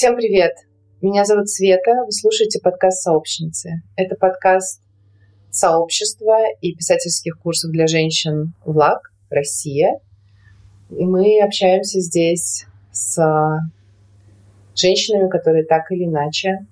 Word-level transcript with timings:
Всем 0.00 0.16
привет! 0.16 0.54
Меня 1.02 1.26
зовут 1.26 1.50
Света, 1.50 1.90
вы 2.06 2.10
слушаете 2.10 2.58
подкаст 2.58 3.02
«Сообщницы». 3.02 3.82
Это 3.96 4.14
подкаст 4.14 4.80
сообщества 5.50 6.38
и 6.62 6.74
писательских 6.74 7.38
курсов 7.38 7.70
для 7.70 7.86
женщин 7.86 8.54
«ВЛАГ», 8.64 9.12
Россия. 9.28 10.00
И 10.88 11.04
мы 11.04 11.42
общаемся 11.42 12.00
здесь 12.00 12.64
с 12.90 13.20
женщинами, 14.74 15.28
которые 15.28 15.66
так 15.66 15.92
или 15.92 16.06
иначе 16.06 16.64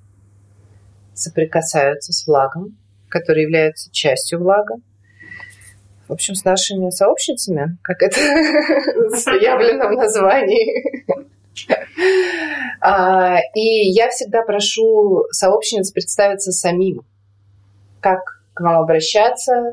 соприкасаются 1.12 2.15
с 2.15 2.27
влагом, 2.27 2.79
которые 3.11 3.42
являются 3.42 3.92
частью 3.92 4.39
влага. 4.39 4.77
В 6.09 6.15
общем, 6.15 6.34
с 6.34 6.47
нашими 6.47 6.89
сообщницами, 6.89 7.77
как 7.83 8.01
это 8.01 8.17
заявлено 9.19 9.89
в 9.92 9.97
названии. 9.98 11.38
А, 12.80 13.39
и 13.55 13.91
я 13.91 14.09
всегда 14.11 14.43
прошу 14.43 15.25
сообщниц 15.30 15.91
представиться 15.91 16.53
самим. 16.53 17.03
Как 18.01 18.21
к 18.55 18.61
вам 18.61 18.83
обращаться, 18.83 19.73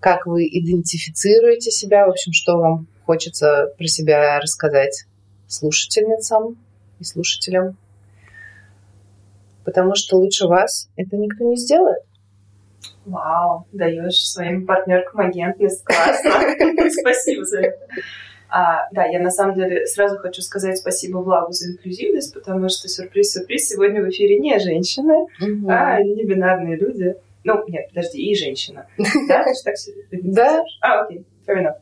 как 0.00 0.26
вы 0.26 0.46
идентифицируете 0.46 1.70
себя, 1.70 2.06
в 2.06 2.10
общем, 2.10 2.32
что 2.32 2.58
вам 2.58 2.86
хочется 3.04 3.72
про 3.76 3.86
себя 3.86 4.38
рассказать 4.38 5.04
слушательницам 5.46 6.56
и 6.98 7.04
слушателям. 7.04 7.76
Потому 9.64 9.94
что 9.94 10.16
лучше 10.16 10.46
вас 10.46 10.88
это 10.96 11.16
никто 11.16 11.44
не 11.44 11.56
сделает. 11.56 12.02
Вау, 13.06 13.66
даешь 13.72 14.26
своим 14.26 14.66
партнеркам 14.66 15.20
агентность. 15.20 15.84
Классно. 15.84 16.30
Спасибо 16.90 17.44
за 17.44 17.60
это. 17.60 17.86
А, 18.56 18.86
да, 18.92 19.04
я 19.04 19.18
на 19.18 19.32
самом 19.32 19.56
деле 19.56 19.84
сразу 19.84 20.16
хочу 20.16 20.40
сказать 20.40 20.78
спасибо 20.78 21.18
Влагу 21.18 21.50
за 21.50 21.72
инклюзивность, 21.72 22.32
потому 22.32 22.68
что 22.68 22.86
сюрприз-сюрприз, 22.86 23.68
сегодня 23.68 24.00
в 24.00 24.08
эфире 24.10 24.38
не 24.38 24.60
женщины, 24.60 25.26
mm-hmm. 25.42 25.66
а 25.68 26.00
не 26.00 26.22
бинарные 26.24 26.76
люди. 26.76 27.16
Ну, 27.42 27.64
нет, 27.66 27.88
подожди, 27.88 28.22
и 28.22 28.36
женщина. 28.36 28.86
Да, 29.28 29.42
ты 29.42 29.54
же 29.54 29.62
так 29.64 29.74
Да. 30.12 30.62
А, 30.80 31.00
окей, 31.00 31.24
fair 31.44 31.64
enough. 31.64 31.78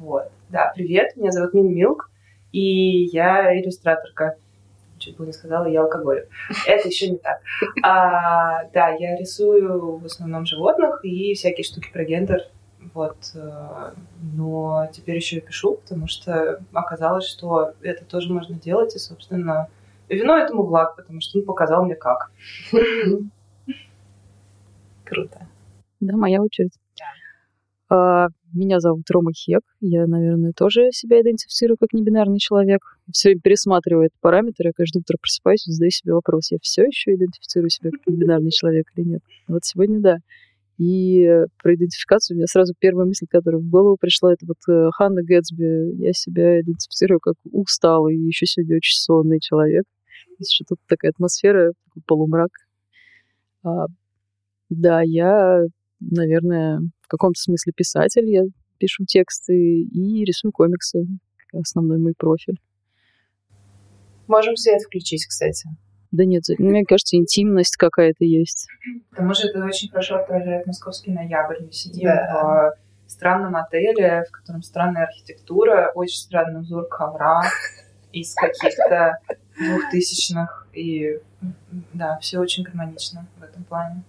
Вот. 0.00 0.24
Да, 0.48 0.72
привет, 0.74 1.16
меня 1.16 1.30
зовут 1.30 1.54
Мин 1.54 1.72
Милк, 1.72 2.10
и 2.50 3.04
я 3.12 3.56
иллюстраторка. 3.56 4.34
Чуть 4.98 5.16
было 5.16 5.26
не 5.26 5.32
сказала, 5.32 5.66
я 5.66 5.82
алкоголик. 5.82 6.26
Это 6.66 6.88
еще 6.88 7.10
не 7.10 7.18
так. 7.18 7.42
А, 7.84 8.64
да, 8.74 8.88
я 8.88 9.16
рисую 9.16 9.98
в 9.98 10.04
основном 10.04 10.46
животных 10.46 11.04
и 11.04 11.34
всякие 11.34 11.62
штуки 11.62 11.90
про 11.92 12.02
гендер 12.02 12.40
вот. 12.94 13.16
Э, 13.34 13.92
но 14.34 14.88
теперь 14.92 15.16
еще 15.16 15.38
и 15.38 15.40
пишу, 15.40 15.74
потому 15.76 16.06
что 16.06 16.62
оказалось, 16.72 17.26
что 17.26 17.72
это 17.82 18.04
тоже 18.04 18.32
можно 18.32 18.56
делать. 18.58 18.94
И, 18.94 18.98
собственно, 18.98 19.68
вино 20.08 20.36
этому 20.36 20.64
благ, 20.64 20.96
потому 20.96 21.20
что 21.20 21.38
он 21.38 21.44
показал 21.44 21.84
мне 21.84 21.94
как. 21.94 22.32
Круто. 25.04 25.46
Да, 26.00 26.16
моя 26.16 26.42
очередь. 26.42 26.72
А, 27.88 28.28
меня 28.54 28.80
зовут 28.80 29.10
Рома 29.10 29.32
Хек. 29.32 29.62
Я, 29.80 30.06
наверное, 30.06 30.52
тоже 30.52 30.90
себя 30.92 31.20
идентифицирую 31.20 31.76
как 31.78 31.92
небинарный 31.92 32.38
человек. 32.38 32.80
Все 33.12 33.28
время 33.28 33.42
пересматриваю 33.42 34.06
этот 34.06 34.18
параметр. 34.20 34.66
Я 34.66 34.72
каждое 34.74 35.00
утро 35.00 35.18
просыпаюсь 35.20 35.66
и 35.68 35.72
задаю 35.72 35.90
себе 35.90 36.14
вопрос, 36.14 36.50
я 36.52 36.58
все 36.62 36.84
еще 36.84 37.14
идентифицирую 37.14 37.68
себя 37.68 37.90
как 37.90 38.06
небинарный 38.06 38.50
человек 38.52 38.86
или 38.96 39.04
нет. 39.04 39.22
Вот 39.46 39.64
сегодня 39.64 40.00
да. 40.00 40.16
И 40.82 41.28
про 41.62 41.76
идентификацию 41.76 42.34
у 42.34 42.38
меня 42.38 42.48
сразу 42.48 42.74
первая 42.76 43.06
мысль, 43.06 43.26
которая 43.30 43.60
в 43.60 43.70
голову 43.70 43.96
пришла, 43.96 44.32
это 44.32 44.46
вот 44.46 44.56
э, 44.68 44.90
Ханна 44.90 45.22
Гэтсби. 45.22 45.94
Я 46.02 46.12
себя 46.12 46.60
идентифицирую 46.60 47.20
как 47.20 47.36
усталый 47.44 48.16
и 48.16 48.26
еще 48.26 48.46
сегодня 48.46 48.78
очень 48.78 48.96
сонный 48.96 49.38
человек. 49.38 49.84
Что 50.40 50.64
тут 50.70 50.80
такая 50.88 51.12
атмосфера, 51.12 51.72
полумрак. 52.08 52.50
А, 53.62 53.86
да, 54.70 55.02
я, 55.02 55.60
наверное, 56.00 56.80
в 57.00 57.06
каком-то 57.06 57.40
смысле 57.40 57.72
писатель. 57.76 58.28
Я 58.28 58.42
пишу 58.78 59.04
тексты 59.04 59.82
и 59.82 60.24
рисую 60.24 60.50
комиксы. 60.50 61.06
Основной 61.52 61.98
мой 61.98 62.14
профиль. 62.18 62.58
Можем 64.26 64.56
свет 64.56 64.82
включить, 64.82 65.26
кстати. 65.26 65.68
Да 66.12 66.26
нет, 66.26 66.44
мне 66.58 66.84
кажется, 66.84 67.16
интимность 67.16 67.76
какая-то 67.76 68.24
есть. 68.24 68.68
К 69.10 69.16
тому 69.16 69.34
же 69.34 69.48
это 69.48 69.64
очень 69.64 69.90
хорошо 69.90 70.16
отражает 70.16 70.66
московский 70.66 71.10
ноябрь. 71.10 71.62
Мы 71.62 71.72
сидим 71.72 72.08
да. 72.08 72.74
в 73.06 73.10
странном 73.10 73.56
отеле, 73.56 74.24
в 74.28 74.30
котором 74.30 74.62
странная 74.62 75.04
архитектура, 75.04 75.90
очень 75.94 76.18
странный 76.18 76.60
узор 76.60 76.86
ковра 76.86 77.42
из 78.12 78.34
каких-то 78.34 79.18
двухтысячных. 79.58 80.68
И 80.74 81.18
да, 81.94 82.18
все 82.20 82.38
очень 82.38 82.62
гармонично 82.62 83.26
в 83.38 83.42
этом 83.42 83.64
плане. 83.64 84.02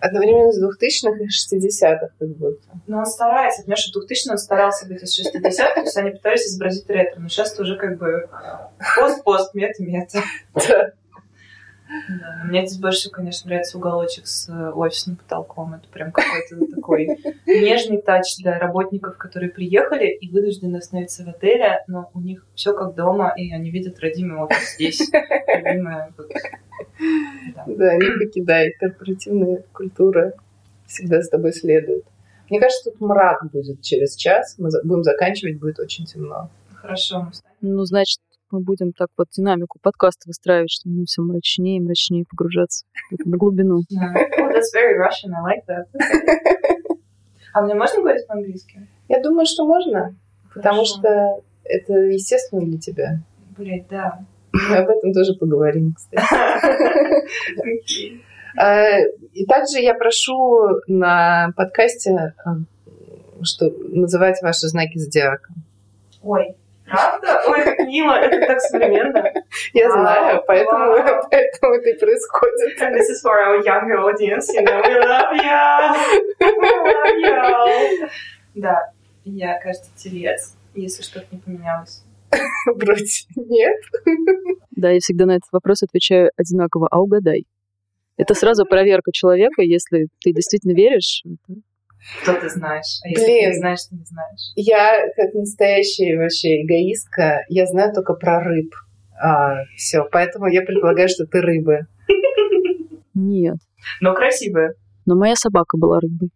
Одновременно 0.00 0.52
с 0.52 0.58
двухтысячных 0.58 1.20
и 1.20 1.28
шестидесятых 1.28 2.10
как 2.18 2.28
будто. 2.30 2.68
Ну, 2.86 2.98
он 2.98 3.06
старается. 3.06 3.62
Понимаешь, 3.62 3.88
в 3.88 3.92
2000 3.92 4.30
он 4.30 4.38
старался 4.38 4.86
быть 4.86 5.02
из 5.02 5.14
шестидесятых, 5.14 5.74
то 5.74 5.80
есть 5.82 5.96
они 5.96 6.10
пытались 6.10 6.46
изобразить 6.46 6.88
ретро. 6.90 7.20
Но 7.20 7.28
сейчас 7.28 7.58
уже 7.58 7.76
как 7.76 7.98
бы 7.98 8.28
пост-пост, 8.96 9.54
мета-мета. 9.54 10.22
Да. 12.08 12.42
Мне 12.44 12.66
здесь 12.66 12.80
больше 12.80 12.98
всего, 12.98 13.12
конечно, 13.12 13.48
нравится 13.48 13.78
уголочек 13.78 14.26
с 14.26 14.48
э, 14.48 14.70
офисным 14.70 15.16
потолком. 15.16 15.74
Это 15.74 15.88
прям 15.88 16.12
какой-то 16.12 16.66
такой 16.74 17.08
нежный 17.46 18.02
тач 18.02 18.36
для 18.38 18.58
работников, 18.58 19.16
которые 19.16 19.50
приехали 19.50 20.06
и 20.06 20.28
вынуждены 20.28 20.76
остановиться 20.76 21.24
в 21.24 21.28
отеле, 21.28 21.84
но 21.86 22.10
у 22.14 22.20
них 22.20 22.44
все 22.54 22.72
как 22.72 22.94
дома, 22.94 23.32
и 23.36 23.52
они 23.52 23.70
видят 23.70 24.00
родимый 24.00 24.38
офис 24.38 24.74
здесь. 24.74 25.10
Любимая, 25.48 26.12
да. 27.54 27.64
да, 27.66 27.96
не 27.96 28.18
покидай. 28.18 28.72
Корпоративная 28.78 29.64
культура 29.72 30.32
всегда 30.86 31.22
с 31.22 31.28
тобой 31.28 31.52
следует. 31.52 32.04
Мне 32.48 32.60
кажется, 32.60 32.90
тут 32.90 33.00
мрак 33.00 33.50
будет 33.50 33.82
через 33.82 34.14
час. 34.14 34.56
Мы 34.58 34.70
будем 34.84 35.02
заканчивать, 35.02 35.58
будет 35.58 35.78
очень 35.78 36.04
темно. 36.04 36.48
Хорошо. 36.74 37.30
Ну, 37.60 37.84
значит, 37.84 38.20
мы 38.56 38.62
будем 38.62 38.92
так 38.92 39.08
вот 39.18 39.28
динамику 39.30 39.78
подкаста 39.82 40.22
выстраивать, 40.26 40.70
чтобы 40.70 40.96
мы 40.96 41.04
все 41.04 41.20
мрачнее 41.22 41.76
и 41.76 41.80
мрачнее 41.80 42.24
погружаться 42.28 42.86
на 43.10 43.36
глубину. 43.36 43.80
That's 43.92 44.72
very 44.74 44.96
Russian. 44.96 45.32
I 45.34 45.42
like 45.42 45.64
that. 45.68 45.86
А 47.52 47.62
мне 47.62 47.74
можно 47.74 48.02
говорить 48.02 48.26
по-английски? 48.26 48.86
Я 49.08 49.22
думаю, 49.22 49.46
что 49.46 49.64
можно, 49.64 50.14
потому 50.54 50.84
что 50.84 51.40
это 51.64 51.94
естественно 51.94 52.60
для 52.60 52.78
тебя. 52.78 53.20
Блять, 53.56 53.86
да. 53.88 54.18
Мы 54.52 54.76
об 54.76 54.90
этом 54.90 55.14
тоже 55.14 55.32
поговорим, 55.34 55.94
кстати. 55.94 56.22
А, 58.58 59.00
и 59.34 59.44
также 59.44 59.80
я 59.80 59.92
прошу 59.92 60.80
на 60.86 61.52
подкасте 61.56 62.34
а, 62.42 62.56
что 63.42 63.70
называть 63.88 64.40
ваши 64.40 64.68
знаки 64.68 64.96
зодиака. 64.96 65.52
Ой, 66.22 66.56
Правда? 66.88 67.42
Ой, 67.48 67.64
как 67.64 67.78
мило, 67.80 68.12
это 68.12 68.46
так 68.46 68.60
современно. 68.60 69.32
Я 69.72 69.90
знаю, 69.90 70.42
поэтому, 70.46 70.94
поэтому 71.30 71.74
это 71.74 71.90
и 71.90 71.98
происходит. 71.98 72.80
And 72.80 72.94
this 72.94 73.10
is 73.10 73.20
for 73.22 73.34
our 73.34 73.62
younger 73.64 73.98
audience, 73.98 74.48
you 74.54 74.62
know, 74.62 74.80
we 74.82 74.94
love 75.00 75.32
you. 75.34 75.62
We 76.40 76.70
love 76.84 78.02
you. 78.02 78.08
Да, 78.54 78.90
я, 79.24 79.58
кажется, 79.60 79.90
телец, 79.96 80.54
если 80.74 81.02
что-то 81.02 81.26
не 81.32 81.38
поменялось. 81.38 82.04
Вроде 82.66 83.04
нет. 83.36 83.76
Да, 84.70 84.90
я 84.90 85.00
всегда 85.00 85.26
на 85.26 85.32
этот 85.32 85.50
вопрос 85.52 85.82
отвечаю 85.82 86.30
одинаково, 86.36 86.88
а 86.90 87.00
угадай. 87.00 87.46
Это 88.16 88.34
сразу 88.34 88.64
проверка 88.64 89.12
человека, 89.12 89.62
если 89.62 90.06
ты 90.20 90.32
действительно 90.32 90.72
веришь, 90.72 91.22
что 92.22 92.34
ты 92.40 92.48
знаешь? 92.48 93.00
А 93.04 93.08
если 93.08 93.24
Блин, 93.24 93.40
ты 93.40 93.46
не 93.46 93.58
знаешь, 93.58 93.78
ты 93.88 93.96
не 93.96 94.04
знаешь? 94.04 94.52
Я, 94.56 95.08
как 95.16 95.34
настоящая 95.34 96.18
вообще 96.18 96.62
эгоистка, 96.62 97.44
я 97.48 97.66
знаю 97.66 97.92
только 97.92 98.14
про 98.14 98.40
рыб. 98.40 98.72
А, 99.20 99.64
все, 99.76 100.04
поэтому 100.10 100.46
я 100.46 100.62
предполагаю, 100.62 101.08
что 101.08 101.26
ты 101.26 101.40
рыбы. 101.40 101.86
Нет. 103.14 103.56
Но 104.00 104.14
красивая. 104.14 104.74
Но 105.06 105.16
моя 105.16 105.34
собака 105.36 105.78
была 105.78 106.00
рыбой. 106.00 106.30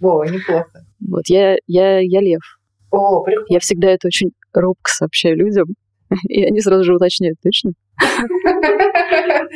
О, 0.00 0.24
неплохо. 0.24 0.84
Вот, 1.00 1.28
я, 1.28 1.56
я, 1.66 2.00
я 2.00 2.20
лев. 2.20 2.42
О, 2.90 3.22
прикольно. 3.22 3.46
Я 3.48 3.60
всегда 3.60 3.90
это 3.90 4.08
очень 4.08 4.32
робко 4.52 4.90
сообщаю 4.90 5.36
людям, 5.36 5.66
и 6.28 6.44
они 6.44 6.60
сразу 6.60 6.84
же 6.84 6.94
уточняют, 6.94 7.38
точно? 7.42 7.72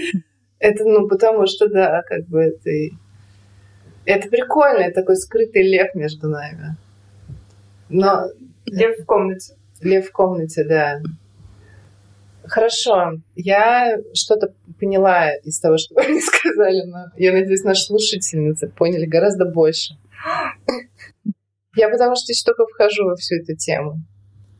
Это, 0.58 0.84
ну, 0.84 1.08
потому 1.08 1.46
что, 1.48 1.68
да, 1.68 2.02
как 2.06 2.28
бы 2.28 2.52
ты 2.62 2.92
это 4.04 4.28
прикольно, 4.28 4.90
такой 4.92 5.16
скрытый 5.16 5.62
лев 5.62 5.94
между 5.94 6.28
нами. 6.28 6.76
Но... 7.88 8.28
Лев 8.66 9.00
в 9.00 9.04
комнате. 9.04 9.54
Лев 9.80 10.08
в 10.08 10.12
комнате, 10.12 10.64
да. 10.64 11.00
Хорошо, 12.44 13.12
я 13.36 13.98
что-то 14.14 14.54
поняла 14.80 15.34
из 15.34 15.60
того, 15.60 15.78
что 15.78 15.94
вы 15.96 16.08
мне 16.08 16.20
сказали, 16.20 16.82
но 16.82 17.06
я 17.16 17.32
надеюсь, 17.32 17.64
наши 17.64 17.84
слушательницы 17.84 18.68
поняли 18.68 19.06
гораздо 19.06 19.44
больше. 19.44 19.94
Я 21.76 21.88
потому 21.88 22.16
что 22.16 22.32
еще 22.32 22.44
только 22.44 22.66
вхожу 22.66 23.04
во 23.04 23.16
всю 23.16 23.36
эту 23.36 23.56
тему. 23.56 23.96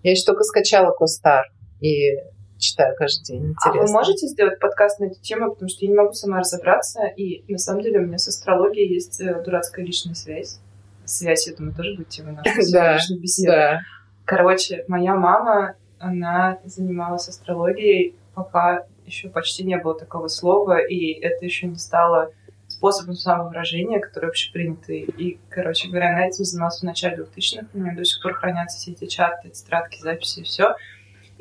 Я 0.03 0.13
еще 0.13 0.25
только 0.25 0.43
скачала 0.45 0.93
Костар 0.93 1.45
и 1.81 2.17
читаю 2.63 2.95
каждый 2.97 3.25
день. 3.25 3.51
Интересно. 3.51 3.83
А 3.83 3.87
вы 3.87 3.93
можете 3.93 4.27
сделать 4.27 4.59
подкаст 4.59 5.01
на 5.01 5.07
эту 5.07 5.21
тему? 5.21 5.53
Потому 5.53 5.69
что 5.69 5.85
я 5.85 5.91
не 5.91 5.97
могу 5.97 6.13
сама 6.13 6.39
разобраться. 6.39 7.05
И 7.07 7.45
на 7.53 7.59
самом 7.59 7.83
деле 7.83 7.99
у 7.99 8.07
меня 8.07 8.19
с 8.19 8.29
астрологией 8.29 8.95
есть 8.95 9.21
э, 9.21 9.43
дурацкая 9.43 9.85
личная 9.85 10.15
связь. 10.15 10.59
Связь, 11.05 11.49
я 11.49 11.57
думаю, 11.57 11.75
тоже 11.75 11.97
будет 11.97 12.09
темой 12.09 12.33
нашей 12.33 12.63
сегодняшней 12.63 13.19
беседы. 13.19 13.51
Да. 13.51 13.81
Короче, 14.25 14.85
моя 14.89 15.15
мама, 15.15 15.75
она 15.99 16.59
занималась 16.65 17.29
астрологией, 17.29 18.15
пока 18.35 18.87
еще 19.05 19.29
почти 19.29 19.65
не 19.65 19.77
было 19.77 19.99
такого 19.99 20.29
слова, 20.29 20.79
и 20.79 21.13
это 21.21 21.45
еще 21.45 21.67
не 21.67 21.77
стало 21.77 22.31
способом 22.69 23.15
самовыражения, 23.15 24.01
который 24.01 24.31
общепринятый. 24.31 25.01
И, 25.01 25.39
короче 25.51 25.89
говоря, 25.89 26.11
она 26.11 26.29
этим 26.29 26.45
занималась 26.45 26.81
в 26.81 26.85
начале 26.85 27.17
2000-х. 27.25 27.67
У 27.75 27.79
меня 27.79 27.95
до 27.95 28.05
сих 28.05 28.23
пор 28.23 28.35
хранятся 28.35 28.79
все 28.79 28.93
эти 28.93 29.07
чаты, 29.07 29.51
тетрадки, 29.51 30.01
записи 30.01 30.41
и 30.41 30.45
все. 30.45 30.77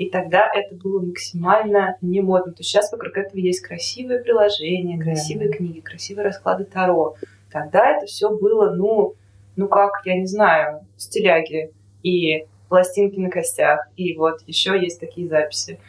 И 0.01 0.09
тогда 0.09 0.49
это 0.51 0.73
было 0.73 0.99
максимально 0.99 1.95
не 2.01 2.21
модно. 2.21 2.53
То 2.53 2.61
есть 2.61 2.71
сейчас 2.71 2.91
вокруг 2.91 3.15
этого 3.17 3.39
есть 3.39 3.61
красивые 3.61 4.23
приложения, 4.23 4.99
красивые 4.99 5.51
да. 5.51 5.57
книги, 5.57 5.79
красивые 5.79 6.25
расклады 6.25 6.63
Таро. 6.63 7.17
Тогда 7.51 7.97
это 7.97 8.07
все 8.07 8.35
было, 8.35 8.71
ну, 8.71 9.13
ну 9.55 9.67
как, 9.67 10.01
я 10.05 10.17
не 10.17 10.25
знаю, 10.25 10.87
стиляги 10.97 11.69
и 12.01 12.47
пластинки 12.67 13.19
на 13.19 13.29
костях. 13.29 13.89
И 13.95 14.17
вот 14.17 14.41
еще 14.47 14.71
есть 14.81 14.99
такие 14.99 15.27
записи. 15.27 15.79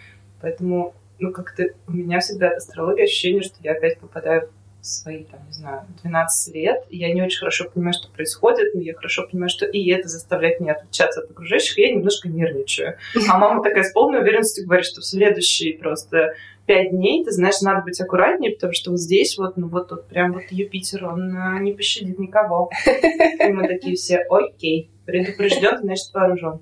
Поэтому, 0.42 0.92
ну, 1.18 1.32
как-то 1.32 1.68
у 1.88 1.92
меня 1.92 2.20
всегда 2.20 2.48
от 2.48 2.58
астрологии 2.58 3.04
ощущение, 3.04 3.40
что 3.40 3.56
я 3.62 3.72
опять 3.72 3.98
попадаю 3.98 4.50
свои, 4.82 5.24
там, 5.24 5.40
не 5.46 5.52
знаю, 5.52 5.82
12 6.02 6.54
лет, 6.54 6.84
и 6.90 6.98
я 6.98 7.12
не 7.14 7.22
очень 7.22 7.38
хорошо 7.38 7.70
понимаю, 7.72 7.94
что 7.94 8.10
происходит, 8.10 8.74
но 8.74 8.80
я 8.80 8.94
хорошо 8.94 9.26
понимаю, 9.28 9.48
что 9.48 9.64
и 9.64 9.88
это 9.90 10.08
заставляет 10.08 10.60
меня 10.60 10.72
отличаться 10.72 11.20
от 11.20 11.30
окружающих, 11.30 11.78
и 11.78 11.82
я 11.82 11.94
немножко 11.94 12.28
нервничаю. 12.28 12.98
А 13.28 13.38
мама 13.38 13.62
такая 13.62 13.84
с 13.84 13.92
полной 13.92 14.20
уверенностью 14.20 14.66
говорит, 14.66 14.84
что 14.84 15.00
в 15.00 15.04
следующие 15.04 15.78
просто 15.78 16.34
пять 16.66 16.90
дней, 16.90 17.24
ты 17.24 17.30
знаешь, 17.30 17.60
надо 17.60 17.82
быть 17.84 18.00
аккуратнее, 18.00 18.52
потому 18.52 18.72
что 18.72 18.90
вот 18.90 19.00
здесь 19.00 19.38
вот, 19.38 19.56
ну 19.56 19.68
вот 19.68 19.88
тут 19.88 20.08
прям 20.08 20.32
вот 20.32 20.44
Юпитер, 20.50 21.06
он 21.06 21.36
а, 21.36 21.58
не 21.58 21.72
пощадит 21.72 22.18
никого. 22.18 22.70
И 22.86 23.52
мы 23.52 23.66
такие 23.68 23.96
все, 23.96 24.18
окей, 24.28 24.90
предупрежден, 25.06 25.78
значит 25.78 26.12
вооружен. 26.12 26.60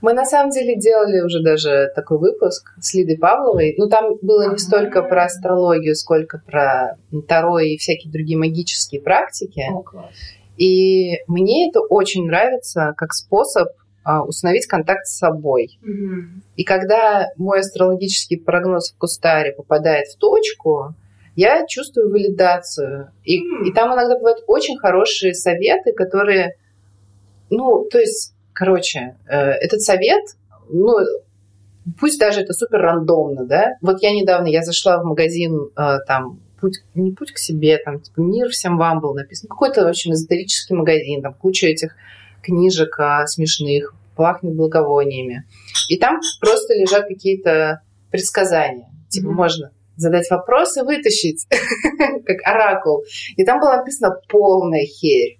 Мы 0.00 0.14
на 0.14 0.24
самом 0.24 0.50
деле 0.50 0.76
делали 0.76 1.20
уже 1.20 1.42
даже 1.42 1.90
такой 1.94 2.18
выпуск 2.18 2.72
с 2.80 2.94
Лидой 2.94 3.18
Павловой. 3.18 3.74
Ну, 3.76 3.88
там 3.88 4.16
было 4.22 4.50
не 4.50 4.58
столько 4.58 5.02
про 5.02 5.24
астрологию, 5.24 5.94
сколько 5.94 6.38
про 6.38 6.96
Таро 7.28 7.58
и 7.58 7.76
всякие 7.76 8.12
другие 8.12 8.38
магические 8.38 9.02
практики. 9.02 9.62
О, 9.70 9.84
и 10.56 11.18
мне 11.26 11.68
это 11.68 11.80
очень 11.80 12.26
нравится 12.26 12.92
как 12.96 13.14
способ 13.14 13.68
а, 14.04 14.24
установить 14.24 14.66
контакт 14.66 15.06
с 15.06 15.16
собой. 15.16 15.78
Mm-hmm. 15.82 16.42
И 16.56 16.64
когда 16.64 17.28
мой 17.36 17.60
астрологический 17.60 18.38
прогноз 18.38 18.92
в 18.92 18.98
Кустаре 18.98 19.52
попадает 19.52 20.08
в 20.08 20.16
точку, 20.18 20.94
я 21.36 21.66
чувствую 21.66 22.10
валидацию. 22.10 23.10
И, 23.24 23.40
mm-hmm. 23.40 23.68
и 23.68 23.72
там 23.72 23.94
иногда 23.94 24.16
бывают 24.16 24.44
очень 24.46 24.78
хорошие 24.78 25.32
советы, 25.32 25.92
которые, 25.92 26.56
ну, 27.48 27.86
то 27.90 27.98
есть 27.98 28.34
Короче, 28.60 29.16
э, 29.26 29.36
этот 29.36 29.80
совет, 29.80 30.22
ну, 30.68 30.92
пусть 31.98 32.20
даже 32.20 32.42
это 32.42 32.52
супер 32.52 32.80
рандомно, 32.80 33.46
да. 33.46 33.78
Вот 33.80 34.02
я 34.02 34.12
недавно, 34.12 34.48
я 34.48 34.62
зашла 34.62 35.00
в 35.00 35.06
магазин, 35.06 35.70
э, 35.74 35.96
там, 36.06 36.40
путь, 36.60 36.82
не 36.94 37.12
путь 37.12 37.32
к 37.32 37.38
себе, 37.38 37.78
там, 37.78 38.00
типа, 38.00 38.20
мир 38.20 38.50
всем 38.50 38.76
вам 38.76 39.00
был 39.00 39.14
написан. 39.14 39.48
Какой-то, 39.48 39.84
в 39.84 39.88
общем, 39.88 40.12
эзотерический 40.12 40.76
магазин, 40.76 41.22
там, 41.22 41.32
куча 41.32 41.68
этих 41.68 41.96
книжек 42.42 43.00
а, 43.00 43.26
смешных, 43.26 43.94
пахнет 44.14 44.54
благовониями. 44.54 45.46
И 45.88 45.96
там 45.96 46.20
просто 46.38 46.74
лежат 46.74 47.08
какие-то 47.08 47.80
предсказания. 48.10 48.90
Типа, 49.08 49.28
mm-hmm. 49.28 49.32
можно 49.32 49.70
задать 50.00 50.28
вопрос 50.30 50.76
и 50.76 50.82
вытащить, 50.82 51.46
как 52.26 52.36
оракул. 52.44 53.04
И 53.36 53.44
там 53.44 53.60
было 53.60 53.76
написано 53.76 54.16
полная 54.28 54.84
херь. 54.84 55.38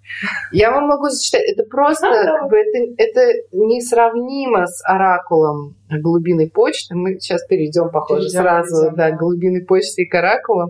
Я 0.53 0.71
вам 0.71 0.87
могу 0.87 1.09
зачитать. 1.09 1.43
Это 1.47 1.65
просто, 1.65 2.07
как 2.07 2.49
бы, 2.49 2.57
это, 2.57 2.95
это 2.99 3.21
несравнимо 3.53 4.67
с 4.67 4.83
оракулом 4.85 5.77
глубины 5.91 6.49
почты. 6.49 6.95
Мы 6.95 7.19
сейчас 7.19 7.45
перейдем, 7.47 7.91
похоже, 7.91 8.29
перейдем, 8.29 8.41
сразу 8.41 8.77
перейдем, 8.77 8.97
да, 8.97 9.11
глубины 9.13 9.65
почты 9.65 10.03
и 10.03 10.07
к 10.07 10.15
оракулу. 10.15 10.69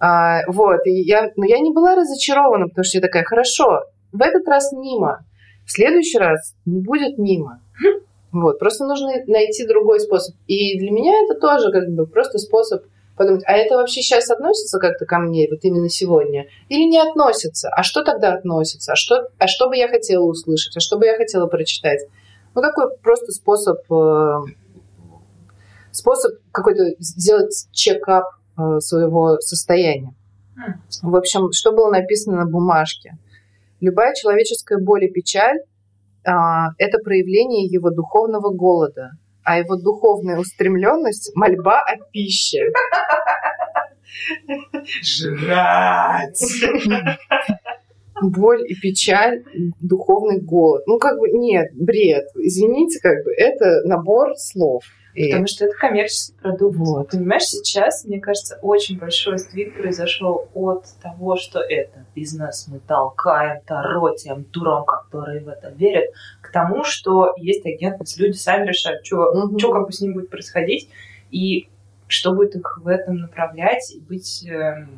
А, 0.00 0.40
вот, 0.48 0.86
и 0.86 0.92
я, 1.02 1.30
но 1.36 1.46
я 1.46 1.60
не 1.60 1.72
была 1.72 1.94
разочарована, 1.94 2.68
потому 2.68 2.84
что 2.84 2.98
я 2.98 3.02
такая, 3.02 3.24
хорошо, 3.24 3.84
в 4.12 4.20
этот 4.20 4.46
раз 4.48 4.72
мимо, 4.72 5.24
в 5.64 5.72
следующий 5.72 6.18
раз 6.18 6.54
не 6.66 6.80
будет 6.80 7.16
мимо. 7.16 7.60
Вот, 8.32 8.58
просто 8.58 8.84
нужно 8.84 9.12
найти 9.28 9.64
другой 9.64 10.00
способ. 10.00 10.34
И 10.48 10.76
для 10.78 10.90
меня 10.90 11.12
это 11.24 11.38
тоже 11.38 11.70
как 11.70 11.88
бы 11.90 12.04
просто 12.06 12.38
способ 12.38 12.82
подумать, 13.16 13.42
а 13.46 13.52
это 13.52 13.76
вообще 13.76 14.02
сейчас 14.02 14.30
относится 14.30 14.78
как-то 14.78 15.06
ко 15.06 15.18
мне, 15.18 15.46
вот 15.50 15.60
именно 15.62 15.88
сегодня? 15.88 16.46
Или 16.68 16.84
не 16.88 16.98
относится? 16.98 17.68
А 17.70 17.82
что 17.82 18.02
тогда 18.02 18.34
относится? 18.34 18.92
А 18.92 18.96
что, 18.96 19.28
а 19.38 19.46
что 19.46 19.68
бы 19.68 19.76
я 19.76 19.88
хотела 19.88 20.24
услышать? 20.24 20.76
А 20.76 20.80
что 20.80 20.98
бы 20.98 21.06
я 21.06 21.16
хотела 21.16 21.46
прочитать? 21.46 22.00
Ну, 22.54 22.62
такой 22.62 22.96
просто 23.02 23.32
способ, 23.32 23.78
э, 23.90 24.40
способ 25.90 26.32
какой-то 26.52 26.90
сделать 26.98 27.68
чекап 27.72 28.24
э, 28.58 28.80
своего 28.80 29.38
состояния. 29.40 30.14
В 31.02 31.16
общем, 31.16 31.52
что 31.52 31.72
было 31.72 31.90
написано 31.90 32.36
на 32.36 32.46
бумажке? 32.46 33.18
Любая 33.80 34.14
человеческая 34.14 34.78
боль 34.78 35.04
и 35.04 35.10
печаль 35.10 35.58
э,– 35.58 36.30
это 36.78 36.98
проявление 36.98 37.66
его 37.66 37.90
духовного 37.90 38.50
голода– 38.50 39.12
а 39.44 39.58
его 39.58 39.76
духовная 39.76 40.38
устремленность– 40.38 41.32
мольба 41.34 41.80
о 41.80 41.96
пище. 42.12 42.70
Жрать! 45.02 46.42
Боль 48.22 48.62
и 48.68 48.74
печаль, 48.74 49.44
духовный 49.80 50.40
голод. 50.40 50.84
Ну, 50.86 50.98
как 50.98 51.18
бы, 51.18 51.30
нет, 51.30 51.70
бред. 51.74 52.24
Извините, 52.36 53.00
как 53.00 53.24
бы, 53.24 53.32
это 53.36 53.82
набор 53.84 54.34
слов. 54.36 54.84
И... 55.14 55.28
Потому 55.28 55.46
что 55.46 55.66
это 55.66 55.76
коммерческий 55.76 56.34
продукт. 56.34 56.76
Вот. 56.76 57.10
Понимаешь, 57.10 57.44
сейчас, 57.44 58.04
мне 58.04 58.20
кажется, 58.20 58.58
очень 58.62 58.98
большой 58.98 59.38
сдвиг 59.38 59.76
произошел 59.76 60.48
от 60.54 60.86
того, 61.00 61.36
что 61.36 61.60
это 61.60 62.04
бизнес, 62.14 62.66
мы 62.68 62.80
толкаем 62.80 63.60
Таро 63.64 64.14
тем 64.16 64.44
дурам, 64.44 64.84
которые 64.84 65.40
в 65.40 65.48
это 65.48 65.70
верят, 65.70 66.10
к 66.40 66.50
тому, 66.50 66.82
что 66.82 67.32
есть 67.36 67.64
агентность, 67.64 68.18
люди 68.18 68.36
сами 68.36 68.66
решают, 68.66 69.06
что, 69.06 69.30
угу. 69.30 69.58
что 69.58 69.72
как 69.72 69.86
бы 69.86 69.92
с 69.92 70.00
ним 70.00 70.14
будет 70.14 70.30
происходить, 70.30 70.88
и 71.30 71.68
что 72.08 72.32
будет 72.32 72.56
их 72.56 72.78
в 72.82 72.88
этом 72.88 73.18
направлять, 73.18 73.92
и 73.92 74.00
быть 74.00 74.44
um, 74.48 74.88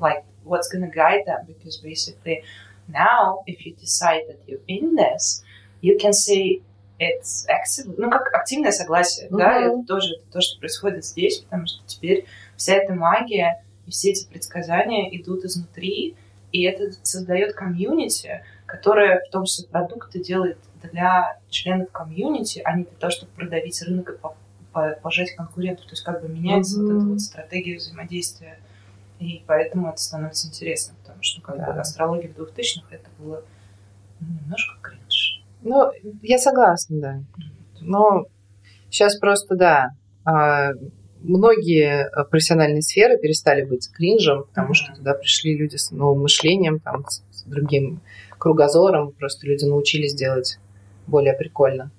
like, 0.00 0.24
what's 0.44 0.68
gonna 0.72 0.90
guide 0.92 1.24
them, 1.26 1.46
because 1.46 1.78
basically 1.80 2.42
now, 2.88 3.42
if 3.46 3.64
you 3.64 3.74
decide 3.76 4.22
that 4.28 4.38
you're 4.46 4.64
in 4.66 4.96
this, 4.96 5.44
you 5.80 5.96
can 5.98 6.12
say 6.12 6.60
it's 6.98 7.46
active, 7.48 7.94
ну, 7.96 8.10
как 8.10 8.34
активное 8.34 8.72
согласие, 8.72 9.28
mm-hmm. 9.28 9.36
да, 9.36 9.60
это 9.60 9.82
тоже 9.86 10.14
это 10.16 10.32
то, 10.32 10.40
что 10.40 10.58
происходит 10.58 11.04
здесь, 11.04 11.38
потому 11.38 11.66
что 11.66 11.80
теперь 11.86 12.26
вся 12.56 12.74
эта 12.74 12.92
магия 12.92 13.62
и 13.86 13.90
все 13.90 14.10
эти 14.10 14.26
предсказания 14.26 15.08
идут 15.16 15.44
изнутри, 15.44 16.16
и 16.52 16.62
это 16.62 16.92
создает 17.02 17.54
комьюнити, 17.54 18.42
которое 18.66 19.22
в 19.26 19.30
том 19.30 19.44
числе 19.44 19.68
продукты 19.68 20.22
делает 20.22 20.58
для 20.82 21.38
членов 21.50 21.90
комьюнити, 21.90 22.60
а 22.64 22.76
не 22.76 22.84
для 22.84 22.96
того, 22.98 23.10
чтобы 23.10 23.32
продавить 23.32 23.80
рынок 23.82 24.10
и 24.10 25.00
пожать 25.02 25.34
конкурентов. 25.34 25.86
То 25.86 25.92
есть 25.92 26.04
как 26.04 26.22
бы 26.22 26.28
меняется 26.28 26.78
mm-hmm. 26.78 26.86
вот 26.86 26.96
эта 26.96 27.06
вот 27.06 27.20
стратегия 27.20 27.76
взаимодействия. 27.76 28.58
И 29.18 29.42
поэтому 29.46 29.88
это 29.88 30.00
становится 30.00 30.46
интересным, 30.46 30.96
потому 31.02 31.22
что 31.22 31.40
как 31.40 31.56
да. 31.56 31.72
бы 31.72 31.80
астрология 31.80 32.30
в 32.32 32.38
2000-х 32.38 32.86
это 32.94 33.08
было 33.18 33.42
немножко 34.20 34.78
кринж. 34.80 35.07
Ну, 35.62 35.90
я 36.22 36.38
согласна, 36.38 37.00
да. 37.00 37.22
Но 37.80 38.26
сейчас 38.90 39.16
просто, 39.18 39.56
да, 39.56 39.90
а, 40.24 40.72
многие 41.20 42.10
профессиональные 42.30 42.82
сферы 42.82 43.18
перестали 43.18 43.64
быть 43.64 43.90
кринжем, 43.92 44.44
потому 44.44 44.74
что 44.74 44.94
туда 44.94 45.14
пришли 45.14 45.56
люди 45.56 45.76
с 45.76 45.90
новым 45.90 46.22
мышлением, 46.22 46.80
там, 46.80 47.04
с 47.08 47.42
другим 47.44 48.00
кругозором, 48.38 49.12
просто 49.12 49.46
люди 49.46 49.64
научились 49.64 50.14
делать 50.14 50.58
более 51.06 51.34
прикольно. 51.34 51.90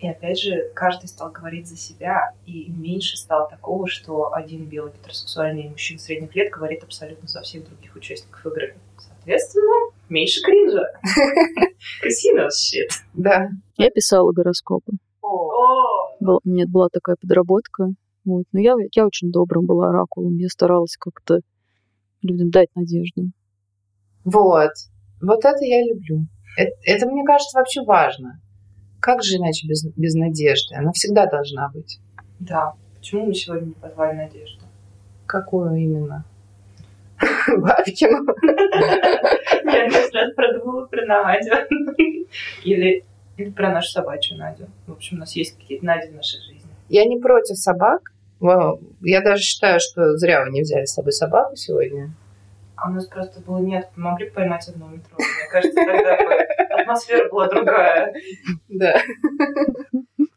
И 0.00 0.08
опять 0.08 0.38
же, 0.38 0.70
каждый 0.74 1.06
стал 1.06 1.30
говорить 1.30 1.66
за 1.66 1.76
себя, 1.76 2.32
и 2.46 2.70
меньше 2.70 3.16
стало 3.16 3.48
такого, 3.48 3.88
что 3.88 4.34
один 4.34 4.66
белый 4.66 4.92
гетеросексуальный 4.92 5.70
мужчина 5.70 5.98
средних 5.98 6.34
лет 6.34 6.52
говорит 6.52 6.82
абсолютно 6.82 7.26
за 7.26 7.40
всех 7.40 7.64
других 7.66 7.94
участников 7.96 8.44
игры. 8.46 8.76
Соответственно, 9.24 9.90
меньше 10.10 10.42
кринжа. 10.42 10.84
Casino 12.04 12.48
shit. 12.48 12.90
Да. 13.14 13.48
Я 13.78 13.90
писала 13.90 14.32
гороскопы. 14.32 14.92
Был, 16.20 16.40
у 16.44 16.48
меня 16.48 16.66
была 16.68 16.88
такая 16.92 17.16
подработка. 17.16 17.88
Вот. 18.26 18.44
Но 18.52 18.60
я, 18.60 18.74
я 18.92 19.06
очень 19.06 19.30
добрым 19.30 19.64
была 19.64 19.88
оракулом. 19.88 20.36
Я 20.36 20.48
старалась 20.48 20.96
как-то 20.98 21.40
людям 22.22 22.50
дать 22.50 22.68
надежду. 22.74 23.30
Вот. 24.24 24.72
Вот 25.22 25.44
это 25.44 25.64
я 25.64 25.82
люблю. 25.84 26.26
Это, 26.58 26.72
это 26.84 27.06
мне 27.06 27.24
кажется, 27.24 27.58
вообще 27.58 27.82
важно. 27.82 28.40
Как 29.00 29.22
же 29.22 29.36
иначе 29.36 29.66
без, 29.66 29.86
без 29.96 30.14
надежды? 30.14 30.74
Она 30.74 30.92
всегда 30.92 31.26
должна 31.26 31.70
быть. 31.70 31.98
Да. 32.40 32.74
Почему 32.96 33.26
мы 33.26 33.34
сегодня 33.34 33.66
не 33.66 33.74
позвали 33.74 34.16
Надежду? 34.16 34.64
Какую 35.26 35.74
именно? 35.76 36.24
Бабкину? 37.48 38.26
Я 39.64 39.90
сейчас 39.90 40.34
продумала 40.34 40.86
про 40.86 41.04
Надю. 41.06 41.54
Или, 42.64 43.04
или 43.36 43.50
про 43.50 43.70
нашу 43.70 43.90
собачью 43.90 44.38
Надю. 44.38 44.66
В 44.86 44.92
общем, 44.92 45.16
у 45.16 45.20
нас 45.20 45.36
есть 45.36 45.56
какие-то 45.58 45.84
Нади 45.86 46.08
в 46.08 46.14
нашей 46.14 46.40
жизни. 46.40 46.70
Я 46.88 47.04
не 47.04 47.18
против 47.18 47.56
собак. 47.56 48.12
Я 48.40 49.20
даже 49.22 49.42
считаю, 49.42 49.80
что 49.80 50.16
зря 50.16 50.44
вы 50.44 50.50
не 50.50 50.62
взяли 50.62 50.84
с 50.84 50.92
собой 50.94 51.12
собаку 51.12 51.56
сегодня. 51.56 52.12
А 52.76 52.90
у 52.90 52.92
нас 52.92 53.06
просто 53.06 53.40
было 53.40 53.58
нет, 53.58 53.88
могли 53.96 54.28
поймать 54.28 54.68
одно 54.68 54.88
метро. 54.88 55.16
Мне 55.16 55.48
кажется, 55.50 55.76
тогда 55.76 56.16
бы 56.16 56.34
атмосфера 56.74 57.28
была 57.30 57.48
другая. 57.48 58.12
Да. 58.68 59.00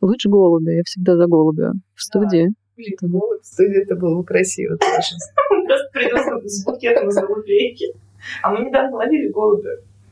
Лучше 0.02 0.30
голубя. 0.30 0.72
Я 0.72 0.84
всегда 0.86 1.16
за 1.16 1.26
голубя 1.26 1.74
в 1.96 2.02
студии. 2.02 2.54
Блин, 2.78 2.96
голубь 3.02 3.42
в 3.42 3.46
студии 3.46 3.82
это 3.82 3.96
было 3.96 4.18
бы 4.18 4.24
красиво 4.24 4.78
тоже. 4.78 5.16
Просто 5.66 5.90
приду 5.92 6.48
с 6.48 6.64
букетом 6.64 7.10
из 7.10 7.16
голубейки. 7.16 7.86
А 8.44 8.52
мы 8.52 8.66
недавно 8.66 8.98
ловили 8.98 9.30
голубя. 9.30 9.72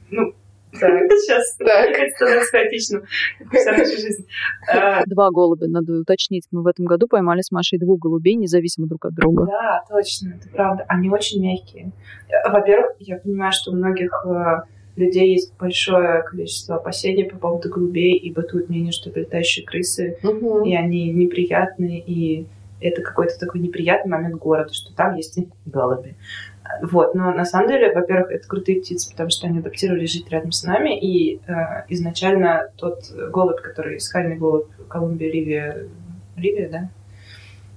Ну, 0.09 0.33
так. 0.79 0.91
Сейчас 1.11 1.55
так. 1.57 1.95
становится 2.15 2.51
хаотичным. 2.51 3.03
Вся 3.51 3.71
наша 3.71 3.97
жизнь. 3.97 4.25
А, 4.73 5.03
Два 5.05 5.29
голубя, 5.29 5.67
надо 5.67 5.99
уточнить. 5.99 6.45
Мы 6.51 6.63
в 6.63 6.67
этом 6.67 6.85
году 6.85 7.07
поймали 7.07 7.41
с 7.41 7.51
Машей 7.51 7.79
двух 7.79 7.99
голубей, 7.99 8.35
независимо 8.35 8.87
друг 8.87 9.05
от 9.05 9.13
друга. 9.13 9.45
Да, 9.45 9.83
точно, 9.89 10.33
это 10.39 10.49
правда. 10.49 10.85
Они 10.87 11.09
очень 11.09 11.43
мягкие. 11.43 11.91
Во-первых, 12.49 12.95
я 12.99 13.17
понимаю, 13.17 13.51
что 13.53 13.71
у 13.71 13.75
многих 13.75 14.11
э, 14.25 14.61
людей 14.95 15.33
есть 15.33 15.53
большое 15.57 16.23
количество 16.23 16.75
опасений 16.77 17.25
по 17.25 17.37
поводу 17.37 17.69
голубей, 17.69 18.17
и 18.17 18.31
бытует 18.31 18.69
мнение, 18.69 18.91
что 18.91 19.09
это 19.09 19.21
летающие 19.21 19.65
крысы, 19.65 20.17
Мгм. 20.23 20.63
и 20.63 20.75
они 20.75 21.11
неприятные, 21.11 21.99
и 21.99 22.45
это 22.81 23.01
какой-то 23.01 23.37
такой 23.39 23.61
неприятный 23.61 24.11
момент 24.11 24.35
города, 24.35 24.73
что 24.73 24.93
там 24.95 25.15
есть 25.15 25.37
голуби. 25.65 26.15
Вот, 26.81 27.13
но 27.13 27.31
на 27.31 27.45
самом 27.45 27.67
деле, 27.69 27.93
во-первых, 27.93 28.31
это 28.31 28.47
крутые 28.47 28.81
птицы, 28.81 29.11
потому 29.11 29.29
что 29.29 29.47
они 29.47 29.59
адаптировались 29.59 30.11
жить 30.11 30.29
рядом 30.29 30.51
с 30.51 30.63
нами, 30.63 30.97
и 30.99 31.39
э, 31.47 31.51
изначально 31.89 32.69
тот 32.75 33.03
голубь, 33.31 33.61
который 33.61 33.99
скальный 33.99 34.35
голубь 34.35 34.67
Колумбия 34.89 35.31
Ривия, 35.31 35.87
Ривия, 36.35 36.69
да? 36.69 36.89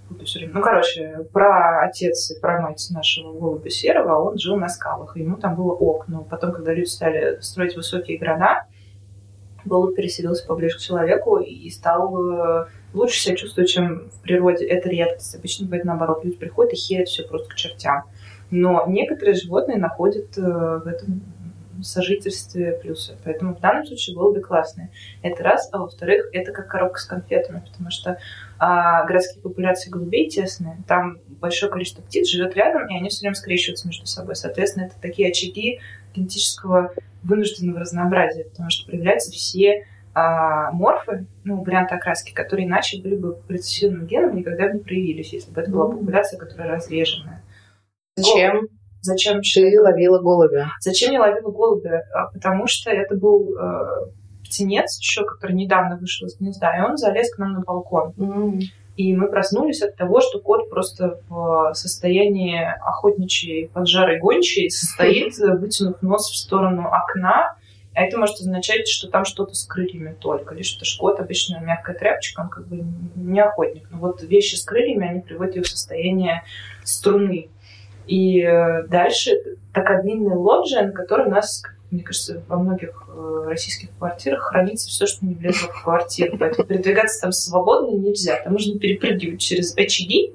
Путаю 0.08 0.26
всё 0.26 0.38
время. 0.38 0.54
Ну, 0.54 0.62
короче, 0.62 1.26
про 1.32 1.82
отец 1.82 2.30
и 2.30 2.40
про 2.40 2.60
мать 2.60 2.86
нашего 2.90 3.32
голубя 3.38 3.70
серого, 3.70 4.30
он 4.30 4.38
жил 4.38 4.56
на 4.56 4.68
скалах, 4.68 5.16
и 5.16 5.20
ему 5.20 5.36
там 5.36 5.54
было 5.54 5.74
окно. 5.74 6.26
Потом, 6.28 6.52
когда 6.52 6.72
люди 6.72 6.88
стали 6.88 7.38
строить 7.40 7.76
высокие 7.76 8.18
города, 8.18 8.66
голубь 9.64 9.94
переселился 9.94 10.46
поближе 10.46 10.78
к 10.78 10.80
человеку 10.80 11.38
и 11.38 11.68
стал 11.70 12.32
э, 12.32 12.66
лучше 12.94 13.20
себя 13.20 13.36
чувствовать, 13.36 13.70
чем 13.70 14.08
в 14.10 14.22
природе. 14.22 14.66
Это 14.66 14.88
редкость. 14.88 15.34
Обычно 15.34 15.66
бывает 15.66 15.84
наоборот. 15.84 16.24
Люди 16.24 16.36
приходят 16.36 16.72
и 16.72 16.76
херят 16.76 17.08
все 17.08 17.24
просто 17.24 17.50
к 17.50 17.54
чертям. 17.54 18.04
Но 18.50 18.84
некоторые 18.86 19.34
животные 19.34 19.78
находят 19.78 20.36
э, 20.38 20.40
в 20.40 20.86
этом 20.86 21.22
сожительстве 21.82 22.72
плюсы. 22.72 23.16
Поэтому 23.24 23.54
в 23.54 23.60
данном 23.60 23.86
случае 23.86 24.16
голуби 24.16 24.40
классные. 24.40 24.90
Это 25.22 25.42
раз. 25.42 25.68
А 25.72 25.78
во-вторых, 25.78 26.28
это 26.32 26.52
как 26.52 26.68
коробка 26.68 26.98
с 26.98 27.04
конфетами, 27.04 27.62
потому 27.70 27.90
что 27.90 28.18
а, 28.58 29.04
городские 29.04 29.42
популяции 29.42 29.90
голубей 29.90 30.28
тесные. 30.28 30.78
Там 30.86 31.18
большое 31.28 31.70
количество 31.70 32.02
птиц 32.02 32.28
живет 32.28 32.54
рядом, 32.54 32.88
и 32.88 32.96
они 32.96 33.08
все 33.08 33.20
время 33.20 33.34
скрещиваются 33.34 33.86
между 33.86 34.06
собой. 34.06 34.34
Соответственно, 34.36 34.84
это 34.84 34.94
такие 35.00 35.28
очаги 35.28 35.80
генетического 36.14 36.92
вынужденного 37.22 37.80
разнообразия, 37.80 38.44
потому 38.44 38.70
что 38.70 38.86
проявляются 38.86 39.30
все 39.30 39.86
а, 40.14 40.72
морфы, 40.72 41.26
ну, 41.44 41.62
варианты 41.62 41.94
окраски, 41.94 42.32
которые 42.32 42.66
иначе 42.66 43.00
были 43.00 43.16
бы 43.16 43.40
рецессивным 43.48 44.06
генам 44.06 44.36
никогда 44.36 44.68
бы 44.68 44.74
не 44.74 44.80
проявились, 44.80 45.32
если 45.32 45.52
бы 45.52 45.60
это 45.60 45.70
была 45.70 45.90
популяция, 45.90 46.38
которая 46.38 46.70
разреженная. 46.70 47.42
Зачем 48.16 48.68
Зачем 49.00 49.40
ты 49.42 49.80
ловила 49.80 50.18
голубя? 50.18 50.72
Зачем 50.80 51.12
я 51.12 51.20
ловила 51.20 51.50
голубя? 51.50 52.02
А, 52.12 52.26
Потому 52.32 52.66
что 52.66 52.90
это 52.90 53.14
был 53.16 53.56
э, 53.56 54.10
птенец 54.48 54.98
еще, 54.98 55.24
который 55.24 55.52
недавно 55.52 55.96
вышел 55.96 56.26
из 56.26 56.36
гнезда, 56.36 56.76
и 56.76 56.80
он 56.80 56.96
залез 56.96 57.34
к 57.34 57.38
нам 57.38 57.52
на 57.52 57.60
балкон. 57.60 58.14
М. 58.18 58.60
И 58.96 59.14
мы 59.14 59.28
проснулись 59.28 59.80
от 59.80 59.94
того, 59.94 60.20
что 60.20 60.40
кот 60.40 60.68
просто 60.70 61.20
в 61.28 61.72
состоянии 61.74 62.60
охотничьей 62.60 63.68
поджарой 63.68 64.18
гончей 64.18 64.70
стоит, 64.70 65.38
вытянув 65.38 66.02
нос 66.02 66.28
в 66.28 66.36
сторону 66.36 66.88
окна. 66.88 67.54
А 67.94 68.02
это 68.02 68.18
может 68.18 68.40
означать, 68.40 68.88
что 68.88 69.08
там 69.08 69.24
что-то 69.24 69.54
с 69.54 69.64
крыльями 69.64 70.16
только. 70.18 70.54
Лишь 70.54 70.74
потому 70.74 70.86
что 70.86 71.00
кот 71.00 71.20
обычно 71.20 71.60
мягкая 71.60 71.96
тряпочка, 71.96 72.40
он 72.40 72.48
как 72.48 72.66
бы 72.66 72.84
не 73.14 73.40
охотник. 73.40 73.88
Но 73.90 73.98
вот 73.98 74.22
вещи 74.22 74.56
с 74.56 74.64
крыльями, 74.64 75.08
они 75.08 75.20
приводят 75.20 75.54
его 75.54 75.64
в 75.64 75.68
состояние 75.68 76.42
струны. 76.82 77.50
И 78.08 78.40
э, 78.40 78.84
дальше 78.88 79.32
такая 79.72 80.02
длинная 80.02 80.36
лоджия, 80.36 80.86
на 80.86 80.92
которой 80.92 81.28
у 81.28 81.30
нас, 81.30 81.62
мне 81.90 82.02
кажется, 82.02 82.42
во 82.48 82.58
многих 82.58 83.08
э, 83.08 83.44
российских 83.46 83.88
квартирах 83.96 84.42
хранится 84.42 84.88
все, 84.88 85.06
что 85.06 85.24
не 85.24 85.34
влезло 85.34 85.68
в 85.68 85.82
квартиру. 85.82 86.36
Поэтому 86.38 86.66
передвигаться 86.66 87.22
там 87.22 87.32
свободно 87.32 87.96
нельзя. 87.96 88.36
Там 88.42 88.52
нужно 88.52 88.78
перепрыгивать 88.78 89.40
через 89.40 89.76
очаги. 89.76 90.34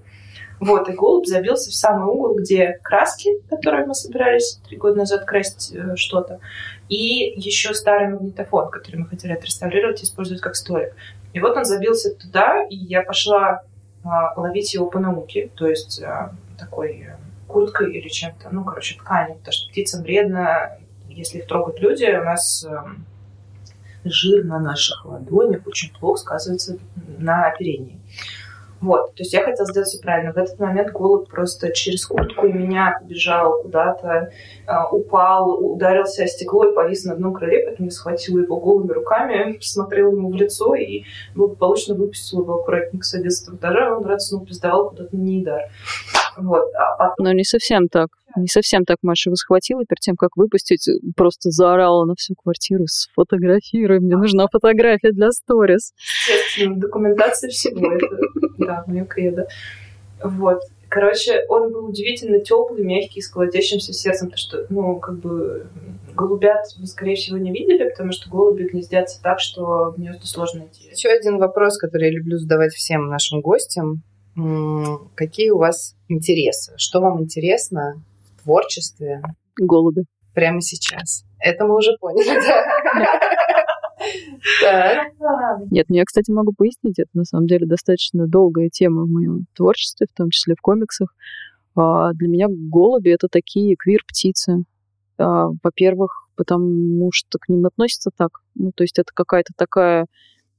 Вот, 0.59 0.87
и 0.87 0.93
голубь 0.93 1.27
забился 1.27 1.71
в 1.71 1.75
самый 1.75 2.05
угол, 2.05 2.35
где 2.35 2.79
краски, 2.83 3.29
которые 3.49 3.85
мы 3.85 3.93
собирались 3.93 4.59
три 4.67 4.77
года 4.77 4.97
назад 4.97 5.25
красить 5.25 5.75
э, 5.75 5.95
что-то, 5.95 6.39
и 6.87 7.33
еще 7.35 7.73
старый 7.73 8.09
магнитофон, 8.09 8.69
который 8.69 8.97
мы 8.97 9.07
хотели 9.07 9.33
отреставрировать 9.33 10.01
и 10.01 10.05
использовать 10.05 10.41
как 10.41 10.55
столик. 10.55 10.95
И 11.33 11.39
вот 11.39 11.57
он 11.57 11.65
забился 11.65 12.15
туда, 12.15 12.63
и 12.69 12.75
я 12.75 13.01
пошла 13.01 13.63
а, 14.03 14.39
ловить 14.39 14.73
его 14.73 14.85
по 14.87 14.99
науке, 14.99 15.49
то 15.55 15.67
есть 15.67 16.01
а, 16.01 16.33
такой 16.57 17.07
э, 17.07 17.17
курткой 17.47 17.93
или 17.93 18.07
чем-то, 18.07 18.49
ну, 18.51 18.63
короче, 18.63 18.97
тканью, 18.97 19.37
потому 19.37 19.53
что 19.53 19.69
птицам 19.69 20.03
вредно, 20.03 20.77
если 21.15 21.39
их 21.39 21.47
трогают 21.47 21.79
люди, 21.79 22.05
у 22.05 22.23
нас 22.23 22.65
эм, 22.65 23.05
жир 24.03 24.43
на 24.43 24.59
наших 24.59 25.05
ладонях 25.05 25.65
очень 25.65 25.91
плохо 25.93 26.21
сказывается 26.21 26.77
на 27.17 27.45
оперении. 27.45 27.99
Вот, 28.83 29.15
то 29.15 29.23
есть 29.23 29.31
я 29.31 29.41
хотела 29.45 29.65
сделать 29.65 29.87
все 29.87 30.01
правильно. 30.01 30.33
В 30.33 30.37
этот 30.37 30.59
момент 30.59 30.91
голубь 30.91 31.29
просто 31.29 31.71
через 31.71 32.05
куртку 32.05 32.47
меня 32.49 32.99
побежал 32.99 33.61
куда-то, 33.61 34.29
э, 34.67 34.71
упал, 34.91 35.51
ударился 35.51 36.23
о 36.23 36.27
стекло 36.27 36.65
и 36.65 36.75
повис 36.75 37.05
на 37.05 37.13
одном 37.13 37.33
крыле, 37.33 37.63
поэтому 37.65 37.85
я 37.87 37.91
схватила 37.91 38.39
его 38.39 38.59
голыми 38.59 38.91
руками, 38.91 39.53
посмотрела 39.53 40.11
ему 40.11 40.31
в 40.31 40.35
лицо 40.35 40.75
и 40.75 41.03
благополучно 41.33 41.95
выпустила 41.95 42.41
его 42.41 42.55
аккуратненько 42.55 43.05
с 43.05 43.13
11 43.13 43.55
этажа, 43.55 43.95
он 43.95 44.03
радостно 44.03 44.39
упиздавал 44.39 44.89
куда-то 44.89 45.15
на 45.15 45.21
Нейдар. 45.21 45.61
Вот, 46.35 46.73
а 46.75 46.97
потом 46.97 47.25
Но 47.25 47.31
не 47.31 47.45
совсем 47.45 47.87
так. 47.87 48.09
Не 48.35 48.47
совсем 48.47 48.83
так 48.83 48.97
Маша 49.03 49.29
его 49.29 49.35
схватила, 49.35 49.85
перед 49.85 49.99
тем, 49.99 50.15
как 50.15 50.35
выпустить, 50.35 50.89
просто 51.15 51.51
заорала 51.51 52.05
на 52.05 52.15
всю 52.15 52.33
квартиру 52.33 52.85
«Сфотографируй, 52.87 53.99
мне 53.99 54.17
нужна 54.17 54.47
фотография 54.51 55.11
для 55.11 55.31
сторис». 55.31 55.93
естественно, 56.27 56.79
документация 56.79 57.49
всего 57.51 57.93
это, 57.93 58.07
да, 58.65 58.83
мое 58.87 59.05
кредо. 59.05 59.47
Вот. 60.23 60.61
Короче, 60.89 61.43
он 61.49 61.71
был 61.73 61.87
удивительно 61.87 62.39
теплый, 62.39 62.83
мягкий, 62.83 63.21
с 63.21 63.27
колотящимся 63.27 63.93
сердцем, 63.93 64.27
потому 64.27 64.37
что, 64.37 64.65
ну, 64.69 64.99
как 64.99 65.17
бы, 65.19 65.65
голубят 66.15 66.65
вы, 66.77 66.85
скорее 66.85 67.15
всего, 67.15 67.37
не 67.37 67.51
видели, 67.51 67.89
потому 67.89 68.11
что 68.11 68.29
голуби 68.29 68.67
гнездятся 68.71 69.19
так, 69.21 69.39
что 69.39 69.95
гнезда 69.97 70.25
сложно 70.25 70.59
найти. 70.59 70.89
Еще 70.91 71.09
один 71.09 71.39
вопрос, 71.39 71.77
который 71.77 72.09
я 72.09 72.17
люблю 72.17 72.37
задавать 72.37 72.73
всем 72.73 73.07
нашим 73.07 73.41
гостям. 73.41 74.03
Какие 75.15 75.49
у 75.49 75.57
вас 75.57 75.95
интересы? 76.09 76.73
Что 76.77 77.01
вам 77.01 77.21
интересно 77.21 78.03
в 78.37 78.43
творчестве 78.43 79.21
Голуби. 79.57 80.03
прямо 80.33 80.61
сейчас? 80.61 81.23
Это 81.39 81.65
мы 81.65 81.75
уже 81.77 81.97
поняли. 81.99 82.39
Нет, 85.71 85.85
ну 85.89 85.95
я, 85.95 86.05
кстати, 86.05 86.31
могу 86.31 86.53
пояснить, 86.53 86.99
это 86.99 87.09
на 87.13 87.23
самом 87.23 87.47
деле 87.47 87.65
достаточно 87.65 88.27
долгая 88.27 88.69
тема 88.69 89.03
в 89.03 89.09
моем 89.09 89.45
творчестве, 89.55 90.07
в 90.11 90.15
том 90.15 90.29
числе 90.29 90.55
в 90.57 90.61
комиксах. 90.61 91.13
А, 91.75 92.13
Для 92.13 92.27
меня 92.27 92.47
голуби— 92.49 93.09
это 93.11 93.27
такие 93.27 93.75
квир-птицы. 93.75 94.63
А, 95.17 95.47
Во-первых, 95.63 96.29
потому 96.35 97.09
что 97.11 97.39
к 97.39 97.49
ним 97.49 97.65
относятся 97.65 98.11
так. 98.15 98.41
Ну, 98.55 98.71
то 98.73 98.83
есть 98.83 98.99
это 98.99 99.11
какая-то 99.13 99.53
такая 99.55 100.07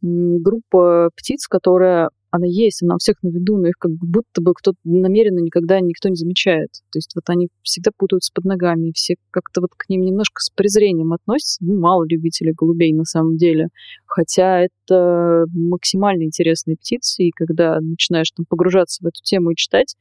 группа 0.03 1.11
птиц, 1.17 1.47
которая 1.49 2.11
она 2.35 2.47
есть, 2.49 2.83
она 2.83 2.97
у 2.97 2.99
всех 2.99 3.23
на 3.23 3.29
виду, 3.29 3.57
но 3.57 3.69
их 3.69 3.77
как 3.79 3.93
будто 3.93 4.43
бы 4.43 4.55
кто-то 4.55 4.77
намеренно 4.83 5.39
никогда 5.39 5.79
никто 5.81 6.09
не 6.09 6.17
замечает. 6.17 6.71
То 6.91 6.99
есть 6.99 7.13
вот 7.15 7.23
они 7.29 7.47
всегда 7.63 7.93
путаются 7.97 8.33
под 8.35 8.45
ногами, 8.45 8.89
и 8.89 8.93
все 8.93 9.15
как-то 9.31 9.61
вот 9.61 9.71
к 9.77 9.89
ним 9.89 10.03
немножко 10.03 10.41
с 10.41 10.51
презрением 10.51 11.13
относятся. 11.13 11.65
Ну, 11.65 11.79
мало 11.79 12.05
любителей 12.05 12.53
голубей 12.53 12.93
на 12.93 13.05
самом 13.05 13.37
деле. 13.37 13.69
Хотя 14.05 14.63
это 14.63 15.45
максимально 15.55 16.25
интересные 16.25 16.77
птицы, 16.77 17.23
и 17.23 17.31
когда 17.31 17.79
начинаешь 17.81 18.33
там 18.33 18.47
погружаться 18.49 19.05
в 19.05 19.07
эту 19.07 19.23
тему 19.23 19.53
и 19.53 19.57
читать, 19.57 19.95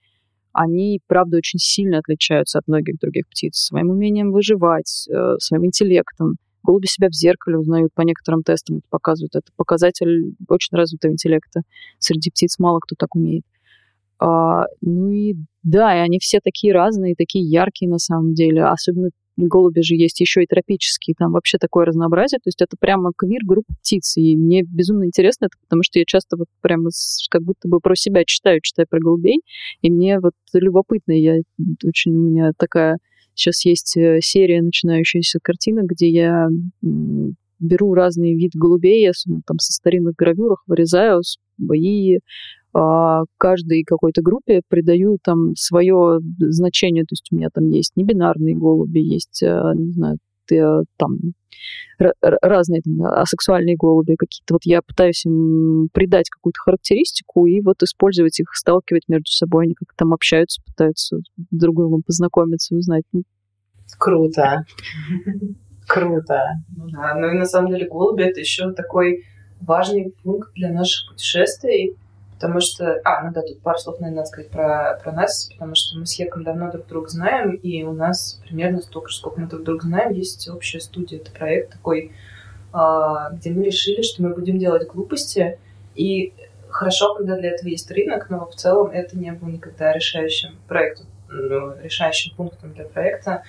они, 0.53 1.01
правда, 1.05 1.37
очень 1.37 1.59
сильно 1.59 1.99
отличаются 1.99 2.57
от 2.57 2.67
многих 2.67 2.97
других 2.97 3.27
птиц 3.27 3.57
своим 3.57 3.91
умением 3.91 4.31
выживать, 4.31 5.07
э, 5.07 5.35
своим 5.37 5.67
интеллектом. 5.67 6.37
Голуби 6.63 6.87
себя 6.87 7.09
в 7.09 7.13
зеркале 7.13 7.57
узнают 7.57 7.93
по 7.93 8.01
некоторым 8.01 8.43
тестам, 8.43 8.77
это 8.77 8.85
показывают. 8.89 9.35
Это 9.35 9.51
показатель 9.55 10.33
очень 10.47 10.75
развитого 10.77 11.11
интеллекта. 11.11 11.61
Среди 11.99 12.29
птиц 12.29 12.57
мало 12.59 12.79
кто 12.79 12.95
так 12.97 13.15
умеет. 13.15 13.43
А, 14.19 14.65
ну 14.81 15.09
и 15.09 15.35
да, 15.63 15.95
и 15.95 15.99
они 15.99 16.19
все 16.19 16.39
такие 16.41 16.73
разные, 16.73 17.15
такие 17.15 17.45
яркие 17.45 17.89
на 17.89 17.97
самом 17.97 18.33
деле. 18.33 18.63
Особенно 18.63 19.09
голуби 19.35 19.81
же 19.81 19.95
есть 19.95 20.19
еще 20.19 20.43
и 20.43 20.47
тропические, 20.47 21.15
там 21.17 21.31
вообще 21.31 21.57
такое 21.57 21.85
разнообразие. 21.85 22.39
То 22.39 22.47
есть 22.47 22.61
это 22.61 22.77
прямо 22.79 23.11
квир 23.15 23.41
группа 23.43 23.73
птиц. 23.81 24.15
И 24.17 24.37
мне 24.37 24.63
безумно 24.63 25.05
интересно 25.05 25.45
это, 25.45 25.57
потому 25.61 25.83
что 25.83 25.99
я 25.99 26.05
часто 26.05 26.37
вот 26.37 26.47
прямо 26.61 26.89
как 27.29 27.43
будто 27.43 27.67
бы 27.67 27.79
про 27.79 27.95
себя 27.95 28.23
читаю, 28.25 28.61
читаю 28.61 28.87
про 28.89 28.99
голубей. 28.99 29.41
И 29.81 29.91
мне 29.91 30.19
вот 30.19 30.33
любопытно, 30.53 31.11
я 31.11 31.39
очень 31.83 32.15
у 32.15 32.19
меня 32.19 32.51
такая 32.57 32.97
Сейчас 33.35 33.65
есть 33.65 33.97
э, 33.97 34.19
серия 34.21 34.61
начинающаяся 34.61 35.39
картина, 35.41 35.81
где 35.83 36.09
я 36.09 36.49
беру 37.59 37.93
разные 37.93 38.35
виды 38.35 38.57
голубей, 38.57 39.09
особенно 39.09 39.41
там 39.45 39.59
со 39.59 39.71
старинных 39.71 40.15
гравюрах, 40.15 40.63
вырезаю 40.67 41.21
и 41.73 42.19
а, 42.73 43.23
каждой 43.37 43.83
какой-то 43.83 44.21
группе 44.21 44.61
придаю 44.67 45.17
там 45.23 45.55
свое 45.55 46.19
значение. 46.39 47.03
То 47.03 47.13
есть 47.13 47.27
у 47.31 47.35
меня 47.35 47.49
там 47.53 47.69
есть 47.69 47.93
небинарные 47.95 48.55
голуби, 48.55 48.99
есть, 48.99 49.43
а, 49.43 49.73
не 49.75 49.91
знаю, 49.93 50.17
там 50.47 51.17
разные 52.09 52.81
там, 52.81 53.03
асексуальные 53.03 53.75
голуби 53.75 54.15
какие-то. 54.15 54.55
Вот 54.55 54.61
я 54.65 54.81
пытаюсь 54.81 55.25
им 55.25 55.87
придать 55.93 56.29
какую-то 56.29 56.59
характеристику 56.59 57.45
и 57.45 57.61
вот 57.61 57.81
использовать 57.83 58.39
их, 58.39 58.47
сталкивать 58.53 59.07
между 59.07 59.31
собой. 59.31 59.65
Они 59.65 59.73
как-то 59.73 59.95
там 59.95 60.13
общаются, 60.13 60.61
пытаются 60.65 61.17
друг 61.37 61.75
с 61.75 61.77
другом 61.77 62.03
познакомиться, 62.03 62.75
узнать. 62.75 63.03
Круто. 63.97 64.65
Круто. 65.87 66.43
Ну 66.75 66.89
да, 66.89 67.15
ну 67.15 67.29
и 67.29 67.37
на 67.37 67.45
самом 67.45 67.71
деле 67.71 67.87
голуби 67.87 68.23
это 68.23 68.39
еще 68.39 68.71
такой 68.73 69.23
важный 69.61 70.13
пункт 70.23 70.53
для 70.55 70.71
наших 70.71 71.11
путешествий, 71.11 71.95
потому 72.43 72.59
что... 72.59 72.99
А, 73.05 73.23
ну 73.23 73.31
да, 73.31 73.41
тут 73.41 73.61
пару 73.61 73.79
слов, 73.79 74.01
наверное, 74.01 74.17
надо 74.17 74.27
сказать 74.27 74.51
про, 74.51 74.99
про 75.01 75.13
нас, 75.13 75.49
потому 75.53 75.75
что 75.75 75.97
мы 75.97 76.05
с 76.05 76.19
Еком 76.19 76.43
давно 76.43 76.69
друг 76.69 76.87
друга 76.87 77.07
знаем, 77.07 77.51
и 77.51 77.83
у 77.83 77.93
нас 77.93 78.41
примерно 78.45 78.81
столько 78.81 79.07
же, 79.07 79.15
сколько 79.15 79.39
мы 79.39 79.47
друг 79.47 79.63
друга 79.63 79.83
знаем, 79.83 80.11
есть 80.11 80.49
общая 80.49 80.81
студия. 80.81 81.19
Это 81.19 81.31
проект 81.31 81.71
такой, 81.71 82.11
а, 82.73 83.29
где 83.29 83.49
мы 83.51 83.63
решили, 83.63 84.01
что 84.01 84.21
мы 84.23 84.35
будем 84.35 84.59
делать 84.59 84.85
глупости, 84.89 85.57
и 85.95 86.33
хорошо, 86.67 87.15
когда 87.15 87.37
для 87.37 87.51
этого 87.51 87.69
есть 87.69 87.89
рынок, 87.89 88.29
но 88.29 88.45
в 88.45 88.55
целом 88.55 88.91
это 88.91 89.17
не 89.17 89.31
было 89.31 89.47
никогда 89.47 89.93
решающим 89.93 90.59
проектом, 90.67 91.05
ну, 91.29 91.75
решающим 91.81 92.35
пунктом 92.35 92.73
для 92.73 92.83
проекта. 92.83 93.43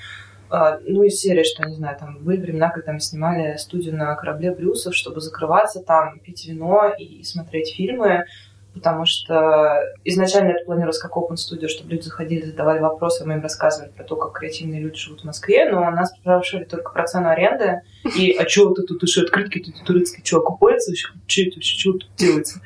А, 0.51 0.79
ну, 0.87 1.03
из 1.03 1.19
серии, 1.19 1.43
что, 1.43 1.69
не 1.69 1.75
знаю, 1.75 1.99
там 1.99 2.19
были 2.19 2.41
времена, 2.41 2.71
когда 2.71 2.93
мы 2.93 3.01
снимали 3.01 3.57
студию 3.57 3.97
на 3.97 4.15
корабле 4.15 4.53
Брюсов, 4.53 4.95
чтобы 4.95 5.21
закрываться 5.21 5.83
там, 5.83 6.21
пить 6.21 6.47
вино 6.47 6.93
и 6.97 7.25
смотреть 7.25 7.75
фильмы 7.75 8.27
потому 8.75 9.07
что 9.07 9.81
изначально 10.04 10.50
это 10.50 10.64
планировалось 10.64 10.99
как 10.99 11.16
open 11.16 11.37
studio, 11.37 11.69
чтобы 11.69 11.93
люди 11.93 12.02
заходили, 12.02 12.47
задавали 12.47 12.81
вопросы, 12.81 13.25
мы 13.25 13.35
им 13.35 13.43
рассказывали 13.43 13.90
про 13.90 14.04
то, 14.04 14.16
как 14.16 14.33
креативные 14.33 14.81
люди 14.81 14.97
живут 14.97 15.23
в 15.23 15.25
Москве, 15.25 15.71
но 15.71 15.90
нас 15.90 16.11
спрашивали 16.11 16.64
только 16.64 16.93
про 16.93 17.07
цену 17.07 17.28
аренды, 17.28 17.83
и 18.16 18.33
а 18.33 18.49
что 18.49 18.68
вот 18.68 18.79
это, 18.79 18.94
еще 19.01 19.22
открытки 19.22 19.61
тут 19.61 19.85
турецкие, 19.85 20.25
что, 20.25 20.38
окупается 20.38 20.90
вообще? 20.90 21.09
Что 21.27 21.42
это 21.42 21.55
вообще, 21.57 21.79
что 21.79 21.92
тут 21.92 22.11
делается? 22.16 22.61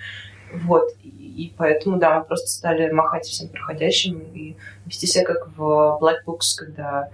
Вот, 0.54 0.90
и 1.02 1.52
поэтому, 1.56 1.98
да, 1.98 2.18
мы 2.18 2.24
просто 2.24 2.48
стали 2.48 2.90
махать 2.90 3.26
всем 3.26 3.48
проходящим 3.48 4.18
и 4.34 4.56
вести 4.86 5.06
себя 5.06 5.24
как 5.24 5.48
в 5.56 5.98
Black 6.00 6.24
Books, 6.26 6.56
когда 6.56 7.10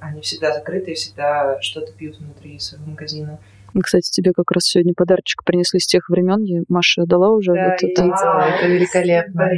они 0.00 0.20
всегда 0.20 0.52
закрыты 0.52 0.92
и 0.92 0.94
всегда 0.94 1.60
что-то 1.60 1.92
пьют 1.92 2.18
внутри 2.18 2.58
своего 2.58 2.90
магазина. 2.90 3.40
Кстати, 3.80 4.10
тебе 4.10 4.32
как 4.32 4.50
раз 4.50 4.64
сегодня 4.64 4.94
подарочек 4.94 5.44
принесли 5.44 5.80
с 5.80 5.86
тех 5.86 6.08
времен. 6.08 6.64
Маша 6.68 7.04
дала 7.06 7.30
уже. 7.30 7.52
Да, 7.52 7.70
вот 7.70 7.82
это. 7.82 8.02
Видела, 8.02 8.40
это 8.40 8.66
великолепно. 8.66 9.50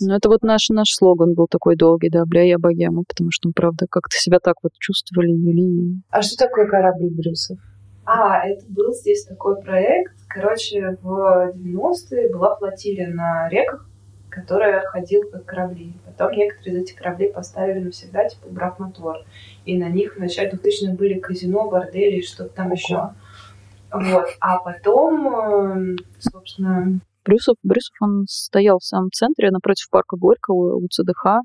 Ну, 0.00 0.14
это 0.14 0.28
вот 0.28 0.42
наш, 0.42 0.68
наш 0.70 0.90
слоган 0.90 1.34
был 1.34 1.46
такой 1.48 1.76
долгий, 1.76 2.10
да, 2.10 2.24
бля, 2.26 2.42
я 2.42 2.58
богема, 2.58 3.04
потому 3.06 3.30
что, 3.30 3.48
ну, 3.48 3.52
правда, 3.54 3.86
как-то 3.88 4.16
себя 4.16 4.38
так 4.40 4.56
вот 4.62 4.72
чувствовали, 4.78 5.32
вели. 5.32 6.02
А 6.10 6.22
что 6.22 6.36
такое 6.36 6.66
корабль 6.66 7.10
Брюсов? 7.10 7.58
А, 8.04 8.46
это 8.46 8.64
был 8.68 8.92
здесь 8.92 9.24
такой 9.24 9.60
проект. 9.62 10.14
Короче, 10.28 10.98
в 11.02 11.52
90-е 11.54 12.32
была 12.32 12.56
флотилия 12.56 13.08
на 13.08 13.48
реках, 13.48 13.86
которая 14.32 14.80
ходила 14.86 15.24
как 15.30 15.44
корабли. 15.44 15.92
Потом 16.06 16.32
некоторые 16.32 16.78
из 16.78 16.82
этих 16.84 16.96
кораблей 16.96 17.30
поставили 17.30 17.80
навсегда, 17.80 18.28
типа, 18.28 18.46
убрав 18.46 18.78
мотор. 18.78 19.18
И 19.66 19.76
на 19.76 19.90
них 19.90 20.16
в 20.16 20.18
начале 20.18 20.50
2000-х 20.50 20.94
были 20.94 21.20
казино, 21.20 21.68
бордели 21.70 22.16
и 22.16 22.22
что-то 22.22 22.54
там 22.54 22.66
Ого. 22.68 22.74
еще. 22.74 23.10
Вот. 23.92 24.26
А 24.40 24.58
потом, 24.58 25.26
эм, 25.26 25.96
собственно... 26.18 27.00
Брюсов, 27.24 27.56
Брюсов, 27.62 27.94
он 28.00 28.24
стоял 28.26 28.78
в 28.78 28.84
самом 28.84 29.10
центре, 29.12 29.50
напротив 29.50 29.88
парка 29.90 30.16
Горького, 30.16 30.76
у 30.76 30.88
ЦДХ. 30.88 31.42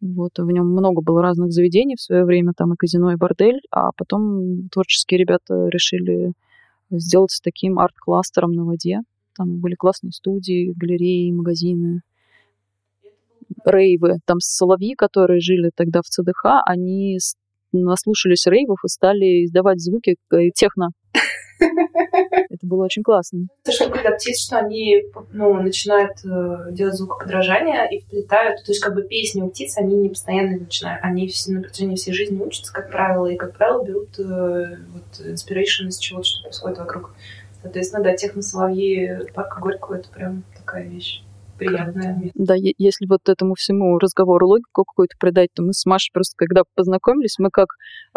Вот, 0.00 0.38
в 0.38 0.50
нем 0.50 0.66
много 0.66 1.02
было 1.02 1.20
разных 1.20 1.52
заведений 1.52 1.96
в 1.96 2.00
свое 2.00 2.24
время, 2.24 2.52
там 2.56 2.72
и 2.72 2.76
казино, 2.76 3.12
и 3.12 3.16
бордель, 3.16 3.60
а 3.70 3.90
потом 3.96 4.68
творческие 4.68 5.18
ребята 5.18 5.66
решили 5.66 6.32
сделать 6.90 7.38
таким 7.42 7.78
арт-кластером 7.78 8.52
на 8.52 8.64
воде. 8.64 9.00
Там 9.36 9.58
были 9.58 9.74
классные 9.74 10.12
студии, 10.12 10.72
галереи, 10.76 11.30
магазины 11.30 12.02
рейвы. 13.64 14.18
Там 14.26 14.38
соловьи, 14.40 14.94
которые 14.94 15.40
жили 15.40 15.70
тогда 15.74 16.00
в 16.00 16.08
ЦДХ, 16.08 16.62
они 16.66 17.18
наслушались 17.72 18.46
рейвов 18.46 18.78
и 18.84 18.88
стали 18.88 19.44
издавать 19.44 19.80
звуки 19.80 20.16
э, 20.32 20.50
техно. 20.54 20.90
Это 21.60 22.66
было 22.66 22.84
очень 22.84 23.02
классно. 23.02 23.46
Это 23.64 23.72
что, 23.72 23.88
когда 23.88 24.10
птиц, 24.10 24.44
что 24.44 24.58
они 24.58 25.04
ну, 25.32 25.54
начинают 25.54 26.12
э, 26.24 26.72
делать 26.72 26.94
звукоподражание 26.94 27.88
и 27.90 28.00
вплетают, 28.00 28.64
то 28.64 28.72
есть 28.72 28.80
как 28.80 28.94
бы 28.94 29.02
песни 29.02 29.42
у 29.42 29.48
птиц, 29.48 29.76
они 29.78 29.96
не 29.96 30.08
постоянно 30.08 30.58
начинают, 30.58 31.02
они 31.02 31.28
все, 31.28 31.52
на 31.52 31.62
протяжении 31.62 31.96
всей 31.96 32.12
жизни 32.12 32.42
учатся, 32.42 32.72
как 32.72 32.90
правило, 32.90 33.26
и, 33.26 33.36
как 33.36 33.56
правило, 33.56 33.84
берут 33.84 34.18
э, 34.18 34.76
вот, 34.92 35.26
inspiration 35.26 35.88
из 35.88 35.98
чего-то, 35.98 36.24
что 36.24 36.42
происходит 36.42 36.78
вокруг. 36.78 37.14
Соответственно, 37.62 38.02
да, 38.02 38.16
техно-соловьи 38.16 39.30
парка 39.34 39.60
Горького— 39.60 39.94
это 39.96 40.08
прям 40.10 40.42
такая 40.56 40.88
вещь 40.88 41.22
приятное. 41.58 42.30
Да, 42.34 42.54
если 42.56 43.06
вот 43.06 43.28
этому 43.28 43.54
всему 43.54 43.98
разговору 43.98 44.48
логику 44.48 44.84
какую-то 44.84 45.16
придать, 45.18 45.50
то 45.54 45.62
мы 45.62 45.72
с 45.72 45.86
Машей 45.86 46.10
просто, 46.12 46.34
когда 46.36 46.62
познакомились, 46.74 47.36
мы 47.38 47.50
как... 47.50 47.68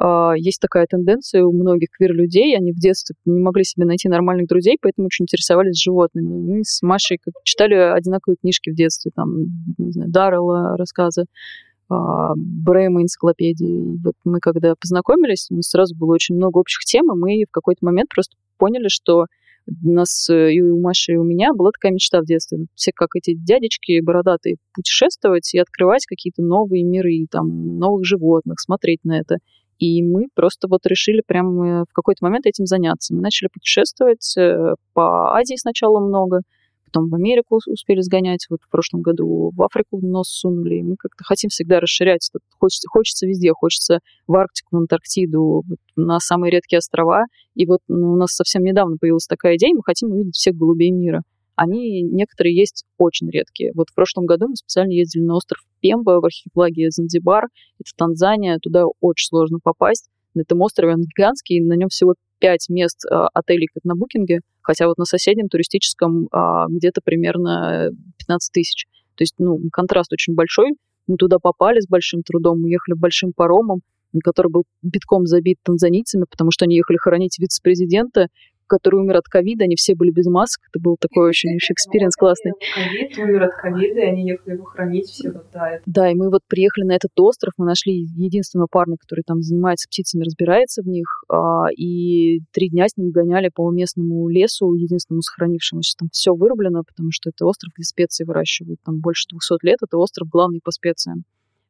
Э, 0.01 0.34
есть 0.38 0.60
такая 0.60 0.86
тенденция 0.89 1.43
у 1.43 1.51
многих 1.51 1.89
квир-людей, 1.91 2.55
они 2.58 2.71
в 2.71 2.77
детстве 2.77 3.15
не 3.25 3.39
могли 3.39 3.63
себе 3.63 3.86
найти 3.86 4.10
нормальных 4.10 4.47
друзей, 4.47 4.77
поэтому 4.81 5.08
очень 5.08 5.23
интересовались 5.23 5.81
животными. 5.81 6.27
Мы 6.27 6.63
с 6.63 6.81
Машей 6.81 7.19
как, 7.23 7.34
читали 7.43 7.75
одинаковые 7.75 8.38
книжки 8.41 8.69
в 8.69 8.75
детстве, 8.75 9.12
там, 9.15 9.29
не 9.77 9.91
знаю, 9.91 10.10
Даррелла 10.10 10.77
рассказы, 10.77 11.25
а, 11.89 12.34
Брэма 12.36 13.03
энциклопедии. 13.03 13.97
Вот 14.03 14.15
мы 14.23 14.39
когда 14.39 14.73
познакомились, 14.75 15.47
у 15.51 15.55
нас 15.55 15.69
сразу 15.69 15.95
было 15.95 16.13
очень 16.13 16.36
много 16.36 16.58
общих 16.58 16.84
тем, 16.84 17.12
и 17.12 17.17
мы 17.17 17.43
в 17.47 17.51
какой-то 17.51 17.86
момент 17.86 18.10
просто 18.10 18.36
поняли, 18.57 18.87
что 18.87 19.25
у 19.67 19.91
нас 19.91 20.29
э, 20.29 20.53
и 20.53 20.61
у 20.61 20.79
Маши, 20.79 21.13
и 21.13 21.17
у 21.17 21.23
меня 21.23 21.53
была 21.53 21.71
такая 21.71 21.91
мечта 21.91 22.21
в 22.21 22.25
детстве. 22.25 22.67
Все 22.75 22.91
как 22.93 23.09
эти 23.15 23.33
дядечки 23.33 23.99
бородатые 23.99 24.57
путешествовать 24.73 25.53
и 25.53 25.59
открывать 25.59 26.05
какие-то 26.05 26.43
новые 26.43 26.83
миры, 26.83 27.25
там, 27.31 27.77
новых 27.77 28.05
животных, 28.05 28.59
смотреть 28.59 29.03
на 29.03 29.19
это. 29.19 29.37
И 29.79 30.03
мы 30.03 30.27
просто 30.33 30.67
вот 30.69 30.85
решили 30.85 31.21
прямо 31.25 31.85
в 31.89 31.93
какой-то 31.93 32.23
момент 32.23 32.45
этим 32.45 32.65
заняться. 32.65 33.13
Мы 33.13 33.21
начали 33.21 33.49
путешествовать 33.51 34.35
э, 34.37 34.75
по 34.93 35.35
Азии 35.35 35.55
сначала 35.57 35.99
много, 35.99 36.41
потом 36.95 37.10
в 37.10 37.15
Америку 37.15 37.60
успели 37.67 37.99
сгонять, 38.01 38.45
вот 38.49 38.62
в 38.62 38.69
прошлом 38.69 39.01
году 39.01 39.51
в 39.53 39.62
Африку 39.62 39.99
нос 40.01 40.29
сунули, 40.29 40.75
и 40.75 40.84
мы 40.84 40.95
как-то 40.97 41.23
хотим 41.23 41.49
всегда 41.49 41.79
расширять. 41.79 42.29
Хочется, 42.58 42.88
хочется 42.89 43.27
везде, 43.27 43.51
хочется 43.51 43.99
в 44.27 44.36
Арктику, 44.36 44.77
в 44.77 44.79
Антарктиду, 44.79 45.63
вот 45.67 45.79
на 45.95 46.19
самые 46.19 46.51
редкие 46.51 46.79
острова. 46.79 47.25
И 47.53 47.65
вот 47.65 47.79
ну, 47.88 48.13
у 48.13 48.15
нас 48.15 48.31
совсем 48.31 48.63
недавно 48.63 48.97
появилась 48.97 49.27
такая 49.27 49.58
идея, 49.58 49.73
мы 49.75 49.81
хотим 49.84 50.12
увидеть 50.12 50.36
всех 50.36 50.55
голубей 50.55 50.91
мира. 50.91 51.21
Они, 51.55 52.01
некоторые 52.01 52.55
есть 52.55 52.84
очень 52.97 53.29
редкие. 53.29 53.71
Вот 53.75 53.89
в 53.89 53.93
прошлом 53.93 54.25
году 54.25 54.47
мы 54.49 54.55
специально 54.55 54.91
ездили 54.91 55.23
на 55.23 55.36
остров 55.36 55.62
Пемба 55.79 56.19
в 56.19 56.25
архипелаге 56.25 56.91
Занзибар. 56.91 57.45
Это 57.79 57.91
Танзания, 57.95 58.60
туда 58.62 58.84
очень 58.99 59.27
сложно 59.27 59.60
попасть. 59.63 60.10
На 60.36 60.41
этом 60.41 60.62
острове 60.62 60.93
он 60.93 61.02
гигантский, 61.02 61.62
на 61.62 61.74
нем 61.74 61.89
всего 61.89 62.15
пять 62.39 62.69
мест 62.69 63.06
э, 63.06 63.15
отелей, 63.34 63.67
как 63.74 63.84
на 63.86 63.95
букинге, 63.95 64.41
хотя 64.62 64.88
вот 64.88 64.98
на 64.98 65.06
соседнем 65.06 65.48
туристическом 65.48 66.26
э, 66.26 66.65
где-то 66.69 67.02
примерно 67.04 67.91
15 68.19 68.52
тысяч. 68.54 68.86
То 69.15 69.24
есть, 69.24 69.36
ну, 69.39 69.58
контраст 69.71 70.12
очень 70.13 70.36
большой. 70.36 70.74
Мы 71.08 71.17
туда 71.17 71.39
попали 71.39 71.80
с 71.80 71.88
большим 71.88 72.21
трудом, 72.21 72.62
мы 72.62 72.69
ехали 72.69 72.95
большим 72.95 73.32
паромом, 73.34 73.82
который 74.24 74.52
был 74.52 74.63
битком 74.82 75.26
забит 75.26 75.58
танзанийцами, 75.63 76.26
потому 76.30 76.52
что 76.52 76.65
они 76.65 76.76
ехали 76.76 76.98
хоронить 76.98 77.39
вице-президента, 77.39 78.28
который 78.67 79.01
умер 79.01 79.17
от 79.17 79.25
ковида, 79.25 79.65
они 79.65 79.75
все 79.75 79.95
были 79.95 80.12
без 80.12 80.25
масок. 80.25 80.63
Это 80.71 80.82
был 80.82 80.97
такой 80.99 81.30
очень 81.30 81.58
experience 81.58 82.15
классный. 82.15 82.51
Ковид, 82.73 83.17
умер 83.17 83.43
от 83.43 83.54
ковида, 83.54 83.99
и 84.01 84.06
они 84.06 84.28
ехали 84.28 84.54
его 84.54 84.65
хоронить 84.65 85.08
все 85.08 85.32
вот, 85.32 85.45
да. 85.54 85.80
Да, 85.86 86.12
и 86.12 86.15
мы 86.15 86.30
вот 86.30 86.41
приехали 86.47 86.86
на 86.86 86.93
этот 86.93 87.12
остров, 87.19 87.54
мы 87.58 87.65
нашли 87.65 87.93
единственного 87.93 88.67
парня, 88.69 88.97
который 88.99 89.23
там 89.25 89.41
занимается 89.41 89.88
птицами, 89.88 90.23
разбирается 90.23 90.82
в 90.82 90.88
них, 90.88 91.06
а, 91.30 91.67
и 91.75 92.39
три 92.51 92.69
дня 92.69 92.88
с 92.88 92.97
ним 92.97 93.12
гоняли 93.12 93.49
по 93.54 93.69
местному 93.71 94.28
лесу, 94.30 94.73
единственному 94.73 95.21
сохранившемуся. 95.21 95.95
Там 95.97 96.10
все 96.12 96.34
вырублено, 96.34 96.84
потому 96.84 97.10
что 97.12 97.30
это 97.30 97.45
остров, 97.45 97.73
где 97.75 97.84
специи 97.84 98.23
выращивают. 98.23 98.80
Там 98.84 98.99
больше 98.99 99.28
200 99.30 99.65
лет, 99.65 99.78
это 99.82 99.97
остров 99.97 100.30
главный 100.30 100.62
по 100.63 100.71
специям. 100.71 101.23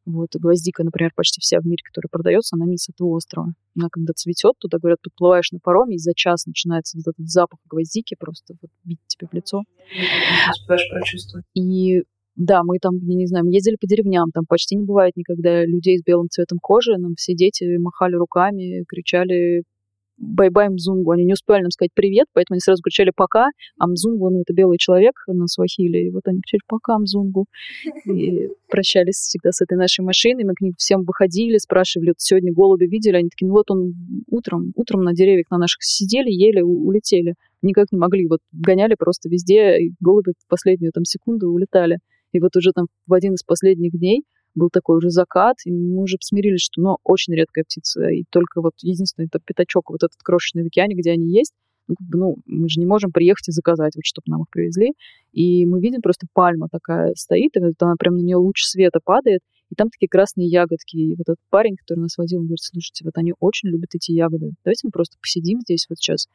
Вот, 0.05 0.29
гвоздика, 0.35 0.83
например, 0.83 1.11
почти 1.15 1.41
вся 1.41 1.59
в 1.59 1.65
мире, 1.65 1.81
которая 1.83 2.09
продается, 2.11 2.55
она 2.55 2.65
именно 2.65 2.77
с 2.77 2.89
этого 2.89 3.09
острова. 3.09 3.53
Она 3.75 3.87
когда 3.91 4.13
цветет, 4.13 4.53
туда, 4.59 4.77
говорят, 4.77 5.01
подплываешь 5.01 5.51
на 5.51 5.59
пароме, 5.59 5.95
и 5.95 5.99
за 5.99 6.13
час 6.13 6.45
начинается 6.45 6.97
вот 6.97 7.11
этот 7.11 7.27
запах 7.27 7.59
гвоздики 7.69 8.15
просто 8.19 8.55
вот 8.61 8.69
бьет 8.83 8.99
тебе 9.07 9.27
в 9.31 9.33
лицо. 9.33 9.63
Успеваешь 10.51 10.89
прочувствовать. 10.91 11.45
И 11.55 12.03
да, 12.35 12.63
мы 12.63 12.79
там, 12.79 12.97
я 12.97 13.15
не 13.15 13.27
знаю, 13.27 13.45
ездили 13.49 13.77
по 13.79 13.87
деревням, 13.87 14.29
там 14.33 14.43
почти 14.47 14.75
не 14.75 14.85
бывает 14.85 15.15
никогда 15.15 15.65
людей 15.65 15.97
с 15.97 16.03
белым 16.03 16.29
цветом 16.29 16.59
кожи, 16.61 16.97
нам 16.97 17.15
все 17.15 17.33
дети 17.33 17.77
махали 17.77 18.15
руками, 18.15 18.83
кричали 18.87 19.63
bye-bye 20.17 20.69
mzungu. 20.69 21.11
Они 21.12 21.25
не 21.25 21.34
успели 21.34 21.62
нам 21.62 21.71
сказать 21.71 21.91
привет, 21.93 22.28
поэтому 22.34 22.56
они 22.56 22.60
сразу 22.60 22.82
кричали 22.82 23.12
пока, 23.15 23.49
а 23.78 23.88
mzungu, 23.88 24.29
ну, 24.30 24.41
это 24.41 24.54
белый 24.54 24.78
человек 24.78 25.13
на 25.28 25.47
суахили, 25.47 26.07
и 26.08 26.12
вот 26.12 26.21
они 26.25 26.39
кричали 26.41 26.62
пока 26.67 26.97
mzungu. 26.99 27.45
И 28.06 28.49
прощались 28.69 29.15
всегда 29.15 29.51
с 29.51 29.62
этой 29.62 29.78
нашей 29.78 30.01
машиной, 30.01 30.43
мы 30.43 30.54
к 30.54 30.62
ним 30.62 30.73
всем 30.78 31.04
выходили, 31.04 31.58
спрашивали, 31.58 32.10
вот 32.10 32.19
сегодня 32.19 32.54
голуби 32.54 32.86
видели, 32.86 33.17
они 33.17 33.30
такие, 33.30 33.47
ну 33.47 33.54
вот 33.54 33.69
он 33.71 33.93
утром, 34.30 34.71
утром 34.75 35.04
на 35.04 35.13
деревьях 35.13 35.45
на 35.51 35.58
наших 35.58 35.84
сидели, 35.84 36.30
ели, 36.30 36.62
улетели. 36.62 37.36
Никак 37.62 37.88
не 37.91 37.97
могли, 37.97 38.28
вот 38.28 38.39
гоняли 38.51 38.95
просто 38.97 39.30
везде, 39.30 39.78
и 39.80 39.93
голуби 39.99 40.34
в 40.38 40.47
последнюю 40.47 40.91
там 40.93 41.04
секунду 41.04 41.49
улетали. 41.49 41.99
И 42.32 42.39
вот 42.39 42.56
уже 42.56 42.71
там 42.73 42.88
в 43.08 43.13
один 43.13 43.34
из 43.34 43.43
последних 43.43 43.91
дней 43.97 44.23
был 44.55 44.69
такой 44.71 44.97
уже 44.97 45.09
закат, 45.09 45.57
и 45.65 45.71
мы 45.71 46.03
уже 46.03 46.17
смирились, 46.21 46.61
что, 46.61 46.81
ну, 46.81 46.97
очень 47.03 47.33
редкая 47.35 47.63
птица, 47.65 48.07
и 48.07 48.23
только 48.29 48.61
вот 48.61 48.73
единственный 48.81 49.25
это 49.25 49.39
пятачок 49.39 49.89
вот 49.89 50.03
этот 50.03 50.17
крошечный 50.23 50.63
в 50.63 50.67
океане, 50.67 50.95
где 50.95 51.11
они 51.11 51.29
есть, 51.29 51.53
ну, 51.87 51.95
ну, 52.11 52.35
мы 52.45 52.69
же 52.69 52.79
не 52.79 52.85
можем 52.85 53.11
приехать 53.11 53.49
и 53.49 53.51
заказать, 53.51 53.95
вот, 53.95 54.05
чтобы 54.05 54.25
нам 54.27 54.41
их 54.41 54.49
привезли. 54.49 54.93
И 55.33 55.65
мы 55.65 55.79
видим 55.79 56.01
просто 56.01 56.27
пальма 56.33 56.67
такая 56.71 57.13
стоит, 57.15 57.55
и 57.55 57.59
вот 57.59 57.75
она 57.79 57.95
прям 57.97 58.15
на 58.15 58.21
нее 58.21 58.37
луч 58.37 58.63
света 58.63 58.99
падает, 59.03 59.41
и 59.69 59.75
там 59.75 59.89
такие 59.89 60.07
красные 60.07 60.47
ягодки. 60.47 60.95
И 60.95 61.15
вот 61.15 61.23
этот 61.27 61.39
парень, 61.49 61.75
который 61.75 61.99
нас 61.99 62.17
водил, 62.17 62.39
он 62.39 62.45
говорит, 62.45 62.61
слушайте, 62.61 63.03
вот 63.05 63.17
они 63.17 63.33
очень 63.39 63.69
любят 63.69 63.89
эти 63.93 64.11
ягоды. 64.11 64.53
Давайте 64.63 64.87
мы 64.87 64.91
просто 64.91 65.17
посидим 65.21 65.61
здесь 65.61 65.85
вот 65.89 65.97
сейчас 65.99 66.27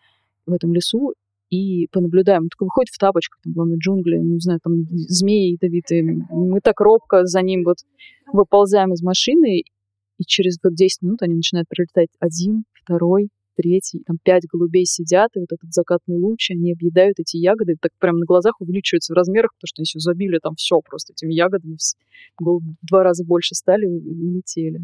в 0.46 0.52
этом 0.52 0.72
лесу 0.72 1.14
и 1.50 1.88
понаблюдаем. 1.92 2.44
Он 2.44 2.48
такой 2.48 2.66
выходит 2.66 2.90
в 2.90 2.98
тапочках, 2.98 3.40
там, 3.42 3.52
главное, 3.52 3.76
джунгли, 3.76 4.16
не 4.16 4.40
знаю, 4.40 4.60
там 4.62 4.86
змеи 4.90 5.52
ядовитые. 5.52 6.02
Мы 6.30 6.60
так 6.60 6.80
робко 6.80 7.26
за 7.26 7.42
ним 7.42 7.64
вот 7.64 7.78
выползаем 8.32 8.92
из 8.92 9.02
машины, 9.02 9.60
и 9.60 10.24
через 10.24 10.58
вот 10.62 10.74
10 10.74 11.02
минут 11.02 11.22
они 11.22 11.34
начинают 11.34 11.68
прилетать 11.68 12.10
один, 12.20 12.64
второй, 12.72 13.28
третий, 13.56 14.02
там 14.06 14.18
пять 14.22 14.44
голубей 14.50 14.84
сидят, 14.86 15.30
и 15.34 15.40
вот 15.40 15.52
этот 15.52 15.72
закатный 15.72 16.16
луч, 16.16 16.50
они 16.50 16.72
объедают 16.72 17.18
эти 17.18 17.36
ягоды, 17.36 17.76
так 17.80 17.92
прям 17.98 18.18
на 18.18 18.26
глазах 18.26 18.60
увеличиваются 18.60 19.12
в 19.12 19.16
размерах, 19.16 19.52
потому 19.54 19.68
что 19.68 19.80
они 19.80 19.84
все 19.84 19.98
забили 19.98 20.38
там 20.42 20.54
все 20.54 20.80
просто 20.80 21.12
этими 21.12 21.34
ягодами, 21.34 21.76
голуби 22.38 22.74
в 22.82 22.86
два 22.86 23.02
раза 23.02 23.24
больше 23.24 23.54
стали 23.54 23.86
и 23.86 23.88
улетели. 23.88 24.80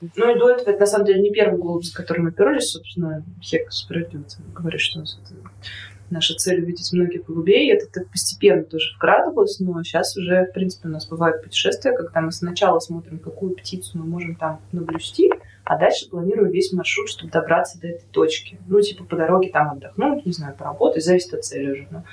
Ну 0.00 0.34
и 0.34 0.38
до 0.38 0.50
этого, 0.50 0.70
это 0.70 0.80
на 0.80 0.86
самом 0.86 1.06
деле 1.06 1.22
не 1.22 1.30
первый 1.30 1.58
голубь, 1.58 1.84
с 1.84 1.90
которым 1.90 2.24
мы 2.24 2.32
перлись, 2.32 2.70
собственно, 2.70 3.24
Хек 3.40 3.72
справедливо 3.72 4.24
говорит, 4.54 4.80
что 4.80 4.98
у 4.98 5.00
нас 5.02 5.18
это 5.24 5.34
наша 6.10 6.34
цель 6.34 6.62
увидеть 6.62 6.92
многих 6.92 7.24
голубей. 7.24 7.72
Это 7.72 7.86
так 7.90 8.08
постепенно 8.10 8.64
тоже 8.64 8.94
вкрадывалось, 8.94 9.58
но 9.60 9.82
сейчас 9.82 10.16
уже, 10.16 10.46
в 10.46 10.52
принципе, 10.52 10.88
у 10.88 10.90
нас 10.90 11.08
бывают 11.08 11.42
путешествия, 11.42 11.92
когда 11.92 12.20
мы 12.20 12.32
сначала 12.32 12.78
смотрим, 12.78 13.18
какую 13.18 13.54
птицу 13.54 13.98
мы 13.98 14.04
можем 14.04 14.36
там 14.36 14.60
наблюсти, 14.72 15.30
а 15.64 15.78
дальше 15.78 16.08
планируем 16.08 16.52
весь 16.52 16.72
маршрут, 16.72 17.08
чтобы 17.08 17.32
добраться 17.32 17.80
до 17.80 17.88
этой 17.88 18.06
точки. 18.10 18.58
Ну, 18.66 18.80
типа 18.80 19.04
по 19.04 19.16
дороге 19.16 19.50
там 19.50 19.70
отдохнуть, 19.70 20.26
не 20.26 20.32
знаю, 20.32 20.54
поработать, 20.56 21.04
зависит 21.04 21.34
от 21.34 21.44
цели 21.44 21.72
уже, 21.72 21.88
но 21.90 22.04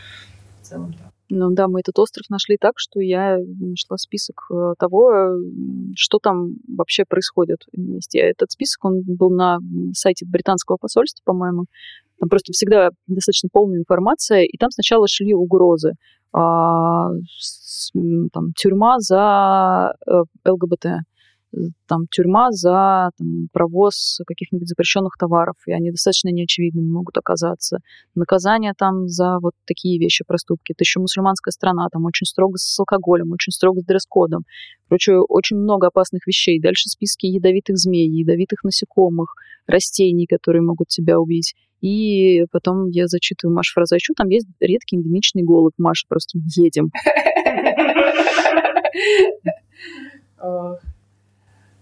в 0.62 0.66
целом, 0.66 0.96
да. 0.98 1.11
Ну 1.34 1.52
да, 1.52 1.70
мы 1.70 1.80
этот 1.80 1.98
остров 1.98 2.26
нашли 2.30 2.58
так, 2.60 2.74
что 2.76 3.00
я 3.00 3.38
нашла 3.38 3.98
список 3.98 4.48
э, 4.52 4.74
того, 4.78 5.38
что 5.96 6.20
там 6.20 6.56
вообще 6.68 7.06
происходит 7.08 7.64
вместе. 7.72 8.20
Этот 8.20 8.52
список, 8.52 8.84
он 8.84 9.02
был 9.06 9.30
на 9.30 9.60
сайте 9.94 10.26
британского 10.26 10.76
посольства, 10.76 11.22
по-моему. 11.24 11.68
Там 12.20 12.28
просто 12.28 12.52
всегда 12.52 12.90
достаточно 13.08 13.48
полная 13.50 13.80
информация, 13.80 14.44
и 14.44 14.58
там 14.58 14.72
сначала 14.72 15.08
шли 15.08 15.34
угрозы. 15.34 15.94
А, 16.34 17.12
там, 18.34 18.52
тюрьма 18.58 19.00
за 19.00 19.94
э, 20.06 20.24
ЛГБТ, 20.46 20.86
там 21.88 22.08
тюрьма 22.10 22.52
за 22.52 23.12
там, 23.18 23.48
провоз 23.52 24.20
каких-нибудь 24.26 24.68
запрещенных 24.68 25.18
товаров, 25.20 25.56
и 25.68 25.72
они 25.72 25.92
достаточно 25.92 26.30
неочевидными 26.30 26.90
могут 26.90 27.18
оказаться. 27.18 27.80
Наказание 28.16 28.74
там 28.78 29.08
за 29.08 29.40
вот 29.40 29.54
такие 29.66 30.00
вещи, 30.00 30.24
проступки. 30.26 30.72
Это 30.72 30.84
еще 30.84 31.00
мусульманская 31.00 31.52
страна, 31.52 31.88
там 31.92 32.06
очень 32.06 32.26
строго 32.26 32.58
с 32.58 32.80
алкоголем, 32.80 33.32
очень 33.32 33.52
строго 33.52 33.82
с 33.82 33.86
дресс-кодом. 33.86 34.44
Короче, 34.88 35.18
очень 35.18 35.58
много 35.58 35.88
опасных 35.88 36.26
вещей. 36.28 36.60
Дальше 36.60 36.90
списки 36.90 37.26
ядовитых 37.26 37.78
змей, 37.78 38.10
ядовитых 38.10 38.64
насекомых, 38.64 39.34
растений, 39.68 40.26
которые 40.28 40.62
могут 40.62 40.88
тебя 40.88 41.20
убить. 41.20 41.56
И 41.82 42.46
потом 42.52 42.90
я 42.90 43.08
зачитываю 43.08 43.56
Машу 43.56 43.74
фразу. 43.74 43.96
А 43.96 43.98
еще 43.98 44.14
там 44.16 44.30
есть 44.30 44.48
редкий 44.60 44.98
эндемичный 44.98 45.44
голубь. 45.44 45.74
Маша, 45.78 46.06
просто 46.08 46.40
едем. 46.56 46.92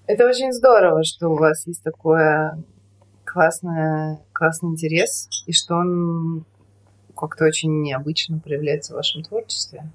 Это 0.09 0.27
очень 0.27 0.51
здорово, 0.51 1.03
что 1.03 1.29
у 1.29 1.35
вас 1.35 1.67
есть 1.67 1.83
такой 1.83 2.19
классный, 3.23 4.17
классный 4.33 4.71
интерес, 4.71 5.29
и 5.45 5.53
что 5.53 5.75
он 5.75 6.45
как-то 7.15 7.45
очень 7.45 7.83
необычно 7.83 8.39
проявляется 8.39 8.93
в 8.93 8.95
вашем 8.95 9.21
творчестве. 9.21 9.91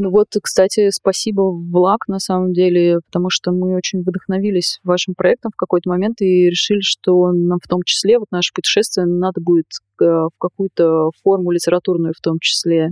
Ну 0.00 0.10
вот, 0.10 0.28
кстати, 0.42 0.90
спасибо, 0.90 1.40
Влак, 1.40 2.08
на 2.08 2.18
самом 2.18 2.52
деле, 2.52 3.00
потому 3.06 3.30
что 3.30 3.50
мы 3.50 3.74
очень 3.74 4.02
вдохновились 4.02 4.80
вашим 4.84 5.14
проектом 5.14 5.50
в 5.50 5.56
какой-то 5.56 5.88
момент 5.88 6.20
и 6.20 6.50
решили, 6.50 6.80
что 6.82 7.32
нам 7.32 7.58
в 7.58 7.66
том 7.66 7.82
числе, 7.84 8.18
вот 8.18 8.28
наше 8.30 8.52
путешествие 8.52 9.06
надо 9.06 9.40
будет 9.40 9.66
э, 10.02 10.04
в 10.04 10.30
какую-то 10.38 11.08
форму 11.24 11.52
литературную 11.52 12.12
в 12.14 12.20
том 12.20 12.38
числе 12.38 12.90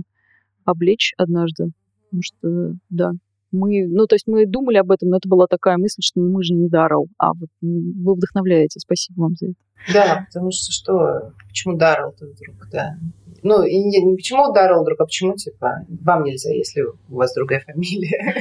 облечь 0.65 1.13
однажды. 1.17 1.67
Потому 2.05 2.23
что, 2.23 2.73
да, 2.89 3.11
мы, 3.57 3.87
ну, 3.87 4.05
то 4.07 4.15
есть 4.15 4.27
мы 4.27 4.45
думали 4.45 4.77
об 4.77 4.91
этом, 4.91 5.09
но 5.09 5.17
это 5.17 5.27
была 5.27 5.47
такая 5.47 5.77
мысль, 5.77 6.01
что 6.01 6.19
мы 6.19 6.43
же 6.43 6.53
не 6.53 6.69
Даррелл, 6.69 7.07
а 7.17 7.33
вот 7.33 7.49
вы 7.61 8.13
вдохновляете. 8.13 8.79
Спасибо 8.79 9.21
вам 9.21 9.35
за 9.35 9.47
это. 9.47 9.55
Да, 9.93 10.25
потому 10.27 10.51
что 10.51 10.71
что, 10.71 11.33
почему 11.47 11.77
Даррелл-то 11.77 12.25
вдруг, 12.25 12.69
да? 12.71 12.97
Ну, 13.43 13.63
и 13.63 13.77
не, 13.77 14.01
не 14.01 14.15
почему 14.15 14.51
Даррелл 14.51 14.81
вдруг, 14.81 14.99
а 15.01 15.05
почему, 15.05 15.35
типа, 15.35 15.85
вам 15.87 16.23
нельзя, 16.23 16.51
если 16.51 16.81
у 16.81 17.15
вас 17.15 17.33
другая 17.33 17.61
фамилия? 17.61 18.35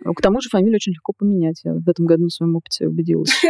Ну, 0.00 0.14
к 0.14 0.20
тому 0.20 0.40
же 0.40 0.48
фамилию 0.48 0.76
очень 0.76 0.92
легко 0.92 1.12
поменять. 1.16 1.60
Я 1.64 1.72
в 1.74 1.88
этом 1.88 2.06
году 2.06 2.24
на 2.24 2.30
своем 2.30 2.56
опыте 2.56 2.86
убедилась. 2.86 3.42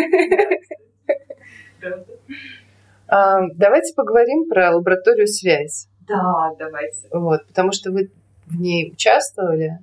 А, 3.06 3.46
давайте 3.54 3.94
поговорим 3.94 4.48
про 4.48 4.74
лабораторию 4.74 5.26
связь. 5.26 5.88
Да, 6.08 6.52
давайте. 6.58 7.08
Вот, 7.12 7.46
потому 7.46 7.72
что 7.72 7.90
вы 7.90 8.10
в 8.46 8.60
ней 8.60 8.92
участвовали. 8.92 9.78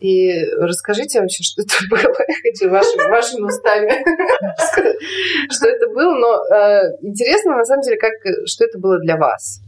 И 0.00 0.44
расскажите 0.56 1.20
вообще, 1.20 1.42
что 1.42 1.62
это 1.62 1.74
было. 1.90 2.00
Я 2.00 2.34
хочу 2.42 2.70
вашими, 2.70 3.10
вашими 3.10 3.42
устами 3.42 3.90
что 5.52 5.68
это 5.68 5.88
было. 5.88 6.14
Но 6.14 6.56
э, 6.56 6.96
интересно, 7.02 7.56
на 7.56 7.64
самом 7.64 7.82
деле, 7.82 7.98
как, 7.98 8.12
что 8.46 8.64
это 8.64 8.78
было 8.78 8.98
для 8.98 9.16
вас. 9.16 9.60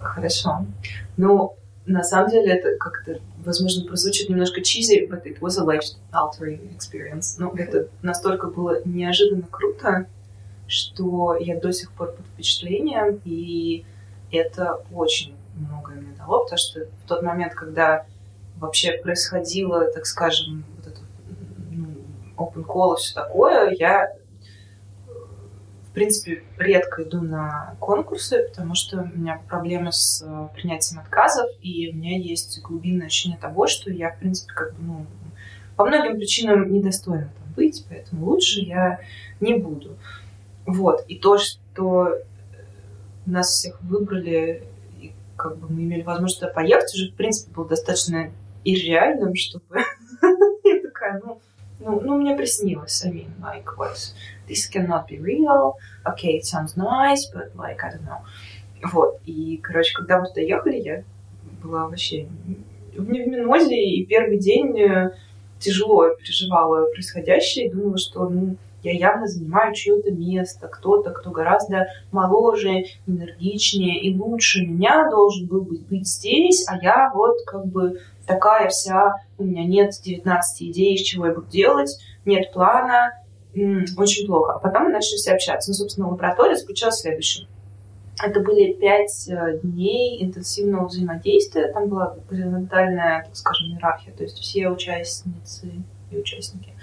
Хорошо. 0.00 0.66
Ну, 1.16 1.56
на 1.86 2.02
самом 2.02 2.30
деле, 2.30 2.52
это 2.52 2.76
как-то, 2.76 3.18
возможно, 3.44 3.86
прозвучит 3.86 4.28
немножко 4.28 4.60
чизи, 4.62 5.08
but 5.10 5.24
it 5.24 5.40
was 5.40 5.58
a 5.58 5.64
life-altering 5.64 6.76
experience. 6.76 7.36
Ну, 7.38 7.52
это 7.56 7.88
настолько 8.02 8.48
было 8.48 8.82
неожиданно 8.84 9.46
круто, 9.50 10.06
что 10.66 11.36
я 11.40 11.58
до 11.58 11.72
сих 11.72 11.92
пор 11.92 12.12
под 12.12 12.26
впечатлением, 12.26 13.20
и 13.24 13.84
это 14.30 14.82
очень 14.92 15.34
многое 15.54 16.00
мне 16.00 16.14
дало, 16.16 16.44
потому 16.44 16.58
что 16.58 16.80
в 17.04 17.08
тот 17.08 17.22
момент, 17.22 17.54
когда 17.54 18.06
вообще 18.56 18.98
происходило, 19.02 19.90
так 19.90 20.06
скажем, 20.06 20.64
вот 20.76 20.86
это 20.86 21.00
ну, 21.70 21.94
open 22.36 22.64
call 22.64 22.96
и 22.96 23.00
все 23.00 23.14
такое, 23.14 23.70
я 23.78 24.12
в 25.92 25.94
принципе, 25.94 26.42
редко 26.56 27.02
иду 27.02 27.20
на 27.20 27.76
конкурсы, 27.78 28.48
потому 28.48 28.74
что 28.74 29.02
у 29.02 29.18
меня 29.18 29.42
проблемы 29.46 29.92
с 29.92 30.24
э, 30.26 30.48
принятием 30.54 31.00
отказов, 31.00 31.50
и 31.60 31.90
у 31.90 31.94
меня 31.94 32.16
есть 32.16 32.62
глубинное 32.62 33.08
ощущение 33.08 33.38
того, 33.38 33.66
что 33.66 33.90
я, 33.90 34.10
в 34.10 34.18
принципе, 34.18 34.54
как 34.54 34.72
бы, 34.72 34.82
ну, 34.82 35.06
по 35.76 35.84
многим 35.84 36.16
причинам 36.16 36.72
недостойна 36.72 37.30
там 37.36 37.52
быть, 37.54 37.84
поэтому 37.90 38.24
лучше 38.24 38.60
я 38.60 39.00
не 39.40 39.52
буду. 39.52 39.98
Вот. 40.64 41.04
И 41.08 41.18
то, 41.18 41.36
что 41.36 42.20
нас 43.26 43.48
всех 43.48 43.78
выбрали, 43.82 44.64
как 45.42 45.58
бы 45.58 45.68
мы 45.68 45.82
имели 45.82 46.02
возможность 46.02 46.54
поехать, 46.54 46.94
уже, 46.94 47.10
в 47.10 47.14
принципе, 47.14 47.52
было 47.52 47.68
достаточно 47.68 48.30
ирреальным, 48.64 49.34
чтобы... 49.34 49.80
Я 50.64 50.80
такая, 50.80 51.20
ну, 51.24 51.40
ну, 51.80 52.00
ну, 52.00 52.16
мне 52.16 52.36
приснилось. 52.36 53.04
I 53.04 53.10
mean, 53.10 53.30
like, 53.40 53.76
what? 53.76 54.14
This 54.48 54.70
cannot 54.72 55.08
be 55.08 55.18
real. 55.18 55.74
Okay, 56.06 56.38
it 56.38 56.44
sounds 56.44 56.76
nice, 56.76 57.26
but, 57.34 57.54
like, 57.56 57.82
I 57.82 57.90
don't 57.90 58.06
know. 58.06 58.20
Вот. 58.92 59.20
И, 59.26 59.58
короче, 59.62 59.94
когда 59.94 60.20
мы 60.20 60.28
туда 60.28 60.40
ехали, 60.40 60.76
я 60.76 61.04
была 61.62 61.88
вообще 61.88 62.28
в 62.96 63.10
невминозе, 63.10 63.76
и 63.76 64.06
первый 64.06 64.38
день 64.38 64.78
э, 64.80 65.12
тяжело 65.58 66.10
переживала 66.10 66.86
происходящее, 66.92 67.66
и 67.66 67.72
думала, 67.72 67.98
что, 67.98 68.28
ну, 68.28 68.56
я 68.82 68.92
явно 68.92 69.26
занимаю 69.26 69.74
чье-то 69.74 70.10
место, 70.10 70.68
кто-то, 70.68 71.10
кто 71.10 71.30
гораздо 71.30 71.86
моложе, 72.10 72.84
энергичнее 73.06 74.00
и 74.00 74.16
лучше 74.16 74.66
меня 74.66 75.08
должен 75.10 75.46
был 75.46 75.62
быть, 75.62 75.86
быть 75.86 76.08
здесь, 76.08 76.66
а 76.68 76.76
я 76.82 77.10
вот 77.14 77.36
как 77.46 77.66
бы 77.66 78.00
такая 78.26 78.68
вся, 78.68 79.16
у 79.38 79.44
меня 79.44 79.64
нет 79.64 79.92
19 80.02 80.62
идей, 80.62 80.94
из 80.94 81.02
чего 81.02 81.26
я 81.26 81.34
буду 81.34 81.48
делать, 81.48 81.98
нет 82.24 82.52
плана, 82.52 83.12
очень 83.54 84.26
плохо. 84.26 84.54
А 84.54 84.58
потом 84.58 84.84
мы 84.84 84.90
начали 84.90 85.16
все 85.16 85.32
общаться. 85.32 85.70
Ну, 85.70 85.74
собственно, 85.74 86.08
лаборатория 86.08 86.56
заключалась 86.56 86.96
в 86.96 87.00
следующем. 87.00 87.48
Это 88.22 88.40
были 88.40 88.72
пять 88.72 89.28
э, 89.28 89.58
дней 89.62 90.22
интенсивного 90.22 90.86
взаимодействия. 90.86 91.72
Там 91.72 91.88
была 91.88 92.16
горизонтальная, 92.30 93.24
так 93.24 93.36
скажем, 93.36 93.72
иерархия. 93.72 94.12
То 94.14 94.22
есть 94.22 94.38
все 94.38 94.68
участницы 94.68 95.72
и 96.10 96.16
участники 96.16 96.74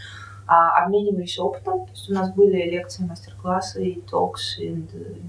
а, 0.50 0.84
обменивались 0.84 1.38
опытом. 1.38 1.86
То 1.86 1.92
есть 1.92 2.10
у 2.10 2.14
нас 2.14 2.34
были 2.34 2.70
лекции, 2.70 3.04
мастер-классы 3.04 3.86
и 3.86 4.00
talks 4.02 4.58
and 4.60 4.90
you 4.92 5.22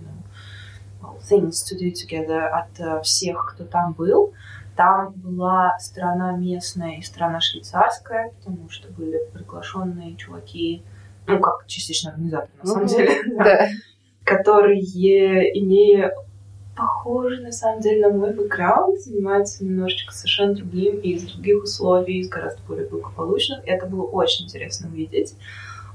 know, 1.03 1.19
things 1.21 1.63
to 1.63 1.77
do 1.79 1.93
together 1.93 2.49
от 2.49 2.81
uh, 2.81 3.03
всех, 3.03 3.53
кто 3.53 3.65
там 3.67 3.93
был. 3.93 4.33
Там 4.77 5.13
была 5.13 5.79
страна 5.79 6.33
местная 6.33 6.97
и 6.97 7.03
страна 7.03 7.41
швейцарская, 7.41 8.31
потому 8.31 8.71
что 8.71 8.89
были 8.89 9.21
приглашенные 9.35 10.17
чуваки, 10.17 10.83
ну, 11.27 11.39
как 11.39 11.67
частично 11.67 12.13
организаторы, 12.13 12.53
на 12.63 12.67
самом 12.67 12.87
деле, 12.87 13.23
да. 13.37 13.69
которые, 14.25 14.81
имея 15.61 16.15
похожи, 16.81 17.43
на 17.43 17.53
самом 17.53 17.81
деле, 17.81 18.09
на 18.09 18.16
мой 18.16 18.33
бэкграунд, 18.33 19.01
занимаются 19.01 19.64
немножечко 19.64 20.14
совершенно 20.14 20.55
другим 20.55 20.99
и 21.01 21.11
из 21.11 21.25
других 21.25 21.62
условий, 21.62 22.21
из 22.21 22.29
гораздо 22.29 22.62
более 22.62 22.88
благополучных. 22.88 23.66
И 23.66 23.71
это 23.71 23.87
было 23.87 24.05
очень 24.05 24.47
интересно 24.47 24.88
увидеть. 24.88 25.35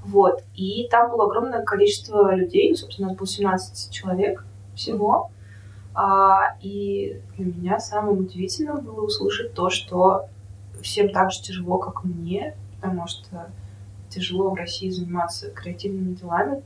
Вот. 0.05 0.43
И 0.55 0.87
там 0.91 1.09
было 1.09 1.25
огромное 1.25 1.63
количество 1.63 2.33
людей, 2.35 2.69
ну, 2.69 2.75
собственно, 2.75 3.07
у 3.07 3.11
нас 3.11 3.17
было 3.17 3.27
17 3.27 3.91
человек 3.91 4.45
всего. 4.75 5.31
А, 5.95 6.55
и 6.61 7.19
для 7.37 7.45
меня 7.45 7.79
самым 7.79 8.19
удивительным 8.19 8.81
было 8.81 9.01
услышать 9.01 9.53
то, 9.53 9.69
что 9.69 10.25
всем 10.83 11.09
так 11.09 11.31
же 11.31 11.41
тяжело, 11.41 11.79
как 11.79 12.03
мне, 12.03 12.55
потому 12.75 13.07
что 13.07 13.49
тяжело 14.09 14.51
в 14.51 14.55
России 14.55 14.89
заниматься 14.89 15.49
креативными 15.49 16.13
делами, 16.13 16.61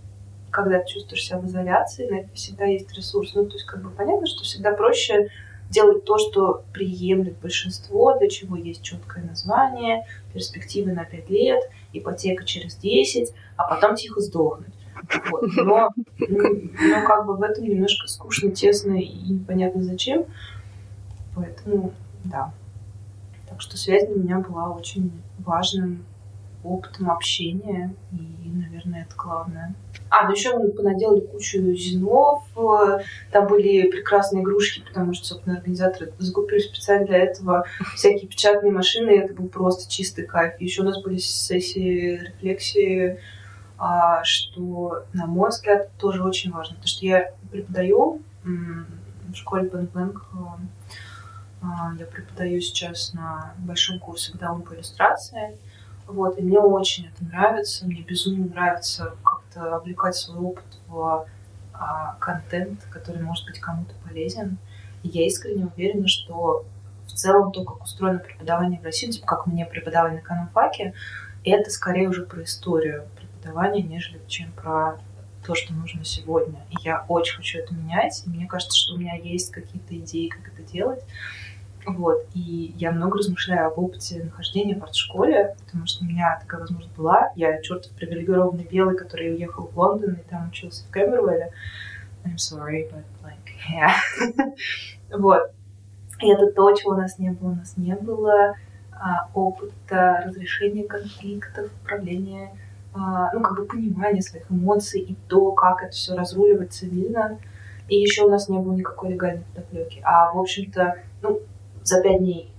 когда 0.51 0.79
ты 0.79 0.93
чувствуешь 0.93 1.25
себя 1.25 1.39
в 1.39 1.45
изоляции, 1.45 2.09
на 2.09 2.15
это 2.21 2.33
всегда 2.33 2.65
есть 2.65 2.91
ресурс. 2.93 3.33
Ну, 3.35 3.45
то 3.45 3.53
есть, 3.53 3.65
как 3.65 3.81
бы 3.81 3.89
понятно, 3.89 4.27
что 4.27 4.43
всегда 4.43 4.73
проще 4.73 5.29
делать 5.69 6.03
то, 6.05 6.17
что 6.17 6.63
приемлет 6.73 7.37
большинство, 7.39 8.17
для 8.17 8.27
чего 8.27 8.55
есть 8.55 8.81
четкое 8.81 9.23
название, 9.23 10.05
перспективы 10.33 10.93
на 10.93 11.05
5 11.05 11.29
лет, 11.29 11.61
ипотека 11.93 12.43
через 12.43 12.75
10, 12.75 13.33
а 13.55 13.63
потом 13.67 13.95
тихо 13.95 14.19
сдохнуть. 14.19 14.73
Вот. 15.29 15.43
Но, 15.55 15.89
но 16.17 17.05
как 17.05 17.25
бы 17.25 17.35
в 17.37 17.43
этом 17.43 17.63
немножко 17.63 18.07
скучно, 18.07 18.51
тесно 18.51 18.93
и 18.93 19.33
непонятно 19.33 19.83
зачем. 19.83 20.25
Поэтому, 21.35 21.93
да. 22.23 22.51
Так 23.47 23.61
что 23.61 23.77
связь 23.77 24.07
для 24.07 24.15
меня 24.15 24.39
была 24.39 24.69
очень 24.69 25.11
важным 25.39 26.05
опытом 26.63 27.09
общения, 27.09 27.93
и, 28.11 28.49
наверное, 28.49 29.03
это 29.03 29.15
главное. 29.15 29.75
А, 30.09 30.25
ну 30.25 30.31
еще 30.31 30.57
мы 30.57 30.69
понаделали 30.69 31.21
кучу 31.21 31.59
зинов, 31.73 32.43
э, 32.57 32.99
там 33.31 33.47
были 33.47 33.89
прекрасные 33.89 34.43
игрушки, 34.43 34.81
потому 34.81 35.13
что, 35.13 35.27
собственно, 35.27 35.57
организаторы 35.57 36.13
закупили 36.17 36.59
специально 36.59 37.05
для 37.05 37.19
этого 37.19 37.65
всякие 37.95 38.27
печатные 38.27 38.71
машины, 38.71 39.11
и 39.11 39.19
это 39.19 39.33
был 39.33 39.47
просто 39.47 39.89
чистый 39.89 40.25
кайф. 40.25 40.59
Еще 40.59 40.81
у 40.81 40.85
нас 40.85 41.01
были 41.01 41.17
сессии 41.17 42.17
рефлексии, 42.17 43.19
а, 43.77 44.23
что, 44.23 45.05
на 45.13 45.27
мой 45.27 45.49
взгляд, 45.49 45.91
тоже 45.97 46.23
очень 46.23 46.51
важно. 46.51 46.75
Потому 46.75 46.87
что 46.87 47.05
я 47.05 47.33
преподаю 47.51 48.21
в 48.43 49.35
школе 49.35 49.69
Бэнк 49.69 49.91
Бэнк, 49.91 50.25
а, 51.61 51.91
я 51.99 52.05
преподаю 52.05 52.61
сейчас 52.61 53.13
на 53.13 53.53
большом 53.59 53.99
курсе 53.99 54.31
«Гдаун 54.33 54.61
по 54.61 54.73
иллюстрации», 54.73 55.57
вот, 56.09 56.39
и 56.39 56.41
мне 56.41 56.59
очень 56.59 57.07
это 57.07 57.23
нравится, 57.23 57.85
мне 57.85 58.01
безумно 58.01 58.47
нравится 58.47 59.15
как-то 59.23 59.75
облекать 59.75 60.15
свой 60.15 60.39
опыт 60.39 60.65
в 60.87 61.27
а, 61.73 62.15
контент, 62.19 62.83
который 62.89 63.21
может 63.21 63.45
быть 63.45 63.59
кому-то 63.59 63.93
полезен. 64.07 64.57
И 65.03 65.09
я 65.09 65.25
искренне 65.25 65.65
уверена, 65.65 66.07
что 66.07 66.65
в 67.05 67.13
целом 67.13 67.51
то, 67.51 67.63
как 67.63 67.83
устроено 67.83 68.19
преподавание 68.19 68.79
в 68.79 68.83
России, 68.83 69.11
типа 69.11 69.27
как 69.27 69.47
мне 69.47 69.65
преподавали 69.65 70.15
на 70.15 70.19
экономфаке, 70.19 70.93
это 71.45 71.69
скорее 71.69 72.09
уже 72.09 72.25
про 72.25 72.43
историю 72.43 73.07
преподавания, 73.15 73.81
нежели 73.81 74.19
чем 74.27 74.51
про 74.51 74.97
то, 75.45 75.55
что 75.55 75.73
нужно 75.73 76.03
сегодня. 76.03 76.65
И 76.71 76.75
я 76.83 77.05
очень 77.07 77.37
хочу 77.37 77.59
это 77.59 77.73
менять. 77.73 78.23
И 78.25 78.29
мне 78.29 78.45
кажется, 78.45 78.77
что 78.77 78.95
у 78.95 78.97
меня 78.97 79.15
есть 79.15 79.51
какие-то 79.51 79.97
идеи, 79.97 80.27
как 80.27 80.53
это 80.53 80.63
делать. 80.63 81.03
Вот. 81.97 82.25
И 82.33 82.73
я 82.77 82.91
много 82.91 83.19
размышляю 83.19 83.67
об 83.67 83.79
опыте 83.79 84.23
нахождения 84.23 84.75
в 84.75 84.83
арт-школе, 84.83 85.55
потому 85.65 85.85
что 85.85 86.03
у 86.03 86.07
меня 86.07 86.37
такая 86.39 86.61
возможность 86.61 86.95
была. 86.95 87.31
Я 87.35 87.61
чертов 87.61 87.91
привилегированный 87.93 88.67
белый, 88.69 88.97
который 88.97 89.33
уехал 89.33 89.67
в 89.67 89.77
Лондон 89.77 90.13
и 90.13 90.29
там 90.29 90.49
учился 90.49 90.85
в 90.85 90.91
Кэмбервелле. 90.91 91.51
I'm 92.25 92.37
sorry, 92.37 92.89
but 92.91 93.05
like, 93.23 93.49
yeah. 93.69 93.93
вот. 95.17 95.51
И 96.21 96.29
это 96.29 96.51
то, 96.51 96.73
чего 96.75 96.91
у 96.91 96.97
нас 96.97 97.17
не 97.17 97.31
было. 97.31 97.51
У 97.51 97.55
нас 97.55 97.77
не 97.77 97.95
было 97.95 98.55
а, 98.91 99.29
опыта 99.33 100.23
разрешения 100.25 100.83
конфликтов, 100.83 101.71
управления, 101.81 102.51
а, 102.93 103.31
ну, 103.33 103.41
как 103.41 103.55
бы 103.55 103.65
понимания 103.65 104.21
своих 104.21 104.51
эмоций 104.51 104.99
и 104.99 105.15
то, 105.27 105.51
как 105.53 105.83
это 105.83 105.91
все 105.93 106.15
разруливать 106.15 106.73
цивильно. 106.73 107.39
И 107.87 107.95
еще 107.95 108.23
у 108.25 108.29
нас 108.29 108.49
не 108.49 108.59
было 108.59 108.73
никакой 108.73 109.13
легальной 109.13 109.43
подоплеки. 109.53 110.01
А, 110.03 110.33
в 110.33 110.39
общем-то, 110.39 110.97
ну, 111.21 111.41
за 111.83 112.01
пять 112.01 112.19
дней 112.19 112.51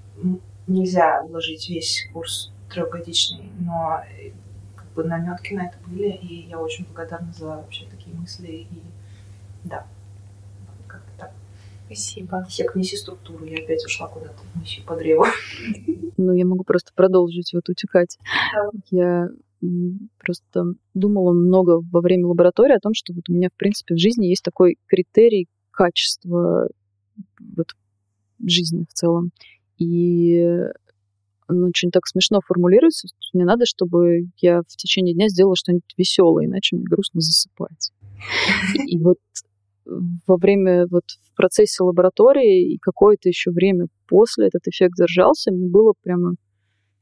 нельзя 0.66 1.22
уложить 1.22 1.68
весь 1.68 2.08
курс 2.12 2.52
трехгодичный, 2.70 3.50
но 3.60 4.00
э, 4.18 4.30
как 4.76 4.86
бы 4.94 5.04
наметки 5.04 5.54
на 5.54 5.66
это 5.66 5.76
были, 5.86 6.10
и 6.10 6.48
я 6.48 6.58
очень 6.58 6.86
благодарна 6.86 7.32
за 7.32 7.46
вообще 7.46 7.86
такие 7.90 8.14
мысли. 8.14 8.66
И 8.70 8.82
да, 9.64 9.86
как-то 10.86 11.10
так. 11.18 11.32
Спасибо. 11.86 12.44
Хек, 12.48 12.74
неси 12.76 12.96
структуру, 12.96 13.44
я 13.44 13.62
опять 13.62 13.84
ушла 13.84 14.08
куда-то, 14.08 14.38
неси 14.54 14.82
по 14.82 14.96
древу. 14.96 15.24
Ну, 16.16 16.32
я 16.32 16.44
могу 16.44 16.64
просто 16.64 16.92
продолжить 16.94 17.52
вот 17.52 17.68
утекать. 17.68 18.18
Да. 18.52 18.70
Я 18.90 19.28
просто 20.18 20.74
думала 20.94 21.32
много 21.32 21.80
во 21.90 22.00
время 22.00 22.26
лаборатории 22.26 22.76
о 22.76 22.80
том, 22.80 22.94
что 22.94 23.12
вот 23.12 23.28
у 23.28 23.32
меня, 23.32 23.48
в 23.48 23.58
принципе, 23.58 23.94
в 23.94 23.98
жизни 23.98 24.26
есть 24.26 24.42
такой 24.42 24.76
критерий 24.86 25.48
качества 25.70 26.68
вот 27.56 27.74
жизни 28.46 28.84
в 28.88 28.92
целом. 28.92 29.30
И 29.78 30.44
он 31.48 31.64
очень 31.64 31.90
так 31.90 32.06
смешно 32.06 32.40
формулируется. 32.46 33.08
Мне 33.32 33.44
надо, 33.44 33.64
чтобы 33.66 34.26
я 34.40 34.60
в 34.60 34.76
течение 34.76 35.14
дня 35.14 35.28
сделала 35.28 35.56
что-нибудь 35.56 35.94
веселое, 35.96 36.46
иначе 36.46 36.76
мне 36.76 36.84
грустно 36.84 37.20
засыпать. 37.20 37.92
И 38.86 38.98
вот 38.98 39.18
во 40.26 40.36
время, 40.36 40.86
вот 40.88 41.04
в 41.32 41.36
процессе 41.36 41.82
лаборатории 41.82 42.74
и 42.74 42.78
какое-то 42.78 43.28
еще 43.28 43.50
время 43.50 43.86
после 44.06 44.46
этот 44.46 44.66
эффект 44.68 44.94
держался, 44.96 45.50
мне 45.50 45.68
было 45.68 45.94
прямо, 46.02 46.34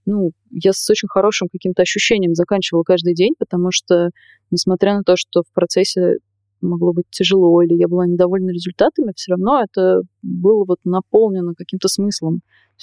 ну, 0.06 0.30
я 0.50 0.72
с 0.72 0.88
очень 0.88 1.08
хорошим 1.08 1.48
каким-то 1.52 1.82
ощущением 1.82 2.34
заканчивала 2.34 2.82
каждый 2.82 3.14
день, 3.14 3.34
потому 3.38 3.68
что, 3.70 4.10
несмотря 4.50 4.94
на 4.94 5.02
то, 5.02 5.16
что 5.16 5.42
в 5.42 5.52
процессе 5.52 6.18
могло 6.60 6.92
быть 6.92 7.06
тяжело, 7.10 7.62
или 7.62 7.74
я 7.74 7.88
была 7.88 8.06
недовольна 8.06 8.50
результатами, 8.50 9.12
все 9.14 9.32
равно 9.32 9.62
это 9.62 10.02
было 10.22 10.64
вот 10.64 10.78
наполнено 10.84 11.54
каким-то 11.54 11.88
смыслом. 11.88 12.40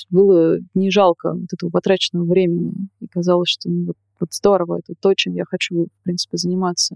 Было 0.09 0.57
не 0.73 0.91
жалко 0.91 1.33
вот 1.33 1.53
этого 1.53 1.69
потраченного 1.69 2.25
времени. 2.25 2.73
И 2.99 3.07
казалось, 3.07 3.49
что 3.49 3.69
ну, 3.69 3.87
вот, 3.87 3.97
вот 4.19 4.33
здорово, 4.33 4.79
это 4.79 4.93
то, 4.99 5.13
чем 5.13 5.35
я 5.35 5.45
хочу, 5.45 5.85
в 5.85 6.03
принципе, 6.03 6.37
заниматься. 6.37 6.95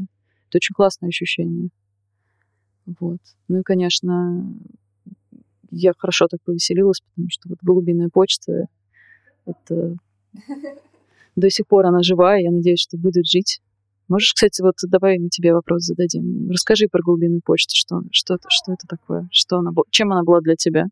Это 0.50 0.58
очень 0.58 0.74
классное 0.74 1.10
ощущение. 1.10 1.70
Вот. 3.00 3.20
Ну 3.48 3.60
и, 3.60 3.64
конечно, 3.64 4.54
я 5.72 5.94
хорошо 5.98 6.28
так 6.28 6.42
повеселилась, 6.44 7.02
потому 7.02 7.30
что 7.30 7.50
вот 7.50 7.60
голубиная 7.62 8.10
почта, 8.10 8.66
это 9.46 9.96
до 11.36 11.50
сих 11.50 11.68
пор 11.68 11.86
она 11.86 12.02
жива, 12.04 12.38
и 12.38 12.44
я 12.44 12.52
надеюсь, 12.52 12.82
что 12.82 12.98
будет 12.98 13.26
жить 13.26 13.62
Можешь, 14.10 14.34
кстати, 14.34 14.62
вот 14.62 14.76
давай 14.88 15.20
мы 15.20 15.30
тебе 15.30 15.54
вопрос 15.54 15.84
зададим. 15.84 16.50
Расскажи 16.50 16.88
про 16.92 17.02
глубинную 17.04 17.42
почту, 17.46 17.76
что, 17.76 18.02
что, 18.12 18.38
что 18.50 18.74
это 18.74 18.88
такое, 18.88 19.30
что 19.32 19.58
она, 19.58 19.70
чем 19.92 20.12
она 20.12 20.24
была 20.24 20.42
для 20.42 20.56
тебя? 20.56 20.86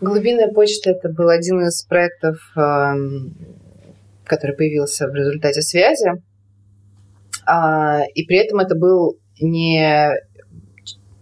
Глубинная 0.00 0.52
почта 0.52 0.90
это 0.90 1.08
был 1.08 1.28
один 1.28 1.60
из 1.62 1.84
проектов, 1.84 2.38
эм, 2.56 3.34
который 4.24 4.54
появился 4.56 5.08
в 5.08 5.14
результате 5.14 5.62
связи. 5.62 6.12
А, 7.44 8.02
и 8.14 8.24
при 8.24 8.36
этом 8.36 8.60
это 8.60 8.76
был 8.76 9.18
не 9.40 10.12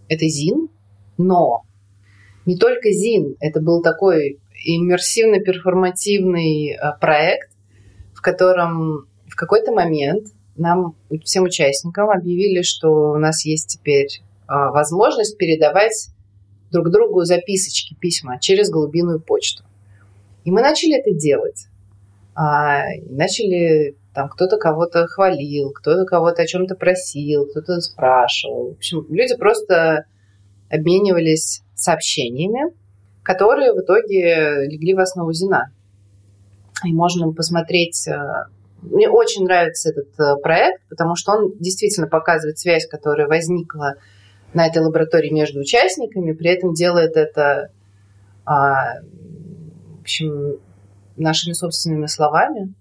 это 0.07 0.27
ЗИН, 0.27 0.69
но 1.17 1.63
не 2.45 2.57
только 2.57 2.91
ЗИН, 2.91 3.37
это 3.39 3.59
был 3.59 3.81
такой 3.81 4.39
иммерсивно-перформативный 4.67 6.73
э, 6.73 6.77
проект, 6.99 7.49
в 8.13 8.21
котором 8.21 9.07
в 9.27 9.35
какой-то 9.35 9.71
момент 9.71 10.27
нам, 10.55 10.95
всем 11.23 11.45
участникам, 11.45 12.09
объявили, 12.09 12.61
что 12.61 13.11
у 13.11 13.17
нас 13.17 13.45
есть 13.45 13.67
теперь 13.67 14.07
э, 14.07 14.21
возможность 14.47 15.37
передавать 15.37 16.09
друг 16.71 16.89
другу 16.89 17.23
записочки, 17.23 17.95
письма 17.99 18.39
через 18.39 18.69
голубиную 18.69 19.19
почту. 19.19 19.63
И 20.43 20.51
мы 20.51 20.61
начали 20.61 20.99
это 20.99 21.11
делать. 21.13 21.67
А, 22.33 22.83
начали, 23.09 23.95
там, 24.13 24.29
кто-то 24.29 24.57
кого-то 24.57 25.05
хвалил, 25.07 25.71
кто-то 25.71 26.05
кого-то 26.05 26.41
о 26.41 26.47
чем-то 26.47 26.75
просил, 26.75 27.45
кто-то 27.47 27.79
спрашивал. 27.81 28.73
В 28.73 28.77
общем, 28.77 29.05
люди 29.09 29.35
просто 29.35 30.05
обменивались 30.69 31.61
сообщениями, 31.75 32.73
которые 33.23 33.73
в 33.73 33.81
итоге 33.81 34.65
легли 34.67 34.93
в 34.93 34.99
основу 34.99 35.33
Зина. 35.33 35.71
И 36.85 36.93
можно 36.93 37.31
посмотреть... 37.31 38.07
Мне 38.81 39.09
очень 39.09 39.43
нравится 39.43 39.89
этот 39.89 40.19
э, 40.19 40.35
проект, 40.41 40.81
потому 40.89 41.15
что 41.15 41.33
он 41.33 41.53
действительно 41.59 42.07
показывает 42.07 42.57
связь, 42.57 42.87
которая 42.87 43.27
возникла 43.27 43.95
на 44.53 44.67
этой 44.67 44.81
лаборатории 44.81 45.29
между 45.29 45.59
участниками, 45.59 46.33
при 46.33 46.49
этом 46.49 46.73
делает 46.73 47.15
это, 47.15 47.71
а, 48.45 49.01
в 49.01 50.01
общем, 50.01 50.59
нашими 51.15 51.53
собственными 51.53 52.07
словами. 52.07 52.73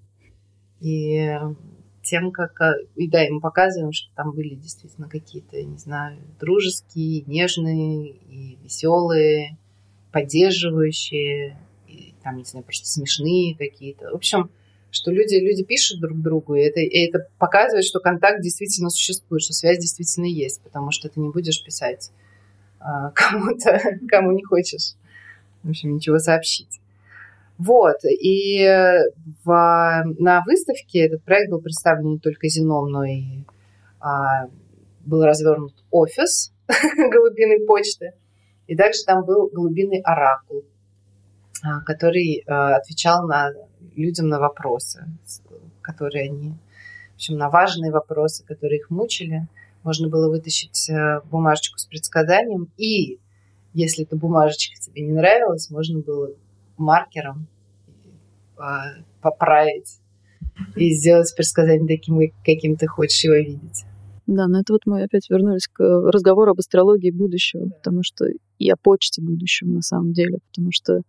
И 0.80 1.38
тем, 2.02 2.32
как... 2.32 2.60
А, 2.60 2.74
и 2.96 3.08
да, 3.08 3.24
и 3.24 3.30
мы 3.30 3.40
показываем, 3.40 3.92
что 3.92 4.12
там 4.14 4.32
были 4.32 4.54
действительно 4.54 5.08
какие-то, 5.08 5.62
не 5.62 5.78
знаю, 5.78 6.18
дружеские, 6.40 7.22
нежные 7.26 8.08
и 8.08 8.58
веселые, 8.62 9.58
поддерживающие, 10.10 11.58
и, 11.86 12.14
там, 12.22 12.38
не 12.38 12.44
знаю, 12.44 12.64
просто 12.64 12.88
смешные 12.88 13.54
какие-то. 13.54 14.10
В 14.10 14.14
общем, 14.14 14.50
что 14.90 15.10
люди, 15.10 15.36
люди 15.36 15.62
пишут 15.64 16.00
друг 16.00 16.20
другу, 16.20 16.54
и 16.54 16.62
это, 16.62 16.80
и 16.80 17.06
это 17.06 17.26
показывает, 17.38 17.84
что 17.84 18.00
контакт 18.00 18.42
действительно 18.42 18.90
существует, 18.90 19.42
что 19.42 19.52
связь 19.52 19.78
действительно 19.78 20.26
есть, 20.26 20.62
потому 20.62 20.90
что 20.90 21.08
ты 21.08 21.20
не 21.20 21.30
будешь 21.30 21.62
писать 21.62 22.10
а, 22.80 23.10
кому-то, 23.14 23.80
кому 24.08 24.32
не 24.32 24.42
хочешь, 24.42 24.94
в 25.62 25.70
общем, 25.70 25.94
ничего 25.94 26.18
сообщить. 26.18 26.80
Вот, 27.58 27.98
и 28.04 28.64
в, 29.44 30.04
на 30.18 30.42
выставке 30.46 31.00
этот 31.00 31.22
проект 31.22 31.50
был 31.50 31.60
представлен 31.60 32.12
не 32.12 32.18
только 32.18 32.48
Зеном, 32.48 32.90
но 32.90 33.04
и 33.04 33.44
а, 34.00 34.46
был 35.04 35.22
развернут 35.24 35.74
офис 35.90 36.52
голубиной 36.96 37.66
почты, 37.66 38.12
и 38.66 38.76
также 38.76 39.04
там 39.04 39.24
был 39.24 39.48
голубиный 39.48 40.00
оракул, 40.00 40.64
а, 41.62 41.82
который 41.82 42.42
а, 42.46 42.76
отвечал 42.76 43.26
на 43.26 43.50
людям 43.96 44.28
на 44.28 44.38
вопросы, 44.38 45.06
которые 45.82 46.30
они, 46.30 46.54
в 47.12 47.14
общем, 47.16 47.36
на 47.36 47.50
важные 47.50 47.92
вопросы, 47.92 48.44
которые 48.44 48.80
их 48.80 48.90
мучили. 48.90 49.46
Можно 49.82 50.08
было 50.08 50.28
вытащить 50.28 50.90
э, 50.90 51.20
бумажечку 51.30 51.78
с 51.78 51.86
предсказанием, 51.86 52.68
и 52.76 53.18
если 53.72 54.04
эта 54.04 54.16
бумажечка 54.16 54.80
тебе 54.80 55.02
не 55.02 55.12
нравилась, 55.12 55.70
можно 55.70 56.00
было 56.00 56.30
маркером 56.76 57.46
поправить 59.22 60.00
и 60.76 60.92
сделать 60.92 61.32
предсказание 61.34 61.86
таким, 61.86 62.20
каким 62.44 62.76
ты 62.76 62.86
хочешь 62.86 63.24
его 63.24 63.36
видеть. 63.36 63.84
Да, 64.26 64.46
но 64.46 64.60
это 64.60 64.74
вот 64.74 64.82
мы 64.84 65.02
опять 65.02 65.28
вернулись 65.30 65.66
к 65.66 65.82
разговору 65.82 66.52
об 66.52 66.58
астрологии 66.58 67.10
будущего, 67.10 67.70
потому 67.70 68.02
что 68.02 68.26
и 68.58 68.70
о 68.70 68.76
почте 68.76 69.22
будущего 69.22 69.68
на 69.68 69.82
самом 69.82 70.12
деле, 70.12 70.38
потому 70.52 70.70
что 70.72 71.00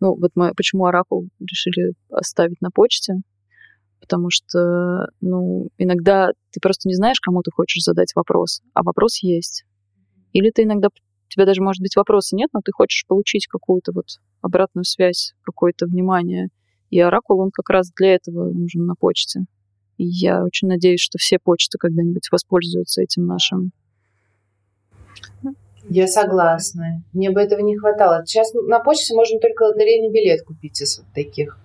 ну, 0.00 0.14
вот 0.14 0.32
мы 0.34 0.52
почему 0.54 0.86
Оракул 0.86 1.28
решили 1.40 1.94
оставить 2.10 2.60
на 2.60 2.70
почте, 2.70 3.14
потому 4.00 4.30
что, 4.30 5.08
ну, 5.20 5.68
иногда 5.78 6.32
ты 6.50 6.60
просто 6.60 6.88
не 6.88 6.94
знаешь, 6.94 7.20
кому 7.20 7.42
ты 7.42 7.50
хочешь 7.50 7.82
задать 7.82 8.14
вопрос, 8.14 8.62
а 8.74 8.82
вопрос 8.82 9.22
есть. 9.22 9.64
Или 10.32 10.50
ты 10.50 10.62
иногда, 10.62 10.88
у 10.88 11.28
тебя 11.28 11.46
даже, 11.46 11.62
может 11.62 11.82
быть, 11.82 11.96
вопроса 11.96 12.36
нет, 12.36 12.50
но 12.52 12.60
ты 12.64 12.72
хочешь 12.72 13.06
получить 13.06 13.46
какую-то 13.46 13.92
вот 13.92 14.06
обратную 14.40 14.84
связь, 14.84 15.34
какое-то 15.42 15.86
внимание. 15.86 16.48
И 16.90 17.00
Оракул, 17.00 17.40
он 17.40 17.50
как 17.50 17.68
раз 17.70 17.90
для 17.92 18.14
этого 18.14 18.50
нужен 18.52 18.86
на 18.86 18.94
почте. 18.94 19.44
И 19.96 20.04
я 20.04 20.44
очень 20.44 20.68
надеюсь, 20.68 21.00
что 21.00 21.18
все 21.18 21.38
почты 21.38 21.76
когда-нибудь 21.76 22.28
воспользуются 22.30 23.02
этим 23.02 23.26
нашим 23.26 23.72
я 25.88 26.06
согласна. 26.06 27.02
Мне 27.12 27.30
бы 27.30 27.40
этого 27.40 27.60
не 27.60 27.76
хватало. 27.76 28.24
Сейчас 28.26 28.52
на 28.54 28.80
почте 28.80 29.14
можно 29.14 29.38
только 29.38 29.64
лотерейный 29.64 30.10
билет 30.10 30.42
купить 30.44 30.80
из 30.80 30.98
вот 30.98 31.06
таких 31.14 31.58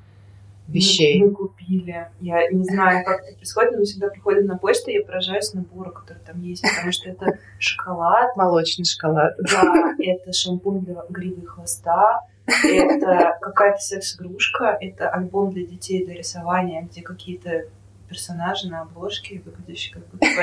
вещей. 0.68 1.20
Мы, 1.20 1.28
мы 1.28 1.36
купили. 1.36 2.08
Я 2.20 2.50
не 2.50 2.64
знаю, 2.64 3.06
как 3.06 3.22
это 3.22 3.36
происходит, 3.36 3.78
но 3.78 3.84
всегда 3.84 4.10
приходим 4.10 4.46
на 4.46 4.58
почту, 4.58 4.92
и 4.92 4.96
я 4.96 5.04
поражаюсь 5.04 5.54
набору, 5.54 5.92
который 5.92 6.20
там 6.26 6.42
есть, 6.42 6.64
потому 6.64 6.92
что 6.92 7.10
это 7.10 7.38
шоколад. 7.60 8.36
Молочный 8.36 8.86
шоколад. 8.86 9.36
Да, 9.38 9.96
это 10.00 10.34
шампунь 10.34 10.82
для 10.82 11.04
гривы 11.10 11.44
и 11.44 11.46
хвоста, 11.46 12.22
это 12.46 13.38
какая-то 13.42 13.80
секс-игрушка, 13.80 14.78
это 14.80 15.10
альбом 15.10 15.52
для 15.52 15.66
детей 15.66 16.06
для 16.06 16.16
рисования, 16.16 16.84
где 16.84 17.02
какие-то 17.02 17.66
персонажи 18.10 18.70
на 18.70 18.82
обложке, 18.82 19.42
выглядящие 19.46 19.96
как 19.96 20.08
будто 20.10 20.26
в 20.28 20.40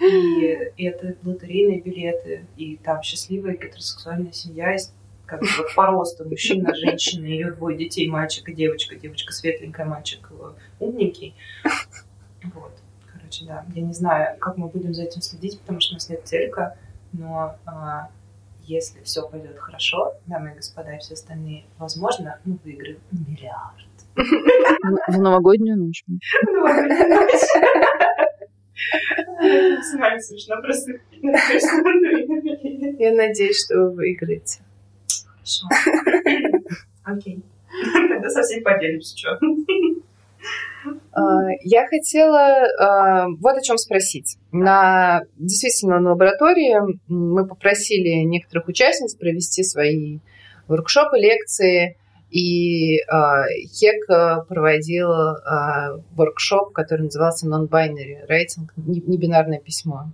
один 0.00 0.72
и, 0.76 0.84
это 0.84 1.16
лотерейные 1.24 1.80
билеты, 1.80 2.46
и 2.56 2.76
там 2.76 3.02
счастливая 3.02 3.56
гетеросексуальная 3.56 4.32
семья, 4.32 4.76
как 5.26 5.40
бы 5.40 5.46
вот 5.58 5.74
по 5.74 5.86
росту 5.86 6.28
мужчина, 6.28 6.74
женщина, 6.74 7.26
ее 7.26 7.50
двое 7.52 7.76
детей, 7.76 8.08
мальчик 8.08 8.48
и 8.48 8.54
девочка, 8.54 8.96
девочка 8.96 9.32
светленькая, 9.32 9.86
мальчик 9.86 10.30
э, 10.30 10.52
умненький. 10.80 11.34
Вот, 12.54 12.72
короче, 13.12 13.44
да. 13.44 13.66
Я 13.74 13.82
не 13.82 13.92
знаю, 13.92 14.38
как 14.38 14.56
мы 14.56 14.68
будем 14.68 14.94
за 14.94 15.02
этим 15.02 15.20
следить, 15.20 15.60
потому 15.60 15.80
что 15.80 15.92
у 15.92 15.96
нас 15.96 16.08
нет 16.08 16.24
телека, 16.24 16.78
но 17.12 17.56
а, 17.66 18.08
если 18.62 19.02
все 19.02 19.28
пойдет 19.28 19.58
хорошо, 19.58 20.14
дамы 20.26 20.52
и 20.52 20.54
господа, 20.54 20.94
и 20.94 20.98
все 20.98 21.14
остальные, 21.14 21.64
возможно, 21.78 22.38
мы 22.44 22.58
выиграем 22.64 23.00
миллиард. 23.10 23.86
В 24.14 25.18
новогоднюю 25.18 25.76
ночь. 25.76 26.04
В 26.06 26.50
новогоднюю 26.50 27.08
ночь. 27.08 28.14
Максимально 29.40 30.20
смешно 30.20 30.60
просто. 30.62 30.92
Я 32.98 33.12
надеюсь, 33.14 33.64
что 33.64 33.76
вы 33.76 33.90
выиграете. 33.92 34.60
Хорошо. 35.24 35.66
Окей. 37.04 37.42
Тогда 38.08 38.28
совсем 38.30 38.62
поделимся, 38.62 39.16
что. 39.16 39.38
А, 41.12 41.48
я 41.62 41.86
хотела 41.86 42.64
а, 42.78 43.28
вот 43.28 43.56
о 43.56 43.60
чем 43.60 43.76
спросить. 43.76 44.36
На, 44.52 45.22
действительно, 45.36 46.00
на 46.00 46.10
лаборатории 46.10 46.76
мы 47.08 47.46
попросили 47.46 48.24
некоторых 48.24 48.68
участниц 48.68 49.14
провести 49.14 49.62
свои 49.64 50.18
воркшопы, 50.66 51.18
лекции 51.18 51.96
и 52.30 52.98
э, 52.98 53.02
ХЕК 53.72 54.46
проводил 54.48 55.10
э, 55.10 56.02
воркшоп, 56.12 56.72
который 56.72 57.02
назывался 57.02 57.46
Non-Binary 57.46 58.28
Writing, 58.28 58.68
небинарное 58.76 59.60
письмо. 59.60 60.10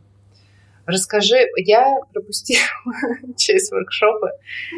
Расскажи, 0.87 1.37
я 1.57 1.99
пропустила 2.13 2.61
часть 3.37 3.73
воркшопа. 3.73 4.31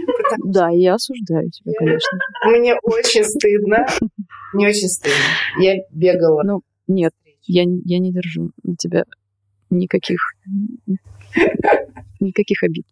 Потому... 0.07 0.53
Да, 0.53 0.69
я 0.71 0.95
осуждаю 0.95 1.51
тебя, 1.51 1.73
конечно. 1.79 2.19
Мне 2.45 2.77
очень 2.83 3.25
стыдно. 3.25 3.87
Не 4.55 4.69
очень 4.69 4.89
стыдно. 4.89 5.17
Я 5.59 5.77
бегала. 5.91 6.43
Ну, 6.45 6.63
нет, 6.87 7.13
я, 7.43 7.65
я 7.85 7.99
не 7.99 8.13
держу 8.13 8.53
на 8.63 8.77
тебя 8.77 9.05
никаких, 9.71 10.21
никаких 12.21 12.63
обид. 12.63 12.87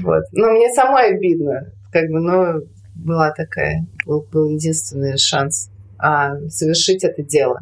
Вот. 0.00 0.24
Но 0.32 0.50
мне 0.50 0.72
самой 0.72 1.14
обидно. 1.14 1.70
Как 1.92 2.08
бы, 2.10 2.20
но 2.20 2.60
была 2.94 3.32
такая, 3.32 3.86
был, 4.06 4.26
был 4.32 4.50
единственный 4.50 5.16
шанс 5.18 5.70
а, 5.98 6.36
совершить 6.48 7.04
это 7.04 7.22
дело. 7.22 7.60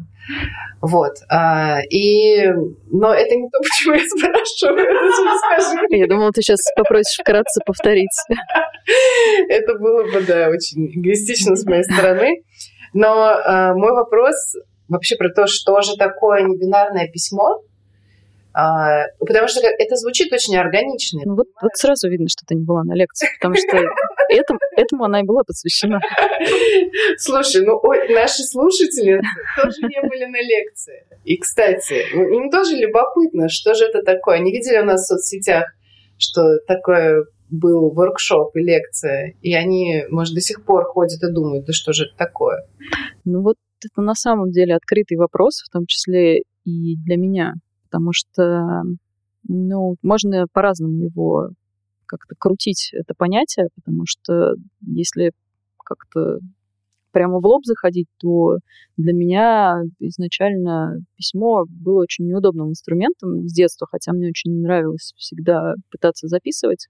Вот. 0.81 1.13
А, 1.29 1.79
и, 1.89 2.45
но 2.91 3.13
это 3.13 3.35
не 3.35 3.49
то, 3.49 3.59
почему 3.59 3.95
я 3.95 4.05
спрашиваю. 4.05 5.87
Я 5.89 6.07
думала, 6.07 6.31
ты 6.31 6.41
сейчас 6.41 6.59
попросишь 6.75 7.19
вкратце 7.19 7.61
повторить. 7.65 8.15
Это 9.49 9.77
было 9.77 10.03
бы, 10.03 10.21
да, 10.25 10.49
очень 10.49 10.87
эгоистично 10.87 11.55
с 11.55 11.65
моей 11.65 11.83
стороны. 11.83 12.43
Но 12.93 13.25
а, 13.25 13.73
мой 13.73 13.91
вопрос 13.93 14.35
вообще 14.87 15.15
про 15.15 15.29
то, 15.29 15.47
что 15.47 15.81
же 15.81 15.95
такое 15.97 16.43
небинарное 16.43 17.07
письмо, 17.07 17.61
а, 18.53 19.07
потому 19.19 19.47
что 19.47 19.61
это 19.61 19.95
звучит 19.95 20.31
очень 20.31 20.55
органично. 20.55 21.21
Ну 21.25 21.35
вот, 21.35 21.47
вот 21.61 21.71
сразу 21.75 22.07
видно, 22.07 22.27
что 22.29 22.45
ты 22.45 22.55
не 22.55 22.63
была 22.63 22.83
на 22.83 22.93
лекции, 22.93 23.27
потому 23.39 23.55
что 23.55 23.77
этому, 24.35 24.59
этому 24.75 25.03
она 25.05 25.21
и 25.21 25.23
была 25.23 25.43
посвящена. 25.43 25.99
Слушай, 27.17 27.65
ну 27.65 27.79
ой, 27.81 28.13
наши 28.13 28.43
слушатели 28.43 29.21
тоже 29.55 29.81
не 29.81 30.01
были 30.07 30.25
на 30.25 30.41
лекции. 30.41 31.05
И, 31.23 31.37
кстати, 31.37 32.05
ну, 32.13 32.27
им 32.27 32.49
тоже 32.49 32.75
любопытно, 32.75 33.49
что 33.49 33.73
же 33.73 33.85
это 33.85 34.01
такое. 34.03 34.37
Они 34.37 34.51
видели 34.51 34.79
у 34.79 34.85
нас 34.85 35.03
в 35.03 35.07
соцсетях, 35.07 35.65
что 36.17 36.59
такое 36.67 37.25
был 37.49 37.91
воркшоп 37.91 38.55
и 38.55 38.61
лекция, 38.61 39.35
и 39.41 39.53
они, 39.53 40.03
может, 40.09 40.33
до 40.33 40.41
сих 40.41 40.65
пор 40.65 40.85
ходят 40.85 41.21
и 41.21 41.31
думают, 41.31 41.65
да 41.65 41.73
что 41.73 41.93
же 41.93 42.05
это 42.05 42.15
такое? 42.17 42.65
Ну 43.25 43.41
вот 43.41 43.57
это 43.85 44.01
на 44.01 44.15
самом 44.15 44.51
деле 44.51 44.75
открытый 44.75 45.17
вопрос, 45.17 45.61
в 45.61 45.71
том 45.71 45.85
числе 45.85 46.39
и 46.65 46.95
для 47.05 47.17
меня 47.17 47.53
потому 47.93 48.11
что, 48.11 48.81
ну, 49.47 49.95
можно 50.01 50.47
по-разному 50.51 50.97
его 50.97 51.49
как-то 52.13 52.35
крутить, 52.37 52.91
это 52.93 53.13
понятие, 53.15 53.69
потому 53.75 54.03
что 54.05 54.55
если 54.81 55.31
как-то 55.83 56.39
прямо 57.11 57.39
в 57.39 57.45
лоб 57.45 57.65
заходить, 57.65 58.07
то 58.19 58.57
для 58.97 59.13
меня 59.13 59.81
изначально 59.99 60.99
письмо 61.15 61.65
было 61.67 62.01
очень 62.01 62.27
неудобным 62.27 62.69
инструментом 62.69 63.47
с 63.47 63.53
детства, 63.53 63.87
хотя 63.89 64.13
мне 64.13 64.29
очень 64.29 64.61
нравилось 64.61 65.13
всегда 65.15 65.75
пытаться 65.91 66.27
записывать 66.27 66.87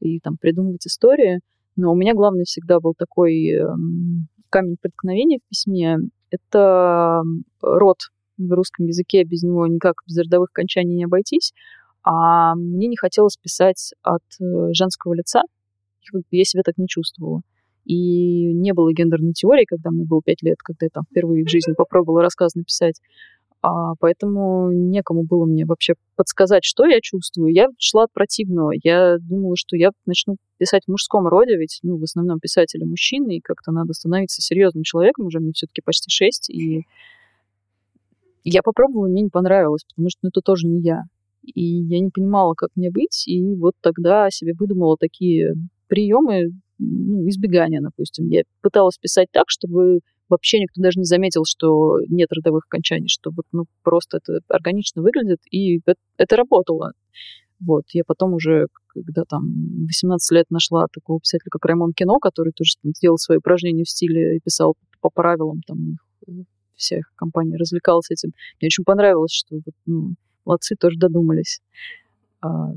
и 0.00 0.20
там 0.20 0.36
придумывать 0.36 0.86
истории. 0.86 1.40
Но 1.76 1.92
у 1.92 1.96
меня 1.96 2.14
главный 2.14 2.44
всегда 2.44 2.80
был 2.80 2.94
такой 2.96 3.50
эм, 3.50 4.28
камень 4.48 4.76
преткновения 4.80 5.38
в 5.38 5.48
письме. 5.48 5.98
Это 6.30 7.22
род 7.60 7.98
в 8.38 8.52
русском 8.52 8.86
языке 8.86 9.24
без 9.24 9.42
него 9.42 9.66
никак 9.66 10.02
без 10.06 10.18
родовых 10.18 10.50
окончаний 10.50 10.94
не 10.94 11.04
обойтись. 11.04 11.52
А 12.02 12.54
мне 12.54 12.86
не 12.86 12.96
хотелось 12.96 13.36
писать 13.36 13.94
от 14.02 14.22
э, 14.40 14.72
женского 14.72 15.14
лица. 15.14 15.42
Я 16.30 16.44
себя 16.44 16.62
так 16.62 16.78
не 16.78 16.88
чувствовала. 16.88 17.42
И 17.84 18.52
не 18.52 18.72
было 18.72 18.92
гендерной 18.92 19.32
теории, 19.32 19.64
когда 19.64 19.90
мне 19.90 20.04
было 20.04 20.20
пять 20.24 20.42
лет, 20.42 20.58
когда 20.62 20.86
я 20.86 20.90
там 20.90 21.04
впервые 21.10 21.44
в 21.44 21.50
жизни 21.50 21.72
попробовала 21.72 22.22
рассказ 22.22 22.54
написать. 22.54 23.00
А, 23.60 23.94
поэтому 23.98 24.70
некому 24.70 25.24
было 25.24 25.44
мне 25.44 25.64
вообще 25.64 25.94
подсказать, 26.14 26.64
что 26.64 26.84
я 26.86 27.00
чувствую. 27.00 27.52
Я 27.52 27.68
шла 27.78 28.04
от 28.04 28.12
противного. 28.12 28.72
Я 28.82 29.18
думала, 29.18 29.56
что 29.56 29.76
я 29.76 29.90
начну 30.06 30.36
писать 30.58 30.84
в 30.86 30.90
мужском 30.90 31.26
роде, 31.26 31.56
ведь 31.56 31.80
ну, 31.82 31.96
в 31.96 32.02
основном 32.02 32.38
писатели 32.38 32.84
мужчины, 32.84 33.36
и 33.36 33.40
как-то 33.40 33.72
надо 33.72 33.94
становиться 33.94 34.42
серьезным 34.42 34.84
человеком, 34.84 35.26
уже 35.26 35.40
мне 35.40 35.52
все-таки 35.52 35.82
почти 35.82 36.10
шесть, 36.10 36.50
и 36.50 36.86
я 38.44 38.62
попробовала, 38.62 39.08
мне 39.08 39.22
не 39.22 39.30
понравилось, 39.30 39.84
потому 39.84 40.08
что 40.08 40.18
ну, 40.22 40.28
это 40.28 40.40
тоже 40.40 40.66
не 40.66 40.80
я. 40.80 41.04
И 41.54 41.62
я 41.62 42.00
не 42.00 42.10
понимала, 42.10 42.54
как 42.54 42.70
мне 42.74 42.90
быть, 42.90 43.26
и 43.26 43.54
вот 43.54 43.74
тогда 43.80 44.30
себе 44.30 44.54
выдумала 44.54 44.96
такие 44.98 45.54
приемы 45.88 46.50
ну, 46.78 47.28
избегания, 47.28 47.80
допустим. 47.80 48.28
Я 48.28 48.42
пыталась 48.60 48.98
писать 48.98 49.28
так, 49.32 49.44
чтобы 49.48 50.00
вообще 50.28 50.60
никто 50.60 50.80
даже 50.82 50.98
не 50.98 51.04
заметил, 51.04 51.44
что 51.44 51.98
нет 52.08 52.28
родовых 52.32 52.64
окончаний, 52.66 53.08
что 53.08 53.30
вот 53.30 53.46
ну, 53.52 53.64
просто 53.82 54.18
это 54.18 54.40
органично 54.48 55.02
выглядит, 55.02 55.40
и 55.50 55.78
это, 55.84 55.94
это 56.16 56.36
работало. 56.36 56.92
Вот, 57.60 57.84
я 57.92 58.02
потом 58.06 58.34
уже, 58.34 58.66
когда 58.86 59.24
там 59.24 59.86
18 59.86 60.30
лет 60.32 60.46
нашла 60.50 60.86
такого 60.92 61.18
писателя, 61.18 61.48
как 61.50 61.64
Раймон 61.64 61.92
Кино, 61.92 62.18
который 62.20 62.52
тоже 62.52 62.74
там, 62.80 62.92
сделал 62.94 63.18
свои 63.18 63.38
упражнения 63.38 63.82
в 63.82 63.90
стиле 63.90 64.36
и 64.36 64.40
писал 64.40 64.76
по 65.00 65.10
правилам 65.10 65.62
там 65.66 65.96
вся 66.76 66.98
их 66.98 67.12
компания 67.16 67.56
развлекалась 67.56 68.10
этим. 68.10 68.30
Мне 68.60 68.68
очень 68.68 68.84
понравилось, 68.84 69.32
что 69.32 69.56
вот, 69.56 69.74
ну, 69.86 70.14
молодцы 70.48 70.74
тоже 70.74 70.98
додумались. 70.98 71.60
А, 72.40 72.72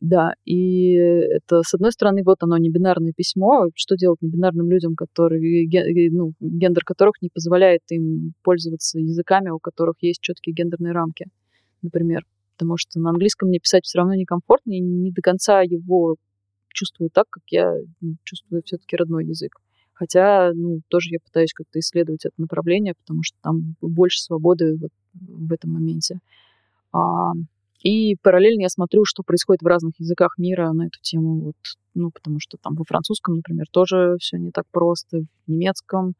да, 0.00 0.32
и 0.46 0.92
это, 0.92 1.62
с 1.62 1.74
одной 1.74 1.92
стороны, 1.92 2.22
вот 2.24 2.42
оно, 2.42 2.56
небинарное 2.56 3.12
письмо. 3.12 3.68
Что 3.74 3.96
делать 3.96 4.22
небинарным 4.22 4.70
людям, 4.70 4.96
которые, 4.96 5.68
ну, 6.10 6.32
гендер 6.40 6.84
которых 6.84 7.20
не 7.20 7.28
позволяет 7.28 7.82
им 7.90 8.32
пользоваться 8.42 8.98
языками, 8.98 9.50
у 9.50 9.58
которых 9.58 9.96
есть 10.00 10.20
четкие 10.22 10.54
гендерные 10.54 10.92
рамки, 10.92 11.26
например. 11.82 12.24
Потому 12.56 12.76
что 12.78 12.98
на 12.98 13.10
английском 13.10 13.48
мне 13.48 13.58
писать 13.58 13.84
все 13.84 13.98
равно 13.98 14.14
некомфортно, 14.14 14.72
и 14.72 14.80
не 14.80 15.12
до 15.12 15.20
конца 15.20 15.60
его 15.60 16.16
чувствую 16.68 17.10
так, 17.10 17.26
как 17.28 17.42
я 17.50 17.74
ну, 18.00 18.16
чувствую 18.24 18.62
все-таки 18.64 18.96
родной 18.96 19.26
язык. 19.26 19.52
Хотя, 19.92 20.52
ну, 20.54 20.80
тоже 20.88 21.10
я 21.10 21.18
пытаюсь 21.22 21.52
как-то 21.52 21.78
исследовать 21.78 22.24
это 22.24 22.34
направление, 22.38 22.94
потому 22.94 23.22
что 23.22 23.36
там 23.42 23.76
больше 23.82 24.22
свободы 24.22 24.78
вот 24.78 24.92
в 25.12 25.52
этом 25.52 25.72
моменте. 25.72 26.20
А, 26.92 27.32
и 27.82 28.16
параллельно 28.22 28.62
я 28.62 28.68
смотрю, 28.68 29.04
что 29.04 29.22
происходит 29.22 29.62
в 29.62 29.66
разных 29.66 29.98
языках 29.98 30.36
мира 30.38 30.72
на 30.72 30.86
эту 30.86 30.98
тему. 31.00 31.40
Вот, 31.40 31.56
ну, 31.94 32.10
потому 32.10 32.38
что 32.40 32.58
там 32.58 32.74
во 32.74 32.84
французском, 32.84 33.36
например, 33.36 33.66
тоже 33.70 34.16
все 34.20 34.38
не 34.38 34.50
так 34.50 34.64
просто, 34.70 35.22
в 35.46 35.50
немецком, 35.50 36.14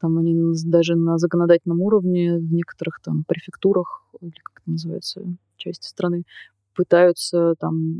там 0.00 0.18
они 0.18 0.34
даже 0.64 0.96
на 0.96 1.18
законодательном 1.18 1.80
уровне 1.80 2.38
в 2.38 2.52
некоторых 2.52 3.00
там 3.02 3.24
префектурах, 3.26 4.04
или 4.20 4.32
как 4.42 4.62
это 4.62 4.70
называется, 4.70 5.22
части 5.56 5.86
страны, 5.86 6.24
пытаются 6.74 7.54
там 7.58 7.96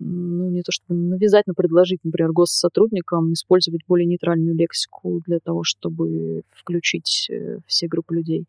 ну, 0.00 0.50
не 0.50 0.62
то 0.62 0.72
чтобы 0.72 0.98
навязать, 0.98 1.46
но 1.46 1.54
предложить, 1.54 2.00
например, 2.04 2.32
госсотрудникам 2.32 3.32
использовать 3.32 3.82
более 3.86 4.06
нейтральную 4.06 4.54
лексику 4.54 5.22
для 5.24 5.38
того, 5.38 5.62
чтобы 5.62 6.42
включить 6.50 7.28
э, 7.30 7.58
все 7.66 7.86
группы 7.86 8.16
людей. 8.16 8.46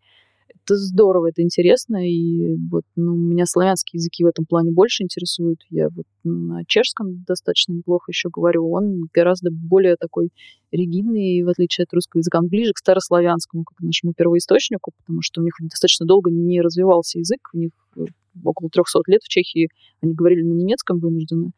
Это 0.66 0.78
здорово, 0.78 1.30
это 1.30 1.44
интересно, 1.44 2.10
и 2.10 2.56
вот 2.72 2.84
ну, 2.96 3.16
меня 3.16 3.46
славянские 3.46 4.00
языки 4.00 4.24
в 4.24 4.28
этом 4.28 4.46
плане 4.46 4.72
больше 4.72 5.04
интересуют. 5.04 5.60
Я 5.70 5.90
вот 5.90 6.06
на 6.24 6.64
чешском 6.66 7.24
достаточно 7.24 7.74
неплохо 7.74 8.06
еще 8.10 8.30
говорю. 8.30 8.72
Он 8.72 9.04
гораздо 9.14 9.52
более 9.52 9.96
такой 9.96 10.30
ригидный, 10.72 11.44
в 11.44 11.50
отличие 11.50 11.84
от 11.84 11.94
русского 11.94 12.20
языка. 12.20 12.40
Он 12.40 12.48
ближе 12.48 12.74
к 12.74 12.80
старославянскому, 12.80 13.64
как 13.64 13.78
к 13.78 13.82
нашему 13.82 14.14
первоисточнику, 14.14 14.92
потому 14.98 15.22
что 15.22 15.42
у 15.42 15.44
них 15.44 15.54
достаточно 15.60 16.08
долго 16.08 16.32
не 16.32 16.62
развивался 16.62 17.20
язык. 17.20 17.42
У 17.54 17.60
них 17.60 17.70
э, 17.98 18.06
около 18.44 18.70
300 18.72 19.02
лет 19.06 19.22
в 19.22 19.28
Чехии 19.28 19.70
они 20.02 20.14
говорили 20.14 20.42
на 20.42 20.54
немецком 20.54 20.98
вынуждены, 20.98 21.52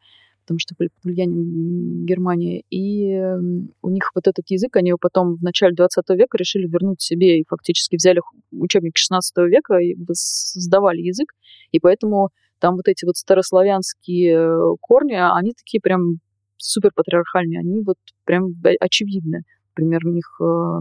потому 0.48 0.60
что 0.60 0.74
были 0.78 0.88
под 0.88 1.04
влиянием 1.04 2.06
Германии. 2.06 2.64
И 2.70 3.10
эм, 3.10 3.70
у 3.82 3.90
них 3.90 4.10
вот 4.14 4.26
этот 4.26 4.48
язык, 4.48 4.76
они 4.76 4.88
его 4.88 4.98
потом 4.98 5.36
в 5.36 5.42
начале 5.42 5.74
20 5.74 6.08
века 6.10 6.38
решили 6.38 6.66
вернуть 6.66 7.02
себе 7.02 7.40
и 7.40 7.44
фактически 7.46 7.96
взяли 7.96 8.22
учебники 8.50 8.98
16 8.98 9.36
века 9.48 9.76
и 9.76 9.94
создавали 10.14 11.02
язык. 11.02 11.34
И 11.70 11.80
поэтому 11.80 12.30
там 12.60 12.76
вот 12.76 12.88
эти 12.88 13.04
вот 13.04 13.18
старославянские 13.18 14.36
э, 14.36 14.76
корни, 14.80 15.12
они 15.12 15.52
такие 15.52 15.82
прям 15.82 16.20
супер 16.56 16.92
патриархальные, 16.94 17.60
они 17.60 17.82
вот 17.82 17.98
прям 18.24 18.54
очевидны. 18.80 19.42
Например, 19.76 20.00
у 20.06 20.10
них 20.10 20.40
э, 20.40 20.78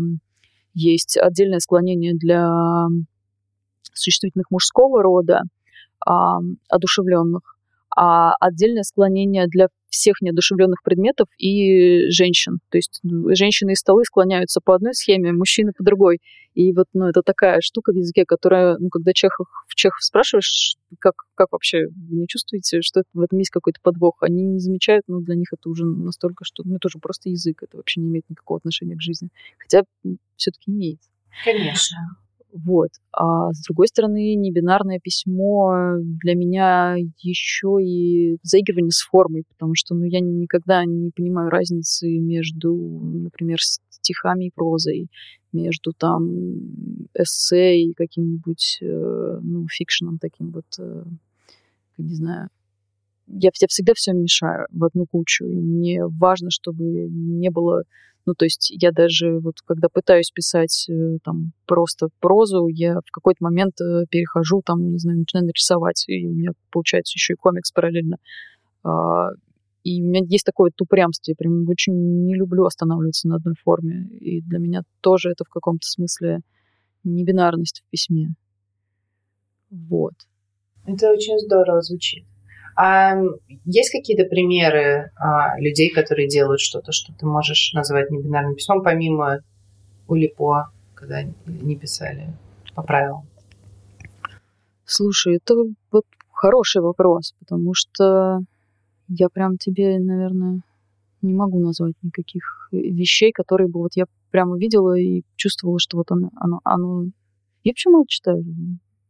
есть 0.75 1.17
отдельное 1.17 1.59
склонение 1.59 2.13
для 2.13 2.87
существительных 3.91 4.49
мужского 4.49 5.03
рода, 5.03 5.41
э, 6.07 6.11
одушевленных, 6.69 7.56
а 7.99 8.35
отдельное 8.39 8.83
склонение 8.83 9.47
для 9.47 9.69
всех 9.89 10.21
неодушевленных 10.21 10.83
предметов 10.83 11.27
и 11.39 12.07
женщин. 12.11 12.59
То 12.69 12.77
есть 12.77 12.99
ну, 13.01 13.33
женщины 13.35 13.71
и 13.71 13.75
столы 13.75 14.03
склоняются 14.03 14.61
по 14.63 14.75
одной 14.75 14.93
схеме, 14.93 15.31
мужчины 15.31 15.71
по 15.75 15.83
другой. 15.83 16.19
И 16.53 16.73
вот 16.73 16.85
ну, 16.93 17.07
это 17.07 17.23
такая 17.23 17.59
штука 17.61 17.91
в 17.91 17.95
языке, 17.95 18.23
которая, 18.27 18.77
ну, 18.77 18.89
когда 18.89 19.13
чехов, 19.13 19.47
в 19.67 19.73
чехов 19.73 20.03
спрашиваешь, 20.03 20.75
как, 20.99 21.15
как 21.33 21.47
вообще 21.51 21.87
вы 21.87 22.17
не 22.17 22.27
чувствуете, 22.27 22.81
что 22.83 22.99
это, 22.99 23.09
в 23.15 23.21
этом 23.21 23.39
есть 23.39 23.49
какой-то 23.49 23.79
подвох, 23.81 24.17
они 24.21 24.43
не 24.43 24.59
замечают, 24.59 25.03
но 25.07 25.19
для 25.19 25.33
них 25.33 25.47
это 25.51 25.67
уже 25.67 25.83
настолько, 25.83 26.45
что 26.45 26.61
ну, 26.65 26.75
это 26.75 26.89
уже 26.89 26.99
просто 26.99 27.29
язык, 27.29 27.63
это 27.63 27.77
вообще 27.77 27.99
не 27.99 28.09
имеет 28.09 28.29
никакого 28.29 28.59
отношения 28.59 28.95
к 28.95 29.01
жизни. 29.01 29.29
Хотя 29.57 29.81
все-таки 30.35 30.69
имеет. 30.69 30.99
Конечно. 31.43 31.97
Вот. 32.65 32.89
А 33.11 33.51
с 33.53 33.61
другой 33.63 33.87
стороны, 33.87 34.35
небинарное 34.35 34.99
письмо 34.99 35.97
для 35.99 36.35
меня 36.35 36.95
еще 37.19 37.77
и 37.81 38.37
заигрывание 38.43 38.91
с 38.91 39.01
формой, 39.01 39.43
потому 39.47 39.73
что 39.75 39.95
ну, 39.95 40.05
я 40.05 40.19
никогда 40.19 40.85
не 40.85 41.11
понимаю 41.11 41.49
разницы 41.49 42.09
между, 42.19 42.73
например, 42.73 43.59
стихами 43.61 44.45
и 44.45 44.51
прозой, 44.53 45.09
между 45.53 45.93
там 45.93 47.07
эссе 47.13 47.79
и 47.81 47.93
каким-нибудь 47.93 48.79
э, 48.81 49.39
ну, 49.41 49.67
фикшеном 49.67 50.19
таким 50.19 50.51
вот, 50.51 50.65
э, 50.79 51.03
не 51.97 52.13
знаю, 52.13 52.49
я, 53.27 53.49
я 53.59 53.67
всегда 53.67 53.93
все 53.95 54.13
мешаю 54.13 54.67
в 54.71 54.83
одну 54.83 55.05
кучу. 55.05 55.45
И 55.45 55.55
мне 55.55 56.05
важно, 56.05 56.49
чтобы 56.49 56.83
не 56.83 57.49
было 57.49 57.83
ну, 58.27 58.33
то 58.35 58.43
есть 58.43 58.69
я 58.69 58.91
даже 58.91 59.39
вот 59.39 59.61
когда 59.65 59.87
пытаюсь 59.87 60.31
писать 60.31 60.87
э, 60.89 61.17
там 61.23 61.53
просто 61.65 62.09
прозу, 62.19 62.67
я 62.67 62.99
в 62.99 63.09
какой-то 63.09 63.41
момент 63.41 63.79
э, 63.79 64.03
перехожу, 64.09 64.61
там, 64.63 64.91
не 64.91 64.97
знаю, 64.97 65.19
начинаю 65.19 65.45
нарисовать, 65.45 66.03
и 66.07 66.27
у 66.27 66.33
меня 66.33 66.51
получается 66.69 67.13
еще 67.15 67.33
и 67.33 67.37
комикс 67.37 67.71
параллельно. 67.71 68.17
А, 68.83 69.29
и 69.85 70.03
у 70.03 70.05
меня 70.05 70.21
есть 70.27 70.45
такое 70.45 70.71
вот 70.75 70.81
упрямство, 70.85 71.31
я 71.31 71.35
прям 71.37 71.67
очень 71.69 72.25
не 72.25 72.35
люблю 72.35 72.65
останавливаться 72.65 73.29
на 73.29 73.37
одной 73.37 73.55
форме. 73.63 74.09
И 74.19 74.41
для 74.41 74.59
меня 74.59 74.81
тоже 74.99 75.31
это 75.31 75.45
в 75.45 75.49
каком-то 75.49 75.87
смысле 75.87 76.41
небинарность 77.05 77.83
в 77.87 77.89
письме. 77.89 78.35
Вот. 79.69 80.15
Это 80.85 81.11
очень 81.11 81.39
здорово 81.39 81.81
звучит. 81.81 82.25
А 82.79 83.15
есть 83.65 83.91
какие-то 83.91 84.25
примеры 84.25 85.11
а, 85.15 85.59
людей, 85.59 85.89
которые 85.89 86.27
делают 86.27 86.61
что-то, 86.61 86.91
что 86.91 87.11
ты 87.11 87.25
можешь 87.25 87.73
назвать 87.73 88.11
небинарным 88.11 88.53
письмом, 88.53 88.83
помимо 88.83 89.39
Улипо, 90.07 90.69
когда 90.93 91.23
не 91.47 91.75
писали 91.75 92.27
по 92.75 92.83
правилам? 92.83 93.23
Слушай, 94.85 95.37
это 95.37 95.55
вот 95.91 96.05
хороший 96.31 96.83
вопрос, 96.83 97.33
потому 97.39 97.73
что 97.73 98.41
я 99.07 99.27
прям 99.29 99.57
тебе, 99.57 99.97
наверное, 99.97 100.61
не 101.23 101.33
могу 101.33 101.59
назвать 101.59 101.95
никаких 102.03 102.69
вещей, 102.71 103.31
которые 103.31 103.69
бы 103.69 103.79
вот 103.79 103.93
я 103.95 104.05
прямо 104.29 104.55
видела 104.55 104.93
и 104.95 105.23
чувствовала, 105.35 105.79
что 105.79 105.97
вот 105.97 106.11
оно, 106.11 106.29
оно, 106.35 106.59
оно... 106.63 107.05
Я 107.63 107.71
вообще 107.71 107.89
мало 107.89 108.05
читаю. 108.07 108.45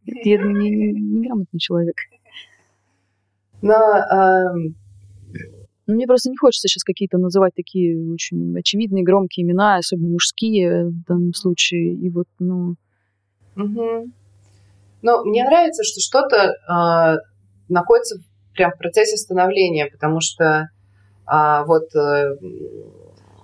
Я 0.05 0.37
не, 0.37 0.69
не, 0.69 0.93
неграмотный 0.93 1.59
человек. 1.59 1.95
Но 3.61 3.73
э... 3.73 4.71
Ну, 5.87 5.93
мне 5.93 6.05
просто 6.05 6.29
не 6.29 6.37
хочется 6.37 6.67
сейчас 6.67 6.83
какие-то 6.83 7.17
называть 7.17 7.53
такие 7.55 7.97
очень 8.11 8.57
очевидные, 8.57 9.05
громкие 9.05 9.45
имена, 9.45 9.77
особенно 9.77 10.09
мужские 10.09 10.87
в 10.89 11.03
данном 11.07 11.33
случае. 11.33 11.93
И 11.93 12.09
вот, 12.09 12.27
ну... 12.39 12.75
Угу. 13.55 14.11
Ну, 15.01 15.25
мне 15.25 15.45
нравится, 15.45 15.83
что 15.83 16.01
что-то 16.01 16.35
э, 16.37 17.17
находится 17.69 18.19
прям 18.53 18.71
в 18.71 18.77
процессе 18.77 19.15
становления, 19.15 19.87
потому 19.89 20.19
что 20.19 20.69
э, 21.25 21.63
вот 21.65 21.95
э, 21.95 22.35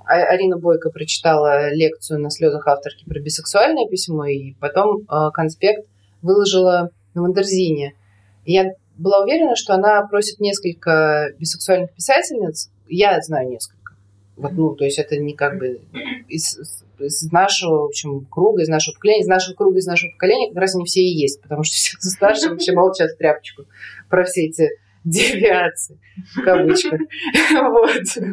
Арина 0.05 0.57
Бойко 0.57 0.89
прочитала 0.89 1.74
лекцию 1.74 2.20
на 2.20 2.30
слезах 2.30 2.68
авторки 2.68 3.05
про 3.05 3.20
бисексуальное 3.20 3.88
письмо, 3.88 4.26
и 4.26 4.53
потом 4.55 5.01
э, 5.01 5.30
конспект 5.34 5.88
выложила 6.22 6.89
на 7.14 7.22
Мандерзине. 7.22 7.93
И 8.45 8.53
я 8.53 8.74
была 8.98 9.24
уверена, 9.24 9.56
что 9.56 9.74
она 9.74 10.02
просит 10.04 10.39
несколько 10.39 11.34
бисексуальных 11.39 11.91
писательниц. 11.94 12.70
Я 12.88 13.20
знаю 13.22 13.50
несколько. 13.50 13.94
Вот, 14.36 14.52
ну, 14.54 14.76
то 14.76 14.84
есть 14.86 14.98
это 14.98 15.18
не 15.18 15.36
как 15.36 15.60
бы 15.60 15.82
из, 16.28 16.84
из 17.00 17.32
нашего 17.32 17.84
в 17.84 17.86
общем, 17.86 18.26
круга, 18.26 18.64
из 18.64 18.68
нашего 18.68 18.96
поколения, 18.96 19.22
из 19.22 19.28
нашего 19.28 19.56
круга, 19.56 19.78
из 19.78 19.86
нашего 19.86 20.12
поколения 20.12 20.50
как 20.50 20.58
раз 20.58 20.76
они 20.76 20.86
все 20.86 21.02
и 21.02 21.14
есть, 21.14 21.41
потому 21.41 21.64
что 21.64 21.76
все, 21.76 21.98
старше, 22.00 22.50
вообще 22.50 22.72
молчат 22.72 23.12
в 23.12 23.18
тряпочку 23.18 23.66
про 24.10 24.24
все 24.24 24.48
эти 24.48 24.70
девиации, 25.04 26.00
в 26.36 26.44
кавычках. 26.44 27.00
Вот. 27.52 28.24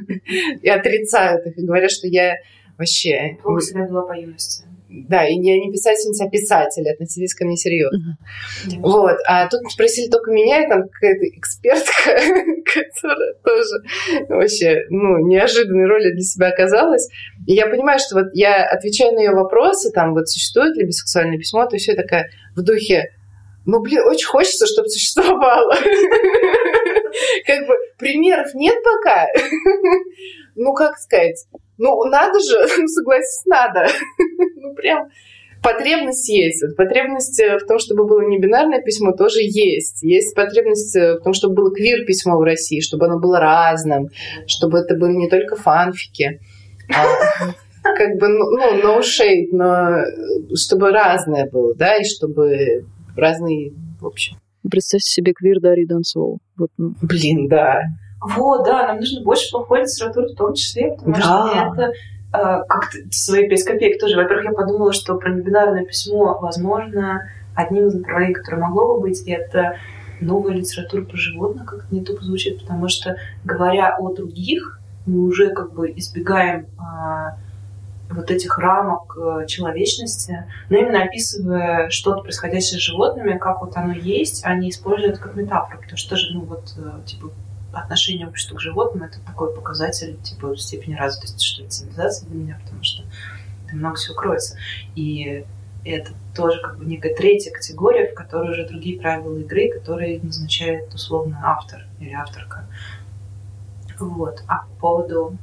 И 0.62 0.68
отрицают 0.68 1.46
их, 1.46 1.58
и 1.58 1.66
говорят, 1.66 1.90
что 1.90 2.06
я 2.06 2.36
вообще... 2.78 3.38
Плохо 3.42 3.61
себя 3.61 3.86
вела 3.86 4.02
по 4.02 4.12
юности. 4.12 4.64
Да, 4.93 5.24
и 5.24 5.36
не, 5.36 5.61
не 5.61 5.70
писательница, 5.70 6.24
а 6.24 6.30
писатель. 6.30 6.88
Относитесь 6.91 7.34
ко 7.34 7.45
мне 7.45 7.57
серьезно. 7.57 8.18
Uh-huh. 8.66 8.80
Вот. 8.80 9.18
А 9.24 9.47
тут 9.49 9.61
спросили 9.70 10.11
только 10.11 10.32
меня, 10.32 10.64
и 10.64 10.68
там 10.68 10.88
какая-то 10.88 11.26
экспертка, 11.26 11.93
которая 12.64 13.34
тоже 13.45 14.28
вообще, 14.28 14.82
ну, 14.91 15.24
неожиданной 15.28 15.86
роли 15.86 16.11
для 16.12 16.22
себя 16.22 16.49
оказалась. 16.49 17.09
И 17.47 17.55
я 17.55 17.68
понимаю, 17.68 18.01
что 18.01 18.16
вот 18.16 18.30
я 18.34 18.64
отвечаю 18.64 19.12
на 19.12 19.20
ее 19.20 19.30
вопросы, 19.30 19.93
там, 19.93 20.12
вот 20.12 20.28
существует 20.28 20.76
ли 20.76 20.86
бисексуальное 20.86 21.38
письмо, 21.38 21.66
то 21.66 21.76
есть 21.76 21.86
я 21.86 21.95
такая 21.95 22.28
в 22.57 22.62
духе, 22.62 23.11
ну, 23.66 23.80
блин, 23.80 24.03
очень 24.09 24.26
хочется, 24.26 24.66
чтобы 24.66 24.88
существовало. 24.88 25.74
Как 27.47 27.66
бы 27.66 27.74
примеров 27.99 28.53
нет 28.55 28.76
пока. 28.82 29.26
Ну, 30.57 30.74
как 30.74 30.99
сказать, 30.99 31.47
ну, 31.80 32.04
надо 32.04 32.38
же, 32.38 32.58
ну, 32.78 32.86
согласись, 32.86 33.42
надо. 33.46 33.86
Ну, 34.56 34.74
прям 34.74 35.08
потребность 35.62 36.28
есть. 36.28 36.64
Потребность 36.76 37.40
в 37.40 37.66
том, 37.66 37.78
чтобы 37.78 38.06
было 38.06 38.20
не 38.20 38.38
бинарное 38.38 38.82
письмо, 38.82 39.12
тоже 39.12 39.40
есть. 39.40 40.02
Есть 40.02 40.34
потребность 40.34 40.94
в 40.94 41.20
том, 41.24 41.32
чтобы 41.32 41.54
было 41.54 41.74
квир-письмо 41.74 42.36
в 42.36 42.42
России, 42.42 42.80
чтобы 42.80 43.06
оно 43.06 43.18
было 43.18 43.40
разным, 43.40 44.08
чтобы 44.46 44.78
это 44.78 44.94
были 44.94 45.12
не 45.12 45.28
только 45.28 45.56
фанфики, 45.56 46.40
а 46.94 47.52
как 47.82 48.18
бы, 48.18 48.28
ну, 48.28 48.82
no 48.82 49.00
shade, 49.00 49.48
но 49.52 50.04
чтобы 50.54 50.90
разное 50.90 51.48
было, 51.50 51.74
да, 51.74 51.96
и 51.96 52.04
чтобы 52.04 52.84
разные, 53.16 53.72
в 54.00 54.06
общем. 54.06 54.36
Представьте 54.70 55.10
себе 55.10 55.32
квир 55.32 55.60
Дарьи 55.60 55.86
Донцову. 55.86 56.40
Вот, 56.56 56.70
ну. 56.76 56.94
Блин, 57.00 57.48
да. 57.48 57.80
Вот, 58.20 58.64
да, 58.64 58.86
нам 58.88 58.98
нужно 58.98 59.22
больше 59.22 59.50
плохой 59.50 59.82
литературы 59.82 60.28
в 60.28 60.36
том 60.36 60.54
числе, 60.54 60.92
потому 60.92 61.14
да. 61.14 61.20
что 61.20 61.72
это 61.72 61.92
э, 62.32 62.62
как-то 62.68 62.98
свои 63.10 63.48
5 63.48 63.64
копеек 63.64 64.00
тоже. 64.00 64.16
Во-первых, 64.16 64.44
я 64.44 64.52
подумала, 64.52 64.92
что 64.92 65.16
про 65.16 65.30
небинарное 65.30 65.84
письмо, 65.84 66.38
возможно, 66.40 67.22
одним 67.54 67.88
из 67.88 67.94
направлений, 67.94 68.34
которое 68.34 68.58
могло 68.58 68.94
бы 68.94 69.08
быть, 69.08 69.22
это 69.26 69.76
новая 70.20 70.54
литература 70.54 71.02
про 71.02 71.16
животных, 71.16 71.64
как 71.64 71.84
это 71.84 71.94
не 71.94 72.04
тупо 72.04 72.22
звучит, 72.22 72.60
потому 72.60 72.88
что, 72.88 73.16
говоря 73.44 73.96
о 73.96 74.12
других, 74.12 74.80
мы 75.06 75.22
уже 75.22 75.50
как 75.50 75.72
бы 75.72 75.90
избегаем 75.96 76.66
э, 76.78 78.14
вот 78.14 78.30
этих 78.30 78.58
рамок 78.58 79.16
э, 79.16 79.46
человечности, 79.46 80.44
но 80.68 80.76
именно 80.76 81.02
описывая 81.02 81.88
что-то 81.90 82.22
происходящее 82.22 82.78
с 82.78 82.82
животными, 82.82 83.38
как 83.38 83.62
вот 83.62 83.76
оно 83.76 83.94
есть, 83.94 84.44
они 84.44 84.68
используют 84.70 85.18
как 85.18 85.36
метафору, 85.36 85.78
потому 85.80 85.96
что 85.96 86.16
же, 86.16 86.34
ну 86.34 86.42
вот, 86.42 86.74
э, 86.76 87.06
типа, 87.06 87.30
отношение 87.72 88.26
общества 88.26 88.56
к 88.56 88.60
животным 88.60 89.04
это 89.04 89.20
такой 89.20 89.54
показатель 89.54 90.16
типа 90.22 90.56
степени 90.56 90.94
развитости 90.94 91.44
что 91.44 91.62
ли 91.62 91.68
цивилизации 91.68 92.26
для 92.26 92.36
меня, 92.36 92.60
потому 92.64 92.82
что 92.82 93.04
там 93.68 93.78
много 93.78 93.96
всего 93.96 94.14
кроется. 94.14 94.56
И 94.94 95.44
это 95.84 96.12
тоже 96.34 96.60
как 96.60 96.78
бы 96.78 96.84
некая 96.84 97.14
третья 97.14 97.50
категория, 97.50 98.10
в 98.10 98.14
которой 98.14 98.50
уже 98.50 98.66
другие 98.66 99.00
правила 99.00 99.38
игры, 99.38 99.70
которые 99.70 100.20
назначает 100.20 100.92
условно 100.94 101.40
автор 101.42 101.86
или 102.00 102.12
авторка. 102.12 102.66
Вот. 103.98 104.42
А 104.46 104.64
по 104.64 104.80
поводу 104.80 105.36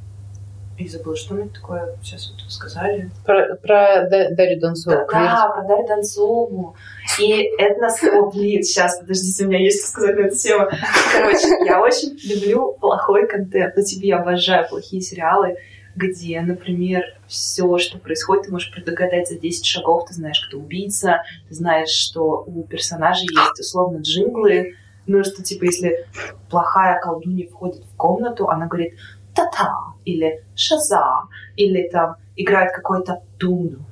и 0.78 0.88
забыла, 0.88 1.16
что 1.16 1.34
мы 1.34 1.48
такое 1.48 1.96
сейчас 2.02 2.30
вот 2.30 2.50
сказали. 2.50 3.10
Про, 3.24 3.56
про 3.56 4.08
Дарью 4.08 4.60
Донцову. 4.60 4.96
Да, 4.96 5.06
да, 5.06 5.48
про 5.48 5.62
Дарью 5.66 5.86
Донцову. 5.88 6.76
И 7.18 7.50
это 7.58 7.80
нас... 7.80 8.02
О, 8.04 8.30
блин, 8.30 8.62
сейчас, 8.62 8.98
подождите, 9.00 9.44
у 9.44 9.48
меня 9.48 9.58
есть 9.58 9.80
что 9.80 9.90
сказать 9.90 10.16
на 10.16 10.20
эту 10.20 10.36
тему. 10.36 10.68
Короче, 11.12 11.48
я 11.66 11.80
очень 11.80 12.16
люблю 12.24 12.76
плохой 12.80 13.26
контент. 13.26 13.74
Ну, 13.76 13.82
тебе 13.82 14.08
я 14.08 14.20
обожаю 14.20 14.68
плохие 14.68 15.02
сериалы, 15.02 15.56
где, 15.96 16.40
например, 16.40 17.02
все, 17.26 17.78
что 17.78 17.98
происходит, 17.98 18.44
ты 18.44 18.52
можешь 18.52 18.72
предугадать 18.72 19.28
за 19.28 19.36
10 19.36 19.66
шагов, 19.66 20.06
ты 20.06 20.14
знаешь, 20.14 20.46
кто 20.46 20.58
убийца, 20.58 21.22
ты 21.48 21.54
знаешь, 21.54 21.90
что 21.90 22.44
у 22.46 22.62
персонажей 22.62 23.26
есть 23.28 23.60
условно 23.60 23.98
джинглы, 23.98 24.76
ну, 25.08 25.24
что, 25.24 25.42
типа, 25.42 25.64
если 25.64 26.06
плохая 26.50 27.00
колдунья 27.00 27.48
входит 27.48 27.82
в 27.82 27.96
комнату, 27.96 28.48
она 28.48 28.66
говорит, 28.66 28.94
та-та, 29.38 29.94
или 30.04 30.44
шаза, 30.56 31.22
или 31.56 31.88
там 31.88 32.16
играет 32.36 32.72
какой-то 32.72 33.22
дум 33.38 33.86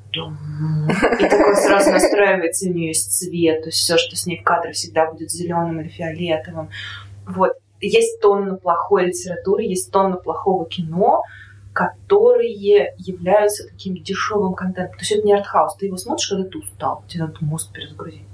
и 1.19 1.29
такой 1.29 1.57
сразу 1.57 1.91
настраивается 1.91 2.69
у 2.69 2.73
нее 2.73 2.89
есть 2.89 3.13
цвет, 3.13 3.63
то 3.63 3.69
есть 3.69 3.79
все, 3.79 3.99
что 3.99 4.17
с 4.17 4.27
ней 4.27 4.41
в 4.41 4.45
кадре 4.45 4.73
всегда 4.73 5.11
будет 5.11 5.31
зеленым 5.31 5.81
или 5.81 5.89
фиолетовым. 5.89 6.71
Вот. 7.27 7.53
Есть 7.81 8.21
тонна 8.21 8.57
плохой 8.57 9.07
литературы, 9.07 9.63
есть 9.63 9.93
тонна 9.93 10.17
плохого 10.17 10.67
кино, 10.67 11.23
которые 11.77 12.95
являются 12.97 13.69
таким 13.69 14.03
дешевым 14.03 14.55
контентом. 14.55 14.97
То 14.97 15.03
есть 15.03 15.13
это 15.13 15.27
не 15.27 15.35
артхаус, 15.35 15.77
ты 15.77 15.85
его 15.85 15.99
смотришь, 15.99 16.27
когда 16.27 16.49
ты 16.49 16.57
устал, 16.57 17.05
тебе 17.07 17.25
надо 17.25 17.37
мозг 17.43 17.71
перезагрузить. 17.71 18.25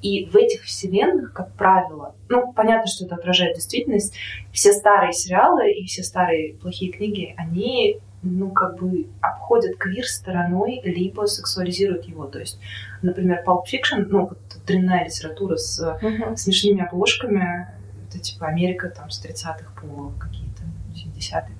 И 0.00 0.24
в 0.24 0.34
этих 0.34 0.62
вселенных, 0.62 1.34
как 1.34 1.52
правило, 1.56 2.14
ну, 2.30 2.54
понятно, 2.54 2.86
что 2.86 3.04
это 3.04 3.16
отражает 3.16 3.56
действительность, 3.56 4.14
все 4.50 4.72
старые 4.72 5.12
сериалы 5.12 5.70
и 5.72 5.84
все 5.84 6.02
старые 6.02 6.54
плохие 6.54 6.90
книги, 6.90 7.34
они 7.36 8.00
ну, 8.22 8.50
как 8.50 8.78
бы 8.78 9.08
обходят 9.20 9.76
квир 9.76 10.06
стороной, 10.06 10.80
либо 10.82 11.26
сексуализируют 11.26 12.06
его. 12.06 12.24
То 12.24 12.38
есть, 12.38 12.58
например, 13.02 13.44
Pulp 13.46 13.64
Fiction, 13.70 14.06
ну, 14.08 14.28
вот 14.28 14.38
дрянная 14.66 15.04
литература 15.04 15.56
с 15.56 15.78
uh-huh. 15.82 16.34
смешными 16.34 16.82
обложками, 16.82 17.68
это 18.08 18.18
типа 18.20 18.46
Америка 18.46 18.88
там 18.88 19.10
с 19.10 19.22
30-х 19.22 19.82
по 19.82 20.12
какие-то 20.18 20.62
70-е, 20.94 21.55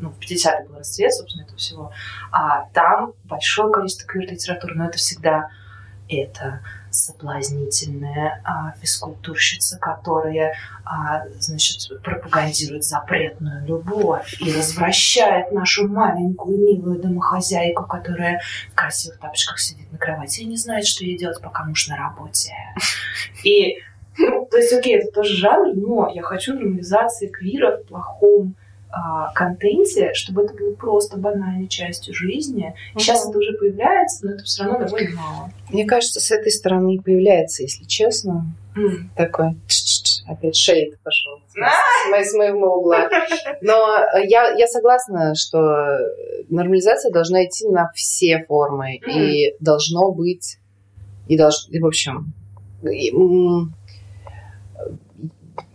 ну, 0.00 0.10
в 0.10 0.18
50-е 0.18 0.68
был 0.68 0.78
расцвет, 0.78 1.12
собственно, 1.12 1.44
этого 1.44 1.58
всего, 1.58 1.92
а 2.32 2.66
там 2.72 3.12
большое 3.24 3.72
количество 3.72 4.06
квир-литературы, 4.06 4.74
но 4.74 4.86
это 4.86 4.98
всегда 4.98 5.50
это 6.10 6.60
соблазнительная 6.90 8.42
а, 8.44 8.72
физкультурщица, 8.80 9.78
которая, 9.78 10.56
а, 10.84 11.22
значит, 11.38 11.88
пропагандирует 12.02 12.84
запретную 12.84 13.64
любовь 13.64 14.34
и 14.40 14.52
развращает 14.52 15.52
нашу 15.52 15.86
маленькую 15.86 16.58
милую 16.58 16.98
домохозяйку, 16.98 17.86
которая 17.86 18.40
в 18.72 18.74
красивых 18.74 19.20
тапочках 19.20 19.60
сидит 19.60 19.90
на 19.92 19.98
кровати 19.98 20.40
и 20.40 20.46
не 20.46 20.56
знает, 20.56 20.84
что 20.84 21.04
ей 21.04 21.16
делать, 21.16 21.40
пока 21.40 21.64
муж 21.64 21.86
на 21.86 21.96
работе. 21.96 22.54
И, 23.44 23.78
ну, 24.18 24.48
то 24.50 24.56
есть, 24.56 24.72
окей, 24.72 24.98
это 24.98 25.12
тоже 25.12 25.36
жанр, 25.36 25.76
но 25.76 26.10
я 26.12 26.22
хочу 26.22 26.54
нормализации 26.54 27.28
квира 27.28 27.76
в 27.76 27.84
плохом 27.84 28.56
контенте, 29.34 30.12
чтобы 30.14 30.42
это 30.42 30.54
было 30.54 30.74
просто 30.74 31.16
банальной 31.16 31.68
частью 31.68 32.14
жизни. 32.14 32.74
Сейчас 32.96 33.28
это 33.28 33.38
уже 33.38 33.52
появляется, 33.54 34.26
но 34.26 34.32
это 34.32 34.44
все 34.44 34.64
равно 34.64 34.80
довольно 34.86 35.14
мало. 35.20 35.50
Мне 35.70 35.84
кажется, 35.86 36.20
с 36.20 36.30
этой 36.30 36.50
стороны 36.52 36.94
и 36.96 36.98
появляется, 37.00 37.62
если 37.62 37.84
честно, 37.84 38.46
Mm. 38.76 39.08
такой 39.16 39.56
опять 40.28 40.54
шейд 40.54 40.96
пошел 41.02 41.40
с, 41.48 41.56
мо- 41.56 42.22
с 42.24 42.32
моего 42.34 42.76
угла. 42.76 43.08
Но 43.62 43.96
я, 44.22 44.52
я 44.52 44.66
согласна, 44.68 45.34
что 45.34 45.98
нормализация 46.48 47.10
должна 47.10 47.44
идти 47.44 47.66
на 47.68 47.90
все 47.96 48.44
формы. 48.46 48.94
И 49.12 49.56
должно 49.58 50.12
быть... 50.12 50.58
И 51.26 51.36
долж, 51.36 51.66
и, 51.68 51.80
в 51.80 51.86
общем... 51.86 52.32
и, 52.84 53.10
м, 53.12 53.74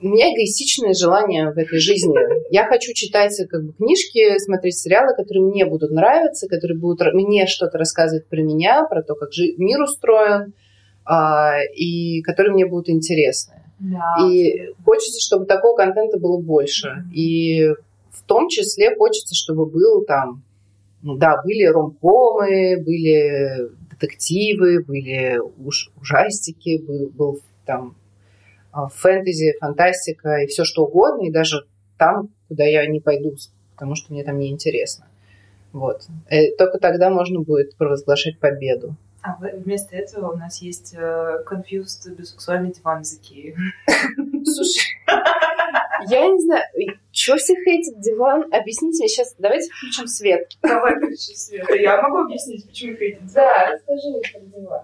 у 0.01 0.07
меня 0.07 0.33
эгоистичное 0.33 0.93
желание 0.93 1.51
в 1.51 1.57
этой 1.57 1.79
жизни. 1.79 2.15
Я 2.51 2.65
хочу 2.65 2.93
читать 2.93 3.35
как 3.49 3.63
бы, 3.63 3.73
книжки, 3.73 4.37
смотреть 4.39 4.77
сериалы, 4.77 5.15
которые 5.15 5.45
мне 5.45 5.65
будут 5.65 5.91
нравиться, 5.91 6.47
которые 6.47 6.77
будут 6.77 7.01
мне 7.13 7.47
что-то 7.47 7.77
рассказывать 7.77 8.27
про 8.27 8.41
меня, 8.41 8.85
про 8.89 9.01
то, 9.03 9.15
как 9.15 9.29
мир 9.57 9.81
устроен, 9.81 10.53
а, 11.05 11.59
и 11.75 12.21
которые 12.21 12.53
мне 12.53 12.65
будут 12.65 12.89
интересны. 12.89 13.61
Да. 13.79 14.15
И 14.25 14.73
хочется, 14.83 15.19
чтобы 15.21 15.45
такого 15.45 15.75
контента 15.75 16.19
было 16.19 16.39
больше. 16.39 17.05
И 17.13 17.69
в 18.11 18.23
том 18.25 18.49
числе 18.49 18.95
хочется, 18.95 19.35
чтобы 19.35 19.65
был 19.65 20.03
там, 20.05 20.43
ну 21.01 21.15
да, 21.15 21.41
были 21.43 21.65
ромкомы, 21.65 22.81
были 22.83 23.69
детективы, 23.91 24.83
были 24.83 25.39
уж, 25.63 25.91
ужастики, 26.01 26.81
был, 26.85 27.09
был 27.09 27.39
там 27.65 27.95
фэнтези, 28.93 29.57
фантастика 29.59 30.37
и 30.37 30.47
все 30.47 30.63
что 30.63 30.85
угодно, 30.85 31.27
и 31.27 31.31
даже 31.31 31.65
там, 31.97 32.29
куда 32.47 32.63
я 32.63 32.85
не 32.87 32.99
пойду, 32.99 33.35
потому 33.73 33.95
что 33.95 34.13
мне 34.13 34.23
там 34.23 34.37
не 34.37 34.51
интересно. 34.51 35.07
Вот. 35.73 36.03
Э, 36.29 36.55
Только 36.57 36.77
тогда 36.77 37.09
можно 37.09 37.41
будет 37.41 37.75
провозглашать 37.75 38.39
победу. 38.39 38.95
А 39.21 39.37
вместо 39.39 39.95
этого 39.95 40.33
у 40.33 40.37
нас 40.37 40.61
есть 40.61 40.93
э, 40.95 41.43
confused 41.49 42.15
бисексуальный 42.15 42.71
диван 42.71 43.01
из 43.01 43.17
Икеи. 43.17 43.55
Слушай, 44.45 44.83
я 46.07 46.27
не 46.29 46.39
знаю, 46.39 46.63
что 47.11 47.35
всех 47.37 47.57
хейтит 47.65 47.99
диван? 47.99 48.43
Объясните 48.53 48.99
мне 48.99 49.07
сейчас, 49.07 49.33
давайте 49.39 49.71
включим 49.71 50.07
свет. 50.07 50.51
Давай 50.61 50.95
включи 50.97 51.33
свет. 51.33 51.65
Я 51.79 51.99
могу 52.03 52.19
объяснить, 52.19 52.67
почему 52.67 52.95
хейтит 52.97 53.21
расскажи 53.23 54.09
мне 54.09 54.21
про 54.31 54.39
диван. 54.59 54.83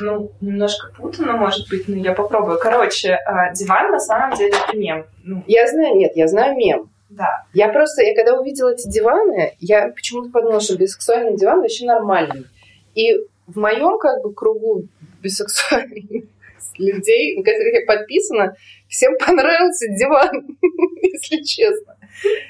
Ну, 0.00 0.30
немножко 0.40 0.92
путано, 0.96 1.32
может 1.34 1.68
быть, 1.68 1.88
но 1.88 1.96
я 1.96 2.12
попробую. 2.12 2.58
Короче, 2.58 3.14
а, 3.26 3.52
диван 3.52 3.90
на 3.92 4.00
самом 4.00 4.36
деле 4.36 4.52
это 4.56 4.76
мем. 4.76 5.04
Ну, 5.24 5.42
Я 5.46 5.66
знаю, 5.68 5.96
нет, 5.96 6.12
я 6.16 6.26
знаю 6.28 6.56
мем. 6.56 6.88
да. 7.08 7.44
Я 7.52 7.68
просто, 7.68 8.02
я 8.02 8.14
когда 8.14 8.38
увидела 8.38 8.70
эти 8.72 8.88
диваны, 8.88 9.54
я 9.60 9.88
почему-то 9.88 10.30
подумала, 10.30 10.60
что 10.60 10.76
бисексуальный 10.76 11.36
диван 11.36 11.60
вообще 11.60 11.84
нормальный. 11.86 12.46
И 12.94 13.14
в 13.46 13.56
моем 13.58 13.98
как 13.98 14.22
бы 14.22 14.32
кругу 14.32 14.84
бисексуальных 15.22 16.04
людей, 16.78 17.36
на 17.36 17.42
которых 17.42 17.74
я 17.74 17.86
подписана, 17.86 18.54
всем 18.88 19.12
понравился 19.18 19.88
диван, 19.88 20.56
если 21.02 21.42
честно. 21.42 21.96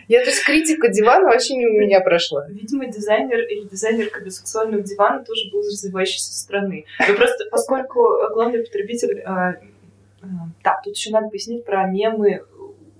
Я, 0.09 0.21
то 0.21 0.31
есть, 0.31 0.45
критика 0.45 0.89
дивана 0.89 1.27
вообще 1.27 1.57
мимо 1.57 1.79
меня 1.79 2.01
прошла. 2.01 2.47
Видимо, 2.49 2.87
дизайнер 2.87 3.39
или 3.41 3.69
дизайнерка 3.69 4.21
бисексуального 4.21 4.83
дивана 4.83 5.25
тоже 5.25 5.51
был 5.53 5.61
из 5.61 5.73
развивающейся 5.73 6.33
страны. 6.35 6.85
Но 7.09 7.15
просто 7.15 7.45
поскольку 7.51 8.01
главный 8.33 8.65
потребитель... 8.65 9.21
а, 9.25 9.57
а, 10.23 10.27
Так, 10.63 10.83
тут 10.83 10.97
еще 10.97 11.11
надо 11.11 11.29
пояснить 11.29 11.65
про 11.65 11.87
мемы 11.87 12.43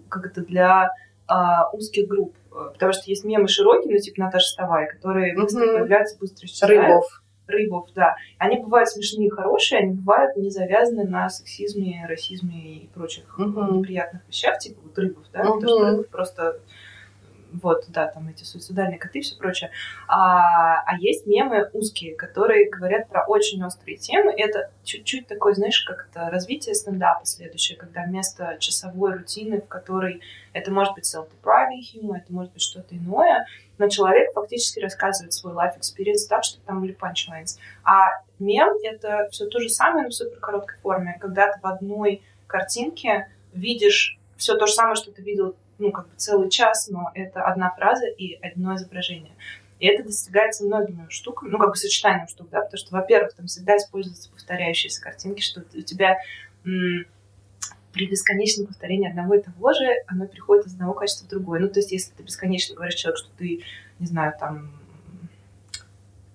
как 0.09 0.27
это 0.27 0.43
для 0.43 0.91
а, 1.27 1.71
узких 1.71 2.07
групп. 2.09 2.35
А, 2.53 2.71
Потому 2.71 2.93
что 2.93 3.05
есть 3.07 3.25
мемы 3.25 3.49
широкие, 3.49 3.95
ну, 3.95 4.01
типа 4.01 4.21
Наташа 4.21 4.45
Вставай, 4.47 4.89
которые 4.89 5.35
быстро 5.35 5.65
Мгм. 5.65 5.75
появляются, 5.79 6.19
быстро 6.19 6.47
исчезают. 6.47 6.85
Рыбов. 6.87 7.20
Рыбов, 7.51 7.89
да. 7.95 8.17
Они 8.39 8.59
бывают 8.59 8.89
смешные 8.89 9.27
и 9.27 9.31
хорошие, 9.31 9.81
они 9.81 9.95
бывают 9.95 10.37
не 10.37 10.51
завязаны 10.51 11.05
на 11.05 11.29
сексизме, 11.29 12.07
расизме 12.09 12.77
и 12.77 12.87
прочих 12.89 13.39
Мгм. 13.39 13.79
неприятных 13.79 14.23
вещах, 14.29 14.59
типа 14.59 14.81
вот 14.83 14.99
рыбов, 14.99 15.25
да, 15.33 15.45
Мгм. 15.45 15.61
потому 15.61 15.69
что 15.69 15.91
рыбов 15.91 16.09
просто 16.09 16.61
вот, 17.53 17.85
да, 17.89 18.07
там 18.07 18.29
эти 18.29 18.45
суицидальные 18.45 18.99
коты 18.99 19.19
и 19.19 19.23
все 19.23 19.37
прочее. 19.37 19.71
А, 20.07 20.83
а 20.87 20.97
есть 20.99 21.27
мемы 21.27 21.69
узкие, 21.73 22.15
которые 22.15 22.71
говорят 22.71 23.09
про 23.09 23.25
очень 23.27 23.63
острые 23.65 23.97
темы. 23.97 24.33
Это 24.37 24.71
чуть-чуть 24.85 25.27
такое, 25.27 25.55
знаешь, 25.55 25.83
как 25.83 26.09
это 26.11 26.31
развитие 26.31 26.75
стендапа 26.75 27.25
следующее, 27.25 27.77
когда 27.77 28.05
вместо 28.05 28.57
часовой 28.61 29.15
рутины, 29.15 29.61
в 29.61 29.69
которой 29.69 30.21
это 30.53 30.71
может 30.73 30.95
быть 30.95 31.13
self-depriving 31.13 31.81
humor, 31.95 32.19
это 32.19 32.33
может 32.33 32.53
быть 32.53 32.63
что-то 32.63 32.97
иное, 32.97 33.47
но 33.81 33.89
человек 33.89 34.35
фактически 34.35 34.79
рассказывает 34.79 35.33
свой 35.33 35.55
life 35.55 35.79
experience 35.79 36.29
так, 36.29 36.45
что 36.45 36.61
там 36.61 36.83
были 36.83 36.95
punchlines. 36.95 37.59
А 37.83 38.11
мем— 38.39 38.69
это 38.85 39.27
все 39.31 39.47
то 39.47 39.59
же 39.59 39.71
самое, 39.71 40.05
но 40.05 40.11
в 40.11 40.15
супер 40.15 40.39
короткой 40.39 40.79
форме. 40.81 41.17
Когда 41.19 41.51
ты 41.51 41.59
в 41.61 41.67
одной 41.67 42.23
картинке 42.47 43.29
видишь 43.55 44.19
все 44.37 44.55
то 44.57 44.67
же 44.67 44.75
самое, 44.75 44.97
что 44.97 45.13
ты 45.13 45.23
видел 45.23 45.57
ну, 45.79 45.93
как 45.93 46.09
бы 46.09 46.13
целый 46.17 46.51
час, 46.51 46.89
но 46.91 47.11
это 47.15 47.43
одна 47.43 47.71
фраза 47.71 48.07
и 48.07 48.35
одно 48.47 48.77
изображение. 48.77 49.33
И 49.79 49.87
это 49.87 50.05
достигается 50.05 50.67
многими 50.67 51.07
штуками, 51.09 51.49
ну, 51.49 51.59
как 51.59 51.71
бы 51.71 51.77
сочетанием 51.77 52.29
штук, 52.29 52.51
да, 52.51 52.61
потому 52.61 52.77
что, 52.77 52.95
во-первых, 52.95 53.33
там 53.33 53.47
всегда 53.47 53.79
используются 53.79 54.31
повторяющиеся 54.31 55.01
картинки, 55.01 55.41
что 55.41 55.63
у 55.73 55.81
тебя 55.81 56.19
м- 56.67 57.07
при 57.93 58.07
бесконечном 58.07 58.67
повторении 58.67 59.09
одного 59.09 59.35
и 59.35 59.43
того 59.43 59.73
же 59.73 59.85
оно 60.07 60.27
переходит 60.27 60.67
из 60.67 60.75
одного 60.75 60.95
качества 60.95 61.27
в 61.27 61.29
другое. 61.29 61.61
Ну, 61.61 61.69
то 61.69 61.81
есть, 61.81 61.93
если 61.93 62.13
ты 62.15 62.23
бесконечно 62.23 62.75
говоришь 62.75 62.95
человеку, 62.95 63.25
что 63.25 63.37
ты, 63.37 63.63
не 63.99 64.07
знаю, 64.07 64.35
там... 64.39 64.73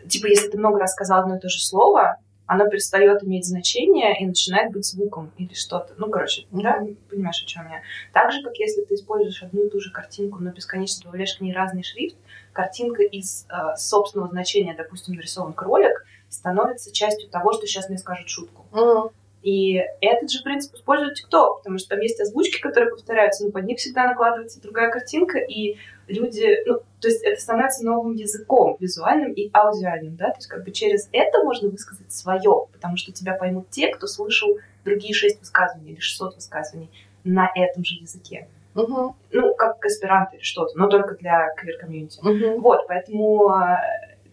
Типа, 0.08 0.28
если 0.28 0.50
ты 0.50 0.58
много 0.58 0.80
раз 0.80 0.92
сказал 0.92 1.22
одно 1.22 1.38
и 1.38 1.40
то 1.40 1.50
же 1.50 1.60
слово, 1.60 2.20
оно 2.46 2.68
перестает 2.68 3.24
иметь 3.24 3.46
значение 3.46 4.20
и 4.20 4.26
начинает 4.26 4.72
быть 4.72 4.86
звуком 4.86 5.32
или 5.38 5.54
что-то. 5.54 5.94
Ну, 5.98 6.10
короче, 6.10 6.46
да, 6.52 6.86
понимаешь, 7.10 7.42
о 7.42 7.46
чем 7.48 7.68
я. 7.70 7.82
Так 8.14 8.32
же, 8.32 8.44
как 8.44 8.56
если 8.58 8.84
ты 8.84 8.96
используешь 8.96 9.42
одну 9.42 9.66
и 9.66 9.70
ту 9.70 9.80
же 9.80 9.92
картинку, 9.92 10.40
но 10.40 10.52
бесконечно 10.52 11.04
добавляешь 11.04 11.36
к 11.36 11.42
ней 11.42 11.54
разный 11.54 11.84
шрифт, 11.84 12.18
картинка 12.54 13.02
из 13.02 13.48
э, 13.50 13.76
собственного 13.78 14.30
значения, 14.30 14.76
допустим, 14.76 15.16
нарисован 15.16 15.54
кролик, 15.54 16.06
становится 16.30 16.94
частью 16.94 17.30
того, 17.30 17.54
что 17.54 17.66
сейчас 17.66 17.90
мне 17.90 17.98
скажут 17.98 18.30
шутку. 18.30 18.66
Мгм. 18.72 19.10
И 19.46 19.80
этот 20.02 20.32
же 20.32 20.42
принцип 20.42 20.74
использует 20.74 21.20
TikTok, 21.20 21.58
потому 21.60 21.78
что 21.78 21.90
там 21.90 22.00
есть 22.00 22.20
озвучки, 22.20 22.60
которые 22.60 22.90
повторяются, 22.90 23.46
но 23.46 23.52
под 23.52 23.66
них 23.66 23.78
всегда 23.78 24.08
накладывается 24.08 24.60
другая 24.60 24.90
картинка, 24.90 25.38
и 25.38 25.78
люди, 26.08 26.64
ну, 26.66 26.80
то 27.00 27.08
есть 27.08 27.24
это 27.24 27.40
становится 27.40 27.86
новым 27.86 28.16
языком, 28.16 28.76
визуальным 28.80 29.34
и 29.34 29.52
аудиальным, 29.54 30.16
да, 30.16 30.32
то 30.32 30.38
есть 30.38 30.48
как 30.48 30.64
бы 30.64 30.72
через 30.72 31.10
это 31.12 31.44
можно 31.44 31.70
высказать 31.70 32.12
свое, 32.12 32.66
потому 32.74 32.98
что 32.98 33.12
тебя 33.12 33.36
поймут 33.36 33.70
те, 33.70 33.90
кто 33.90 34.08
слышал 34.08 34.58
другие 34.84 35.14
шесть 35.14 35.40
высказываний 35.40 35.92
или 35.92 36.00
600 36.00 36.34
высказываний 36.34 36.90
на 37.24 37.48
этом 37.54 37.86
же 37.86 37.98
языке. 38.02 38.48
Мгм. 38.74 39.16
Ну, 39.32 39.54
как 39.54 39.86
аспирант 39.86 40.34
или 40.34 40.42
что-то, 40.42 40.76
но 40.76 40.88
только 40.88 41.14
для 41.14 41.54
квир-комьюнити. 41.56 42.20
Мгм. 42.24 42.62
Вот, 42.62 42.88
поэтому 42.88 43.52
э, 43.52 43.76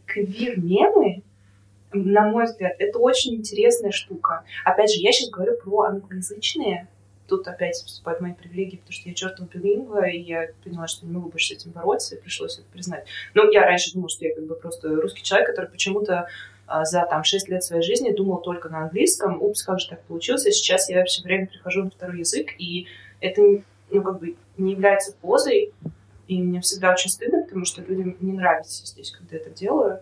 квир-мемы, 0.06 1.22
на 1.92 2.28
мой 2.28 2.44
взгляд, 2.44 2.74
это 2.78 2.98
очень 2.98 3.34
интересная 3.34 3.90
штука. 3.90 4.44
Опять 4.64 4.92
же, 4.92 5.00
я 5.00 5.12
сейчас 5.12 5.30
говорю 5.30 5.56
про 5.56 5.82
англоязычные. 5.82 6.88
Тут 7.28 7.48
опять 7.48 7.76
вступают 7.76 8.20
мои 8.20 8.32
привилегии, 8.34 8.76
потому 8.76 8.92
что 8.92 9.08
я 9.08 9.14
чертова 9.14 9.48
билингва, 9.48 10.08
и 10.08 10.18
я 10.18 10.48
поняла, 10.64 10.86
что 10.86 11.06
не 11.06 11.12
могу 11.12 11.30
больше 11.30 11.48
с 11.48 11.58
этим 11.58 11.70
бороться, 11.70 12.14
и 12.14 12.20
пришлось 12.20 12.58
это 12.58 12.66
признать. 12.72 13.06
Ну, 13.34 13.50
я 13.50 13.62
раньше 13.62 13.92
думала, 13.94 14.10
что 14.10 14.26
я 14.26 14.34
как 14.34 14.44
бы 14.44 14.54
просто 14.54 14.88
русский 14.88 15.22
человек, 15.22 15.48
который 15.48 15.70
почему-то 15.70 16.28
а, 16.66 16.84
за 16.84 17.06
там 17.06 17.24
6 17.24 17.48
лет 17.48 17.62
своей 17.62 17.82
жизни 17.82 18.12
думал 18.12 18.40
только 18.40 18.68
на 18.68 18.82
английском. 18.84 19.40
Упс, 19.42 19.62
как 19.62 19.80
же 19.80 19.88
так 19.88 20.02
получилось. 20.04 20.42
Сейчас 20.42 20.90
я 20.90 21.04
все 21.04 21.22
время 21.22 21.46
перехожу 21.46 21.84
на 21.84 21.90
второй 21.90 22.18
язык, 22.18 22.50
и 22.58 22.86
это, 23.20 23.40
ну, 23.90 24.02
как 24.02 24.20
бы 24.20 24.36
не 24.56 24.72
является 24.72 25.12
позой, 25.12 25.72
и 26.28 26.40
мне 26.40 26.60
всегда 26.60 26.92
очень 26.92 27.10
стыдно, 27.10 27.42
потому 27.42 27.64
что 27.64 27.82
людям 27.82 28.16
не 28.20 28.32
нравится 28.32 28.86
здесь, 28.86 29.10
когда 29.10 29.36
это 29.36 29.50
делаю. 29.50 30.00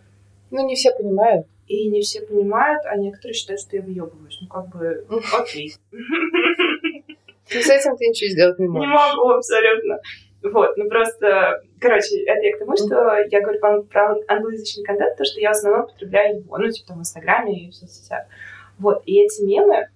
Ну, 0.50 0.66
не 0.66 0.74
все 0.74 0.92
понимают. 0.92 1.46
И 1.66 1.88
не 1.88 2.00
все 2.00 2.20
понимают, 2.22 2.84
а 2.84 2.96
некоторые 2.96 3.34
считают, 3.34 3.60
что 3.60 3.76
я 3.76 3.82
выебываюсь. 3.82 4.38
Ну, 4.40 4.48
как 4.48 4.68
бы, 4.68 5.06
окей. 5.38 5.74
Ну, 5.92 7.60
с 7.60 7.70
этим 7.70 7.96
ты 7.96 8.08
ничего 8.08 8.30
сделать 8.30 8.58
не 8.58 8.66
можешь. 8.66 8.88
Не 8.88 8.94
могу 8.94 9.30
абсолютно. 9.30 10.00
Вот, 10.42 10.74
ну 10.78 10.88
просто, 10.88 11.62
короче, 11.78 12.24
это 12.24 12.40
я 12.46 12.56
к 12.56 12.60
тому, 12.60 12.74
что 12.74 13.18
я 13.30 13.40
говорю 13.42 13.60
про, 13.60 13.82
про 13.82 14.16
англоязычный 14.26 14.84
контент, 14.84 15.16
то, 15.18 15.24
что 15.24 15.38
я 15.38 15.50
в 15.50 15.56
основном 15.56 15.86
потребляю 15.86 16.38
его, 16.38 16.56
ну, 16.56 16.70
типа 16.70 16.88
там 16.88 16.96
в 16.96 17.00
Инстаграме 17.00 17.66
и 17.66 17.70
в 17.70 17.74
соцсетях. 17.74 18.24
Вот, 18.78 19.02
и 19.04 19.20
эти 19.20 19.42
мемы, 19.42 19.88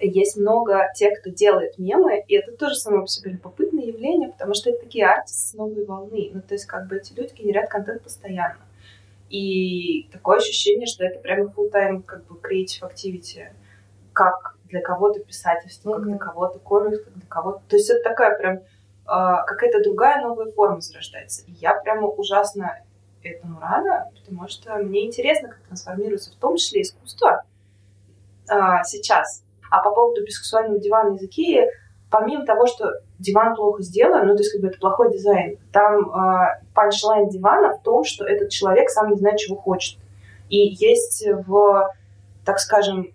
есть 0.00 0.36
много 0.36 0.88
тех, 0.94 1.18
кто 1.20 1.30
делает 1.30 1.78
мемы, 1.78 2.22
и 2.28 2.34
это 2.34 2.52
тоже 2.52 2.74
само 2.74 3.02
по 3.02 3.06
себе 3.06 3.32
любопытное 3.32 3.84
явление, 3.84 4.30
потому 4.30 4.52
что 4.52 4.70
это 4.70 4.80
такие 4.80 5.06
артисты 5.06 5.50
с 5.50 5.54
новой 5.54 5.84
волны. 5.86 6.30
Ну, 6.34 6.42
то 6.42 6.54
есть, 6.54 6.66
как 6.66 6.86
бы 6.86 6.96
эти 6.96 7.14
люди 7.14 7.32
генерят 7.34 7.70
контент 7.70 8.02
постоянно. 8.02 8.58
И 9.30 10.08
такое 10.12 10.38
ощущение, 10.38 10.86
что 10.86 11.04
это 11.04 11.18
прямо 11.20 11.50
full-time 11.50 12.02
как 12.02 12.24
бы 12.26 12.36
creative 12.36 12.82
activity. 12.82 13.48
Как 14.12 14.56
для 14.68 14.80
кого-то 14.80 15.20
писательство, 15.20 15.94
как 15.94 16.04
для 16.04 16.18
кого-то 16.18 16.58
комикс, 16.58 17.02
как 17.02 17.14
для 17.14 17.26
кого-то... 17.28 17.62
То 17.68 17.76
есть 17.76 17.90
это 17.90 18.02
такая 18.02 18.36
прям 18.36 18.60
какая-то 19.06 19.82
другая 19.82 20.22
новая 20.22 20.50
форма 20.52 20.80
зарождается. 20.80 21.44
И 21.46 21.52
я 21.52 21.74
прямо 21.74 22.08
ужасно 22.08 22.78
этому 23.22 23.60
рада, 23.60 24.10
потому 24.14 24.48
что 24.48 24.74
мне 24.76 25.06
интересно, 25.06 25.48
как 25.48 25.60
трансформируется 25.60 26.30
в 26.30 26.36
том 26.36 26.56
числе 26.56 26.82
искусство 26.82 27.44
а, 28.48 28.82
сейчас. 28.84 29.42
А 29.70 29.82
по 29.82 29.92
поводу 29.92 30.24
бисексуального 30.24 30.78
дивана 30.78 31.16
из 31.16 31.22
Икеи, 31.22 31.68
помимо 32.14 32.46
того, 32.46 32.66
что 32.66 33.00
диван 33.18 33.56
плохо 33.56 33.82
сделан, 33.82 34.26
ну, 34.26 34.34
то 34.34 34.40
есть 34.40 34.52
как 34.52 34.60
бы 34.60 34.68
это 34.68 34.78
плохой 34.78 35.12
дизайн, 35.12 35.58
там 35.72 36.10
а, 36.10 36.60
панчлайн 36.74 37.28
дивана 37.28 37.76
в 37.76 37.82
том, 37.82 38.04
что 38.04 38.24
этот 38.24 38.50
человек 38.50 38.88
сам 38.88 39.10
не 39.10 39.16
знает, 39.16 39.38
чего 39.38 39.56
хочет. 39.56 39.98
И 40.48 40.58
есть 40.58 41.26
в, 41.46 41.90
так 42.44 42.60
скажем, 42.60 43.08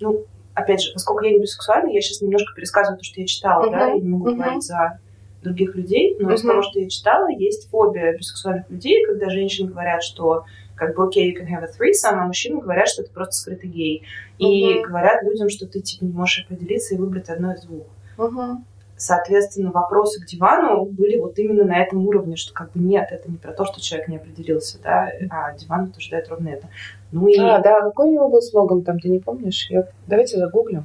ну, 0.00 0.24
опять 0.54 0.82
же, 0.82 0.92
поскольку 0.92 1.24
я 1.24 1.32
не 1.32 1.40
бисексуальна, 1.40 1.90
я 1.90 2.00
сейчас 2.00 2.22
немножко 2.22 2.54
пересказываю 2.54 2.98
то, 2.98 3.04
что 3.04 3.20
я 3.20 3.26
читала, 3.26 3.66
uh-huh. 3.66 3.70
да, 3.70 3.92
и 3.92 4.00
не 4.00 4.08
могу 4.08 4.30
uh-huh. 4.30 4.36
говорить 4.36 4.62
за 4.62 5.00
других 5.42 5.74
людей, 5.74 6.16
но 6.18 6.30
uh-huh. 6.30 6.34
из 6.34 6.42
того, 6.42 6.62
что 6.62 6.80
я 6.80 6.88
читала, 6.88 7.28
есть 7.28 7.68
фобия 7.68 8.16
бисексуальных 8.16 8.70
людей, 8.70 9.04
когда 9.04 9.28
женщины 9.28 9.70
говорят, 9.70 10.02
что 10.02 10.44
как 10.76 10.96
бы 10.96 11.06
окей, 11.06 11.30
okay, 11.30 11.36
you 11.36 11.40
can 11.40 11.46
have 11.46 11.62
a 11.62 11.68
threesome, 11.68 12.18
а 12.18 12.26
мужчины 12.26 12.60
говорят, 12.60 12.88
что 12.88 13.02
это 13.02 13.12
просто 13.12 13.34
скрытый 13.34 13.68
гей. 13.68 14.04
И 14.38 14.78
uh-huh. 14.78 14.82
говорят 14.82 15.22
людям, 15.24 15.50
что 15.50 15.66
ты 15.66 15.80
типа 15.80 16.04
не 16.04 16.12
можешь 16.12 16.44
определиться 16.44 16.94
и 16.94 16.98
выбрать 16.98 17.28
одно 17.28 17.52
из 17.52 17.62
двух. 17.62 17.84
Uh-huh. 18.16 18.56
Соответственно, 18.96 19.72
вопросы 19.72 20.20
к 20.20 20.26
дивану 20.26 20.84
были 20.84 21.18
вот 21.18 21.38
именно 21.38 21.64
на 21.64 21.82
этом 21.82 22.06
уровне, 22.06 22.36
что 22.36 22.54
как 22.54 22.70
бы 22.72 22.80
нет, 22.80 23.08
это 23.10 23.28
не 23.28 23.38
про 23.38 23.52
то, 23.52 23.64
что 23.64 23.80
человек 23.80 24.08
не 24.08 24.16
определился, 24.16 24.78
да, 24.80 25.10
а 25.30 25.52
диван 25.56 25.88
утверждает 25.88 26.28
ровно 26.28 26.50
это. 26.50 26.68
Ну 27.10 27.26
и... 27.26 27.36
А, 27.38 27.58
да, 27.58 27.80
какой 27.80 28.08
у 28.08 28.12
него 28.12 28.28
был 28.28 28.40
слоган 28.40 28.82
там, 28.82 29.00
ты 29.00 29.08
не 29.08 29.18
помнишь? 29.18 29.66
Я... 29.68 29.88
Давайте 30.06 30.36
загуглим. 30.36 30.84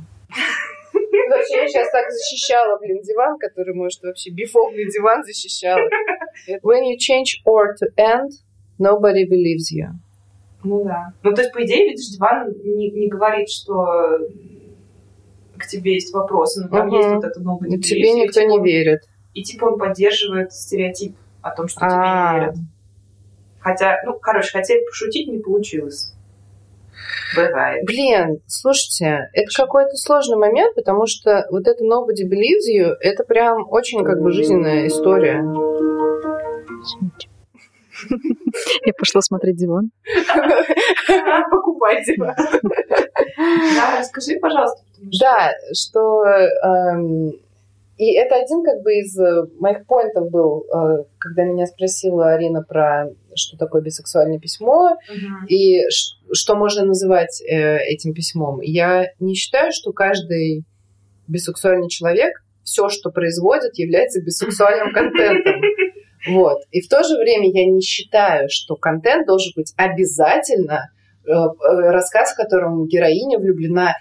Вообще, 1.30 1.58
я 1.58 1.68
сейчас 1.68 1.92
так 1.92 2.12
защищала, 2.12 2.80
блин, 2.80 3.02
диван, 3.04 3.38
который, 3.38 3.76
может, 3.76 4.02
вообще 4.02 4.32
бифовный 4.32 4.86
диван 4.86 5.24
защищала. 5.24 5.80
When 6.64 6.86
you 6.86 6.98
change 6.98 7.44
or 7.46 7.76
to 7.80 7.88
end, 7.96 8.32
nobody 8.80 9.26
believes 9.30 9.72
you. 9.72 9.90
Ну 10.64 10.84
да. 10.84 11.14
Ну, 11.24 11.34
то 11.34 11.42
есть, 11.42 11.54
по 11.54 11.64
идее, 11.64 11.90
видишь, 11.90 12.10
диван 12.10 12.52
не, 12.64 12.90
не 12.92 13.08
говорит, 13.08 13.50
что 13.50 14.18
к 15.60 15.68
тебе 15.68 15.94
есть 15.94 16.14
вопросы, 16.14 16.62
но 16.62 16.70
там 16.70 16.88
угу. 16.88 16.98
есть 16.98 17.10
вот 17.10 17.24
это 17.24 17.40
nobody 17.40 17.78
believes 17.78 17.82
Тебе 17.82 18.14
никто 18.14 18.42
типа, 18.42 18.52
не 18.52 18.64
верит. 18.64 19.02
И 19.34 19.44
типа 19.44 19.66
он 19.66 19.78
поддерживает 19.78 20.54
стереотип 20.54 21.16
о 21.42 21.52
том, 21.52 21.68
что 21.68 21.82
тебе 21.82 21.90
не 21.90 22.40
верят. 22.40 22.56
Хотя, 23.60 23.98
ну, 24.06 24.18
короче, 24.20 24.52
хотели 24.52 24.84
пошутить, 24.86 25.28
не 25.28 25.40
получилось. 25.40 26.14
Бывает. 27.36 27.86
Блин, 27.86 28.42
слушайте, 28.48 29.30
это 29.34 29.50
какой-то 29.56 29.96
сложный 29.96 30.38
момент, 30.38 30.76
потому 30.76 31.06
что 31.06 31.46
вот 31.52 31.68
это 31.68 31.84
nobody 31.84 32.26
believes 32.26 32.68
you, 32.74 32.94
это 33.00 33.24
прям 33.24 33.70
очень 33.70 34.04
как 34.04 34.22
бы 34.22 34.32
жизненная 34.32 34.88
история. 34.88 35.44
Я 38.86 38.94
пошла 38.98 39.22
смотреть 39.22 39.58
диван. 39.58 39.92
Покупать 41.52 42.06
диван. 42.06 42.36
Да, 43.38 43.96
расскажи, 44.00 44.40
пожалуйста. 44.40 44.82
Да, 45.20 45.52
что 45.74 46.24
эм, 46.26 47.34
и 48.00 48.14
это 48.14 48.36
один 48.36 48.64
как 48.64 48.82
бы 48.82 48.94
из 48.94 49.20
э, 49.20 49.44
моих 49.60 49.86
поинтов 49.86 50.32
был, 50.32 50.64
э, 50.64 51.04
когда 51.18 51.44
меня 51.44 51.68
спросила 51.68 52.32
Арина 52.32 52.64
про 52.64 53.10
что 53.36 53.58
такое 53.58 53.82
бисексуальное 53.82 54.40
письмо 54.40 54.96
и 55.50 55.82
что 56.32 56.56
можно 56.56 56.86
называть 56.86 57.42
э, 57.42 57.80
этим 57.80 58.14
письмом. 58.14 58.62
Я 58.62 59.08
не 59.20 59.36
считаю, 59.36 59.74
что 59.74 59.92
каждый 59.92 60.64
бисексуальный 61.28 61.90
человек 61.90 62.42
все, 62.64 62.88
что 62.88 63.12
производит, 63.12 63.78
является 63.78 64.22
бисексуальным 64.22 64.94
контентом. 64.94 65.56
Вот. 66.28 66.64
И 66.72 66.82
в 66.82 66.90
то 66.90 67.02
же 67.02 67.16
время 67.16 67.50
я 67.50 67.66
не 67.66 67.80
считаю, 67.80 68.50
что 68.50 68.76
контент 68.76 69.26
должен 69.26 69.54
быть 69.56 69.74
обязательно 69.78 70.92
рассказ, 71.26 72.34
в 72.34 72.38
котором 72.38 72.88
героиня 72.88 73.40
влюблена 73.40 73.94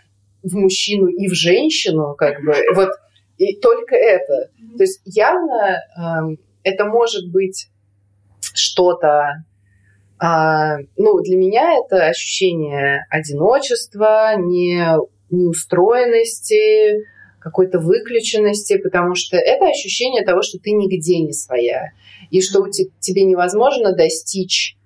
в 0.43 0.55
мужчину 0.55 1.09
и 1.09 1.29
в 1.29 1.35
женщину, 1.35 2.15
как 2.17 2.43
бы. 2.43 2.55
Вот 2.75 2.91
и 3.39 3.57
только 3.57 3.95
это. 3.95 4.51
То 4.77 4.83
есть 4.83 5.01
явно 5.05 5.79
э, 5.79 6.37
это 6.65 6.85
может 6.85 7.31
быть 7.31 7.69
что-то, 8.41 9.45
э, 10.21 10.85
ну, 10.97 11.21
для 11.21 11.37
меня 11.37 11.75
это 11.79 12.07
ощущение 12.07 13.07
одиночества, 13.11 14.35
не, 14.37 14.85
неустроенности, 15.31 17.05
какой-то 17.39 17.79
выключенности, 17.79 18.79
потому 18.79 19.15
что 19.15 19.37
это 19.37 19.67
ощущение 19.67 20.25
того, 20.25 20.43
что 20.43 20.59
ты 20.59 20.73
нигде 20.73 21.21
не 21.21 21.33
своя, 21.33 21.93
и 22.31 22.41
что 22.41 22.61
у 22.61 22.67
te, 22.67 22.91
тебе 22.99 23.23
невозможно 23.23 23.93
достичь 23.93 24.77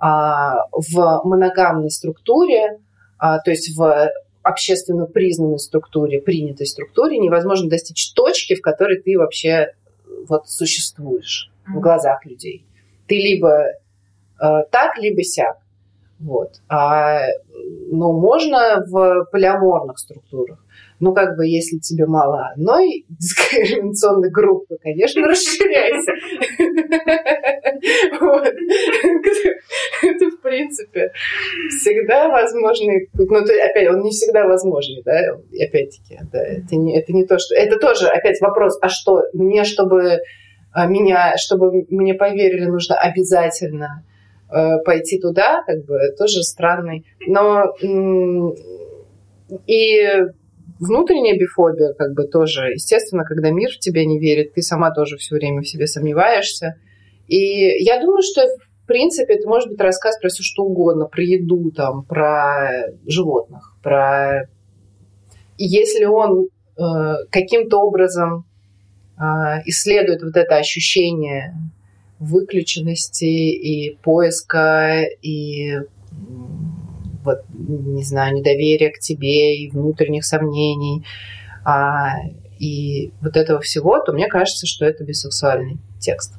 в 0.00 1.20
моногамной 1.24 1.90
структуре, 1.90 2.78
а, 3.18 3.38
то 3.40 3.50
есть 3.50 3.76
в 3.76 4.10
общественно 4.42 5.06
признанной 5.06 5.58
структуре, 5.58 6.20
принятой 6.20 6.66
структуре 6.66 7.18
невозможно 7.18 7.68
достичь 7.68 8.12
точки, 8.14 8.54
в 8.54 8.62
которой 8.62 9.00
ты 9.00 9.18
вообще 9.18 9.48
э, 9.48 9.68
вот 10.28 10.48
существуешь 10.48 11.50
mm-hmm. 11.50 11.76
в 11.76 11.80
глазах 11.80 12.24
людей. 12.24 12.64
Ты 13.06 13.16
либо 13.16 13.64
э, 14.42 14.62
так, 14.70 14.96
либо 14.96 15.22
сяк. 15.22 15.58
Вот. 16.18 16.60
А, 16.68 17.20
но 17.90 18.12
можно 18.12 18.82
в 18.86 19.26
полиаморных 19.30 19.98
структурах. 19.98 20.58
Ну, 21.00 21.14
как 21.14 21.36
бы, 21.36 21.46
если 21.46 21.78
тебе 21.78 22.06
мало 22.06 22.50
одной 22.52 23.06
дискриминационной 23.08 24.30
группы, 24.30 24.76
конечно, 24.82 25.26
расширяйся. 25.26 26.12
Это, 30.02 30.30
в 30.30 30.40
принципе, 30.42 31.10
всегда 31.70 32.28
возможный 32.28 33.08
путь. 33.12 33.30
Ну, 33.30 33.38
опять, 33.38 33.88
он 33.88 34.02
не 34.02 34.10
всегда 34.10 34.46
возможный, 34.46 35.02
да, 35.02 35.18
опять-таки, 35.58 36.18
это 36.20 36.76
не, 36.76 36.98
это 36.98 37.12
не 37.12 37.24
то, 37.24 37.38
что... 37.38 37.54
Это 37.54 37.78
тоже, 37.78 38.06
опять, 38.06 38.40
вопрос, 38.40 38.78
а 38.82 38.88
что, 38.88 39.22
мне, 39.32 39.64
чтобы 39.64 40.18
а, 40.72 40.86
меня, 40.86 41.34
чтобы 41.36 41.86
мне 41.88 42.14
поверили, 42.14 42.66
нужно 42.66 42.96
обязательно 42.96 44.04
э, 44.52 44.78
пойти 44.84 45.18
туда, 45.18 45.62
как 45.66 45.84
бы, 45.84 45.98
тоже 46.16 46.42
странный. 46.42 47.04
Но 47.26 47.74
и 49.66 50.06
внутренняя 50.80 51.38
бифобия, 51.38 51.92
как 51.92 52.14
бы 52.14 52.24
тоже, 52.24 52.72
естественно, 52.72 53.24
когда 53.24 53.50
мир 53.50 53.70
в 53.70 53.78
тебя 53.78 54.04
не 54.04 54.18
верит, 54.18 54.54
ты 54.54 54.62
сама 54.62 54.90
тоже 54.90 55.16
все 55.18 55.36
время 55.36 55.60
в 55.60 55.68
себе 55.68 55.86
сомневаешься. 55.86 56.76
И 57.28 57.84
я 57.84 58.00
думаю, 58.00 58.22
что 58.22 58.42
в 58.46 58.86
принципе 58.86 59.34
это 59.34 59.48
может 59.48 59.68
быть 59.68 59.80
рассказ 59.80 60.18
про 60.18 60.30
все 60.30 60.42
что 60.42 60.64
угодно, 60.64 61.04
про 61.04 61.22
еду, 61.22 61.70
там, 61.70 62.04
про 62.04 62.88
животных, 63.06 63.76
про... 63.82 64.48
Если 65.58 66.06
он 66.06 66.48
э, 66.76 66.82
каким-то 67.30 67.78
образом 67.78 68.46
э, 69.16 69.22
исследует 69.66 70.22
вот 70.22 70.36
это 70.36 70.56
ощущение 70.56 71.54
выключенности 72.18 73.24
и 73.24 73.96
поиска 74.02 75.02
и 75.22 75.80
вот, 77.24 77.42
не 77.50 78.04
знаю, 78.04 78.34
недоверия 78.34 78.90
к 78.90 78.98
тебе 78.98 79.56
и 79.56 79.70
внутренних 79.70 80.24
сомнений, 80.24 81.04
а, 81.64 82.14
и 82.58 83.12
вот 83.20 83.36
этого 83.36 83.60
всего, 83.60 83.98
то 84.00 84.12
мне 84.12 84.28
кажется, 84.28 84.66
что 84.66 84.84
это 84.84 85.04
бисексуальный 85.04 85.78
текст. 85.98 86.34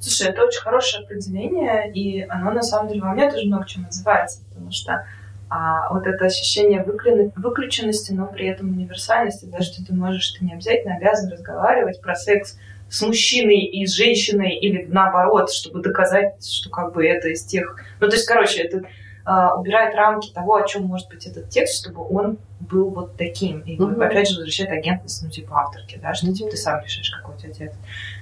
Слушай, 0.00 0.28
это 0.28 0.44
очень 0.44 0.60
хорошее 0.60 1.04
определение, 1.04 1.90
и 1.92 2.22
оно 2.28 2.52
на 2.52 2.62
самом 2.62 2.88
деле 2.88 3.00
во 3.00 3.12
мне 3.12 3.30
тоже 3.30 3.46
много 3.46 3.66
чем 3.66 3.82
называется, 3.82 4.44
потому 4.48 4.70
что 4.70 5.06
а, 5.48 5.92
вот 5.92 6.06
это 6.06 6.26
ощущение 6.26 6.84
выключенности, 6.84 8.12
но 8.12 8.26
при 8.26 8.46
этом 8.46 8.70
универсальности, 8.70 9.46
да, 9.46 9.60
что 9.60 9.84
ты 9.84 9.94
можешь, 9.94 10.32
ты 10.32 10.44
не 10.44 10.52
обязательно 10.52 10.96
обязан 10.96 11.32
разговаривать 11.32 12.00
про 12.00 12.14
секс 12.14 12.58
с 12.88 13.02
мужчиной 13.02 13.60
и 13.60 13.86
с 13.86 13.94
женщиной 13.94 14.56
или 14.56 14.86
наоборот, 14.88 15.50
чтобы 15.50 15.82
доказать, 15.82 16.44
что 16.44 16.70
как 16.70 16.92
бы 16.92 17.06
это 17.06 17.28
из 17.28 17.44
тех... 17.44 17.76
Ну, 18.00 18.08
то 18.08 18.14
есть, 18.14 18.26
короче, 18.26 18.62
это 18.62 18.82
убирает 19.26 19.94
рамки 19.96 20.32
того, 20.32 20.54
о 20.54 20.66
чем 20.66 20.84
может 20.84 21.08
быть 21.08 21.26
этот 21.26 21.48
текст, 21.48 21.82
чтобы 21.82 22.06
он 22.08 22.38
был 22.60 22.90
вот 22.90 23.16
таким. 23.16 23.60
И 23.60 23.76
mm-hmm. 23.76 24.04
опять 24.04 24.28
же 24.28 24.36
возвращает 24.36 24.70
агентность, 24.70 25.22
ну, 25.22 25.30
типа 25.30 25.62
авторки, 25.62 25.98
да, 26.00 26.14
что 26.14 26.32
типа 26.32 26.50
ты 26.50 26.56
сам 26.56 26.80
решишь, 26.82 27.10
какой 27.10 27.34
у 27.34 27.38
тебя 27.38 27.52
текст. 27.52 27.78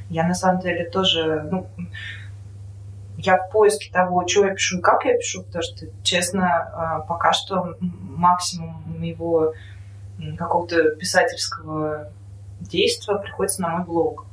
Я 0.08 0.26
на 0.26 0.34
самом 0.34 0.60
деле 0.60 0.88
тоже, 0.88 1.46
ну, 1.50 1.66
я 3.18 3.36
в 3.36 3.50
поиске 3.50 3.92
того, 3.92 4.26
что 4.26 4.46
я 4.46 4.54
пишу 4.54 4.78
и 4.78 4.80
как 4.80 5.04
я 5.04 5.16
пишу, 5.16 5.42
потому 5.42 5.62
что, 5.62 5.86
честно, 6.02 6.46
а, 6.46 7.00
пока 7.00 7.32
что 7.32 7.76
максимум 7.80 8.82
моего 8.86 9.52
какого-то 10.38 10.90
писательского 10.96 12.10
действия 12.60 13.16
приходится 13.16 13.62
на 13.62 13.68
мой 13.68 13.84
блог. 13.84 14.26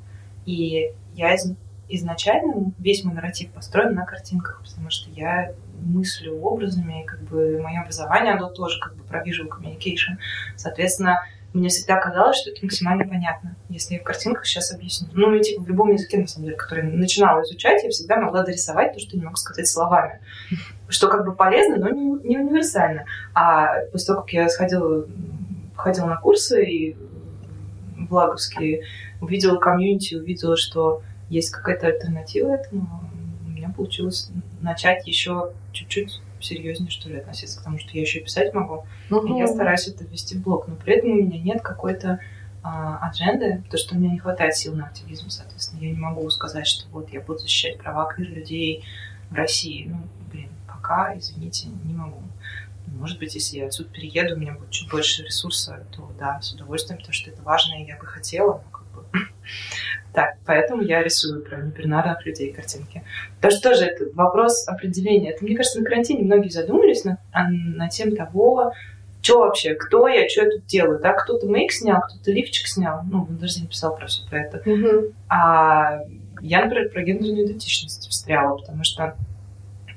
И 0.45 0.93
я 1.13 1.33
из, 1.33 1.51
изначально 1.95 2.71
весь 2.79 3.03
мой 3.03 3.13
нарратив 3.13 3.51
построен 3.51 3.93
на 3.95 4.05
картинках, 4.05 4.61
потому 4.63 4.89
что 4.89 5.09
я 5.11 5.53
мыслю 5.83 6.39
образами, 6.39 7.03
и 7.03 7.05
как 7.05 7.21
бы 7.21 7.59
мое 7.61 7.81
образование, 7.81 8.33
оно 8.33 8.49
тоже 8.49 8.79
как 8.79 8.95
бы 8.95 9.03
про 9.03 9.23
visual 9.23 9.49
communication. 9.49 10.17
Соответственно, 10.55 11.19
мне 11.53 11.67
всегда 11.67 11.97
казалось, 11.97 12.37
что 12.37 12.51
это 12.51 12.63
максимально 12.63 13.05
понятно, 13.05 13.55
если 13.67 13.95
я 13.95 13.99
в 13.99 14.03
картинках 14.03 14.45
сейчас 14.45 14.73
объясню. 14.73 15.09
Ну, 15.13 15.33
и 15.35 15.41
типа 15.41 15.63
в 15.63 15.67
любом 15.67 15.91
языке, 15.91 16.17
на 16.17 16.27
самом 16.27 16.45
деле, 16.45 16.57
который 16.57 16.83
начинала 16.83 17.41
изучать, 17.43 17.83
я 17.83 17.89
всегда 17.89 18.17
могла 18.17 18.43
дорисовать 18.43 18.93
то, 18.93 18.99
что 18.99 19.17
не 19.17 19.23
могу 19.23 19.35
сказать 19.35 19.67
словами. 19.67 20.21
Что 20.87 21.09
как 21.09 21.25
бы 21.25 21.35
полезно, 21.35 21.77
но 21.77 21.89
не, 21.89 22.05
не 22.27 22.37
универсально. 22.37 23.05
А 23.33 23.81
после 23.91 24.07
того, 24.07 24.21
как 24.21 24.33
я 24.33 24.49
сходила, 24.49 25.05
ходила 25.75 26.05
на 26.05 26.17
курсы 26.17 26.63
и 26.63 26.97
влаговские, 27.97 28.83
увидела 29.19 29.57
комьюнити, 29.57 30.15
увидела, 30.15 30.55
что 30.55 31.01
есть 31.31 31.49
какая-то 31.49 31.87
альтернатива 31.87 32.55
этому, 32.55 33.03
у 33.45 33.49
меня 33.49 33.69
получилось 33.69 34.29
начать 34.59 35.07
еще 35.07 35.53
чуть-чуть 35.71 36.19
серьезнее, 36.41 36.89
что 36.89 37.09
ли, 37.09 37.17
относиться 37.17 37.59
к 37.59 37.63
тому, 37.63 37.79
что 37.79 37.91
я 37.93 38.01
еще 38.01 38.19
писать 38.19 38.53
могу. 38.53 38.85
Угу. 39.09 39.27
И 39.27 39.39
я 39.39 39.47
стараюсь 39.47 39.87
это 39.87 40.03
ввести 40.03 40.35
в 40.37 40.41
блог. 40.41 40.67
Но 40.67 40.75
при 40.75 40.95
этом 40.95 41.11
у 41.11 41.15
меня 41.15 41.39
нет 41.39 41.61
какой-то 41.61 42.19
а, 42.63 42.97
адженды, 43.07 43.61
потому 43.63 43.79
что 43.79 43.95
у 43.95 43.99
меня 43.99 44.11
не 44.11 44.19
хватает 44.19 44.55
сил 44.55 44.75
на 44.75 44.87
активизм, 44.87 45.29
соответственно. 45.29 45.81
Я 45.81 45.91
не 45.91 45.97
могу 45.97 46.29
сказать, 46.29 46.67
что 46.67 46.89
вот 46.89 47.11
я 47.13 47.21
буду 47.21 47.39
защищать 47.39 47.77
права 47.77 48.11
квир-людей 48.11 48.83
в 49.29 49.35
России. 49.35 49.87
Ну, 49.87 50.01
блин, 50.31 50.49
пока, 50.67 51.17
извините, 51.17 51.67
не 51.85 51.93
могу. 51.93 52.21
Может 52.87 53.19
быть, 53.19 53.35
если 53.35 53.57
я 53.57 53.67
отсюда 53.67 53.89
перееду, 53.89 54.35
у 54.35 54.37
меня 54.37 54.53
будет 54.53 54.71
чуть 54.71 54.89
больше 54.89 55.23
ресурса, 55.23 55.85
то 55.91 56.11
да, 56.19 56.41
с 56.41 56.51
удовольствием, 56.53 56.97
потому 56.97 57.13
что 57.13 57.29
это 57.29 57.41
важно, 57.41 57.81
и 57.81 57.85
я 57.85 57.97
бы 57.97 58.05
хотела, 58.05 58.63
но 58.71 58.80
так, 60.13 60.35
поэтому 60.45 60.81
я 60.81 61.03
рисую 61.03 61.43
про 61.43 61.57
небинарных 61.57 62.25
людей 62.25 62.51
картинки. 62.51 63.03
Потому 63.37 63.51
что 63.51 63.69
тоже 63.69 63.85
это 63.85 64.05
вопрос 64.13 64.67
определения. 64.67 65.31
Это, 65.31 65.43
мне 65.43 65.55
кажется, 65.55 65.79
на 65.79 65.85
карантине 65.85 66.23
многие 66.23 66.49
задумались 66.49 67.05
на, 67.05 67.17
а, 67.31 67.49
на 67.49 67.89
тем 67.89 68.15
того, 68.15 68.73
что 69.21 69.39
вообще, 69.39 69.75
кто 69.75 70.07
я, 70.07 70.27
что 70.27 70.43
я 70.43 70.51
тут 70.51 70.65
делаю, 70.65 70.99
да, 70.99 71.13
кто-то 71.13 71.47
мейк 71.47 71.71
снял, 71.71 72.01
кто-то 72.01 72.31
лифчик 72.31 72.67
снял, 72.67 73.01
ну, 73.03 73.27
он 73.29 73.37
даже 73.37 73.61
не 73.61 73.67
писал 73.67 73.95
про 73.95 74.07
все 74.07 74.27
про 74.27 74.39
это. 74.39 74.57
Mm-hmm. 74.57 75.13
А 75.29 75.99
я, 76.41 76.65
например, 76.65 76.89
про 76.89 77.03
гендерную 77.03 77.45
идентичность 77.45 78.09
встряла, 78.09 78.57
потому 78.57 78.83
что 78.83 79.15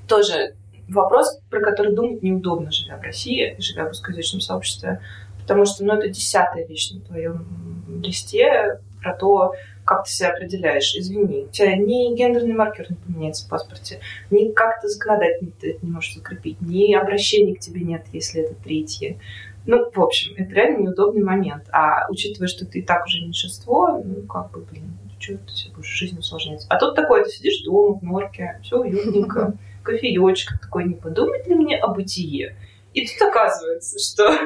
тоже 0.07 0.55
вопрос, 0.89 1.41
про 1.51 1.61
который 1.61 1.95
думать 1.95 2.23
неудобно, 2.23 2.71
живя 2.71 2.99
в 2.99 3.03
России, 3.03 3.57
живя 3.59 3.85
в 3.85 3.89
русскоязычном 3.89 4.41
сообществе, 4.41 5.01
потому 5.41 5.65
что, 5.65 5.85
ну, 5.85 5.95
это 5.95 6.09
десятая 6.09 6.67
вещь 6.67 6.91
на 6.93 7.01
твоем 7.01 8.03
листе 8.03 8.79
про 9.05 9.15
то, 9.15 9.53
как 9.85 10.05
ты 10.05 10.11
себя 10.11 10.31
определяешь. 10.31 10.95
Извини, 10.97 11.45
у 11.45 11.49
тебя 11.49 11.77
ни 11.77 12.17
гендерный 12.17 12.55
маркер 12.55 12.87
не 12.91 12.97
поменяется 12.97 13.47
в 13.47 13.51
паспорте, 13.51 14.01
ни 14.31 14.51
как-то 14.51 14.89
законодательно 14.89 15.53
ты 15.61 15.73
это 15.73 15.87
не 15.87 15.93
можешь 15.93 16.15
закрепить, 16.15 16.61
ни 16.63 16.95
обращения 16.95 17.55
к 17.55 17.61
тебе 17.61 17.83
нет, 17.83 18.07
если 18.13 18.43
это 18.43 18.55
третье. 18.55 19.19
Ну, 19.67 19.91
в 19.91 20.01
общем, 20.01 20.35
это 20.37 20.53
реально 20.53 20.85
неудобный 20.85 21.23
момент. 21.23 21.65
А 21.73 22.07
учитывая, 22.11 22.49
что 22.49 22.67
ты 22.67 22.81
и 22.81 22.83
так 22.83 23.07
уже 23.07 23.21
меньшинство, 23.21 24.03
ну, 24.05 24.23
как 24.23 24.51
бы, 24.51 24.61
блин, 24.61 24.99
что 25.19 25.39
ты 25.39 25.53
себе 25.55 25.75
будешь 25.75 25.89
жизнь 25.89 26.19
усложнять. 26.19 26.67
А 26.69 26.79
тут 26.79 26.95
такое, 26.95 27.25
ты 27.25 27.31
сидишь 27.31 27.63
дома 27.63 27.99
в 27.99 28.03
норке, 28.03 28.61
все 28.63 28.81
уютненько, 28.81 29.55
кофеечек 29.83 30.61
такой, 30.61 30.85
не 30.85 30.95
подумать 30.95 31.47
ли 31.47 31.55
мне 31.55 31.79
о 31.79 31.89
бытие? 31.89 32.57
И 32.93 33.07
тут 33.07 33.29
оказывается, 33.29 33.99
что 33.99 34.39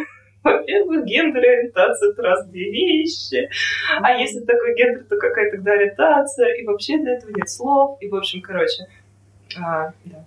во-первых, 0.52 1.04
гендер 1.04 1.42
и 1.42 1.46
ориентация— 1.46 2.10
это 2.12 2.22
разные 2.22 2.70
вещи. 2.70 3.48
А 4.00 4.12
если 4.12 4.40
такой 4.40 4.74
гендер, 4.74 5.04
то 5.04 5.16
какая 5.16 5.50
тогда 5.50 5.72
ориентация? 5.72 6.54
И 6.54 6.64
вообще 6.64 6.98
для 6.98 7.14
этого 7.14 7.30
нет 7.30 7.48
слов. 7.48 7.98
И, 8.00 8.08
в 8.08 8.14
общем, 8.14 8.40
короче, 8.42 8.86
а, 9.56 9.92
да. 10.04 10.24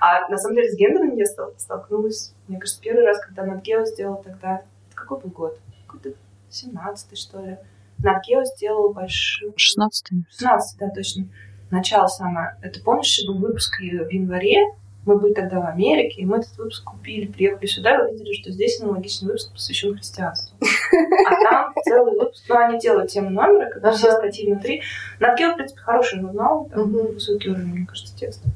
А 0.00 0.28
на 0.28 0.36
самом 0.36 0.56
деле 0.56 0.70
с 0.70 0.76
гендером 0.76 1.16
я 1.16 1.24
столкнулась, 1.24 2.34
мне 2.48 2.58
кажется, 2.58 2.80
первый 2.82 3.04
раз, 3.04 3.20
когда 3.20 3.44
Надгео 3.44 3.84
сделал 3.84 4.22
тогда... 4.22 4.62
Это 4.88 4.96
какой 4.96 5.20
был 5.20 5.30
год? 5.30 5.58
Какой-то 5.86 6.16
17-й, 6.50 7.16
что 7.16 7.40
ли. 7.40 7.58
Надгео 7.98 8.44
сделал 8.44 8.92
большой... 8.92 9.50
16-й. 9.50 10.24
16 10.30 10.78
да, 10.78 10.90
точно. 10.90 11.26
Начало 11.70 12.06
самое. 12.08 12.56
Это, 12.62 12.80
помнишь, 12.82 13.18
был 13.26 13.38
выпуск 13.38 13.78
в 13.78 13.82
январе, 13.82 14.74
мы 15.06 15.18
были 15.18 15.34
тогда 15.34 15.60
в 15.60 15.66
Америке, 15.66 16.22
и 16.22 16.24
мы 16.24 16.38
этот 16.38 16.56
выпуск 16.56 16.84
купили, 16.84 17.26
приехали 17.26 17.66
сюда 17.66 17.96
и 17.96 18.10
увидели, 18.10 18.32
что 18.32 18.50
здесь 18.50 18.80
аналогичный 18.80 19.28
выпуск 19.28 19.52
посвящен 19.52 19.94
христианству. 19.94 20.56
А 20.60 21.42
там 21.42 21.74
целый 21.84 22.18
выпуск, 22.18 22.44
ну, 22.48 22.56
они 22.56 22.78
делают 22.78 23.10
тему 23.10 23.30
номера, 23.30 23.70
когда 23.70 23.92
все 23.92 24.12
статьи 24.12 24.50
внутри. 24.50 24.82
Надгел, 25.20 25.52
в 25.52 25.56
принципе, 25.56 25.80
хороший 25.80 26.20
журнал, 26.20 26.68
там 26.72 26.90
высокий 26.90 27.50
уровень, 27.50 27.66
мне 27.66 27.86
кажется, 27.86 28.16
текста. 28.16 28.48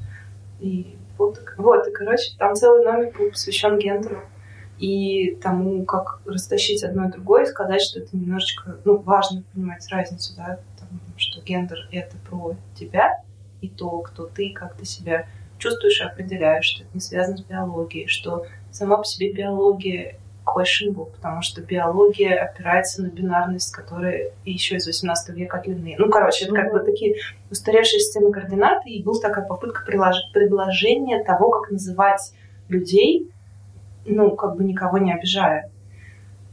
И 0.59 0.95
вот, 1.17 1.39
вот, 1.57 1.87
и, 1.87 1.91
короче, 1.91 2.31
там 2.37 2.55
целый 2.55 2.83
номер 2.83 3.13
был 3.17 3.29
посвящен 3.29 3.77
гендеру 3.77 4.21
и 4.79 5.37
тому, 5.41 5.83
как 5.83 6.21
растащить 6.25 6.83
одно 6.83 7.07
и 7.07 7.11
другое, 7.11 7.43
и 7.43 7.47
сказать, 7.47 7.81
что 7.81 7.99
это 7.99 8.15
немножечко, 8.15 8.77
ну, 8.85 8.97
важно 8.97 9.43
понимать 9.53 9.85
разницу, 9.91 10.33
да, 10.37 10.59
потому 10.73 10.99
что 11.17 11.41
гендер— 11.41 11.87
это 11.91 12.15
про 12.29 12.55
тебя 12.75 13.21
и 13.61 13.67
то, 13.67 13.99
кто 13.99 14.25
ты, 14.25 14.53
как 14.53 14.75
ты 14.75 14.85
себя 14.85 15.27
чувствуешь 15.59 16.01
и 16.01 16.05
определяешь, 16.05 16.65
что 16.65 16.83
это 16.83 16.91
не 16.93 16.99
связано 16.99 17.37
с 17.37 17.43
биологией, 17.43 18.07
что 18.07 18.45
сама 18.71 18.97
по 18.97 19.03
себе 19.03 19.31
биология 19.31 20.15
questionable, 20.45 21.11
потому 21.15 21.41
что 21.41 21.61
биология 21.61 22.43
опирается 22.43 23.03
на 23.03 23.07
бинарность, 23.07 23.71
которая 23.71 24.31
еще 24.45 24.77
из 24.77 24.87
18 24.87 25.35
века 25.35 25.61
длины. 25.63 25.95
Ну, 25.99 26.09
короче, 26.09 26.45
это 26.45 26.55
как 26.55 26.71
бы 26.71 26.79
такие 26.79 27.17
устаревшие 27.51 27.99
системы 27.99 28.31
координат, 28.31 28.85
и 28.85 29.03
была 29.03 29.21
такая 29.21 29.45
попытка 29.45 29.83
предложения 29.85 31.23
того, 31.23 31.51
как 31.51 31.71
называть 31.71 32.33
людей, 32.67 33.29
ну, 34.05 34.35
как 34.35 34.55
бы 34.55 34.63
никого 34.63 34.97
не 34.97 35.13
обижая. 35.13 35.69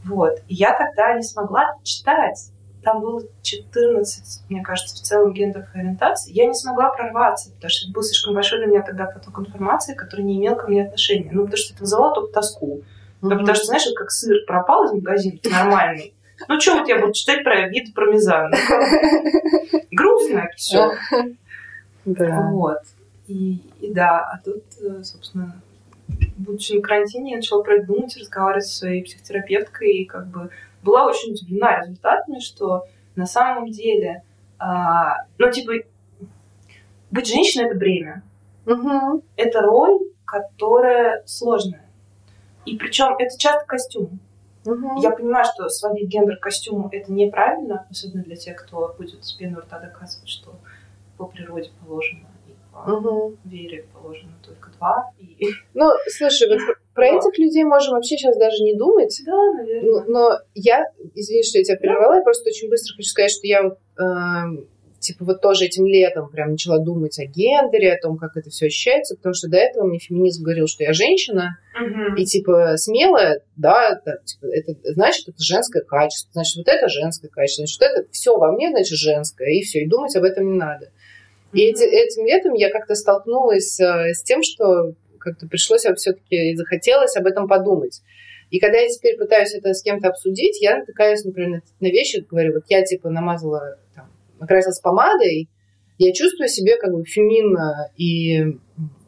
Вот. 0.05 0.41
И 0.49 0.55
я 0.55 0.77
тогда 0.77 1.15
не 1.15 1.23
смогла 1.23 1.77
читать 1.83 2.51
там 2.87 3.01
было 3.01 3.21
14, 3.43 4.49
мне 4.49 4.63
кажется, 4.63 4.95
в 4.95 5.01
целом 5.01 5.33
гендерных 5.33 5.75
ориентаций. 5.75 6.33
Я 6.33 6.47
не 6.47 6.55
смогла 6.55 6.91
прорваться, 6.91 7.51
потому 7.51 7.69
что 7.69 7.87
это 7.87 7.93
был 7.93 8.03
слишком 8.05 8.33
большой 8.33 8.61
для 8.61 8.69
меня 8.69 8.83
тогда 8.83 9.07
поток 9.07 9.41
информации, 9.41 9.95
который 9.95 10.25
не 10.25 10.39
имел 10.39 10.55
ко 10.55 10.69
мне 10.69 10.85
отношения. 10.85 11.29
Ну, 11.33 11.43
потому 11.43 11.57
что 11.57 11.75
это 11.75 11.83
вызывало 11.83 12.15
только 12.15 12.33
тоску. 12.33 12.83
Mm-hmm. 13.23 13.29
потому 13.31 13.55
что, 13.57 13.65
знаешь, 13.65 13.89
как 13.97 14.13
сыр 14.13 14.37
пропал 14.47 14.85
из 14.85 14.93
магазина 14.93 15.37
нормальный. 15.51 16.15
Ну, 16.47 16.61
что 16.61 16.77
вот 16.77 16.89
я 16.89 17.01
буду 17.01 17.13
читать 17.13 17.43
про 17.43 17.67
вид 17.69 17.93
пармезана? 17.93 18.57
Грустно 19.91 20.49
все. 20.55 20.93
Да. 22.05 22.51
Вот. 22.53 22.79
И, 23.27 23.63
и 23.81 23.93
да, 23.93 24.21
а 24.21 24.41
тут, 24.45 24.63
э, 24.81 25.03
собственно, 25.03 25.61
будучи 26.37 26.75
на 26.75 26.83
карантине, 26.83 27.33
я 27.33 27.37
начала 27.39 27.65
про 27.65 27.79
это 27.79 27.87
думать, 27.87 28.17
разговаривать 28.17 28.67
со 28.67 28.77
своей 28.77 29.03
психотерапевткой, 29.03 29.91
и 29.91 30.05
как 30.05 30.29
бы 30.29 30.51
была 30.87 31.07
очень 31.07 31.33
удивлена 31.33 31.81
результатами, 31.81 32.39
что 32.39 32.85
на 33.17 33.27
самом 33.27 33.71
деле, 33.71 34.23
а, 34.59 35.25
ну, 35.37 35.51
типа, 35.51 35.73
быть 37.11 37.27
женщиной— 37.27 37.65
это 37.67 37.75
бремя. 37.75 38.23
Угу. 38.67 39.23
Это 39.37 39.61
роль, 39.63 39.99
которая 40.25 41.23
сложная. 41.27 41.89
И 42.65 42.77
причем 42.77 43.17
это 43.19 43.39
часто 43.39 43.65
костюм. 43.67 44.21
Угу. 44.65 45.01
Я 45.01 45.11
понимаю, 45.11 45.45
что 45.45 45.69
сводить 45.69 46.09
гендер 46.09 46.37
к 46.39 46.43
костюму 46.43 46.89
это 46.91 47.13
неправильно, 47.13 47.87
особенно 47.91 48.25
для 48.25 48.37
тех, 48.37 48.57
кто 48.57 48.95
будет 48.99 49.25
с 49.25 49.33
пены 49.33 49.61
рта 49.61 49.79
доказывать, 49.79 50.29
что 50.29 50.57
по 51.17 51.27
природе 51.27 51.71
положено 51.81 52.27
и 52.49 52.55
по 52.73 52.91
угу. 52.91 53.37
вере 53.45 53.87
положено 53.93 54.33
только 54.45 54.71
два. 54.71 55.13
И... 55.19 55.47
Ну, 55.75 55.93
слушай, 56.09 56.49
вот 56.49 56.77
про 56.97 57.09
этих 57.09 57.39
людей 57.39 57.63
можем 57.65 57.95
вообще 57.95 58.17
сейчас 58.17 58.37
даже 58.39 58.65
не 58.65 58.75
думать. 58.75 59.21
Да, 59.27 59.53
наверное. 59.53 60.05
Но, 60.09 60.39
я, 60.55 60.87
извини, 61.15 61.43
что 61.43 61.59
я 61.59 61.65
тебя 61.65 61.77
прервала, 61.77 62.15
я 62.17 62.23
просто 62.23 62.49
очень 62.49 62.71
быстро 62.71 62.95
хочу 62.97 63.09
сказать, 63.11 63.31
что 63.31 63.47
я 63.47 63.63
вот, 63.65 63.79
э, 64.01 64.65
типа, 64.99 65.27
вот 65.27 65.43
тоже 65.43 65.67
этим 65.67 65.85
летом 65.85 66.31
прям 66.31 66.53
начала 66.53 66.79
думать 66.79 67.19
о 67.19 67.27
гендере, 67.27 67.93
о 67.93 68.01
том, 68.01 68.17
как 68.17 68.39
это 68.39 68.49
все 68.49 68.67
ощущается, 68.67 69.15
потому 69.15 69.35
что 69.35 69.51
до 69.51 69.59
этого 69.59 69.87
мне 69.87 69.99
феминизм 69.99 70.43
говорил, 70.43 70.67
что 70.69 70.85
я 70.85 70.95
женщина, 70.95 71.59
угу. 71.79 72.17
и, 72.17 72.25
типа, 72.25 72.79
смелая, 72.79 73.43
да, 73.57 73.91
это, 73.91 74.23
типа, 74.25 74.47
это 74.47 74.75
значит, 74.95 75.29
это 75.29 75.39
женское 75.39 75.83
качество, 75.83 76.31
значит, 76.33 76.57
вот 76.57 76.69
это 76.69 76.89
женское 76.89 77.29
качество, 77.29 77.67
значит, 77.67 77.79
вот 77.79 77.91
это 77.91 78.11
все 78.11 78.39
во 78.39 78.53
мне, 78.53 78.71
значит, 78.71 78.97
женское, 78.97 79.51
и 79.51 79.61
все, 79.61 79.81
и 79.81 79.87
думать 79.87 80.17
об 80.17 80.25
этом 80.25 80.51
не 80.51 80.59
надо. 80.59 80.91
И 81.53 81.61
эти, 81.61 81.85
этим 81.85 82.25
летом 82.25 82.55
я 82.55 82.71
как-то 82.71 82.95
столкнулась 82.95 83.79
э, 83.81 84.15
с 84.15 84.23
тем, 84.23 84.43
что 84.43 84.95
как-то 85.27 85.47
пришлось 85.49 85.83
все-таки 85.97 86.53
и 86.53 86.57
захотелось 86.57 87.17
об 87.17 87.27
этом 87.27 87.49
подумать. 87.49 88.01
И 88.51 88.61
когда 88.61 88.79
я 88.79 88.89
теперь 88.89 89.17
пытаюсь 89.17 89.55
это 89.55 89.75
с 89.75 89.83
кем-то 89.83 90.09
обсудить, 90.09 90.63
я 90.63 90.79
натыкаюсь, 90.79 91.25
например, 91.25 91.63
на 91.81 91.87
вещи, 91.87 92.25
говорю, 92.31 92.55
вот 92.55 92.63
я 92.69 92.85
типа 92.85 93.11
намазала, 93.11 93.79
там, 93.95 94.09
накрасилась 94.39 94.79
помадой, 94.79 95.49
я 95.99 96.13
чувствую 96.13 96.49
себе 96.49 96.77
как 96.77 96.93
бы 96.93 97.05
феминно, 97.05 97.91
и 97.97 98.45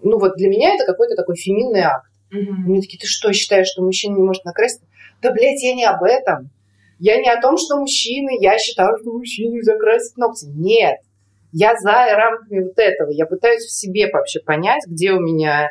ну 0.03 0.19
вот 0.19 0.37
для 0.37 0.49
меня 0.49 0.75
это 0.75 0.85
какой-то 0.85 1.15
такой 1.15 1.37
феминный 1.37 1.83
акт. 1.83 2.11
И 2.31 2.37
мне 2.37 2.81
такие, 2.81 2.99
ты 2.99 3.07
что, 3.07 3.33
считаешь, 3.33 3.69
что 3.69 3.83
мужчина 3.83 4.17
не 4.17 4.23
может 4.23 4.45
накраситься? 4.45 4.87
Да, 5.23 5.33
блядь, 5.33 5.63
я 5.63 5.75
не 5.75 5.85
об 5.85 6.03
этом. 6.03 6.51
Я 6.99 7.21
не 7.21 7.31
о 7.31 7.41
том, 7.41 7.57
что 7.57 7.79
мужчины, 7.79 8.37
я 8.41 8.59
считаю, 8.59 8.99
что 8.99 9.13
мужчине 9.13 9.63
закрасить 9.63 10.17
ногти. 10.17 10.47
Нет. 10.47 10.97
Я 11.53 11.75
за 11.77 11.93
рамками 11.93 12.65
вот 12.65 12.79
этого. 12.79 13.11
Я 13.11 13.25
пытаюсь 13.27 13.65
в 13.65 13.73
себе 13.73 14.11
вообще 14.13 14.41
понять, 14.41 14.83
где 14.87 15.13
у 15.13 15.21
меня 15.21 15.71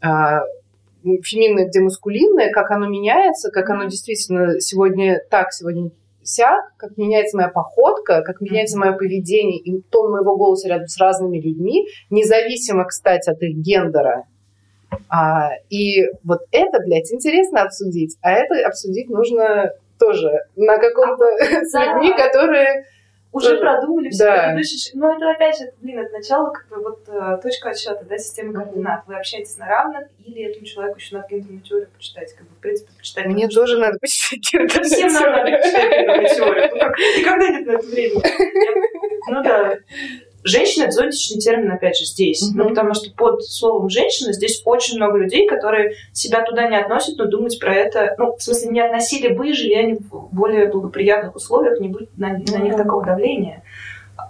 феминное, 0.00 1.68
где 1.68 1.80
маскулинное, 1.80 2.50
как 2.50 2.70
оно 2.70 2.86
меняется, 2.86 3.50
как 3.50 3.70
оно 3.70 3.84
действительно 3.84 4.60
сегодня 4.60 5.20
так, 5.30 5.52
сегодня 5.52 5.90
сяк, 6.22 6.72
как 6.76 6.96
меняется 6.96 7.36
моя 7.36 7.48
походка, 7.48 8.22
как 8.22 8.40
меняется 8.40 8.78
мое 8.78 8.92
поведение 8.92 9.58
и 9.58 9.80
тон 9.82 10.12
моего 10.12 10.36
голоса 10.36 10.68
рядом 10.68 10.86
с 10.86 10.98
разными 11.00 11.40
людьми, 11.40 11.86
независимо, 12.10 12.84
кстати, 12.84 13.30
от 13.30 13.42
их 13.42 13.56
гендера. 13.56 14.24
А, 15.08 15.50
и 15.70 16.04
вот 16.24 16.40
это, 16.50 16.78
блядь, 16.84 17.12
интересно 17.12 17.62
обсудить, 17.62 18.16
а 18.22 18.32
это 18.32 18.66
обсудить 18.66 19.08
нужно 19.08 19.72
тоже 19.98 20.30
на 20.56 20.78
каком-то 20.78 21.24
а, 21.24 21.64
с 21.64 21.74
людьми, 21.74 22.12
которые 22.16 22.84
уже 23.32 23.58
продумали 23.58 24.10
все 24.10 24.24
да. 24.24 24.44
предыдущие 24.46 24.92
Ну, 24.96 25.16
это 25.16 25.30
опять 25.30 25.58
же, 25.58 25.72
блин, 25.80 26.00
это 26.00 26.12
начало, 26.12 26.50
как 26.50 26.68
бы 26.68 26.82
вот 26.82 27.08
э, 27.08 27.38
точка 27.42 27.70
отсчета, 27.70 28.04
да, 28.04 28.18
системы 28.18 28.52
координат. 28.52 29.06
Вы 29.06 29.16
общаетесь 29.16 29.56
на 29.56 29.66
равных, 29.66 30.08
или 30.24 30.50
этому 30.50 30.66
человеку 30.66 30.98
еще 30.98 31.16
надо 31.16 31.28
гендерную 31.30 31.60
теорию 31.62 31.88
почитать, 31.96 32.32
как 32.34 32.48
бы, 32.48 32.54
в 32.54 32.58
принципе, 32.58 32.90
почитать. 32.96 33.26
Мне 33.26 33.48
тоже 33.48 33.78
надо 33.78 33.98
почитать 34.00 34.40
гендерную 34.52 34.84
Всем 34.84 35.12
надо 35.12 35.50
почитать 35.50 35.90
гендерную 35.90 36.28
теорию. 36.28 37.18
Никогда 37.18 37.48
нет 37.50 37.66
на 37.66 37.72
это 37.72 37.86
времени. 37.86 38.22
Ну 39.28 39.42
да, 39.44 39.76
Женщина– 40.42 40.84
это 40.84 40.92
зонтичный 40.92 41.38
термин, 41.38 41.70
опять 41.70 41.98
же, 41.98 42.04
здесь. 42.04 42.42
Mm-hmm. 42.42 42.56
Ну, 42.56 42.68
потому 42.70 42.94
что 42.94 43.10
под 43.12 43.44
словом 43.44 43.90
«женщина» 43.90 44.32
здесь 44.32 44.62
очень 44.64 44.96
много 44.96 45.18
людей, 45.18 45.46
которые 45.46 45.94
себя 46.12 46.42
туда 46.42 46.68
не 46.68 46.76
относят, 46.76 47.18
но 47.18 47.26
думать 47.26 47.58
про 47.60 47.74
это... 47.74 48.14
Ну, 48.18 48.36
в 48.36 48.42
смысле, 48.42 48.70
не 48.70 48.80
относили 48.80 49.34
бы, 49.34 49.52
жили 49.52 49.74
они 49.74 49.94
в 49.94 50.28
более 50.32 50.68
благоприятных 50.68 51.36
условиях, 51.36 51.80
не 51.80 51.88
будет 51.88 52.16
на, 52.16 52.36
mm-hmm. 52.36 52.52
на 52.52 52.62
них 52.62 52.76
такого 52.76 53.04
давления. 53.04 53.62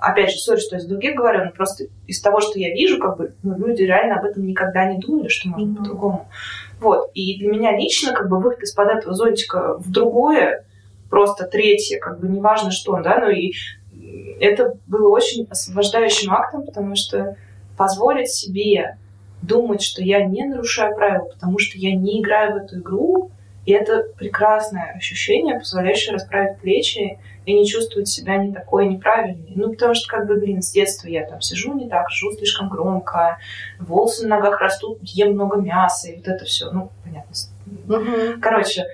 Опять 0.01 0.31
же, 0.31 0.39
сори, 0.39 0.59
что 0.59 0.77
я 0.77 0.81
с 0.81 0.87
других 0.87 1.15
говорю, 1.15 1.45
но 1.45 1.51
просто 1.53 1.85
из 2.07 2.21
того, 2.21 2.41
что 2.41 2.59
я 2.59 2.73
вижу, 2.73 2.99
как 2.99 3.17
бы, 3.17 3.35
ну, 3.43 3.57
люди 3.57 3.83
реально 3.83 4.17
об 4.17 4.25
этом 4.25 4.47
никогда 4.47 4.87
не 4.87 4.99
думали, 4.99 5.29
что 5.29 5.49
можно 5.49 5.73
mm-hmm. 5.73 5.77
по-другому. 5.77 6.29
Вот. 6.81 7.11
И 7.15 7.39
для 7.39 7.49
меня 7.49 7.77
лично, 7.77 8.13
как 8.13 8.29
бы, 8.29 8.41
выход 8.41 8.63
из-под 8.63 8.89
этого 8.89 9.15
зонтика 9.15 9.77
в 9.79 9.91
другое, 9.91 10.65
просто 11.11 11.45
третье, 11.45 11.99
как 11.99 12.21
бы 12.21 12.29
неважно 12.29 12.71
что, 12.71 12.99
да, 13.03 13.19
ну 13.19 13.29
и 13.29 13.53
это 14.41 14.77
было 14.87 15.09
очень 15.11 15.47
освобождающим 15.51 16.33
актом, 16.33 16.65
потому 16.65 16.97
что 16.97 17.37
позволить 17.77 18.31
себе 18.31 18.99
думать, 19.43 19.83
что 19.83 20.03
я 20.03 20.25
не 20.25 20.45
нарушаю 20.45 20.95
правила, 20.95 21.25
потому 21.25 21.59
что 21.59 21.79
я 21.79 21.95
не 21.95 22.21
играю 22.21 22.55
в 22.55 22.57
эту 22.57 22.79
игру, 22.79 23.31
и 23.67 23.73
это 23.73 24.07
прекрасное 24.17 24.95
ощущение, 24.97 25.59
позволяющее 25.59 26.15
расправить 26.15 26.59
плечи 26.59 27.19
и 27.47 27.55
не 27.55 27.67
чувствовать 27.67 28.09
себя 28.09 28.37
не 28.37 28.53
такой 28.53 28.87
неправильной. 28.87 29.53
Ну, 29.55 29.71
потому 29.71 29.95
что, 29.95 30.09
как 30.09 30.27
бы, 30.27 30.37
блин, 30.37 30.63
с 30.63 30.73
детства 30.73 31.09
я 31.09 31.27
там 31.27 31.41
сижу 31.41 31.75
не 31.75 31.89
так, 31.89 32.11
живу 32.11 32.33
слишком 32.33 32.69
громко, 32.69 33.39
волосы 33.79 34.27
на 34.27 34.37
ногах 34.37 34.61
растут, 34.61 34.99
ем 35.03 35.35
много 35.35 35.61
мяса, 35.61 36.09
и 36.09 36.17
вот 36.17 36.29
это 36.29 36.45
все. 36.45 36.71
Ну, 36.71 36.91
понятно. 37.05 37.33
Угу. 37.89 38.41
Короче, 38.41 38.87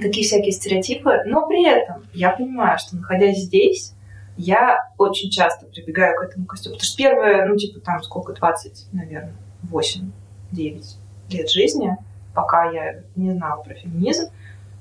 такие 0.00 0.26
всякие 0.26 0.52
стереотипы. 0.52 1.22
Но 1.26 1.46
при 1.46 1.66
этом 1.66 2.04
я 2.12 2.30
понимаю, 2.30 2.78
что 2.78 2.96
находясь 2.96 3.38
здесь, 3.38 3.94
я 4.36 4.90
очень 4.98 5.30
часто 5.30 5.66
прибегаю 5.66 6.18
к 6.18 6.24
этому 6.24 6.46
костюму. 6.46 6.76
Потому 6.76 6.86
что 6.86 6.96
первое, 6.96 7.46
ну, 7.46 7.56
типа, 7.56 7.80
там, 7.80 8.02
сколько, 8.02 8.32
20, 8.32 8.86
наверное, 8.92 9.34
8-9 9.70 10.84
лет 11.30 11.50
жизни, 11.50 11.96
пока 12.34 12.70
я 12.70 13.02
не 13.16 13.32
знала 13.32 13.62
про 13.62 13.74
феминизм, 13.74 14.30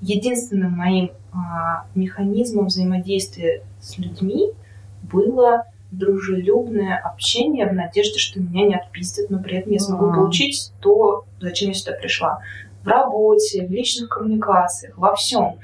единственным 0.01 0.71
моим 0.71 1.11
а, 1.33 1.85
механизмом 1.95 2.67
взаимодействия 2.67 3.63
с 3.79 3.97
людьми 3.97 4.51
было 5.03 5.65
дружелюбное 5.91 6.97
общение 6.97 7.67
в 7.67 7.73
надежде, 7.73 8.17
что 8.17 8.39
меня 8.39 8.65
не 8.65 8.75
отпиздят, 8.75 9.29
но 9.29 9.39
при 9.39 9.57
этом 9.57 9.73
я 9.73 9.79
смогу 9.79 10.05
mm-hmm. 10.05 10.15
получить 10.15 10.71
то, 10.79 11.25
зачем 11.39 11.69
я 11.69 11.73
сюда 11.73 11.93
пришла. 11.93 12.39
В 12.83 12.87
работе, 12.87 13.67
в 13.67 13.71
личных 13.71 14.09
коммуникациях, 14.09 14.97
во 14.97 15.15
всем 15.15 15.59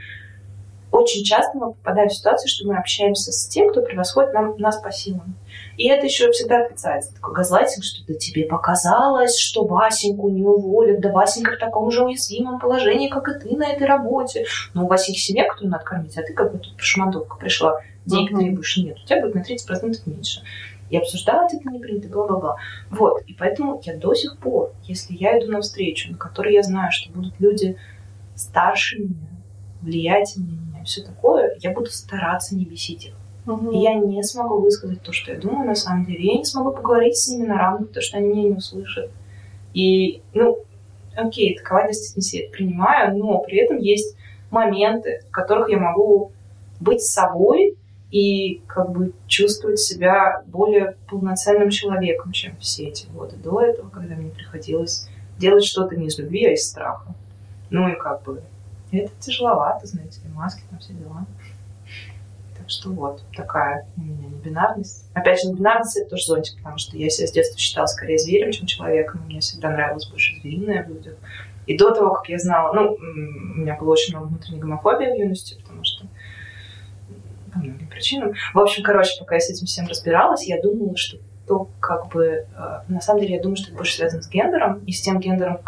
очень 0.92 1.24
часто 1.24 1.58
мы 1.58 1.74
попадаем 1.74 2.10
в 2.10 2.14
ситуацию, 2.14 2.50
что 2.50 2.68
мы 2.68 2.78
общаемся 2.78 3.32
с 3.32 3.48
тем, 3.48 3.70
кто 3.70 3.82
превосходит 3.82 4.34
нам, 4.34 4.58
нас 4.58 4.78
по 4.78 4.92
силам. 4.92 5.36
И 5.76 5.88
это 5.90 6.06
еще 6.06 6.32
всегда 6.32 6.64
отрицается. 6.64 7.14
Такой 7.14 7.36
газлайтинг, 7.36 7.84
что 7.84 8.06
да 8.08 8.14
тебе 8.14 8.46
показалось, 8.46 9.38
что 9.38 9.66
Васеньку 9.66 10.30
не 10.30 10.44
уволят, 10.44 11.02
да 11.02 11.12
Васенька 11.12 11.54
в 11.54 11.60
таком 11.60 11.92
же 11.92 12.04
уязвимом 12.04 12.60
положении, 12.60 13.10
как 13.10 13.28
и 13.28 13.40
ты 13.40 13.56
на 13.56 13.68
этой 13.68 13.86
работе. 13.86 14.46
Но 14.74 14.86
у 14.86 14.88
Васеньки 14.88 15.20
семья, 15.20 15.48
которую 15.48 15.72
надо 15.72 15.84
кормить, 15.84 16.18
а 16.18 16.24
ты 16.24 16.34
как 16.34 16.54
бы 16.54 16.60
тут 16.60 16.74
шамандовка 16.78 17.38
пришла, 17.38 17.82
денег 18.06 18.32
uh-huh. 18.32 18.40
требуешь, 18.40 18.78
нет, 18.78 18.98
у 19.04 19.06
тебя 19.06 19.22
будет 19.22 19.36
на 19.36 19.40
30% 19.40 19.98
меньше. 20.06 20.42
И 20.90 20.98
обсуждать 20.98 21.54
это 21.54 21.70
не 21.70 21.80
принято, 21.80 22.08
бла-бла-бла. 22.08 22.56
Вот, 22.90 23.22
и 23.28 23.34
поэтому 23.34 23.82
я 23.84 23.98
до 23.98 24.14
сих 24.14 24.38
пор, 24.38 24.72
если 24.84 25.14
я 25.16 25.38
иду 25.38 25.52
на 25.52 25.62
встречу, 25.62 26.12
на 26.12 26.18
которой 26.18 26.54
я 26.54 26.64
знаю, 26.64 26.92
что 26.92 27.12
будут 27.12 27.34
люди 27.40 27.78
старше 28.36 29.00
меня, 29.00 29.37
влиятельнее 29.88 30.68
все 30.88 31.04
такое, 31.04 31.56
я 31.60 31.72
буду 31.72 31.92
стараться 31.92 32.56
не 32.56 32.66
бесить 32.66 33.06
их. 33.08 33.14
Угу. 33.46 33.72
И 33.72 33.78
я 33.80 33.94
не 33.94 34.24
смогу 34.24 34.60
высказать 34.60 35.02
то, 35.04 35.14
что 35.14 35.32
я 35.32 35.40
думаю 35.40 35.68
на 35.68 35.76
самом 35.76 36.06
деле. 36.06 36.26
Я 36.26 36.38
не 36.38 36.46
смогу 36.46 36.72
поговорить 36.72 37.18
с 37.18 37.30
ними 37.30 37.46
на 37.46 37.58
равных, 37.58 37.90
потому 37.90 38.04
что 38.04 38.18
они 38.18 38.28
меня 38.28 38.44
не 38.50 38.56
услышат. 38.56 39.12
И, 39.74 40.22
ну, 40.34 40.58
окей, 41.16 41.58
такова 41.58 41.88
действительность, 41.88 42.34
я 42.34 42.50
принимаю, 42.50 43.18
но 43.18 43.40
при 43.40 43.60
этом 43.60 43.78
есть 43.78 44.18
моменты, 44.50 45.22
в 45.28 45.32
которых 45.32 45.70
я 45.70 45.78
могу 45.78 46.32
быть 46.80 47.02
собой 47.02 47.76
и 48.12 48.62
как 48.68 48.92
бы 48.92 49.14
чувствовать 49.28 49.80
себя 49.80 50.44
более 50.48 50.96
полноценным 51.10 51.70
человеком, 51.70 52.32
чем 52.32 52.56
все 52.58 52.88
эти 52.88 53.08
годы 53.08 53.36
до 53.36 53.62
этого, 53.62 53.90
когда 53.90 54.16
мне 54.16 54.30
приходилось 54.30 55.10
делать 55.38 55.66
что-то 55.66 55.96
не 55.96 56.08
из 56.08 56.18
любви, 56.18 56.46
а 56.46 56.54
из 56.54 56.68
страха. 56.68 57.14
Ну 57.70 57.90
и 57.90 57.96
как 57.96 58.24
бы 58.24 58.42
это 58.92 59.12
тяжеловато, 59.20 59.86
знаете 59.88 60.22
ли, 60.22 60.30
маски, 60.30 60.64
там 60.70 60.80
все 60.80 60.94
дела. 60.94 61.26
Так 62.58 62.70
что 62.70 62.90
вот, 62.90 63.22
такая 63.36 63.88
у 63.98 64.02
меня 64.02 64.28
небинарность. 64.28 65.06
Опять 65.14 65.42
же, 65.42 65.50
небинарность— 65.50 65.98
это 65.98 66.10
тоже 66.12 66.26
зонтик, 66.26 66.58
потому 66.58 66.78
что 66.78 66.98
я 66.98 67.10
себя 67.10 67.28
с 67.28 67.32
детства 67.32 67.60
считала 67.60 67.86
скорее 67.86 68.18
зверем, 68.18 68.52
чем 68.52 68.66
человеком. 68.66 69.22
Мне 69.26 69.40
всегда 69.40 69.70
нравилось 69.70 70.08
больше 70.10 70.40
звериное 70.42 70.84
в 70.84 70.90
людях. 70.90 71.16
И 71.66 71.78
до 71.78 71.92
того, 71.92 72.14
как 72.14 72.30
я 72.30 72.40
знала, 72.40 72.74
ну, 72.74 72.94
у 72.94 73.60
меня 73.60 73.76
было 73.76 73.92
очень 73.92 74.16
много 74.16 74.30
внутренней 74.30 74.60
гомофобии 74.60 75.06
в 75.06 75.20
юности, 75.20 75.60
потому 75.62 75.84
что 75.84 76.08
по 77.54 77.60
многим 77.60 77.88
причинам. 77.88 78.34
В 78.54 78.60
общем, 78.60 78.84
короче, 78.84 79.20
пока 79.20 79.36
я 79.36 79.42
с 79.42 79.50
этим 79.50 79.66
всем 79.66 79.88
разбиралась, 79.88 80.48
я 80.48 80.62
думала, 80.62 80.96
что 80.96 81.18
то, 81.46 81.70
как 81.80 82.10
бы, 82.10 82.26
э, 82.26 82.80
на 82.88 83.02
самом 83.02 83.22
деле, 83.22 83.36
я 83.36 83.42
думаю, 83.42 83.58
что 83.58 83.68
это 83.68 83.78
больше 83.78 83.96
связано 83.96 84.22
с 84.22 84.30
гендером 84.30 84.80
и 84.86 84.92
с 84.92 85.02
тем 85.02 85.20
гендером, 85.20 85.60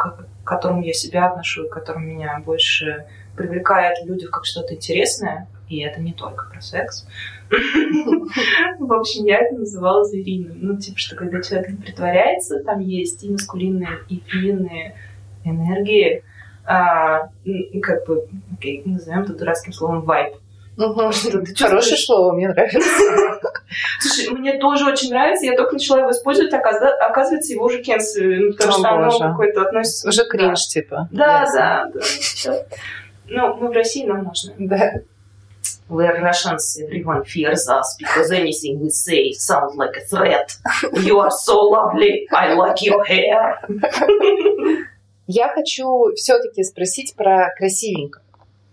к 0.49 0.51
которому 0.51 0.81
я 0.81 0.93
себя 0.93 1.27
отношу, 1.27 1.65
и 1.65 1.69
которым 1.69 2.07
меня 2.07 2.41
больше 2.43 3.05
привлекает 3.37 3.99
в 3.99 4.07
людях 4.07 4.31
как 4.31 4.45
что-то 4.45 4.73
интересное, 4.73 5.47
и 5.67 5.79
это 5.81 6.01
не 6.01 6.11
только 6.11 6.49
про 6.51 6.59
секс. 6.59 7.05
В 7.51 8.91
общем, 8.91 9.25
я 9.25 9.41
это 9.41 9.59
называла 9.59 10.03
звериным. 10.03 10.57
Ну, 10.59 10.77
типа, 10.79 10.97
что 10.97 11.15
когда 11.15 11.39
человек 11.43 11.69
не 11.69 11.75
притворяется, 11.75 12.63
там 12.63 12.79
есть 12.79 13.23
и 13.23 13.29
маскулинные, 13.29 13.99
и 14.09 14.23
феминные 14.25 14.95
энергии, 15.43 16.23
а, 16.65 17.29
как 17.83 18.07
бы, 18.07 18.25
окей, 18.51 18.81
назовем 18.85 19.21
это 19.21 19.33
дурацким 19.33 19.71
словом 19.71 20.01
вайп. 20.01 20.33
Угу. 20.77 20.95
Хорошее 21.59 21.97
слово, 21.97 22.33
мне 22.33 22.49
нравится. 22.49 22.79
Слушай, 23.99 24.29
мне 24.29 24.57
тоже 24.57 24.85
очень 24.85 25.09
нравится, 25.09 25.45
я 25.45 25.55
только 25.55 25.73
начала 25.73 25.99
его 25.99 26.11
использовать, 26.11 26.53
оказывается, 26.53 27.53
его 27.53 27.65
уже 27.65 27.81
кенселили, 27.81 28.49
ну, 28.49 28.53
потому 28.53 28.73
что 28.73 28.89
оно 28.89 29.19
какое-то 29.19 29.61
относится... 29.61 30.07
Уже 30.07 30.25
кринж, 30.25 30.67
типа. 30.67 31.07
Да, 31.11 31.45
да, 31.53 31.91
да. 32.45 32.65
Ну, 33.27 33.55
мы 33.55 33.69
в 33.69 33.71
России, 33.71 34.05
нам 34.05 34.23
можно. 34.23 34.53
Да. 34.57 34.93
We 35.89 36.05
are 36.05 36.21
Russians, 36.21 36.79
everyone 36.79 37.23
fears 37.23 37.67
us 37.67 37.95
because 37.97 38.31
anything 38.31 38.79
we 38.79 38.91
say 38.91 39.33
sounds 39.33 39.75
like 39.75 39.97
a 39.97 40.01
threat. 40.01 40.55
You 40.93 41.19
are 41.19 41.31
so 41.31 41.61
lovely, 41.61 42.27
I 42.31 42.53
like 42.53 42.81
your 42.83 43.03
hair. 43.03 43.57
Я 45.25 45.49
хочу 45.49 46.11
все-таки 46.15 46.63
спросить 46.63 47.15
про 47.15 47.49
красивенько. 47.57 48.21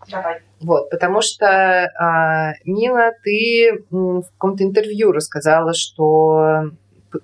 Давай. 0.08 0.40
Вот, 0.60 0.88
потому 0.90 1.20
что, 1.20 1.46
а, 1.46 2.54
Мила, 2.64 3.12
ты 3.22 3.84
в 3.90 4.22
каком-то 4.22 4.64
интервью 4.64 5.12
рассказала, 5.12 5.74
что 5.74 6.70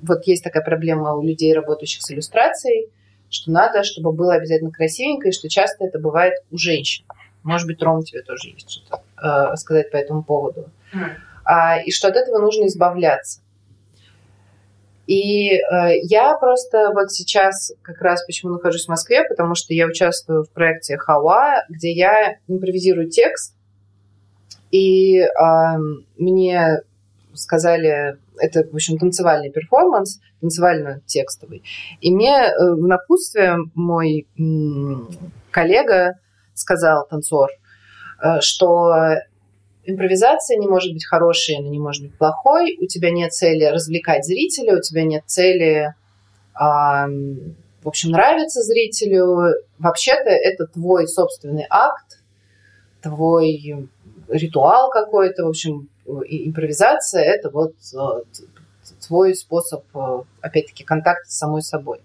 вот 0.00 0.26
есть 0.26 0.44
такая 0.44 0.62
проблема 0.62 1.14
у 1.14 1.22
людей, 1.22 1.54
работающих 1.54 2.02
с 2.02 2.10
иллюстрацией, 2.10 2.88
что 3.30 3.50
надо, 3.50 3.84
чтобы 3.84 4.12
было 4.12 4.34
обязательно 4.34 4.70
красивенько, 4.70 5.28
и 5.28 5.32
что 5.32 5.48
часто 5.48 5.86
это 5.86 5.98
бывает 5.98 6.34
у 6.50 6.58
женщин. 6.58 7.04
Может 7.42 7.66
быть, 7.66 7.82
Ром, 7.82 8.02
тебе 8.02 8.22
тоже 8.22 8.48
есть 8.48 8.70
что-то 8.70 9.02
э, 9.22 9.56
сказать 9.56 9.90
по 9.90 9.96
этому 9.96 10.22
поводу. 10.22 10.70
Mm. 10.94 11.10
А, 11.44 11.80
и 11.80 11.90
что 11.90 12.08
от 12.08 12.16
этого 12.16 12.38
нужно 12.38 12.66
избавляться. 12.66 13.40
И 15.06 15.50
э, 15.54 15.60
я 16.02 16.36
просто 16.36 16.90
вот 16.94 17.10
сейчас 17.10 17.72
как 17.82 18.00
раз 18.00 18.24
почему 18.24 18.52
нахожусь 18.52 18.86
в 18.86 18.88
Москве, 18.88 19.24
потому 19.28 19.54
что 19.54 19.74
я 19.74 19.86
участвую 19.86 20.44
в 20.44 20.50
проекте 20.50 20.96
Хауа, 20.96 21.64
где 21.68 21.92
я 21.92 22.36
импровизирую 22.46 23.10
текст, 23.10 23.54
и 24.70 25.18
э, 25.18 25.28
мне 26.16 26.80
сказали, 27.34 28.16
это, 28.38 28.64
в 28.70 28.74
общем, 28.74 28.98
танцевальный 28.98 29.50
перформанс, 29.50 30.20
танцевально-текстовый. 30.40 31.62
И 32.00 32.12
мне 32.12 32.34
э, 32.34 32.74
в 32.74 32.86
напутствие 32.86 33.56
мой 33.74 34.26
коллега 35.50 36.18
сказал, 36.54 37.06
танцор, 37.08 37.50
э, 38.22 38.40
что 38.40 39.16
импровизация 39.84 40.58
не 40.58 40.66
может 40.66 40.92
быть 40.92 41.04
хорошей, 41.04 41.56
она 41.56 41.68
не 41.68 41.78
может 41.78 42.02
быть 42.02 42.16
плохой, 42.16 42.76
у 42.80 42.86
тебя 42.86 43.10
нет 43.10 43.32
цели 43.32 43.64
развлекать 43.64 44.24
зрителя, 44.24 44.76
у 44.76 44.80
тебя 44.80 45.04
нет 45.04 45.24
цели, 45.26 45.94
в 46.54 47.88
общем, 47.88 48.10
нравиться 48.10 48.62
зрителю. 48.62 49.54
Вообще-то 49.78 50.30
это 50.30 50.66
твой 50.66 51.08
собственный 51.08 51.66
акт, 51.68 52.20
твой 53.02 53.88
ритуал 54.28 54.90
какой-то, 54.90 55.44
в 55.44 55.48
общем, 55.48 55.88
импровизация– 56.06 57.22
это 57.24 57.50
вот 57.50 57.74
э, 57.94 58.40
твой 59.06 59.34
способ, 59.34 59.84
э, 59.94 60.22
опять-таки, 60.40 60.84
контакта 60.84 61.30
с 61.30 61.38
самой 61.38 61.62
собой. 61.62 62.00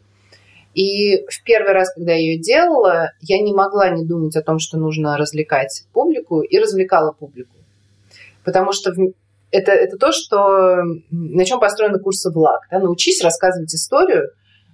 И 0.73 1.25
в 1.28 1.43
первый 1.43 1.73
раз, 1.73 1.91
когда 1.93 2.11
я 2.11 2.19
ее 2.19 2.39
делала, 2.39 3.11
я 3.21 3.41
не 3.41 3.53
могла 3.53 3.89
не 3.89 4.05
думать 4.05 4.36
о 4.36 4.43
том, 4.43 4.59
что 4.59 4.78
нужно 4.78 5.17
развлекать 5.17 5.86
публику, 5.93 6.41
и 6.41 6.59
развлекала 6.59 7.11
публику. 7.11 7.57
Потому 8.48 8.72
что 8.72 8.93
это, 9.52 9.74
это 9.74 9.98
то, 9.98 10.14
что, 10.14 10.78
на 11.12 11.43
чем 11.43 11.60
построены 11.60 12.00
курсы 12.00 12.32
ВЛАГ. 12.32 12.62
Да? 12.72 12.80
Научись 12.80 13.22
рассказывать 13.22 13.76
историю, 13.76 14.32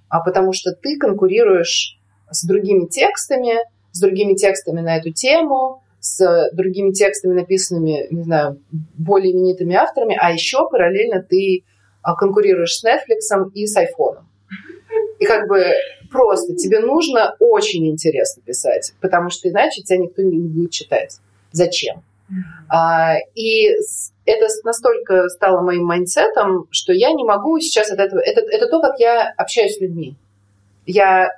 а 0.08 0.20
потому 0.20 0.52
что 0.52 0.70
ты 0.70 0.96
конкурируешь 0.96 1.98
с 2.30 2.46
другими 2.46 2.86
текстами, 2.86 3.56
с 3.90 4.00
другими 4.00 4.34
текстами 4.34 4.80
на 4.80 4.96
эту 4.96 5.10
тему, 5.10 5.82
с 5.98 6.50
другими 6.52 6.92
текстами, 6.92 7.32
написанными, 7.34 8.06
не 8.14 8.22
знаю, 8.22 8.62
более 8.96 9.32
именитыми 9.32 9.74
авторами, 9.74 10.16
а 10.20 10.30
еще 10.30 10.70
параллельно 10.70 11.20
ты 11.20 11.64
а, 12.00 12.14
конкурируешь 12.14 12.76
с 12.76 12.84
Netflix 12.84 13.50
и 13.54 13.66
с 13.66 13.76
айфоном. 13.76 14.30
И 15.18 15.24
как 15.24 15.48
бы 15.48 15.64
просто 16.12 16.54
тебе 16.54 16.78
нужно 16.78 17.34
очень 17.40 17.88
интересно 17.88 18.40
писать, 18.40 18.92
потому 19.00 19.30
что 19.30 19.48
иначе 19.48 19.82
тебя 19.82 19.98
никто 19.98 20.22
не 20.22 20.38
будет 20.38 20.70
читать. 20.70 21.18
Зачем? 21.50 22.04
А, 22.68 23.14
и 23.34 23.68
это 24.24 24.46
настолько 24.64 25.28
стало 25.28 25.60
моим 25.62 25.84
mindset 25.84 26.41
ом, 26.41 26.66
что 26.70 26.92
я 26.92 27.12
не 27.12 27.24
могу 27.24 27.58
сейчас 27.60 27.90
от 27.90 27.98
этого... 27.98 28.20
Это, 28.20 28.40
это 28.40 28.66
то, 28.68 28.80
как 28.80 28.98
я 28.98 29.30
общаюсь 29.36 29.76
с 29.76 29.80
людьми. 29.80 30.16
Я 30.86 31.30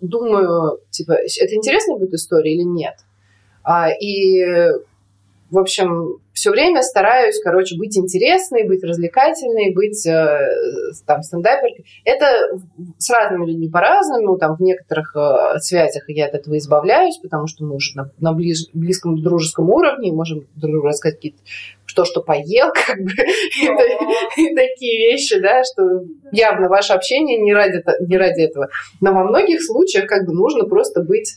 думаю, 0.00 0.80
типа, 0.90 1.12
это 1.12 1.54
интересная 1.54 1.98
будет 1.98 2.14
история 2.14 2.54
или 2.54 2.62
нет? 2.62 2.96
А, 3.62 3.90
и, 3.90 4.42
в 5.52 5.58
общем, 5.58 6.16
все 6.32 6.50
время 6.50 6.80
стараюсь, 6.80 7.38
короче, 7.44 7.76
быть 7.76 7.94
интересной, 7.98 8.66
быть 8.66 8.82
развлекательной, 8.82 9.74
быть 9.74 10.06
э, 10.06 10.48
там 11.06 11.22
стендаперкой. 11.22 11.84
Это 12.06 12.56
с 12.96 13.10
разными 13.10 13.50
людьми 13.50 13.68
по-разному. 13.68 14.38
Там 14.38 14.56
в 14.56 14.60
некоторых 14.60 15.14
э, 15.14 15.58
связях 15.58 16.04
я 16.08 16.24
от 16.24 16.34
этого 16.34 16.56
избавляюсь, 16.56 17.18
потому 17.18 17.48
что 17.48 17.64
мы 17.64 17.74
уже 17.74 17.94
на, 17.94 18.10
на 18.18 18.32
близ, 18.32 18.70
близком 18.72 19.22
дружеском 19.22 19.68
уровне 19.68 20.10
можем 20.10 20.46
друг 20.56 20.72
другу 20.72 20.86
рассказать 20.86 21.16
какие-то 21.16 21.40
что, 21.84 22.06
что 22.06 22.22
поел, 22.22 22.68
как 22.86 22.96
бы, 23.02 23.12
и 23.12 24.54
такие 24.54 25.10
вещи, 25.10 25.38
да, 25.38 25.62
что 25.64 25.82
явно 26.30 26.70
ваше 26.70 26.94
общение 26.94 27.38
не 27.38 27.52
ради, 27.52 27.84
не 28.00 28.16
ради 28.16 28.40
этого. 28.40 28.68
Но 29.02 29.12
во 29.12 29.24
многих 29.24 29.62
случаях 29.62 30.06
как 30.06 30.26
бы 30.26 30.32
нужно 30.32 30.64
просто 30.64 31.02
быть 31.02 31.36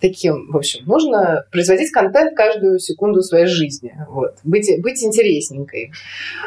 таким, 0.00 0.50
в 0.50 0.56
общем, 0.56 0.84
нужно 0.86 1.44
производить 1.50 1.90
контент 1.90 2.36
каждую 2.36 2.78
секунду 2.78 3.22
своей 3.22 3.46
жизни, 3.46 3.94
вот, 4.08 4.36
быть, 4.44 4.70
быть 4.82 5.02
интересненькой. 5.02 5.92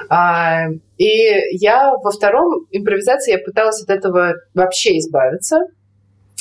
А, 0.09 0.67
и 0.97 1.31
я 1.51 1.93
во 2.03 2.11
втором 2.11 2.67
импровизации 2.71 3.31
я 3.31 3.39
пыталась 3.39 3.81
от 3.83 3.89
этого 3.89 4.35
вообще 4.53 4.97
избавиться, 4.97 5.59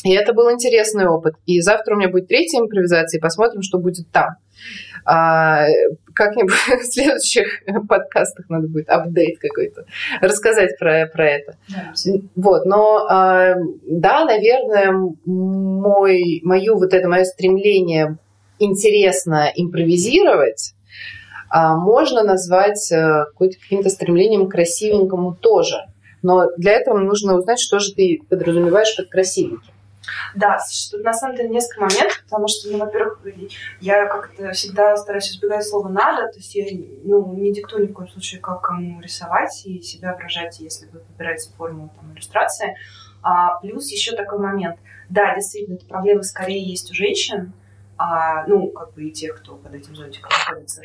и 0.05 0.13
это 0.13 0.33
был 0.33 0.53
интересный 0.53 1.09
опыт. 1.09 1.35
И 1.47 1.61
завтра 1.61 1.95
у 1.95 1.99
меня 1.99 2.09
будет 2.09 2.29
третья 2.29 2.61
импровизация, 2.61 3.19
и 3.19 3.21
посмотрим, 3.21 3.63
что 3.63 3.79
будет 3.79 4.11
там. 4.13 4.37
А, 5.05 5.67
как-нибудь 6.17 6.53
в 6.83 6.85
следующих 6.85 7.63
подкастах 7.89 8.49
надо 8.49 8.67
будет 8.67 8.89
апдейт 8.89 9.39
какой-то 9.39 9.85
рассказать 10.21 10.79
про, 10.79 11.07
про 11.07 11.31
это. 11.31 11.57
Да, 11.69 11.93
вот, 12.35 12.65
но 12.65 13.07
а, 13.09 13.55
да, 13.87 14.25
наверное, 14.25 14.93
мой, 15.25 16.41
мою 16.43 16.79
вот 16.79 16.93
это 16.93 17.09
мое 17.09 17.25
стремление 17.25 18.17
интересно 18.59 19.53
импровизировать 19.55 20.75
а, 21.49 21.77
можно 21.77 22.25
назвать 22.25 22.91
а, 22.91 23.27
каким-то 23.39 23.91
стремлением 23.91 24.49
к 24.49 24.53
красивенькому 24.53 25.37
тоже. 25.37 25.85
Но 26.23 26.49
для 26.57 26.73
этого 26.73 26.99
нужно 26.99 27.37
узнать, 27.37 27.61
что 27.61 27.79
же 27.79 27.95
ты 27.95 28.21
подразумеваешь 28.29 28.97
под 28.97 29.09
красивеньким. 29.11 29.73
Да, 30.35 30.59
тут 30.91 31.03
на 31.03 31.13
самом 31.13 31.37
деле 31.37 31.49
несколько 31.49 31.83
моментов, 31.83 32.23
потому 32.25 32.49
что, 32.49 32.71
ну, 32.71 32.79
во-первых, 32.79 33.21
я 33.81 34.07
как-то 34.07 34.53
всегда 34.53 34.97
стараюсь 34.97 35.31
избегать 35.31 35.67
слова 35.67 35.89
«надо», 35.89 36.29
то 36.29 36.39
есть 36.39 36.55
я 36.55 36.67
ну, 37.05 37.35
не 37.35 37.53
диктую 37.53 37.85
ни 37.85 37.93
в 37.93 37.93
коем 37.93 38.09
случае, 38.09 38.41
как 38.41 38.61
кому 38.61 39.01
рисовать 39.01 39.63
и 39.67 39.81
себя 39.83 40.15
выражать, 40.15 40.61
если 40.61 40.87
вы 40.87 41.01
выбираете 41.11 41.51
форму 41.57 41.93
там, 41.97 42.13
иллюстрации. 42.13 42.77
А, 43.23 43.59
плюс 43.61 43.91
еще 43.91 44.15
такой 44.15 44.39
момент. 44.39 44.79
Да, 45.09 45.35
действительно, 45.35 45.75
эта 45.75 45.87
проблема 45.87 46.23
скорее 46.23 46.63
есть 46.63 46.91
у 46.91 46.95
женщин, 46.95 47.53
а, 47.99 48.47
ну, 48.47 48.69
как 48.69 48.93
бы 48.95 49.05
и 49.05 49.13
тех, 49.13 49.37
кто 49.37 49.57
под 49.57 49.75
этим 49.75 49.97
зонтиком 49.97 50.31
находится, 50.31 50.83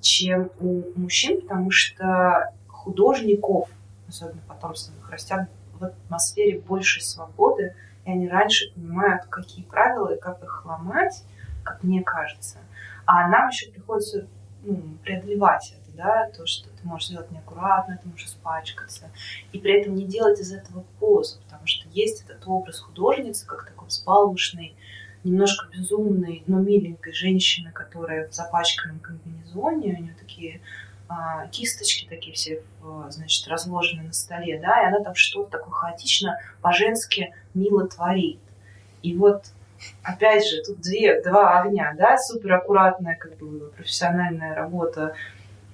чем 0.00 0.50
у 0.60 0.82
мужчин, 0.94 1.40
потому 1.40 1.70
что 1.70 2.52
художников, 2.68 3.68
особенно 4.08 4.40
потомственных, 4.46 5.10
растят 5.10 5.48
в 5.78 5.84
атмосфере 5.84 6.60
большей 6.60 7.02
свободы, 7.02 7.74
и 8.04 8.10
они 8.10 8.28
раньше 8.28 8.72
понимают, 8.74 9.24
какие 9.26 9.64
правила 9.64 10.14
и 10.14 10.20
как 10.20 10.42
их 10.42 10.64
ломать, 10.64 11.24
как 11.62 11.82
мне 11.82 12.02
кажется. 12.02 12.58
А 13.06 13.28
нам 13.28 13.48
еще 13.48 13.70
приходится 13.70 14.26
ну, 14.62 14.82
преодолевать 15.02 15.74
это, 15.76 15.96
да, 15.96 16.30
то, 16.36 16.46
что 16.46 16.68
ты 16.70 16.86
можешь 16.86 17.08
сделать 17.08 17.30
неаккуратно, 17.30 17.98
ты 18.02 18.08
можешь 18.08 18.26
испачкаться, 18.26 19.10
и 19.52 19.58
при 19.58 19.80
этом 19.80 19.94
не 19.94 20.06
делать 20.06 20.40
из 20.40 20.52
этого 20.52 20.84
позу, 20.98 21.38
потому 21.44 21.66
что 21.66 21.88
есть 21.90 22.24
этот 22.24 22.42
образ 22.46 22.80
художницы, 22.80 23.46
как 23.46 23.66
такой 23.66 23.88
взбалмошный, 23.88 24.74
немножко 25.22 25.66
безумной, 25.68 26.42
но 26.46 26.60
миленькой 26.60 27.14
женщины, 27.14 27.72
которая 27.72 28.28
в 28.28 28.34
запачканном 28.34 28.98
комбинезоне, 29.00 29.94
у 29.94 30.02
нее 30.02 30.16
такие 30.18 30.60
кисточки 31.50 32.08
такие 32.08 32.34
все, 32.34 32.62
значит, 33.08 33.46
разложены 33.48 34.04
на 34.04 34.12
столе, 34.12 34.60
да, 34.60 34.82
и 34.82 34.86
она 34.86 35.00
там 35.00 35.14
что-то 35.14 35.58
такое 35.58 35.72
хаотично, 35.72 36.38
по-женски 36.62 37.34
мило 37.54 37.86
творит. 37.86 38.40
И 39.02 39.16
вот, 39.16 39.44
опять 40.02 40.46
же, 40.48 40.62
тут 40.62 40.80
две, 40.80 41.20
два 41.22 41.60
огня, 41.60 41.94
да, 41.96 42.16
супер 42.16 42.54
аккуратная, 42.54 43.16
как 43.16 43.36
бы, 43.36 43.70
профессиональная 43.70 44.54
работа, 44.54 45.14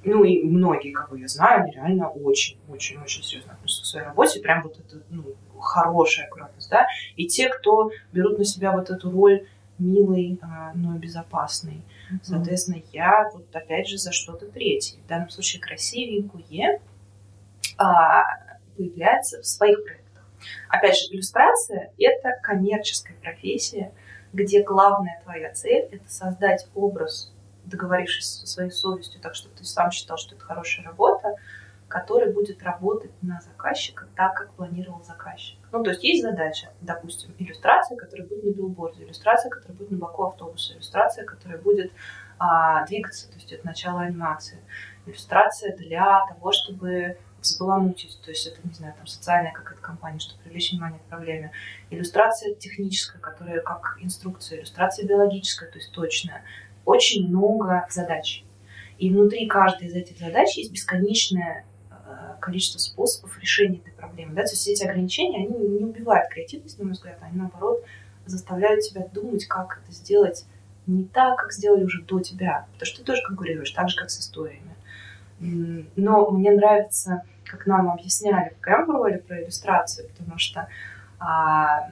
ну 0.02 0.24
и 0.24 0.42
многие, 0.42 0.92
бы 1.10 1.20
я 1.20 1.28
знаю, 1.28 1.62
они 1.62 1.72
реально 1.72 2.08
очень-очень-очень 2.08 3.22
серьезно 3.22 3.52
относятся 3.52 3.82
к 3.82 3.86
своей 3.86 4.06
работе, 4.06 4.40
прям 4.40 4.62
вот 4.62 4.78
это, 4.78 5.02
ну, 5.10 5.24
хорошая 5.60 6.26
аккуратность, 6.26 6.70
да, 6.70 6.86
и 7.16 7.26
те, 7.26 7.48
кто 7.48 7.90
берут 8.12 8.38
на 8.38 8.44
себя 8.44 8.72
вот 8.72 8.90
эту 8.90 9.10
роль 9.10 9.46
милой, 9.78 10.38
а, 10.42 10.72
но 10.74 10.96
безопасной. 10.96 11.82
Соответственно, 12.22 12.82
я 12.92 13.30
вот 13.32 13.54
опять 13.54 13.88
же 13.88 13.98
за 13.98 14.12
что-то 14.12 14.46
третье. 14.46 14.98
В 15.02 15.06
данном 15.06 15.30
случае 15.30 15.62
красивенькое 15.62 16.80
а, 17.78 18.24
появляется 18.76 19.42
в 19.42 19.46
своих 19.46 19.84
проектах. 19.84 20.24
Опять 20.68 20.96
же, 20.96 21.14
иллюстрация— 21.14 21.92
это 21.98 22.30
коммерческая 22.42 23.16
профессия, 23.18 23.92
где 24.32 24.62
главная 24.62 25.20
твоя 25.22 25.52
цель— 25.52 25.88
это 25.92 26.10
создать 26.10 26.68
образ, 26.74 27.32
договорившись 27.64 28.40
со 28.40 28.46
своей 28.46 28.70
совестью, 28.70 29.20
так 29.20 29.34
что 29.34 29.48
ты 29.50 29.64
сам 29.64 29.90
считал, 29.90 30.16
что 30.16 30.34
это 30.34 30.44
хорошая 30.44 30.86
работа, 30.86 31.34
который 31.90 32.32
будет 32.32 32.62
работать 32.62 33.10
на 33.20 33.40
заказчика 33.40 34.06
так, 34.14 34.34
как 34.34 34.52
планировал 34.54 35.02
заказчик. 35.02 35.58
Ну, 35.72 35.82
то 35.82 35.90
есть 35.90 36.04
есть 36.04 36.22
задача, 36.22 36.70
допустим, 36.80 37.34
иллюстрация, 37.36 37.98
которая 37.98 38.28
будет 38.28 38.44
на 38.44 38.50
билборде, 38.50 39.04
иллюстрация, 39.04 39.50
которая 39.50 39.76
будет 39.76 39.90
на 39.90 39.98
боку 39.98 40.24
автобуса, 40.24 40.74
иллюстрация, 40.74 41.24
которая 41.24 41.58
будет 41.58 41.90
а, 42.38 42.86
двигаться, 42.86 43.28
то 43.28 43.34
есть 43.34 43.52
это 43.52 43.66
начало 43.66 44.02
анимации, 44.02 44.60
иллюстрация 45.04 45.76
для 45.76 46.24
того, 46.28 46.52
чтобы 46.52 47.18
взбаламутить, 47.42 48.20
то 48.22 48.30
есть 48.30 48.46
это, 48.46 48.60
не 48.62 48.72
знаю, 48.72 48.94
там 48.96 49.08
социальная 49.08 49.52
какая-то 49.52 49.82
компания, 49.82 50.20
чтобы 50.20 50.42
привлечь 50.42 50.70
внимание 50.70 51.00
к 51.00 51.08
проблеме. 51.08 51.50
Иллюстрация 51.90 52.54
техническая, 52.54 53.20
которая 53.20 53.60
как 53.62 53.98
инструкция, 54.00 54.60
иллюстрация 54.60 55.08
биологическая, 55.08 55.68
то 55.68 55.78
есть 55.78 55.90
точная. 55.90 56.44
Очень 56.84 57.28
много 57.28 57.84
задач. 57.90 58.44
И 58.98 59.10
внутри 59.10 59.48
каждой 59.48 59.88
из 59.88 59.94
этих 59.94 60.18
задач 60.18 60.56
есть 60.56 60.70
бесконечное 60.72 61.64
количество 62.40 62.78
способов 62.78 63.38
решения 63.40 63.78
этой 63.78 63.92
проблемы. 63.92 64.34
Да? 64.34 64.42
То 64.42 64.50
есть 64.50 64.66
эти 64.68 64.84
ограничения, 64.84 65.46
они 65.46 65.68
не 65.68 65.84
убивают 65.84 66.30
креативность, 66.30 66.78
на 66.78 66.84
мой 66.84 66.94
взгляд, 66.94 67.18
они 67.22 67.38
наоборот 67.38 67.84
заставляют 68.26 68.82
тебя 68.82 69.06
думать, 69.08 69.46
как 69.46 69.80
это 69.82 69.92
сделать 69.92 70.46
не 70.86 71.04
так, 71.04 71.38
как 71.38 71.52
сделали 71.52 71.84
уже 71.84 72.02
до 72.02 72.20
тебя. 72.20 72.66
Потому 72.72 72.86
что 72.86 72.98
ты 72.98 73.04
тоже 73.04 73.22
конкурируешь, 73.26 73.70
так 73.70 73.88
же, 73.88 73.96
как 73.96 74.10
с 74.10 74.20
историями. 74.20 74.74
Но 75.38 76.30
мне 76.30 76.52
нравится, 76.52 77.22
как 77.44 77.66
нам 77.66 77.90
объясняли 77.90 78.54
в 78.54 78.60
Кэмброуле 78.60 79.18
про 79.18 79.42
иллюстрацию, 79.42 80.08
потому 80.08 80.38
что 80.38 80.68
а, 81.18 81.90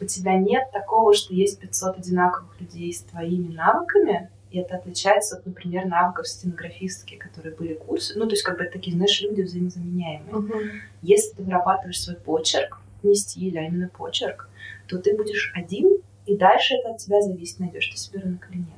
у 0.00 0.04
тебя 0.04 0.36
нет 0.36 0.70
такого, 0.72 1.14
что 1.14 1.34
есть 1.34 1.60
500 1.60 1.98
одинаковых 1.98 2.60
людей 2.60 2.92
с 2.92 3.02
твоими 3.02 3.52
навыками, 3.52 4.30
и 4.50 4.58
это 4.58 4.76
отличается 4.76 5.36
от, 5.36 5.46
например, 5.46 5.86
навыков 5.86 6.26
стенографистки, 6.26 7.16
которые 7.16 7.54
были 7.54 7.74
курсы. 7.74 8.18
Ну, 8.18 8.26
то 8.26 8.32
есть, 8.32 8.42
как 8.42 8.58
бы 8.58 8.64
такие, 8.64 8.96
знаешь, 8.96 9.20
люди 9.20 9.42
взаимозаменяемые. 9.42 10.32
Uh-huh. 10.32 10.70
Если 11.02 11.36
ты 11.36 11.42
вырабатываешь 11.42 12.00
свой 12.00 12.16
почерк, 12.16 12.80
не 13.02 13.14
стиль, 13.14 13.58
а 13.58 13.62
именно 13.62 13.88
почерк, 13.88 14.48
то 14.88 14.98
ты 14.98 15.16
будешь 15.16 15.52
один, 15.54 15.98
и 16.26 16.36
дальше 16.36 16.74
это 16.74 16.90
от 16.90 16.98
тебя 16.98 17.20
зависит, 17.22 17.60
найдешь 17.60 17.88
ты 17.88 17.96
себе 17.96 18.20
рынок 18.20 18.48
или 18.50 18.58
нет. 18.58 18.68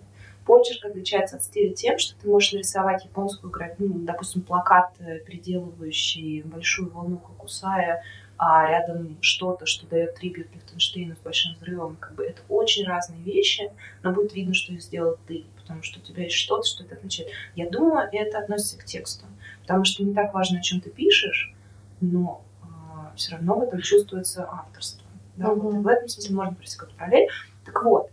Почерк 0.45 0.85
отличается 0.85 1.37
от 1.37 1.45
стиля 1.45 1.73
тем, 1.73 1.99
что 1.99 2.21
ты 2.21 2.29
можешь 2.29 2.53
нарисовать 2.53 3.05
японскую 3.05 3.51
графику, 3.51 3.85
ну, 3.85 3.99
допустим, 4.01 4.43
плакат, 4.43 4.93
э, 4.99 5.19
приделывающий 5.21 6.43
большую 6.43 6.91
волну 6.91 7.19
Хокусая, 7.19 8.03
а 8.45 8.69
рядом 8.69 9.19
что-то, 9.21 9.67
что 9.67 9.87
дает 9.87 10.17
трибют 10.17 10.49
Лихтенштейну 10.53 11.15
с 11.15 11.21
большим 11.21 11.55
взрывом. 11.55 11.95
Как 11.95 12.17
бы 12.17 12.25
это 12.25 12.43
очень 12.49 12.85
разные 12.85 13.23
вещи, 13.23 13.71
но 14.03 14.11
будет 14.11 14.35
видно, 14.35 14.53
что 14.53 14.73
их 14.73 14.83
сделал 14.83 15.17
ты, 15.29 15.45
потому 15.61 15.85
что 15.85 16.01
у 16.01 16.03
тебя 16.03 16.25
есть 16.25 16.35
что-то, 16.35 16.67
что 16.67 16.83
это 16.83 16.97
отличает. 16.97 17.31
Я 17.55 17.71
думаю, 17.71 18.09
это 18.11 18.39
относится 18.41 18.77
к 18.81 18.85
тексту, 18.85 19.27
потому 19.61 19.85
что 19.85 20.03
не 20.03 20.13
так 20.13 20.35
важно, 20.35 20.59
о 20.59 20.63
чем 20.63 20.81
ты 20.81 20.91
пишешь, 20.91 21.55
но 22.01 22.43
э, 22.63 22.67
а, 22.67 23.13
все 23.15 23.37
равно 23.37 23.61
в 23.61 23.63
этом 23.63 23.81
чувствуется 23.81 24.45
авторство. 24.51 25.07
Да? 25.37 25.45
Mm-hmm. 25.45 25.61
Вот, 25.61 25.75
в 25.75 25.87
этом 25.87 26.09
смысле 26.09 26.35
можно 26.35 26.57
какую-то 26.57 26.99
параллель. 26.99 27.29
Так 27.65 27.85
вот, 27.85 28.11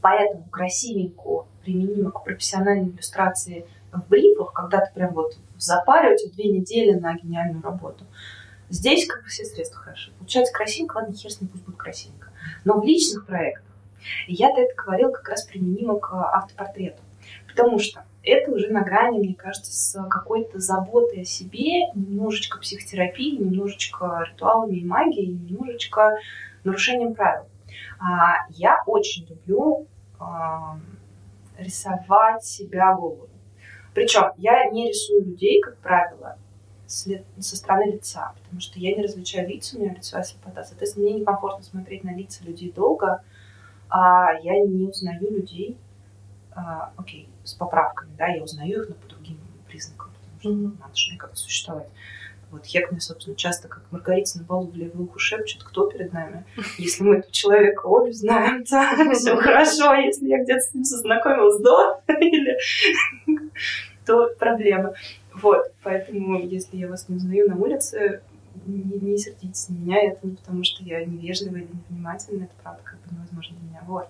поэтому 0.00 0.48
красивенько 0.50 1.46
применимо 1.62 2.10
к 2.10 2.24
профессиональной 2.24 2.90
иллюстрации 2.90 3.66
в 3.92 4.08
брифах, 4.08 4.52
когда 4.52 4.84
ты 4.84 4.92
прям 4.94 5.14
вот 5.14 5.36
в 5.56 5.60
запаре, 5.60 6.14
у 6.14 6.16
тебя 6.16 6.32
две 6.32 6.50
недели 6.50 6.98
на 6.98 7.14
гениальную 7.14 7.62
работу. 7.62 8.04
Здесь 8.70 9.06
как 9.06 9.22
бы 9.22 9.28
все 9.28 9.44
средства 9.44 9.80
хороши. 9.80 10.12
Получается 10.18 10.52
красивенько, 10.52 10.96
ладно, 10.96 11.14
хер 11.14 11.30
с 11.30 11.40
ним, 11.40 11.48
пусть 11.50 11.64
будет 11.64 11.76
красивенько. 11.76 12.28
Но 12.64 12.80
в 12.80 12.84
личных 12.84 13.26
проектах, 13.26 13.64
я-то 14.26 14.60
это 14.60 14.74
говорил 14.74 15.10
как 15.10 15.28
раз 15.28 15.44
применимо 15.44 15.98
к 15.98 16.12
автопортрету, 16.12 17.02
потому 17.48 17.78
что 17.78 18.04
это 18.22 18.50
уже 18.50 18.68
на 18.68 18.82
грани, 18.82 19.18
мне 19.18 19.34
кажется, 19.34 19.72
с 19.72 20.08
какой-то 20.08 20.58
заботой 20.58 21.22
о 21.22 21.24
себе, 21.24 21.90
немножечко 21.94 22.58
психотерапией, 22.58 23.38
немножечко 23.38 24.24
ритуалами 24.30 24.76
и 24.76 24.84
магией, 24.84 25.28
немножечко 25.28 26.18
нарушением 26.64 27.14
правил. 27.14 27.46
А, 27.98 28.46
я 28.50 28.82
очень 28.86 29.26
люблю 29.26 29.86
а, 30.18 30.78
рисовать 31.56 32.44
себя 32.44 32.94
голову. 32.94 33.28
Причем 33.94 34.32
я 34.36 34.70
не 34.70 34.88
рисую 34.88 35.24
людей, 35.24 35.60
как 35.60 35.78
правило, 35.78 36.38
со 36.88 37.56
стороны 37.56 37.92
лица, 37.92 38.32
потому 38.42 38.60
что 38.60 38.78
я 38.78 38.96
не 38.96 39.02
различаю 39.02 39.48
лица, 39.48 39.76
у 39.76 39.80
меня 39.80 39.94
лицевая 39.94 40.24
слепота. 40.24 40.64
Соответственно, 40.64 41.06
мне 41.06 41.20
некомфортно 41.20 41.62
смотреть 41.62 42.02
на 42.02 42.14
лица 42.14 42.42
людей 42.44 42.72
долго, 42.72 43.22
а 43.90 44.32
я 44.42 44.58
не 44.60 44.86
узнаю 44.86 45.30
людей, 45.30 45.76
а, 46.52 46.92
окей, 46.96 47.28
с 47.44 47.54
поправками, 47.54 48.10
да, 48.16 48.28
я 48.28 48.42
узнаю 48.42 48.82
их, 48.82 48.88
но 48.88 48.94
по 48.94 49.06
другим 49.06 49.38
признакам, 49.66 50.10
потому 50.14 50.40
что 50.40 50.48
mm-hmm. 50.48 50.80
надо 50.80 50.96
же 50.96 51.16
как-то 51.16 51.36
существовать. 51.36 51.88
Вот 52.50 52.64
Хек 52.64 52.90
мне, 52.90 53.00
собственно, 53.00 53.36
часто, 53.36 53.68
как 53.68 53.82
Маргарита 53.90 54.38
на 54.38 54.44
балу 54.44 54.68
в 54.68 54.74
левую 54.74 55.04
уху 55.04 55.18
шепчет, 55.18 55.62
кто 55.62 55.86
перед 55.90 56.12
нами. 56.14 56.46
Если 56.78 57.04
мы 57.04 57.16
этого 57.16 57.32
человека 57.32 57.86
обе 57.86 58.12
знаем, 58.12 58.64
то 58.64 58.80
все 59.14 59.36
хорошо. 59.36 59.92
Если 59.94 60.28
я 60.28 60.42
где-то 60.42 60.60
с 60.60 60.74
ним 60.74 60.84
познакомилась 60.84 61.60
до, 61.60 62.00
или 62.20 62.56
то 64.06 64.30
проблема. 64.38 64.94
Вот, 65.42 65.72
поэтому, 65.82 66.38
если 66.38 66.76
я 66.76 66.88
вас 66.88 67.08
не 67.08 67.16
узнаю 67.16 67.48
на 67.48 67.56
улице, 67.56 68.22
не, 68.66 68.82
не 68.82 69.18
сердитесь 69.18 69.68
на 69.68 69.74
меня, 69.74 70.02
это 70.02 70.26
не 70.26 70.36
потому, 70.36 70.64
что 70.64 70.82
я 70.84 71.04
невежливая 71.04 71.60
или 71.60 71.70
невнимательная, 71.90 72.46
это 72.46 72.54
правда 72.62 72.82
как 72.84 73.00
бы 73.00 73.14
невозможно 73.14 73.56
для 73.56 73.68
меня. 73.68 73.82
Вот. 73.86 74.08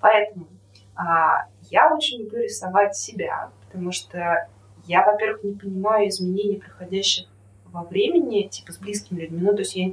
Поэтому 0.00 0.46
а, 0.94 1.46
я 1.70 1.94
очень 1.94 2.22
люблю 2.22 2.42
рисовать 2.42 2.96
себя, 2.96 3.50
потому 3.66 3.92
что 3.92 4.48
я, 4.86 5.04
во-первых, 5.04 5.44
не 5.44 5.54
понимаю 5.54 6.08
изменений, 6.08 6.58
проходящих 6.58 7.28
во 7.66 7.84
времени, 7.84 8.48
типа 8.48 8.72
с 8.72 8.78
близкими 8.78 9.20
людьми. 9.20 9.40
Ну, 9.40 9.52
то 9.54 9.60
есть 9.60 9.76
я, 9.76 9.92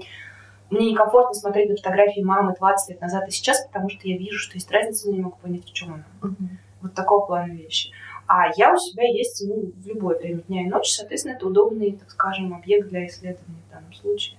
мне 0.70 0.92
некомфортно 0.92 1.34
смотреть 1.34 1.70
на 1.70 1.76
фотографии 1.78 2.22
мамы 2.22 2.56
20 2.58 2.90
лет 2.90 3.02
назад 3.02 3.28
и 3.28 3.32
сейчас, 3.32 3.66
потому 3.66 3.90
что 3.90 4.08
я 4.08 4.18
вижу, 4.18 4.38
что 4.38 4.56
есть 4.56 4.72
разница, 4.72 5.08
но 5.08 5.16
не 5.16 5.22
могу 5.22 5.38
понять, 5.38 5.66
в 5.66 5.74
чем 5.74 5.94
она. 5.94 6.06
Uh-huh. 6.22 6.48
Вот 6.82 6.94
такого 6.94 7.26
плана 7.26 7.52
вещи. 7.54 7.92
А 8.09 8.09
я 8.56 8.74
у 8.74 8.78
себя 8.78 9.08
есть 9.08 9.44
ну, 9.48 9.72
в 9.76 9.88
любое 9.88 10.20
время 10.20 10.42
дня 10.44 10.62
и 10.62 10.70
ночи, 10.70 10.92
соответственно, 10.92 11.34
это 11.34 11.48
удобный, 11.48 11.94
так 11.94 12.12
скажем, 12.12 12.54
объект 12.54 12.90
для 12.90 13.08
исследования 13.08 13.64
в 13.68 13.72
данном 13.74 13.92
случае. 13.94 14.38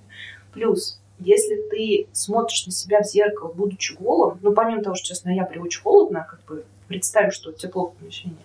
Плюс, 0.53 0.97
если 1.19 1.57
ты 1.69 2.07
смотришь 2.13 2.65
на 2.65 2.71
себя 2.71 3.01
в 3.01 3.05
зеркало, 3.05 3.51
будучи 3.51 3.93
голым, 3.93 4.39
ну, 4.41 4.53
помимо 4.53 4.81
того, 4.81 4.95
что 4.95 5.13
в 5.13 5.25
ноябре 5.25 5.59
очень 5.59 5.81
холодно, 5.81 6.25
как 6.29 6.41
бы 6.45 6.63
представим, 6.87 7.31
что 7.31 7.51
тепло 7.51 7.87
в 7.87 7.95
помещении, 7.95 8.37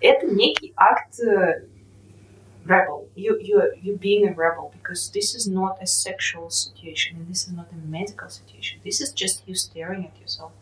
это 0.00 0.26
некий 0.26 0.72
акт 0.74 1.20
э, 1.20 1.66
rebel. 2.64 3.08
You, 3.14 3.38
you, 3.38 3.60
you 3.82 3.98
being 3.98 4.26
a 4.26 4.32
rebel 4.32 4.72
because 4.72 5.10
this 5.12 5.34
is 5.34 5.46
not 5.46 5.82
a 5.82 5.86
sexual 5.86 6.48
situation, 6.48 7.18
and 7.18 7.28
this 7.28 7.46
is 7.46 7.52
not 7.52 7.66
a 7.72 7.86
medical 7.86 8.30
situation. 8.30 8.80
This 8.84 9.02
is 9.02 9.12
just 9.12 9.42
you 9.46 9.54
staring 9.54 10.06
at 10.06 10.18
yourself. 10.18 10.52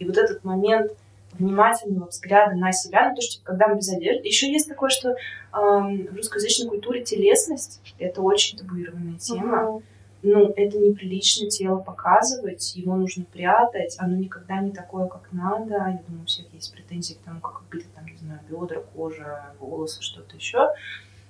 И 0.00 0.04
вот 0.04 0.16
этот 0.16 0.42
момент– 0.42 0.90
внимательного 1.38 2.08
взгляда 2.08 2.54
на 2.56 2.72
себя, 2.72 3.10
ну, 3.10 3.16
то, 3.16 3.22
что 3.22 3.42
когда 3.42 3.68
мы 3.68 3.76
без 3.76 3.88
одежды. 3.88 4.26
Еще 4.26 4.50
есть 4.50 4.68
такое, 4.68 4.90
что 4.90 5.10
э, 5.10 5.16
в 5.52 6.16
русскоязычной 6.16 6.68
культуре 6.68 7.04
телесность— 7.04 7.80
это 7.98 8.22
очень 8.22 8.58
табуированная 8.58 9.18
тема. 9.18 9.58
Uh-huh. 9.58 9.82
Ну, 10.22 10.52
это 10.56 10.78
неприлично 10.78 11.48
тело 11.48 11.78
показывать, 11.78 12.74
его 12.74 12.96
нужно 12.96 13.24
прятать, 13.24 13.94
оно 13.98 14.16
никогда 14.16 14.58
не 14.60 14.72
такое, 14.72 15.06
как 15.06 15.28
надо. 15.30 15.74
Я 15.74 16.02
думаю, 16.08 16.22
у 16.22 16.26
всех 16.26 16.46
есть 16.52 16.72
претензии 16.72 17.14
к 17.14 17.20
тому, 17.20 17.40
как 17.40 17.62
выглядят, 17.62 17.94
там, 17.94 18.06
не 18.06 18.16
знаю, 18.16 18.40
бедра, 18.48 18.80
кожа, 18.80 19.52
волосы, 19.60 20.02
что-то 20.02 20.34
еще. 20.34 20.70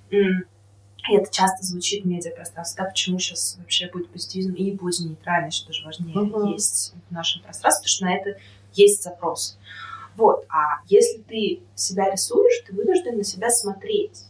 И 0.09 1.15
это 1.15 1.31
часто 1.31 1.63
звучит 1.63 2.05
в 2.05 2.07
медиапространстве. 2.07 2.83
Да, 2.83 2.89
почему 2.89 3.19
сейчас 3.19 3.57
вообще 3.59 3.87
будет 3.87 4.09
позитивизм 4.09 4.53
и 4.53 4.71
бодинейтральность, 4.71 5.57
что 5.57 5.73
же 5.73 5.85
важнее, 5.85 6.15
uh-huh. 6.15 6.53
есть 6.53 6.95
в 7.09 7.13
нашем 7.13 7.43
пространстве, 7.43 7.83
потому 7.83 7.95
что 7.95 8.05
на 8.05 8.15
это 8.15 8.39
есть 8.73 9.03
запрос. 9.03 9.57
Вот. 10.17 10.45
А 10.49 10.81
если 10.87 11.21
ты 11.21 11.61
себя 11.75 12.11
рисуешь, 12.11 12.63
ты 12.65 12.73
вынужден 12.73 13.17
на 13.17 13.23
себя 13.23 13.49
смотреть. 13.49 14.25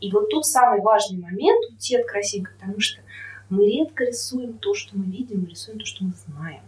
И 0.00 0.12
вот 0.12 0.28
тут 0.28 0.46
самый 0.46 0.80
важный 0.82 1.18
момент 1.18 1.64
уйти 1.70 1.96
от 1.96 2.06
красивенько, 2.06 2.52
потому 2.58 2.78
что 2.78 3.00
мы 3.48 3.66
редко 3.66 4.04
рисуем 4.04 4.58
то, 4.58 4.74
что 4.74 4.96
мы 4.96 5.06
видим, 5.06 5.40
мы 5.40 5.48
рисуем 5.48 5.78
то, 5.78 5.86
что 5.86 6.04
мы 6.04 6.12
знаем. 6.26 6.62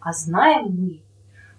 А 0.00 0.12
знаем 0.12 0.66
мы 0.70 1.00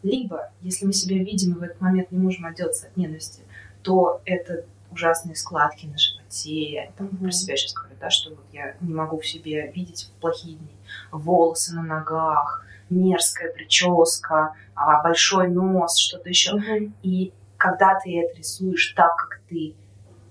либо, 0.03 0.51
если 0.61 0.85
мы 0.85 0.93
себя 0.93 1.17
видим 1.17 1.53
и 1.53 1.59
в 1.59 1.63
этот 1.63 1.81
момент 1.81 2.11
не 2.11 2.19
можем 2.19 2.45
отделаться 2.45 2.87
от 2.87 2.97
ненависти, 2.97 3.41
то 3.81 4.21
это 4.25 4.65
ужасные 4.91 5.35
складки 5.35 5.85
на 5.85 5.97
животе. 5.97 6.71
Я 6.71 6.91
там 6.97 7.07
mm-hmm. 7.07 7.23
про 7.23 7.31
себя 7.31 7.57
сейчас 7.57 7.73
говорю, 7.73 7.95
да, 7.99 8.09
что 8.09 8.31
вот 8.31 8.45
я 8.51 8.75
не 8.81 8.93
могу 8.93 9.19
в 9.19 9.25
себе 9.25 9.71
видеть 9.71 10.03
в 10.03 10.21
плохие 10.21 10.55
дни. 10.55 10.75
Волосы 11.11 11.75
на 11.75 11.83
ногах, 11.83 12.65
мерзкая 12.89 13.51
прическа, 13.51 14.53
а, 14.75 15.01
большой 15.03 15.47
нос, 15.49 15.97
что-то 15.97 16.29
еще. 16.29 16.55
Угу. 16.55 16.93
И 17.03 17.33
когда 17.57 17.99
ты 17.99 18.19
это 18.19 18.37
рисуешь 18.37 18.93
так, 18.95 19.15
как 19.15 19.41
ты 19.49 19.75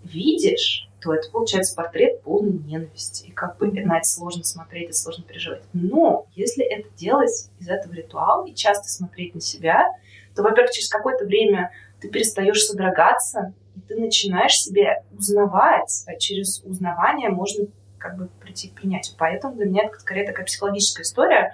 видишь, 0.04 0.88
то 1.00 1.14
это 1.14 1.30
получается 1.30 1.74
портрет 1.74 2.22
полной 2.22 2.58
ненависти. 2.58 3.28
И 3.28 3.32
как 3.32 3.58
бы 3.58 3.70
на 3.70 3.98
это 3.98 4.08
сложно 4.08 4.44
смотреть, 4.44 4.86
это 4.86 4.96
сложно 4.96 5.24
переживать. 5.24 5.62
Но 5.72 6.26
если 6.34 6.64
это 6.64 6.88
делать 6.96 7.50
из 7.60 7.68
этого 7.68 7.92
ритуал 7.92 8.44
и 8.46 8.54
часто 8.54 8.88
смотреть 8.88 9.34
на 9.34 9.40
себя, 9.40 9.86
то, 10.34 10.42
во-первых, 10.42 10.72
через 10.72 10.88
какое-то 10.88 11.24
время 11.24 11.70
ты 12.00 12.08
перестаешь 12.08 12.62
содрогаться, 12.62 13.54
и 13.74 13.80
ты 13.80 13.96
начинаешь 13.96 14.58
себя 14.58 15.02
узнавать, 15.16 16.04
а 16.06 16.14
через 16.16 16.62
узнавание 16.64 17.30
можно 17.30 17.66
как 17.98 18.16
бы 18.16 18.28
прийти 18.40 18.68
к 18.68 18.74
принятию. 18.74 19.16
Поэтому 19.18 19.54
для 19.54 19.66
меня 19.66 19.84
это 19.84 19.98
скорее 19.98 20.26
такая 20.26 20.46
психологическая 20.46 21.04
история, 21.04 21.52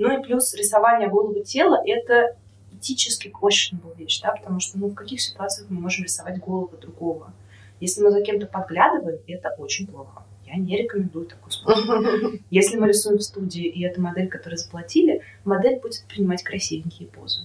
ну 0.00 0.18
и 0.18 0.22
плюс 0.22 0.54
рисование 0.54 1.08
головы 1.08 1.42
тела— 1.42 1.82
это 1.86 2.34
этически 2.72 3.28
questionable 3.28 3.94
вещь, 3.98 4.20
да, 4.22 4.32
потому 4.32 4.58
что 4.58 4.78
ну, 4.78 4.88
в 4.88 4.94
каких 4.94 5.20
ситуациях 5.20 5.68
мы 5.68 5.78
можем 5.80 6.04
рисовать 6.04 6.38
голову 6.38 6.74
другого? 6.80 7.34
Если 7.80 8.02
мы 8.02 8.10
за 8.10 8.22
кем-то 8.22 8.46
подглядываем, 8.46 9.18
это 9.26 9.54
очень 9.58 9.86
плохо. 9.86 10.22
Я 10.46 10.56
не 10.56 10.76
рекомендую 10.78 11.26
такой 11.26 11.52
способ. 11.52 12.40
Если 12.50 12.78
мы 12.78 12.88
рисуем 12.88 13.18
в 13.18 13.22
студии, 13.22 13.66
и 13.66 13.84
это 13.84 14.00
модель, 14.00 14.28
которую 14.28 14.56
заплатили, 14.56 15.20
модель 15.44 15.78
будет 15.80 16.02
принимать 16.08 16.42
красивенькие 16.42 17.08
позы. 17.08 17.42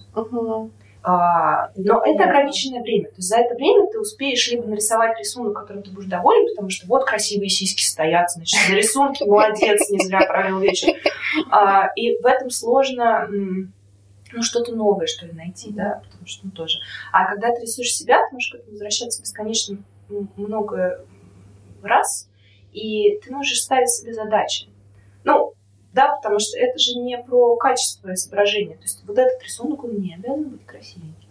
А, 1.08 1.70
но 1.76 2.02
это 2.04 2.24
ограниченное 2.24 2.82
время. 2.82 3.04
То 3.10 3.16
есть 3.18 3.28
за 3.28 3.36
это 3.36 3.54
время 3.54 3.86
ты 3.92 4.00
успеешь 4.00 4.50
либо 4.50 4.66
нарисовать 4.66 5.16
рисунок, 5.20 5.54
которым 5.56 5.84
ты 5.84 5.92
будешь 5.92 6.08
доволен, 6.08 6.48
потому 6.48 6.68
что 6.68 6.88
вот 6.88 7.04
красивые 7.04 7.48
сиськи 7.48 7.84
стоят, 7.84 8.28
значит, 8.32 8.58
на 8.68 8.74
рисунке, 8.74 9.24
молодец, 9.26 9.88
не 9.88 10.04
зря 10.04 10.26
провел 10.26 10.58
вечер. 10.58 10.94
А, 11.48 11.90
и 11.94 12.20
в 12.20 12.26
этом 12.26 12.50
сложно 12.50 13.28
ну, 13.30 14.42
что-то 14.42 14.74
новое, 14.74 15.06
что 15.06 15.26
ли, 15.26 15.32
найти, 15.32 15.70
да, 15.70 16.02
потому 16.04 16.26
что, 16.26 16.46
ну, 16.46 16.50
тоже. 16.50 16.80
А 17.12 17.26
когда 17.26 17.54
ты 17.54 17.62
рисуешь 17.62 17.94
себя, 17.94 18.18
ты 18.28 18.34
можешь 18.34 18.50
к 18.50 18.54
этому 18.56 18.72
возвращаться 18.72 19.22
бесконечно 19.22 19.78
много 20.34 21.04
раз, 21.84 22.28
и 22.72 23.20
ты 23.24 23.32
можешь 23.32 23.60
ставить 23.60 23.90
себе 23.90 24.12
задачи. 24.12 24.66
Да, 25.96 26.14
потому 26.16 26.38
что 26.38 26.58
это 26.58 26.78
же 26.78 26.98
не 26.98 27.16
про 27.16 27.56
качество 27.56 28.12
изображения. 28.12 28.76
То 28.76 28.82
есть 28.82 29.02
вот 29.06 29.16
этот 29.16 29.42
рисунок, 29.42 29.82
он 29.82 29.98
не 29.98 30.14
обязан 30.14 30.50
быть 30.50 30.66
красивеньким. 30.66 31.30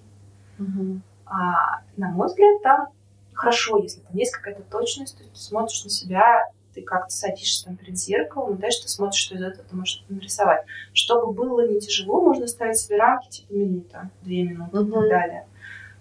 Угу. 0.57 1.01
А, 1.27 1.81
на 1.97 2.09
мой 2.09 2.25
взгляд, 2.25 2.63
там 2.63 2.87
хорошо, 3.31 3.77
если 3.77 3.99
там 3.99 4.17
есть 4.17 4.31
какая-то 4.31 4.63
точность, 4.63 5.17
то 5.17 5.23
есть 5.23 5.35
ты 5.35 5.39
смотришь 5.39 5.83
на 5.83 5.91
себя, 5.91 6.49
ты 6.73 6.81
как-то 6.81 7.11
садишься 7.11 7.65
там 7.65 7.77
перед 7.77 7.95
зеркалом, 7.95 8.55
и 8.55 8.57
дальше 8.57 8.81
ты 8.81 8.89
смотришь, 8.89 9.21
что 9.21 9.35
из 9.35 9.43
этого 9.43 9.63
ты 9.69 9.75
можешь 9.75 10.03
нарисовать. 10.09 10.65
Чтобы 10.93 11.31
было 11.31 11.67
не 11.67 11.79
тяжело, 11.79 12.21
можно 12.21 12.47
ставить 12.47 12.79
себе 12.79 12.97
рамки 12.97 13.29
типа 13.29 13.53
минута, 13.53 14.09
две 14.23 14.41
минуты 14.41 14.79
Мгм. 14.79 14.89
и 14.89 14.93
так 14.93 15.09
далее. 15.09 15.47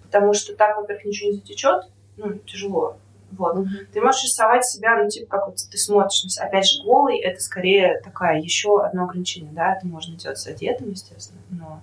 Потому 0.04 0.32
что 0.32 0.56
так, 0.56 0.78
во-первых, 0.78 1.04
ничего 1.04 1.32
не 1.32 1.36
затечет, 1.36 1.90
ну, 2.16 2.32
тяжело. 2.38 2.96
Вот. 3.36 3.56
Угу. 3.56 3.68
Ты 3.92 4.00
можешь 4.00 4.24
рисовать 4.24 4.64
себя, 4.64 5.02
ну, 5.02 5.08
типа, 5.08 5.26
как 5.26 5.46
вот 5.46 5.56
ты 5.56 5.78
смотришь. 5.78 6.24
Опять 6.38 6.66
же, 6.66 6.82
голый— 6.82 7.18
это 7.20 7.40
скорее 7.40 8.00
такая 8.02 8.40
еще 8.40 8.84
одно 8.84 9.04
ограничение, 9.04 9.52
да, 9.52 9.74
это 9.74 9.86
можно 9.86 10.16
делать 10.16 10.38
с 10.38 10.46
одетым, 10.46 10.90
естественно, 10.90 11.40
но 11.50 11.82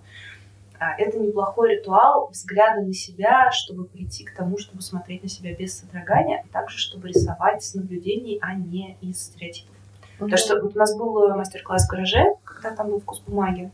а, 0.81 0.95
это 0.97 1.19
неплохой 1.19 1.75
ритуал 1.75 2.29
взгляда 2.31 2.81
на 2.81 2.93
себя, 2.93 3.51
чтобы 3.51 3.85
прийти 3.85 4.23
к 4.23 4.35
тому, 4.35 4.57
чтобы 4.57 4.81
смотреть 4.81 5.21
на 5.21 5.29
себя 5.29 5.53
без 5.53 5.77
содрогания, 5.77 6.43
а 6.43 6.51
также 6.51 6.79
чтобы 6.79 7.09
рисовать 7.09 7.63
с 7.63 7.75
наблюдений, 7.75 8.39
а 8.41 8.55
не 8.55 8.97
из 8.99 9.21
стереотипов. 9.25 9.75
Потому 10.17 10.37
что 10.37 10.59
вот 10.59 10.75
у 10.75 10.79
нас 10.79 10.97
был 10.97 11.23
э, 11.23 11.35
мастер-класс 11.35 11.85
в 11.85 11.89
гараже, 11.89 12.25
когда 12.43 12.75
там 12.75 12.89
был 12.89 12.99
вкус 12.99 13.19
бумаги 13.19 13.71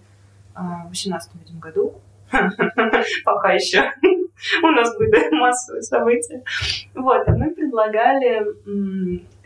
а, 0.53 0.85
в 0.85 0.89
18 0.89 1.31
видимо, 1.35 1.61
году. 1.61 1.93
Пока 3.23 3.53
еще. 3.53 3.93
У 4.63 4.67
нас 4.67 4.95
были 4.97 5.29
массовые 5.31 5.81
события. 5.81 6.43
Вот, 6.93 7.27
и 7.27 7.31
мы 7.31 7.51
предлагали 7.51 8.45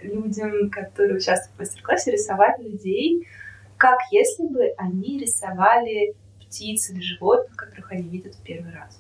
людям, 0.02 0.70
которые 0.70 1.18
участвуют 1.18 1.56
в 1.56 1.60
мастер-классе, 1.60 2.12
рисовать 2.12 2.60
людей, 2.60 3.28
как 3.78 3.98
если 4.12 4.46
бы 4.48 4.74
они 4.78 5.20
рисовали 5.20 6.16
птиц 6.40 6.90
или 6.90 7.02
животных, 7.02 7.56
которых 7.56 7.92
они 7.92 8.04
видят 8.04 8.36
в 8.36 8.44
первый 8.44 8.74
раз. 8.74 9.00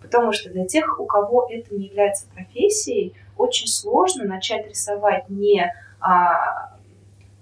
Потому 0.00 0.32
что 0.32 0.50
для 0.50 0.66
тех, 0.66 1.00
у 1.00 1.06
кого 1.06 1.48
это 1.50 1.74
не 1.74 1.86
является 1.86 2.26
профессией, 2.32 3.14
очень 3.36 3.66
сложно 3.66 4.24
начать 4.24 4.68
рисовать 4.68 5.28
не 5.28 5.72
а, 6.00 6.75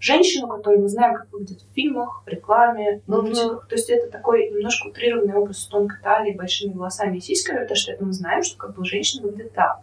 женщину, 0.04 0.48
которую 0.48 0.82
мы 0.82 0.88
знаем, 0.88 1.14
как 1.14 1.32
выглядит 1.32 1.62
в 1.62 1.74
фильмах, 1.74 2.22
в 2.24 2.28
рекламе, 2.28 3.00
Мгм. 3.06 3.22
мультиках. 3.22 3.68
То 3.68 3.74
есть 3.74 3.88
это 3.90 4.10
такой 4.10 4.50
немножко 4.50 4.88
утрированный 4.88 5.34
образ 5.34 5.58
с 5.60 5.66
тонкой 5.66 5.98
талией, 6.02 6.36
большими 6.36 6.72
волосами 6.74 7.16
и 7.16 7.20
сиськами, 7.20 7.60
потому 7.60 7.76
что 7.76 7.92
это 7.92 8.04
мы 8.04 8.12
знаем, 8.12 8.42
что 8.42 8.58
как 8.58 8.74
бы 8.74 8.84
женщина 8.84 9.22
выглядит 9.22 9.54
так. 9.54 9.80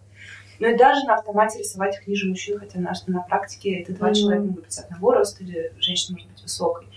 Но 0.59 0.67
и 0.67 0.77
даже 0.77 1.05
на 1.07 1.15
автомате 1.15 1.57
рисовать 1.59 1.95
их 1.97 2.05
ниже 2.07 2.27
мужчин, 2.29 2.59
хотя 2.59 2.79
на, 2.79 2.93
на 3.07 3.21
практике 3.21 3.81
это 3.81 3.93
два 3.93 4.07
Мгм. 4.09 4.15
человека 4.15 4.43
могут 4.43 4.65
быть 4.65 4.77
одного 4.77 5.11
роста, 5.13 5.43
или 5.43 5.73
женщина 5.79 6.17
может 6.17 6.29
быть 6.31 6.41
высокой. 6.43 6.87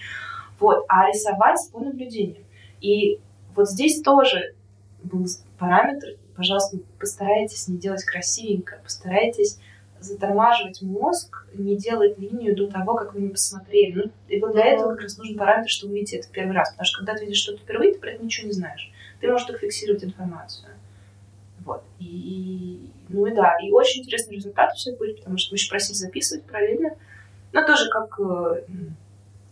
Вот. 0.61 0.85
А 0.89 1.09
рисовать 1.09 1.61
по 1.73 1.81
наблюдениям. 1.81 2.45
И 2.83 3.21
вот 3.55 3.71
здесь 3.71 4.03
тоже 4.03 4.55
был 5.03 5.27
параметр, 5.59 6.09
пожалуйста, 6.37 6.79
постарайтесь 6.99 7.69
не 7.69 7.79
делать 7.79 8.05
красивенько, 8.05 8.81
постарайтесь 8.85 9.59
затормаживать 10.05 10.83
мозг, 10.83 11.47
не 11.55 11.77
делать 11.77 12.19
линию 12.19 12.55
до 12.57 12.69
того, 12.69 12.95
как 12.95 13.15
вы 13.15 13.23
не 13.23 13.29
посмотрели. 13.31 13.93
Ну, 14.05 14.11
и 14.29 14.41
вот 14.41 14.53
для 14.53 14.65
этого 14.67 14.91
как 14.93 15.03
раз 15.03 15.19
нужен 15.19 15.37
параметр, 15.37 15.69
что 15.71 15.87
вы 15.89 15.95
видите 15.95 16.19
это 16.19 16.29
в 16.29 16.31
первый 16.31 16.55
раз. 16.55 16.71
Потому 16.71 16.87
что 16.87 16.99
когда 16.99 17.15
ты 17.15 17.25
видишь 17.25 17.39
что-то 17.39 17.59
впервые, 17.61 17.93
ты 17.95 18.01
про 18.01 18.11
это 18.11 18.25
ничего 18.25 18.47
не 18.47 18.53
знаешь. 18.53 18.93
Ты 19.21 19.31
можешь 19.31 19.47
только 19.47 19.61
фиксировать 19.61 20.05
информацию. 20.05 20.69
Вот. 21.65 21.83
И, 21.99 22.05
и- 22.05 22.91
ну 23.09 23.27
и 23.27 23.35
да, 23.35 23.57
и 23.63 23.71
очень 23.71 24.03
интересный 24.03 24.37
результат 24.37 24.73
у 24.73 24.77
всех 24.77 24.99
были, 24.99 25.13
потому 25.15 25.39
что 25.39 25.53
мы 25.53 25.57
еще 25.57 25.69
просили 25.71 25.97
записывать 25.97 26.45
параллельно. 26.45 26.91
Но 27.53 27.65
тоже 27.67 27.89
как 27.91 28.19
э, 28.19 28.63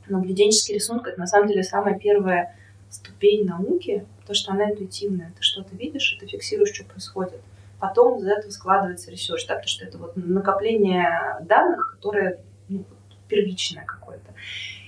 наблюденческий 0.08 0.74
рисунок, 0.74 1.06
это 1.08 1.18
на 1.18 1.26
самом 1.26 1.48
деле 1.48 1.62
самая 1.62 1.98
первая 1.98 2.56
ступень 2.90 3.46
науки, 3.46 4.04
потому 4.20 4.34
что 4.34 4.52
она 4.52 4.70
интуитивная. 4.70 5.32
Ты 5.36 5.42
что-то 5.42 5.74
видишь, 5.76 6.14
и 6.14 6.18
ты 6.18 6.26
фиксируешь, 6.26 6.74
что 6.74 6.84
происходит. 6.84 7.40
Потом 7.82 8.20
из 8.20 8.28
этого 8.28 8.48
складывается 8.52 9.10
research, 9.10 9.44
да, 9.48 9.54
потому 9.54 9.68
что 9.68 9.84
это 9.84 9.98
вот 9.98 10.12
накопление 10.14 11.36
данных, 11.40 11.96
которое 11.96 12.38
ну, 12.68 12.84
первичное 13.26 13.84
какое-то. 13.84 14.32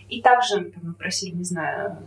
И 0.09 0.23
также 0.23 0.73
мы 0.81 0.95
просили, 0.95 1.35
не 1.35 1.43
знаю, 1.43 1.99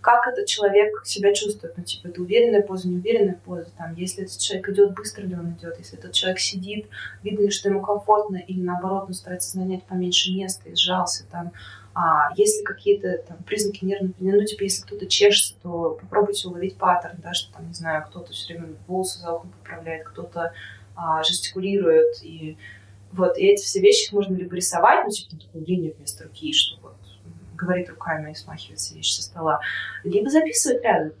как 0.00 0.28
этот 0.28 0.46
человек 0.46 1.04
себя 1.04 1.34
чувствует. 1.34 1.76
Ну, 1.76 1.82
типа, 1.82 2.06
это 2.06 2.22
уверенная 2.22 2.62
поза, 2.62 2.86
неуверенная 2.88 3.40
поза. 3.44 3.66
Там, 3.76 3.96
если 3.96 4.22
этот 4.22 4.38
человек 4.38 4.68
идет, 4.68 4.94
быстро 4.94 5.22
ли 5.22 5.34
он 5.34 5.54
идет, 5.54 5.78
если 5.78 5.98
этот 5.98 6.12
человек 6.12 6.38
сидит, 6.38 6.86
видно 7.24 7.42
ли, 7.42 7.50
что 7.50 7.68
ему 7.68 7.82
комфортно, 7.82 8.36
или 8.36 8.60
наоборот, 8.60 9.06
он 9.08 9.14
старается 9.14 9.50
занять 9.58 9.82
поменьше 9.82 10.30
места 10.30 10.68
и 10.68 10.76
сжался 10.76 11.24
там. 11.28 11.50
А 11.98 12.28
если 12.36 12.62
какие-то 12.62 13.16
там 13.26 13.38
признаки 13.44 13.82
нервной 13.82 14.12
ну, 14.20 14.44
типа, 14.44 14.64
если 14.64 14.82
кто-то 14.82 15.06
чешется, 15.06 15.54
то 15.62 15.96
попробуйте 15.98 16.46
уловить 16.46 16.76
паттерн, 16.76 17.16
да, 17.22 17.32
что 17.32 17.54
там, 17.54 17.68
не 17.68 17.72
знаю, 17.72 18.04
кто-то 18.06 18.34
все 18.34 18.52
время 18.52 18.74
волосы 18.86 19.20
за 19.20 19.32
ухом 19.32 19.50
поправляет, 19.52 20.06
кто-то 20.06 20.52
а, 20.94 21.22
жестикулирует, 21.24 22.22
и 22.22 22.58
вот, 23.12 23.38
и 23.38 23.46
эти 23.46 23.64
все 23.64 23.80
вещи 23.80 24.12
можно 24.12 24.34
либо 24.34 24.54
рисовать, 24.54 25.06
ну, 25.06 25.10
типа, 25.10 25.42
такую 25.42 25.64
линию 25.64 25.94
вместо 25.96 26.24
руки, 26.24 26.52
что 26.52 26.78
вот 26.82 26.96
говорит 27.54 27.88
руками 27.88 28.32
и 28.32 28.34
смахивает 28.34 28.78
все 28.78 28.94
вещи 28.94 29.14
со 29.14 29.22
стола, 29.22 29.60
либо 30.04 30.28
записывать 30.28 30.82
рядом. 30.82 31.12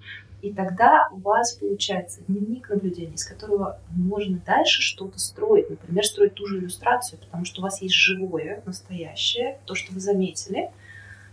И 0.42 0.52
тогда 0.52 1.08
у 1.12 1.18
вас 1.18 1.54
получается 1.54 2.20
дневник 2.28 2.68
наблюдений, 2.68 3.14
из 3.14 3.24
которого 3.24 3.80
можно 3.90 4.40
дальше 4.46 4.82
что-то 4.82 5.18
строить. 5.18 5.70
Например, 5.70 6.04
строить 6.04 6.34
ту 6.34 6.46
же 6.46 6.58
иллюстрацию, 6.58 7.18
потому 7.18 7.44
что 7.44 7.60
у 7.60 7.64
вас 7.64 7.80
есть 7.80 7.94
живое, 7.94 8.62
настоящее, 8.66 9.58
то, 9.64 9.74
что 9.74 9.92
вы 9.92 10.00
заметили. 10.00 10.70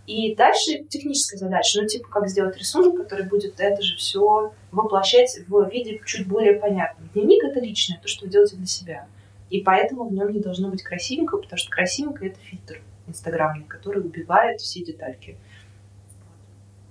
И 0.06 0.34
дальше 0.34 0.84
техническая 0.88 1.38
задача, 1.38 1.80
ну, 1.80 1.86
типа, 1.86 2.08
как 2.08 2.28
сделать 2.28 2.58
рисунок, 2.58 2.96
который 2.96 3.26
будет 3.26 3.58
это 3.58 3.80
же 3.82 3.96
все 3.96 4.52
воплощать 4.70 5.38
в 5.48 5.70
виде 5.70 6.00
чуть 6.04 6.26
более 6.26 6.54
понятном. 6.54 7.08
Дневник— 7.14 7.44
это 7.44 7.60
личное, 7.60 7.98
то, 8.00 8.08
что 8.08 8.24
вы 8.24 8.30
делаете 8.30 8.56
для 8.56 8.66
себя. 8.66 9.06
И 9.48 9.60
поэтому 9.60 10.08
в 10.08 10.12
нем 10.12 10.32
не 10.32 10.40
должно 10.40 10.68
быть 10.68 10.82
красивенько, 10.82 11.38
потому 11.38 11.58
что 11.58 11.70
красивенько— 11.70 12.26
это 12.26 12.38
фильтр 12.40 12.80
инстаграмный, 13.06 13.64
который 13.64 14.02
убивает 14.02 14.60
все 14.60 14.84
детальки. 14.84 15.36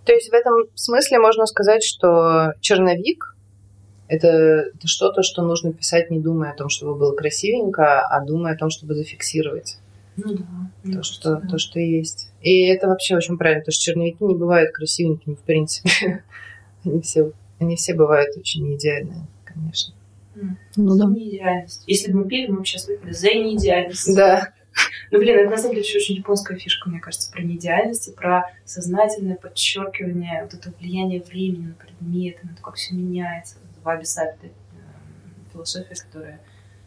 То 0.06 0.14
есть 0.14 0.30
в 0.30 0.34
этом 0.34 0.54
смысле 0.76 1.20
можно 1.20 1.46
сказать, 1.46 1.84
что 1.84 2.54
черновик 2.60 3.34
это, 4.08 4.28
это 4.28 4.88
что-то, 4.88 5.24
что 5.24 5.44
нужно 5.44 5.74
писать, 5.74 6.12
не 6.12 6.20
думая 6.20 6.52
о 6.52 6.56
том, 6.56 6.70
чтобы 6.70 6.96
было 6.96 7.16
красивенько, 7.16 8.02
а 8.02 8.22
думая 8.24 8.54
о 8.54 8.58
том, 8.58 8.70
чтобы 8.70 8.96
зафиксировать 8.96 9.78
Ну 10.18 10.36
да. 10.36 10.44
то, 10.84 10.92
кажется, 10.98 11.14
что, 11.14 11.36
да. 11.36 11.48
то, 11.48 11.58
что 11.58 11.80
есть. 11.80 12.30
И 12.42 12.68
это 12.68 12.88
вообще 12.88 13.16
очень 13.16 13.38
правильно, 13.38 13.62
потому 13.62 13.74
что 13.74 13.84
черновики 13.84 14.24
не 14.24 14.36
бывают 14.36 14.72
красивенькими, 14.72 15.36
в 15.36 15.42
принципе. 15.42 16.24
Они 16.86 17.00
все, 17.00 17.32
они 17.60 17.78
все 17.78 17.94
бывают 17.94 18.36
очень 18.36 18.76
идеальные, 18.76 19.26
конечно. 19.46 19.96
Ну 20.76 20.90
За 20.90 21.06
да. 21.06 21.10
неидеальность. 21.14 21.84
Если 21.88 22.12
бы 22.12 22.20
мы 22.20 22.28
пели, 22.28 22.48
мы 22.48 22.60
бы 22.60 22.66
сейчас 22.66 22.90
выпили 22.90 23.14
за 23.14 23.28
неидеальность. 23.28 24.14
Да. 24.14 24.50
Ну, 25.14 25.20
блин, 25.20 25.38
это 25.38 25.52
на 25.52 25.58
самом 25.58 25.76
деле 25.76 25.86
еще 25.86 26.00
очень 26.00 26.16
японская 26.16 26.58
фишка, 26.58 26.90
мне 26.90 27.00
кажется, 27.00 27.32
про 27.32 27.44
неидеальность 27.44 28.08
и 28.08 28.12
про 28.12 28.50
сознательное 28.66 29.36
подчеркивание 29.36 30.42
вот 30.42 30.56
этого 30.56 30.74
влияния 30.80 31.22
времени 31.22 31.68
на 31.68 31.74
предметы, 31.76 32.40
на 32.48 32.56
то, 32.56 32.64
как 32.64 32.74
все 32.74 32.96
меняется. 32.96 33.58
Ваби 33.84 34.06
Саби, 34.06 34.34
э, 34.42 34.50
философия, 35.54 35.94
которая 35.94 36.42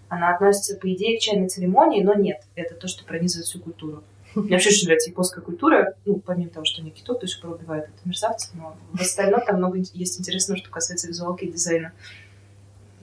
она 0.08 0.34
относится, 0.34 0.76
по 0.76 0.92
идее, 0.92 1.18
к 1.18 1.20
чайной 1.20 1.48
церемонии, 1.48 2.02
но 2.02 2.14
нет. 2.14 2.42
Это 2.56 2.74
то, 2.74 2.88
что 2.88 3.04
пронизывает 3.04 3.46
всю 3.46 3.60
культуру. 3.60 4.02
Мне 4.34 4.50
вообще 4.50 4.70
очень 4.70 4.86
нравится 4.86 5.10
японская 5.10 5.44
культура, 5.44 5.94
ну, 6.04 6.16
помимо 6.16 6.50
того, 6.50 6.64
что 6.64 6.82
они 6.82 6.90
кито 6.90 7.16
до 7.16 7.28
сих 7.28 7.40
пор 7.40 7.52
убивают 7.52 7.84
это 7.84 8.08
мерзавцев, 8.08 8.52
но 8.54 8.76
в 8.92 9.00
остальном 9.00 9.40
там 9.46 9.58
много 9.58 9.78
есть 9.78 10.18
интересного, 10.18 10.58
что 10.58 10.68
касается 10.68 11.06
визуалки 11.06 11.44
и 11.44 11.52
дизайна. 11.52 11.92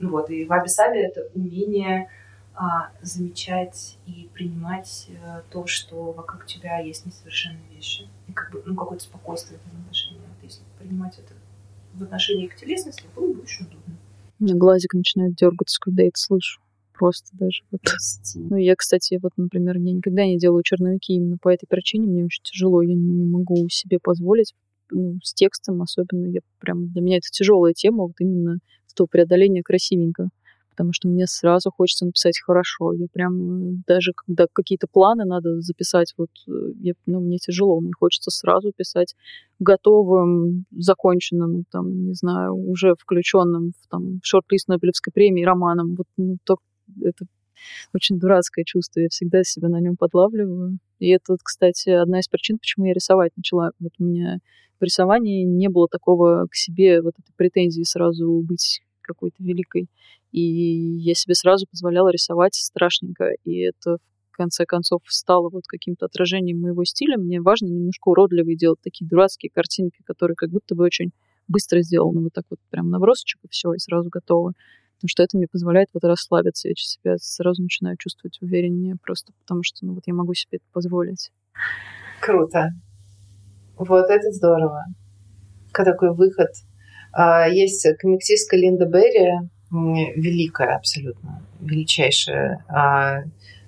Вот, 0.00 0.28
и 0.28 0.44
ваби-саби— 0.44 0.98
это 1.00 1.30
умение 1.34 2.10
замечать 3.02 3.98
и 4.06 4.28
принимать 4.32 5.08
э, 5.08 5.42
то, 5.50 5.66
что 5.66 6.12
вокруг 6.12 6.46
тебя 6.46 6.78
есть 6.78 7.04
несовершенные 7.04 7.68
вещи. 7.74 8.08
И 8.28 8.32
как 8.32 8.52
бы, 8.52 8.62
ну, 8.64 8.76
какое-то 8.76 9.04
спокойствие 9.04 9.58
в 9.58 9.66
этом 9.66 9.80
отношении. 9.80 10.20
Вот 10.20 10.42
если 10.42 10.62
принимать 10.78 11.18
это 11.18 11.34
в 11.94 12.02
отношении 12.02 12.46
к 12.46 12.56
телесности, 12.56 13.04
было 13.16 13.32
бы 13.32 13.40
очень 13.40 13.66
удобно. 13.66 13.96
У 14.38 14.44
меня 14.44 14.54
глазик 14.54 14.94
начинает 14.94 15.34
дергаться, 15.34 15.78
когда 15.80 16.02
я 16.02 16.08
это 16.08 16.18
слышу. 16.18 16.60
Просто 16.92 17.30
даже 17.32 17.64
вот. 17.72 17.80
Ну, 18.36 18.56
я, 18.56 18.76
кстати, 18.76 19.18
вот, 19.20 19.32
например, 19.36 19.76
я 19.78 19.92
никогда 19.92 20.24
не 20.24 20.38
делаю 20.38 20.62
черновики 20.62 21.14
именно 21.14 21.38
по 21.38 21.48
этой 21.48 21.66
причине. 21.66 22.06
Мне 22.06 22.24
очень 22.24 22.42
тяжело. 22.44 22.82
Я 22.82 22.94
не 22.94 23.24
могу 23.24 23.68
себе 23.68 23.98
позволить 24.00 24.54
ну, 24.90 25.18
с 25.24 25.34
текстом 25.34 25.82
особенно. 25.82 26.26
Я 26.28 26.40
прям, 26.60 26.88
для 26.92 27.02
меня 27.02 27.16
это 27.16 27.28
тяжелая 27.30 27.72
тема, 27.72 28.04
вот 28.04 28.14
именно 28.20 28.58
то 28.94 29.06
преодоление 29.06 29.64
красивенько. 29.64 30.28
Потому 30.74 30.92
что 30.92 31.08
мне 31.08 31.26
сразу 31.26 31.70
хочется 31.70 32.04
написать 32.04 32.40
хорошо. 32.40 32.92
Я 32.92 33.06
прям 33.12 33.74
э, 33.74 33.82
даже 33.86 34.12
когда 34.12 34.46
какие-то 34.52 34.88
планы 34.88 35.24
надо 35.24 35.60
записать, 35.60 36.14
вот 36.18 36.30
э, 36.48 36.72
я, 36.80 36.94
ну, 37.06 37.20
мне 37.20 37.38
тяжело. 37.38 37.80
Мне 37.80 37.92
хочется 37.96 38.30
сразу 38.32 38.72
писать 38.76 39.14
готовым, 39.60 40.64
законченным, 40.72 41.64
там, 41.70 42.06
не 42.06 42.14
знаю, 42.14 42.56
уже 42.56 42.94
включенным 42.98 43.72
в 43.80 43.88
там, 43.88 44.20
шорт-лист 44.24 44.66
Нобелевской 44.66 45.12
премии 45.12 45.44
романом. 45.44 45.94
Вот 45.94 46.06
ну, 46.16 46.38
то, 46.44 46.56
это 47.00 47.26
очень 47.94 48.18
дурацкое 48.18 48.64
чувство. 48.64 49.00
Я 49.00 49.08
всегда 49.10 49.44
себя 49.44 49.68
на 49.68 49.80
нем 49.80 49.96
подлавливаю. 49.96 50.78
И 50.98 51.08
это, 51.08 51.36
кстати, 51.42 51.90
одна 51.90 52.18
из 52.18 52.28
причин, 52.28 52.58
почему 52.58 52.86
я 52.86 52.94
рисовать 52.94 53.32
начала. 53.36 53.70
Вот 53.78 53.92
у 53.98 54.04
меня 54.04 54.38
в 54.80 54.84
рисовании 54.84 55.44
не 55.44 55.68
было 55.68 55.88
такого 55.88 56.46
к 56.50 56.54
себе 56.56 57.00
вот 57.00 57.14
этой 57.18 57.32
претензии 57.36 57.82
сразу 57.84 58.40
быть 58.40 58.82
какой-то 59.02 59.42
великой. 59.42 59.88
И 60.34 60.98
я 60.98 61.14
себе 61.14 61.36
сразу 61.36 61.64
позволяла 61.70 62.08
рисовать 62.08 62.56
страшненько. 62.56 63.30
И 63.44 63.60
это 63.60 63.98
в 64.32 64.36
конце 64.36 64.66
концов 64.66 65.02
стало 65.06 65.48
вот 65.48 65.62
каким-то 65.68 66.06
отражением 66.06 66.60
моего 66.60 66.84
стиля. 66.84 67.16
Мне 67.16 67.40
важно 67.40 67.66
немножко 67.66 68.08
уродливые 68.08 68.56
делать 68.56 68.80
такие 68.82 69.08
дурацкие 69.08 69.50
картинки, 69.54 70.02
которые 70.04 70.34
как 70.34 70.50
будто 70.50 70.74
бы 70.74 70.82
очень 70.82 71.12
быстро 71.46 71.82
сделаны. 71.82 72.20
Вот 72.20 72.32
так 72.32 72.46
вот 72.50 72.58
прям 72.68 72.90
набросочек 72.90 73.38
и 73.44 73.48
все, 73.48 73.74
и 73.74 73.78
сразу 73.78 74.10
готовы. 74.10 74.54
Потому 74.96 75.08
что 75.08 75.22
это 75.22 75.36
мне 75.36 75.46
позволяет 75.46 75.90
вот 75.94 76.02
расслабиться. 76.02 76.66
Я 76.68 76.74
себя 76.74 77.16
сразу 77.18 77.62
начинаю 77.62 77.96
чувствовать 77.96 78.42
увереннее, 78.42 78.96
просто 79.00 79.32
потому 79.38 79.62
что 79.62 79.86
ну, 79.86 79.94
вот 79.94 80.02
я 80.06 80.14
могу 80.14 80.34
себе 80.34 80.56
это 80.56 80.64
позволить. 80.72 81.30
Круто. 82.20 82.70
Вот 83.76 84.10
это 84.10 84.32
здорово. 84.32 84.82
Такой 85.72 86.12
выход. 86.12 86.48
А, 87.12 87.46
есть 87.48 87.86
комиксистка 88.00 88.56
Линда 88.56 88.86
Берри, 88.86 89.48
великая 89.74 90.76
абсолютно, 90.76 91.42
величайшая. 91.60 92.64
А, 92.68 93.22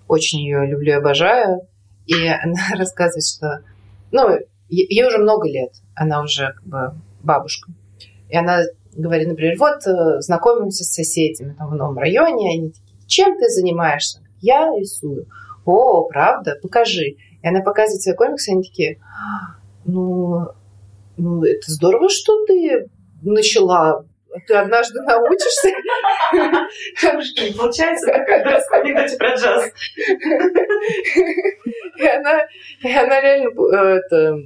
очень 0.08 0.40
ее 0.40 0.66
люблю 0.66 0.92
и 0.92 0.96
обожаю. 0.96 1.62
И 2.06 2.14
она 2.26 2.60
рассказывает, 2.76 3.24
что... 3.24 3.62
Ну, 4.12 4.38
ей 4.68 5.04
уже 5.04 5.18
много 5.18 5.48
лет. 5.48 5.72
Она 5.94 6.22
уже 6.22 6.52
как 6.52 6.64
бы 6.64 6.94
бабушка. 7.22 7.72
И 8.28 8.36
она 8.36 8.62
говорит, 8.92 9.28
например, 9.28 9.56
вот 9.58 9.86
э, 9.86 10.20
знакомимся 10.20 10.84
с 10.84 10.94
соседями 10.94 11.54
там, 11.58 11.70
в 11.70 11.74
новом 11.74 11.98
районе, 11.98 12.50
они 12.50 12.70
такие, 12.70 13.06
чем 13.06 13.38
ты 13.38 13.48
занимаешься? 13.48 14.20
Я 14.40 14.70
рисую. 14.76 15.26
О, 15.64 16.04
правда? 16.08 16.56
Покажи. 16.62 17.16
И 17.42 17.46
она 17.46 17.60
показывает 17.60 18.02
свои 18.02 18.14
комиксы, 18.14 18.50
они 18.50 18.62
такие, 18.62 18.98
ну, 19.84 20.46
ну, 21.16 21.44
это 21.44 21.70
здорово, 21.70 22.08
что 22.08 22.44
ты 22.46 22.88
начала. 23.22 24.04
Ты 24.46 24.54
однажды 24.54 25.00
научишься. 25.02 25.70
Получается, 27.56 28.12
как 28.12 28.44
раз 28.44 28.68
в 28.68 28.72
анекдоте 28.72 29.16
про 29.16 29.34
джаз. 29.34 29.72
И 31.96 32.06
она, 32.06 32.46
и 32.82 32.92
она 32.92 33.20
реально 33.20 33.48
э, 33.48 33.98
это, 33.98 34.38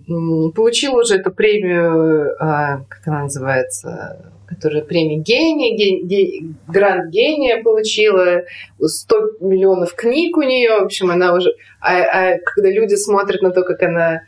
получила 0.55 1.01
уже 1.01 1.17
эту 1.17 1.33
премию, 1.33 2.37
а, 2.39 2.85
как 2.89 3.07
она 3.07 3.23
называется, 3.23 4.33
которая 4.47 4.83
премия 4.83 5.19
гения, 5.19 5.77
ген, 5.77 6.07
ген, 6.07 6.57
грант 6.69 7.11
гения 7.11 7.63
получила, 7.63 8.43
100 8.81 9.17
миллионов 9.41 9.95
книг 9.95 10.37
у 10.37 10.43
нее, 10.43 10.81
в 10.81 10.85
общем, 10.85 11.11
она 11.11 11.35
уже... 11.35 11.55
А, 11.81 12.03
а 12.03 12.39
когда 12.39 12.71
люди 12.71 12.95
смотрят 12.95 13.43
на 13.43 13.51
то, 13.51 13.63
как 13.63 13.83
она 13.83 14.23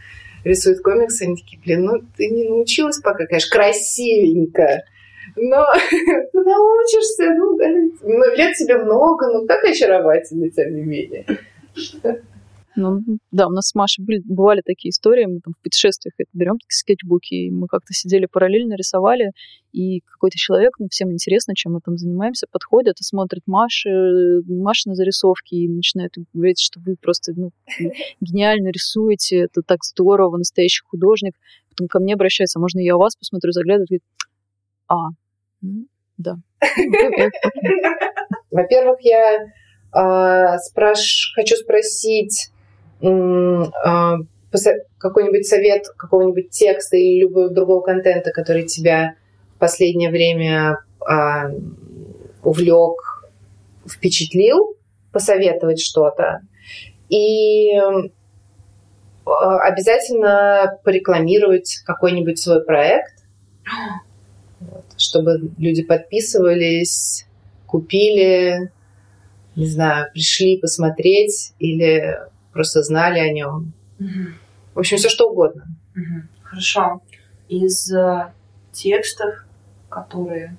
рисует 0.44 0.80
комиксы, 0.80 1.24
они 1.24 1.36
такие, 1.36 1.60
блин, 1.62 1.84
ну 1.84 2.02
ты 2.16 2.28
не 2.28 2.48
научилась 2.48 3.00
пока, 3.00 3.26
конечно, 3.26 3.56
красивенько, 3.56 4.84
но 5.36 5.64
ты 6.32 6.38
научишься, 6.38 7.34
ну, 7.36 7.56
ну, 8.02 8.34
лет 8.36 8.54
тебе 8.56 8.78
много, 8.78 9.26
ну 9.32 9.46
как 9.46 9.64
очаровательно, 9.64 10.50
тем 10.50 10.74
не 10.74 10.82
менее. 10.82 11.26
Ну, 12.74 13.02
да, 13.30 13.48
у 13.48 13.50
нас 13.50 13.68
с 13.68 13.74
Машей 13.74 14.02
были, 14.02 14.22
бывали 14.24 14.62
такие 14.64 14.90
истории, 14.90 15.26
мы 15.26 15.40
там 15.40 15.52
в 15.52 15.62
путешествиях 15.62 16.14
это 16.16 16.30
берем 16.32 16.54
такие 16.54 16.78
скетчбуки, 16.78 17.34
и 17.34 17.50
мы 17.50 17.66
как-то 17.66 17.92
сидели 17.92 18.24
параллельно, 18.24 18.74
рисовали, 18.74 19.32
и 19.72 20.00
какой-то 20.00 20.38
человек, 20.38 20.72
ну, 20.78 20.88
всем 20.90 21.12
интересно, 21.12 21.54
чем 21.54 21.74
мы 21.74 21.80
там 21.84 21.98
занимаемся, 21.98 22.46
подходит 22.50 22.98
и 23.00 23.04
смотрит 23.04 23.42
Маши, 23.46 24.40
Маши 24.48 24.88
на 24.88 24.94
зарисовки 24.94 25.54
и 25.54 25.68
начинает 25.68 26.14
говорить, 26.32 26.60
что 26.60 26.80
вы 26.80 26.96
просто 26.96 27.32
ну, 27.36 27.50
гениально 28.20 28.68
рисуете, 28.68 29.40
это 29.40 29.60
так 29.60 29.84
здорово, 29.84 30.38
настоящий 30.38 30.82
художник. 30.82 31.34
Потом 31.68 31.88
ко 31.88 32.00
мне 32.00 32.14
обращается, 32.14 32.58
можно 32.58 32.80
я 32.80 32.96
у 32.96 32.98
вас 32.98 33.16
посмотрю, 33.16 33.52
заглядывает, 33.52 33.88
говорит, 33.88 34.04
а, 34.88 35.08
да. 36.18 36.36
Во-первых, 38.50 38.98
я 39.00 39.46
э, 39.94 40.58
спраш... 40.58 41.32
хочу 41.34 41.56
спросить, 41.56 42.52
а, 43.02 44.16
какой-нибудь 44.98 45.46
совет 45.46 45.86
какого-нибудь 45.96 46.50
текста 46.50 46.96
или 46.96 47.20
любого 47.22 47.50
другого 47.50 47.80
контента, 47.82 48.30
который 48.30 48.64
тебя 48.64 49.14
в 49.56 49.58
последнее 49.58 50.10
время 50.10 50.78
а, 51.00 51.50
увлек, 52.42 53.30
впечатлил, 53.88 54.76
посоветовать 55.12 55.80
что-то. 55.80 56.42
И 57.08 57.74
а, 59.24 59.58
обязательно 59.60 60.78
порекламировать 60.84 61.78
какой-нибудь 61.84 62.38
свой 62.38 62.64
проект, 62.64 63.24
вот, 64.60 64.84
чтобы 65.02 65.50
люди 65.58 65.82
подписывались, 65.82 67.26
купили, 67.66 68.70
не 69.56 69.66
знаю, 69.66 70.10
пришли 70.12 70.58
посмотреть 70.58 71.52
или 71.58 72.18
просто 72.52 72.82
знали 72.82 73.18
о 73.18 73.32
нем. 73.32 73.72
Угу. 73.98 74.08
В 74.74 74.78
общем, 74.78 74.96
все 74.96 75.08
что 75.08 75.30
угодно. 75.30 75.64
Угу. 75.96 76.28
Хорошо. 76.42 77.02
Из 77.48 77.92
э, 77.92 78.32
текстов, 78.72 79.46
которые... 79.88 80.56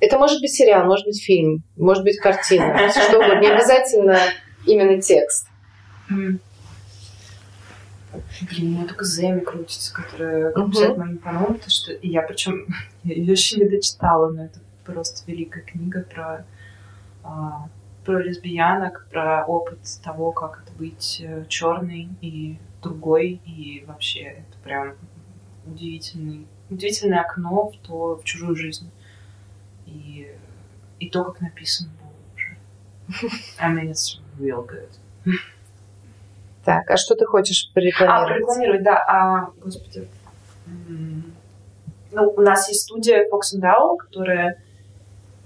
Это 0.00 0.18
может 0.18 0.40
быть 0.40 0.52
сериал, 0.52 0.84
может 0.84 1.06
быть 1.06 1.22
фильм, 1.22 1.62
может 1.76 2.04
быть 2.04 2.18
картина, 2.18 2.90
что 2.90 3.18
угодно. 3.18 3.40
Не 3.40 3.48
обязательно 3.48 4.18
именно 4.66 5.00
текст. 5.00 5.46
Блин, 8.42 8.68
у 8.68 8.70
меня 8.78 8.86
только 8.86 9.04
Зэми 9.04 9.40
крутится, 9.40 9.92
которая 9.94 10.52
писать 10.52 10.96
моим 10.96 11.18
паном, 11.18 11.54
потому 11.54 11.70
что 11.70 11.92
я 12.02 12.22
причем 12.22 12.66
я 13.04 13.14
ее 13.14 13.32
еще 13.32 13.58
не 13.58 13.68
дочитала, 13.68 14.30
но 14.30 14.44
это 14.44 14.60
просто 14.84 15.30
великая 15.30 15.62
книга 15.62 16.02
про 16.02 16.44
а, 17.22 17.68
про 18.04 18.22
лесбиянок, 18.22 19.08
про 19.10 19.44
опыт 19.44 19.80
того, 20.02 20.30
как 20.30 20.62
это 20.62 20.72
быть 20.78 21.20
э, 21.20 21.44
черной 21.48 22.08
и 22.20 22.56
другой, 22.80 23.40
и 23.44 23.84
вообще 23.84 24.20
это 24.20 24.58
прям 24.62 24.94
удивительный, 25.66 26.46
удивительное 26.70 27.22
окно 27.22 27.68
в, 27.68 27.76
то, 27.78 28.16
в 28.16 28.24
чужую 28.24 28.54
жизнь. 28.54 28.90
И, 29.86 30.30
и 31.00 31.10
то, 31.10 31.24
как 31.24 31.40
написано 31.40 31.90
было 32.00 32.12
уже. 32.36 32.56
I 33.58 33.74
mean, 33.74 33.90
it's 33.90 34.20
real 34.38 34.64
good. 34.64 34.90
Так, 36.66 36.90
а 36.90 36.96
что 36.96 37.14
ты 37.14 37.24
хочешь 37.26 37.70
порекламировать? 37.72 38.22
А, 38.22 38.26
порекламировать, 38.26 38.82
да. 38.82 39.04
А, 39.06 39.50
господи. 39.62 40.08
Ну, 42.10 42.30
у 42.36 42.40
нас 42.40 42.68
есть 42.68 42.82
студия 42.82 43.24
Fox 43.30 43.56
and 43.56 43.62
Owl, 43.62 43.98
которая 43.98 44.60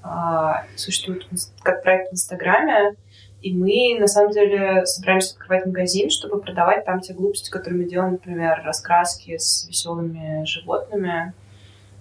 а, 0.02 0.64
существует 0.76 1.26
как 1.62 1.82
проект 1.82 2.10
в 2.10 2.14
Инстаграме, 2.14 2.96
и 3.42 3.52
мы, 3.54 3.98
на 4.00 4.06
самом 4.06 4.32
деле, 4.32 4.86
собираемся 4.86 5.34
открывать 5.34 5.66
магазин, 5.66 6.08
чтобы 6.08 6.40
продавать 6.40 6.86
там 6.86 7.00
те 7.00 7.12
глупости, 7.12 7.50
которые 7.50 7.82
мы 7.82 7.88
делаем, 7.88 8.12
например, 8.12 8.62
раскраски 8.64 9.36
с 9.36 9.66
веселыми 9.68 10.46
животными. 10.46 11.34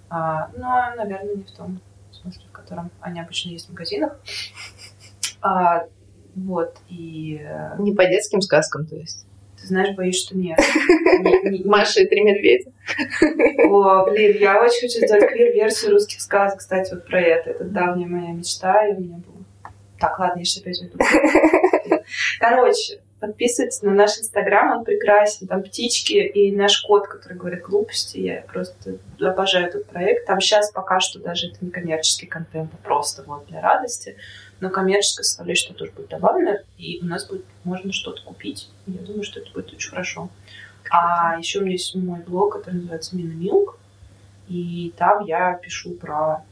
А, 0.09 0.49
но, 0.55 0.93
наверное, 0.95 1.35
не 1.35 1.43
в 1.43 1.51
том 1.51 1.81
смысле, 2.13 2.43
в 2.47 2.53
котором 2.53 2.89
они 3.01 3.19
обычно 3.19 3.49
есть 3.49 3.67
в 3.67 3.71
магазинах. 3.71 4.17
А, 5.41 5.87
вот, 6.45 6.77
и... 6.89 7.41
Э, 7.43 7.75
не 7.79 7.93
по 7.93 8.05
детским 8.05 8.41
сказкам, 8.41 8.85
то 8.85 8.95
есть? 8.95 9.25
Ты 9.59 9.67
знаешь, 9.67 9.95
боюсь, 9.95 10.23
что 10.23 10.37
нет. 10.37 10.57
Маша 11.65 12.01
и 12.01 12.07
три 12.07 12.21
медведя. 12.21 12.71
О, 13.67 14.09
блин, 14.09 14.37
я 14.39 14.61
очень 14.61 14.87
хочу 14.87 15.05
сделать 15.05 15.29
квир-версию 15.31 15.91
русских 15.91 16.21
сказок, 16.21 16.59
кстати, 16.59 16.93
вот 16.93 17.05
про 17.05 17.19
это. 17.19 17.51
Это 17.51 17.63
давняя 17.65 18.07
моя 18.07 18.31
мечта, 18.31 18.87
и 18.87 18.93
у 18.93 18.99
меня 18.99 19.15
было... 19.17 19.43
Так, 19.99 20.17
ладно, 20.17 20.39
я 20.39 20.45
сейчас 20.45 20.61
опять 20.61 20.81
уйду. 20.81 20.97
Короче, 22.39 23.01
подписывайтесь 23.19 23.81
на 23.81 23.91
наш 23.91 24.17
инстаграм, 24.17 24.77
он 24.77 24.85
прекрасен. 24.85 25.47
Там 25.47 25.61
птички 25.61 26.13
и 26.13 26.55
наш 26.55 26.81
кот, 26.81 27.07
который 27.07 27.37
говорит 27.37 27.61
глупости. 27.61 28.17
Я 28.17 28.41
просто 28.41 28.97
обожаю 29.19 29.67
этот 29.67 29.87
проект. 29.87 30.25
Там 30.25 30.39
сейчас 30.39 30.71
пока 30.71 31.01
что 31.01 31.19
даже 31.19 31.47
это 31.47 31.57
не 31.61 31.71
коммерческий 31.71 32.27
контент, 32.27 32.71
а 32.73 32.77
просто 32.77 33.23
вот 33.23 33.45
для 33.47 33.59
радости 33.61 34.15
но 34.59 34.69
коммерческая 34.69 35.23
составляющая 35.23 35.73
тоже 35.73 35.91
будет 35.91 36.09
добавлена, 36.09 36.59
и 36.77 36.99
у 37.01 37.05
нас 37.05 37.27
будет 37.27 37.45
можно 37.63 37.93
что-то 37.93 38.21
купить. 38.23 38.69
Я 38.87 39.01
думаю, 39.01 39.23
что 39.23 39.39
это 39.39 39.51
будет 39.51 39.73
очень 39.73 39.89
хорошо. 39.89 40.29
А 40.89 41.37
еще 41.37 41.59
у 41.59 41.61
меня 41.61 41.73
есть 41.73 41.93
мой 41.95 42.19
блог, 42.21 42.53
который 42.53 42.75
называется 42.75 43.15
Мина 43.15 43.33
Милк, 43.33 43.77
и 44.47 44.93
там 44.97 45.23
я 45.25 45.53
пишу 45.53 45.91
про... 45.91 46.43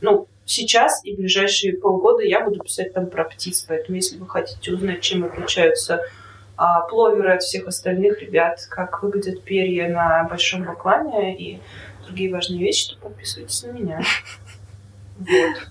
Ну, 0.00 0.26
сейчас 0.46 1.04
и 1.04 1.14
ближайшие 1.14 1.76
полгода 1.76 2.22
я 2.22 2.44
буду 2.44 2.60
писать 2.60 2.94
там 2.94 3.08
про 3.10 3.24
птиц, 3.24 3.64
поэтому 3.68 3.96
если 3.96 4.16
вы 4.16 4.26
хотите 4.26 4.72
узнать, 4.72 5.02
чем 5.02 5.24
отличаются 5.24 6.02
а, 6.56 6.80
пловеры 6.80 7.34
от 7.34 7.42
всех 7.42 7.66
остальных 7.66 8.20
ребят, 8.20 8.66
как 8.70 9.02
выглядят 9.02 9.44
перья 9.44 9.88
на 9.88 10.24
большом 10.24 10.64
баклане 10.64 11.36
и 11.36 11.60
другие 12.04 12.32
важные 12.32 12.60
вещи, 12.60 12.94
то 12.94 12.98
подписывайтесь 13.00 13.62
на 13.62 13.70
меня. 13.70 14.00
Вот. 15.18 15.68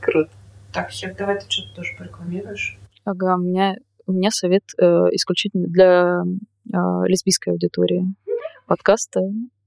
Круто. 0.00 0.30
Так, 0.72 0.90
Хек, 0.90 1.16
давай 1.16 1.38
ты 1.40 1.46
что-то 1.48 1.76
тоже 1.76 1.94
порекламируешь. 1.96 2.78
Ага, 3.04 3.36
у 3.36 3.40
меня, 3.40 3.76
у 4.06 4.12
меня 4.12 4.30
совет 4.30 4.64
э, 4.78 4.84
исключительно 5.12 5.66
для 5.66 6.22
э, 6.22 6.76
лесбийской 7.06 7.54
аудитории 7.54 8.04
подкаста. 8.66 9.20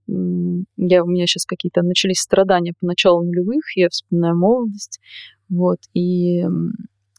Я, 0.08 1.04
у 1.04 1.08
меня 1.08 1.26
сейчас 1.26 1.46
какие-то 1.46 1.82
начались 1.82 2.20
страдания 2.20 2.74
по 2.80 2.86
началу 2.86 3.24
нулевых, 3.24 3.64
я 3.76 3.90
вспоминаю 3.90 4.38
молодость. 4.38 5.00
Вот, 5.50 5.80
и 5.94 6.44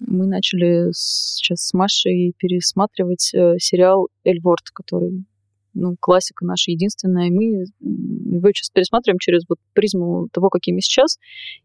мы 0.06 0.26
начали 0.26 0.90
сейчас 0.92 1.66
с 1.66 1.74
Машей 1.74 2.34
пересматривать 2.38 3.32
э, 3.34 3.56
сериал 3.58 4.08
«Эльворд», 4.24 4.70
который 4.72 5.24
ну, 5.74 5.96
классика 6.00 6.44
наша 6.44 6.70
единственная, 6.70 7.28
и 7.28 7.30
мы 7.30 7.44
его 7.80 8.48
сейчас 8.48 8.70
пересматриваем 8.70 9.18
через 9.18 9.44
вот 9.48 9.58
призму 9.72 10.28
того, 10.32 10.48
какими 10.48 10.80
сейчас, 10.80 11.18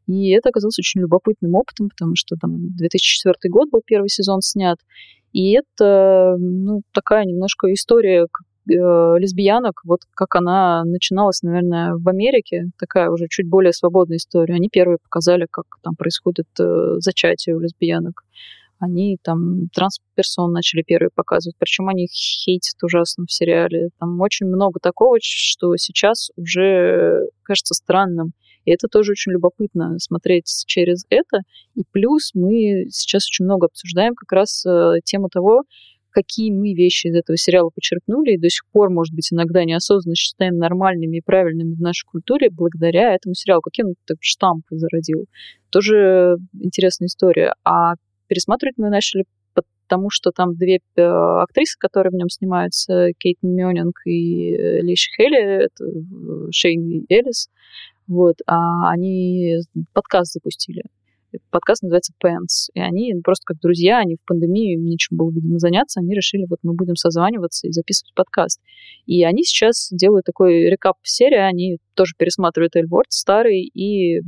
и 0.07 0.31
это 0.31 0.49
оказалось 0.49 0.79
очень 0.79 1.01
любопытным 1.01 1.55
опытом, 1.55 1.89
потому 1.89 2.15
что 2.15 2.35
там 2.39 2.75
2004 2.75 3.35
год 3.51 3.69
был 3.69 3.81
первый 3.85 4.09
сезон 4.09 4.41
снят, 4.41 4.77
и 5.33 5.51
это, 5.51 6.35
ну, 6.39 6.81
такая 6.93 7.25
немножко 7.25 7.71
история 7.73 8.25
э, 8.25 8.27
лесбиянок, 8.69 9.81
вот 9.83 10.01
как 10.13 10.35
она 10.35 10.83
начиналась, 10.83 11.43
наверное, 11.43 11.93
в 11.95 12.07
Америке, 12.07 12.69
такая 12.79 13.09
уже 13.09 13.27
чуть 13.29 13.47
более 13.47 13.73
свободная 13.73 14.17
история. 14.17 14.55
Они 14.55 14.69
первые 14.69 14.97
показали, 14.97 15.47
как 15.49 15.65
там 15.83 15.95
происходит 15.95 16.47
э, 16.59 16.95
зачатие 16.99 17.55
у 17.55 17.59
лесбиянок 17.59 18.23
они 18.79 19.17
там 19.21 19.69
трансперсон 19.73 20.51
начали 20.51 20.83
первые 20.83 21.09
показывать, 21.13 21.55
причем 21.57 21.89
они 21.89 22.05
их 22.05 22.11
хейтят 22.11 22.81
ужасно 22.83 23.25
в 23.25 23.31
сериале. 23.31 23.89
Там 23.99 24.19
очень 24.21 24.47
много 24.47 24.79
такого, 24.79 25.17
что 25.21 25.75
сейчас 25.77 26.29
уже 26.35 27.27
кажется 27.43 27.73
странным. 27.73 28.33
И 28.65 28.71
это 28.71 28.87
тоже 28.87 29.13
очень 29.13 29.31
любопытно 29.31 29.97
смотреть 29.97 30.63
через 30.67 31.05
это. 31.09 31.39
И 31.75 31.83
плюс 31.91 32.31
мы 32.33 32.87
сейчас 32.89 33.27
очень 33.27 33.45
много 33.45 33.67
обсуждаем 33.67 34.13
как 34.13 34.31
раз 34.31 34.65
э, 34.65 34.95
тему 35.05 35.29
того, 35.29 35.63
какие 36.17 36.51
мы 36.51 36.73
вещи 36.73 37.07
из 37.07 37.15
этого 37.15 37.37
сериала 37.37 37.69
почерпнули 37.69 38.33
и 38.33 38.39
до 38.39 38.49
сих 38.49 38.65
пор, 38.71 38.89
может 38.89 39.13
быть, 39.13 39.31
иногда 39.31 39.63
неосознанно 39.63 40.15
считаем 40.15 40.57
нормальными 40.57 41.17
и 41.17 41.21
правильными 41.21 41.75
в 41.75 41.79
нашей 41.79 42.05
культуре 42.05 42.49
благодаря 42.49 43.13
этому 43.13 43.35
сериалу. 43.35 43.61
Какие 43.61 43.85
он 43.85 43.93
так 44.05 44.17
штампы 44.19 44.77
зародил. 44.77 45.27
Тоже 45.69 46.37
интересная 46.59 47.05
история. 47.05 47.53
А 47.63 47.93
пересматривать 48.27 48.77
мы 48.77 48.89
начали 48.89 49.25
потому 49.87 50.09
что 50.09 50.31
там 50.31 50.55
две 50.55 50.79
э, 50.97 51.01
актрисы, 51.01 51.77
которые 51.79 52.11
в 52.11 52.15
нем 52.15 52.29
снимаются, 52.29 53.13
Кейт 53.17 53.37
Мёнинг 53.41 54.01
и 54.05 54.53
э, 54.53 54.81
Лиши 54.81 55.09
Хелли, 55.15 55.65
это 55.65 55.85
э, 55.85 56.51
Шейн 56.51 56.89
и 56.89 57.05
Элис, 57.13 57.49
вот, 58.05 58.35
а 58.45 58.91
они 58.91 59.59
подкаст 59.93 60.33
запустили. 60.33 60.83
Подкаст 61.49 61.83
называется 61.83 62.13
Pants. 62.23 62.69
И 62.73 62.79
они 62.79 63.13
просто 63.23 63.43
как 63.45 63.59
друзья, 63.59 63.99
они 63.99 64.15
в 64.15 64.25
пандемию, 64.25 64.79
им 64.79 64.85
нечем 64.85 65.17
было, 65.17 65.29
видимо, 65.29 65.59
заняться, 65.59 65.99
они 65.99 66.15
решили, 66.15 66.45
вот 66.49 66.59
мы 66.63 66.73
будем 66.73 66.95
созваниваться 66.95 67.67
и 67.67 67.71
записывать 67.71 68.13
подкаст. 68.13 68.61
И 69.05 69.23
они 69.23 69.43
сейчас 69.43 69.89
делают 69.91 70.25
такой 70.25 70.69
рекап 70.69 70.97
серии, 71.03 71.37
они 71.37 71.77
тоже 71.95 72.13
пересматривают 72.17 72.75
Эльворд 72.75 73.07
старый 73.09 73.63
и 73.63 74.21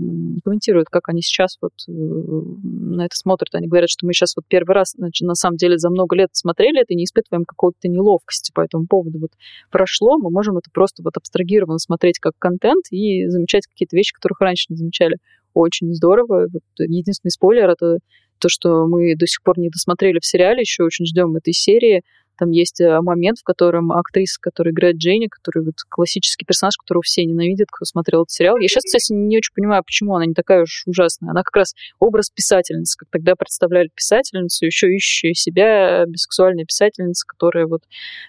комментируют, 0.43 0.89
как 0.89 1.07
они 1.07 1.21
сейчас 1.21 1.57
вот 1.61 1.73
э, 1.87 1.91
на 1.91 3.05
это 3.05 3.15
смотрят. 3.15 3.53
Они 3.53 3.67
говорят, 3.67 3.89
что 3.89 4.05
мы 4.05 4.13
сейчас 4.13 4.35
вот 4.35 4.45
первый 4.47 4.73
раз, 4.73 4.93
значит, 4.97 5.25
на 5.25 5.35
самом 5.35 5.57
деле 5.57 5.77
за 5.77 5.89
много 5.89 6.15
лет 6.15 6.29
смотрели 6.33 6.81
это 6.81 6.93
и 6.93 6.95
не 6.95 7.05
испытываем 7.05 7.45
какой-то 7.45 7.87
неловкости 7.87 8.51
по 8.53 8.61
этому 8.61 8.87
поводу. 8.87 9.19
Вот 9.19 9.31
прошло, 9.71 10.17
мы 10.17 10.31
можем 10.31 10.57
это 10.57 10.69
просто 10.73 11.03
вот 11.03 11.15
абстрагированно 11.15 11.79
смотреть 11.79 12.19
как 12.19 12.33
контент 12.39 12.85
и 12.91 13.27
замечать 13.27 13.67
какие-то 13.67 13.95
вещи, 13.95 14.13
которых 14.13 14.41
раньше 14.41 14.65
не 14.69 14.75
замечали. 14.75 15.17
Очень 15.53 15.93
здорово. 15.93 16.47
Вот 16.51 16.63
единственный 16.77 17.31
спойлер— 17.31 17.69
это 17.71 17.99
то, 18.39 18.49
что 18.49 18.87
мы 18.87 19.15
до 19.15 19.27
сих 19.27 19.43
пор 19.43 19.59
не 19.59 19.69
досмотрели 19.69 20.19
в 20.19 20.25
сериале, 20.25 20.61
еще 20.61 20.83
очень 20.83 21.05
ждем 21.05 21.35
этой 21.35 21.53
серии. 21.53 22.03
Там 22.39 22.51
есть 22.51 22.79
э, 22.79 23.01
момент, 23.01 23.39
в 23.39 23.43
котором 23.43 23.91
актриса, 23.91 24.39
которая 24.39 24.73
играет 24.73 24.95
Дженни, 24.95 25.27
который 25.27 25.65
вот 25.65 25.75
классический 25.89 26.45
персонаж, 26.45 26.77
которого 26.77 27.01
все 27.03 27.25
ненавидят, 27.25 27.67
кто 27.69 27.83
смотрел 27.83 28.21
этот 28.21 28.31
сериал. 28.31 28.57
Я 28.57 28.69
сейчас, 28.69 28.85
кстати, 28.85 29.11
не 29.11 29.37
очень 29.37 29.53
понимаю, 29.53 29.83
почему 29.83 30.15
она 30.15 30.25
не 30.25 30.33
такая 30.33 30.63
уж 30.63 30.83
ужасная. 30.85 31.31
Она 31.31 31.43
как 31.43 31.55
раз 31.57 31.73
образ 31.99 32.29
писательницы, 32.29 32.97
как 32.97 33.09
тогда 33.11 33.35
представляли 33.35 33.89
писательницу, 33.93 34.65
еще 34.65 34.87
ищущую 34.95 35.33
себя 35.35 36.05
бисексуальная 36.07 36.63
писательница, 36.63 37.25
которая 37.27 37.67
вот 37.67 37.81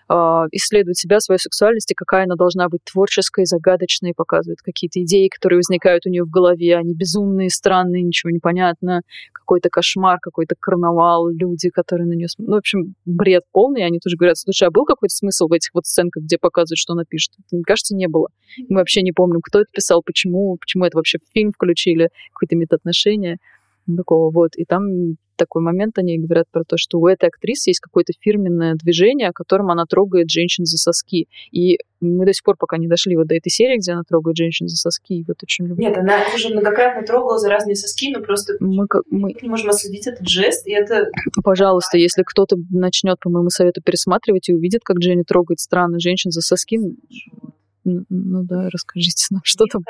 э, 0.08 0.14
исследует 0.50 0.96
себя, 0.96 1.20
свою 1.20 1.38
сексуальность, 1.38 1.92
и 1.92 1.94
какая 1.94 2.24
она 2.24 2.34
должна 2.34 2.68
быть 2.68 2.80
творческой, 2.82 3.44
загадочной, 3.44 4.12
показывает 4.12 4.60
какие-то 4.60 5.00
идеи, 5.02 5.28
которые 5.28 5.58
возникают 5.58 6.04
у 6.06 6.10
нее 6.10 6.24
в 6.24 6.30
голове. 6.30 6.76
Они 6.76 6.94
безумные, 6.94 7.48
странные, 7.48 8.02
ничего 8.02 8.30
не 8.30 8.40
понятно. 8.40 9.02
Какой-то 9.32 9.68
кошмар, 9.70 10.18
какой-то 10.20 10.56
карнавал, 10.58 11.28
люди, 11.28 11.70
которые 11.70 12.08
на 12.08 12.14
нее... 12.14 12.26
Ну, 12.38 12.54
в 12.54 12.58
общем, 12.58 12.94
бред 13.04 13.44
полный. 13.52 13.84
Они 13.84 13.99
тоже 14.00 14.16
говорят, 14.16 14.38
слушай, 14.38 14.66
а 14.66 14.70
был 14.70 14.84
какой-то 14.84 15.14
смысл 15.14 15.48
в 15.48 15.52
этих 15.52 15.70
вот 15.74 15.86
сценках, 15.86 16.24
где 16.24 16.38
показывают, 16.38 16.78
что 16.78 16.94
она 16.94 17.04
пишет? 17.08 17.32
Мне 17.52 17.62
кажется, 17.64 17.94
не 17.94 18.08
было. 18.08 18.28
Мы 18.68 18.78
вообще 18.78 19.02
не 19.02 19.12
помним, 19.12 19.40
кто 19.42 19.60
это 19.60 19.68
писал, 19.72 20.02
почему, 20.04 20.56
почему 20.56 20.84
это 20.84 20.96
вообще 20.96 21.18
в 21.18 21.32
фильм 21.32 21.52
включили, 21.52 22.08
какие-то 22.34 22.56
метаотношения 22.56 23.38
такого 23.96 24.30
вот. 24.30 24.56
И 24.56 24.64
там 24.64 25.16
такой 25.40 25.62
момент, 25.62 25.98
они 25.98 26.18
говорят 26.18 26.46
про 26.52 26.64
то, 26.64 26.76
что 26.76 26.98
у 26.98 27.06
этой 27.06 27.28
актрисы 27.28 27.70
есть 27.70 27.80
какое-то 27.80 28.12
фирменное 28.20 28.74
движение, 28.74 29.32
которым 29.32 29.70
она 29.70 29.86
трогает 29.86 30.28
женщин 30.28 30.66
за 30.66 30.76
соски. 30.76 31.28
И 31.50 31.78
мы 32.00 32.26
до 32.26 32.32
сих 32.34 32.44
пор 32.44 32.56
пока 32.58 32.76
не 32.76 32.88
дошли 32.88 33.16
вот 33.16 33.26
до 33.26 33.34
этой 33.34 33.48
серии, 33.48 33.78
где 33.78 33.92
она 33.92 34.02
трогает 34.06 34.36
женщин 34.36 34.68
за 34.68 34.76
соски. 34.76 35.14
И 35.14 35.24
вот 35.26 35.42
очень 35.42 35.66
люблю. 35.66 35.82
Нет, 35.82 35.96
она 35.96 36.18
уже 36.34 36.50
многократно 36.50 37.02
трогала 37.06 37.38
за 37.38 37.48
разные 37.48 37.74
соски, 37.74 38.12
но 38.12 38.20
просто 38.22 38.54
мы, 38.60 38.86
мы... 39.10 39.34
не 39.40 39.48
можем 39.48 39.70
отследить 39.70 40.06
этот 40.06 40.28
жест, 40.28 40.66
и 40.66 40.72
это... 40.72 41.10
Пожалуйста, 41.42 41.96
если 41.96 42.22
кто-то 42.22 42.56
начнет, 42.70 43.18
по 43.18 43.30
моему 43.30 43.48
совету, 43.48 43.80
пересматривать 43.82 44.48
и 44.50 44.54
увидит, 44.54 44.82
как 44.84 44.98
Дженни 44.98 45.22
трогает 45.22 45.60
странно 45.60 45.98
женщин 45.98 46.30
за 46.30 46.42
соски, 46.42 46.78
ну, 47.84 48.04
ну 48.10 48.42
да, 48.44 48.68
расскажите 48.70 49.26
нам, 49.30 49.40
что 49.44 49.64
там. 49.64 49.82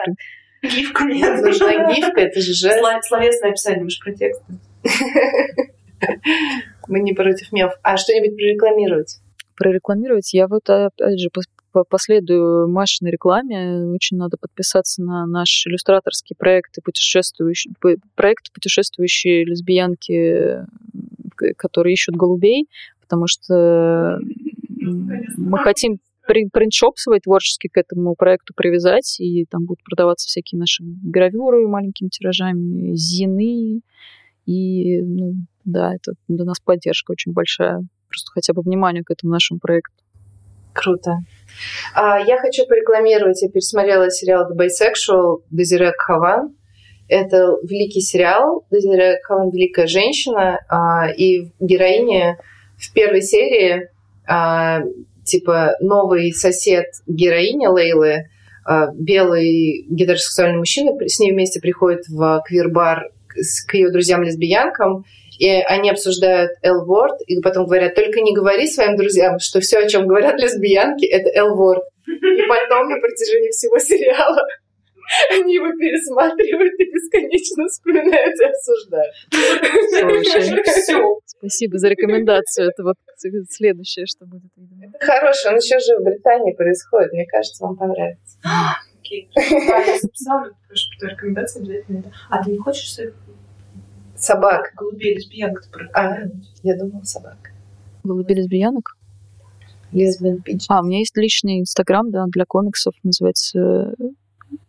Гифка 0.62 1.04
нет. 1.04 1.42
Нужна 1.42 1.92
гифка, 1.92 2.20
это 2.20 2.40
же 2.40 2.52
жест. 2.52 2.78
Словесное 3.08 3.50
описание, 3.50 3.82
мы 3.82 3.90
же 3.90 3.98
про 4.02 4.12
текст. 4.12 4.42
Мы 6.88 7.00
не 7.00 7.12
против 7.12 7.52
мемов. 7.52 7.74
А 7.82 7.96
что-нибудь 7.96 8.36
прорекламировать? 8.36 9.20
Прорекламировать? 9.56 10.32
Я 10.32 10.46
вот, 10.48 10.68
опять 10.68 11.20
же, 11.20 11.30
последую 11.88 12.68
Машиной 12.68 13.12
рекламе. 13.12 13.84
Очень 13.92 14.16
надо 14.16 14.36
подписаться 14.40 15.02
на 15.02 15.26
наш 15.26 15.66
иллюстраторский 15.66 16.34
проект 16.36 16.76
путешествующие, 16.82 17.74
проект 18.14 18.52
путешествующие 18.52 19.44
лесбиянки, 19.44 20.66
которые 21.56 21.92
ищут 21.94 22.16
голубей, 22.16 22.68
потому 23.00 23.26
что 23.26 24.18
мы 25.36 25.58
хотим 25.58 25.98
принтшоп 26.26 26.98
свой 26.98 27.20
творческий 27.20 27.68
к 27.68 27.76
этому 27.76 28.14
проекту 28.14 28.54
привязать, 28.54 29.18
и 29.20 29.46
там 29.46 29.64
будут 29.64 29.82
продаваться 29.82 30.26
всякие 30.28 30.58
наши 30.58 30.82
гравюры 30.84 31.66
маленькими 31.66 32.08
тиражами, 32.08 32.94
зины, 32.94 33.80
и, 34.50 35.00
ну, 35.02 35.34
да, 35.64 35.94
это 35.94 36.14
для 36.26 36.44
нас 36.44 36.58
поддержка 36.58 37.12
очень 37.12 37.32
большая. 37.32 37.82
Просто 38.08 38.32
хотя 38.32 38.52
бы 38.52 38.62
внимание 38.62 39.04
к 39.04 39.10
этому 39.10 39.32
нашему 39.32 39.60
проекту. 39.60 39.94
Круто. 40.72 41.18
А, 41.94 42.18
я 42.18 42.38
хочу 42.38 42.66
порекламировать. 42.66 43.42
Я 43.42 43.48
пересмотрела 43.48 44.10
сериал 44.10 44.50
The 44.50 44.56
Bisexual 44.56 45.42
Дезире 45.50 45.92
Хаван. 45.96 46.56
Это 47.08 47.56
великий 47.62 48.00
сериал. 48.00 48.64
Дезире 48.70 49.18
Хаван– 49.22 49.50
великая 49.52 49.86
женщина. 49.86 50.58
А, 50.68 51.08
и 51.10 51.52
героиня 51.60 52.36
в 52.76 52.92
первой 52.92 53.22
серии 53.22 53.88
а, 54.26 54.80
типа 55.24 55.76
новый 55.80 56.32
сосед 56.32 56.86
героини 57.06 57.66
Лейлы, 57.68 58.30
а, 58.64 58.88
белый 58.92 59.86
гетеросексуальный 59.88 60.58
мужчина, 60.58 60.92
с 61.06 61.20
ней 61.20 61.32
вместе 61.32 61.60
приходит 61.60 62.08
в 62.08 62.42
квир-бар 62.46 63.10
к 63.66 63.74
ее 63.74 63.90
друзьям-лесбиянкам, 63.90 65.04
и 65.38 65.48
они 65.48 65.90
обсуждают 65.90 66.52
L-word, 66.62 67.16
и 67.26 67.40
потом 67.40 67.66
говорят, 67.66 67.94
только 67.94 68.20
не 68.20 68.34
говори 68.34 68.66
своим 68.66 68.96
друзьям, 68.96 69.38
что 69.38 69.60
все, 69.60 69.78
о 69.78 69.88
чем 69.88 70.06
говорят 70.06 70.38
лесбиянки, 70.38 71.06
это 71.06 71.30
L-word. 71.30 71.82
И 72.06 72.42
потом 72.48 72.88
на 72.88 73.00
протяжении 73.00 73.50
всего 73.50 73.78
сериала 73.78 74.40
они 75.30 75.54
его 75.54 75.72
пересматривают 75.72 76.72
и 76.78 76.84
бесконечно 76.84 77.66
вспоминают 77.66 78.40
и 78.40 78.44
обсуждают. 78.44 79.14
Слушай, 79.90 80.62
все. 80.82 81.18
Спасибо 81.26 81.78
за 81.78 81.88
рекомендацию. 81.88 82.68
Это 82.68 82.84
вот 82.84 82.96
следующее, 83.48 84.06
что 84.06 84.26
будет. 84.26 84.50
Хорошо, 85.00 85.50
он 85.50 85.56
еще 85.56 85.78
же 85.78 85.98
в 85.98 86.04
Британии 86.04 86.54
происходит. 86.54 87.12
Мне 87.12 87.26
кажется, 87.26 87.64
вам 87.64 87.76
понравится. 87.76 88.38
Окей. 89.10 89.28
Я 89.34 89.98
записала, 90.00 90.50
что 90.72 91.06
рекомендация 91.06 91.62
обязательно. 91.62 92.04
А 92.28 92.42
ты 92.42 92.52
не 92.52 92.58
хочешь 92.58 92.92
своих 92.94 93.14
собак? 94.16 94.72
Голубей 94.76 95.16
лесбиянок 95.16 95.62
А, 95.94 96.18
я 96.62 96.78
думала 96.78 97.02
собак. 97.02 97.50
Голубей 98.04 98.36
лесбиянок? 98.36 98.96
Лесбиян 99.90 100.40
Пидж. 100.42 100.66
А, 100.68 100.80
у 100.80 100.84
меня 100.84 100.98
есть 100.98 101.16
личный 101.16 101.58
инстаграм, 101.58 102.08
да, 102.12 102.26
для 102.28 102.44
комиксов, 102.44 102.94
называется 103.02 103.94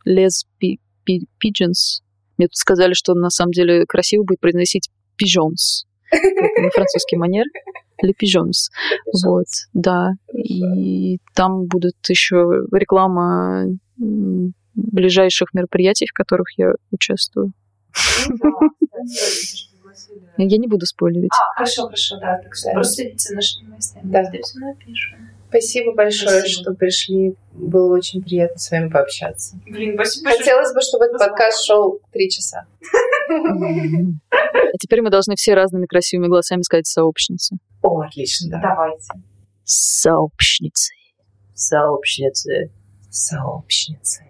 Les 0.08 0.46
Pigeons. 0.60 2.02
Мне 2.38 2.48
тут 2.48 2.56
сказали, 2.56 2.94
что 2.94 3.14
на 3.14 3.30
самом 3.30 3.52
деле 3.52 3.86
красиво 3.86 4.24
будет 4.24 4.40
произносить 4.40 4.90
pigeons. 5.22 5.86
на 6.12 6.70
французский 6.72 7.18
манер. 7.18 7.46
Le 8.04 8.14
Pigeons. 8.20 8.72
Вот, 9.24 9.46
да. 9.74 10.14
И 10.34 11.20
там 11.36 11.68
будут 11.68 11.96
еще 12.10 12.66
реклама 12.72 13.66
ближайших 14.74 15.54
мероприятий, 15.54 16.08
в 16.08 16.14
которых 16.14 16.48
я 16.58 16.74
участвую. 16.92 17.54
Я 20.38 20.58
не 20.58 20.68
буду 20.68 20.86
спойлерить. 20.86 21.32
А, 21.34 21.54
хорошо, 21.56 21.86
хорошо, 21.86 22.20
да. 22.20 22.40
Так 22.44 22.56
что 22.56 22.72
просто 22.72 22.94
следите 22.94 23.30
за 23.30 23.36
нашими 23.36 23.68
новостями. 23.68 24.12
Да. 24.12 24.24
Все 24.24 24.60
напишем. 24.60 25.30
Спасибо 25.50 25.94
большое, 25.94 26.40
Спасибо. 26.40 26.62
что 26.62 26.74
пришли. 26.74 27.36
Было 27.52 27.94
очень 27.94 28.24
приятно 28.24 28.58
с 28.58 28.72
вами 28.72 28.90
пообщаться. 28.90 29.60
Блин, 29.66 29.96
спасибо. 29.96 30.30
Хотелось 30.30 30.74
бы, 30.74 30.80
чтобы 30.82 31.06
этот 31.06 31.20
подкаст 31.20 31.66
шел 31.66 32.00
три 32.14 32.30
часа. 32.30 32.66
А 33.30 34.78
теперь 34.80 35.02
мы 35.02 35.10
должны 35.10 35.36
все 35.36 35.54
разными 35.54 35.86
красивыми 35.88 36.28
голосами 36.28 36.62
сказать 36.62 36.88
сообщницы. 36.88 37.58
О, 37.82 38.02
отлично, 38.02 38.50
да. 38.50 38.62
Давайте. 38.62 39.08
Сообщницы. 39.66 40.94
Сообщницы. 41.54 42.72
Сообщницы. 43.12 44.24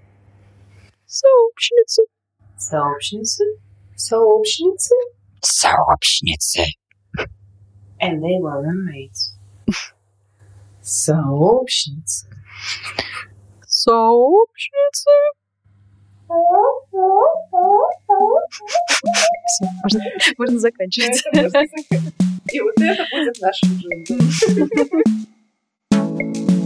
Сообщницы. 1.05 2.01
Сообщницы. 2.57 3.43
Сообщницы. 3.95 4.95
Сообщницы. 5.41 6.65
And 7.99 8.23
they 8.23 8.39
were 8.41 8.59
roommates. 8.63 9.37
Сообщницы. 10.81 12.27
Сообщницы. 13.67 15.11
Все, 19.45 19.65
можно, 19.83 20.01
можно 20.39 20.59
заканчивать. 20.59 21.23
И 22.51 22.59
вот 22.59 22.81
это 22.81 23.05
будет 23.11 23.39
нашим 23.41 23.77
джинглом. 23.77 25.03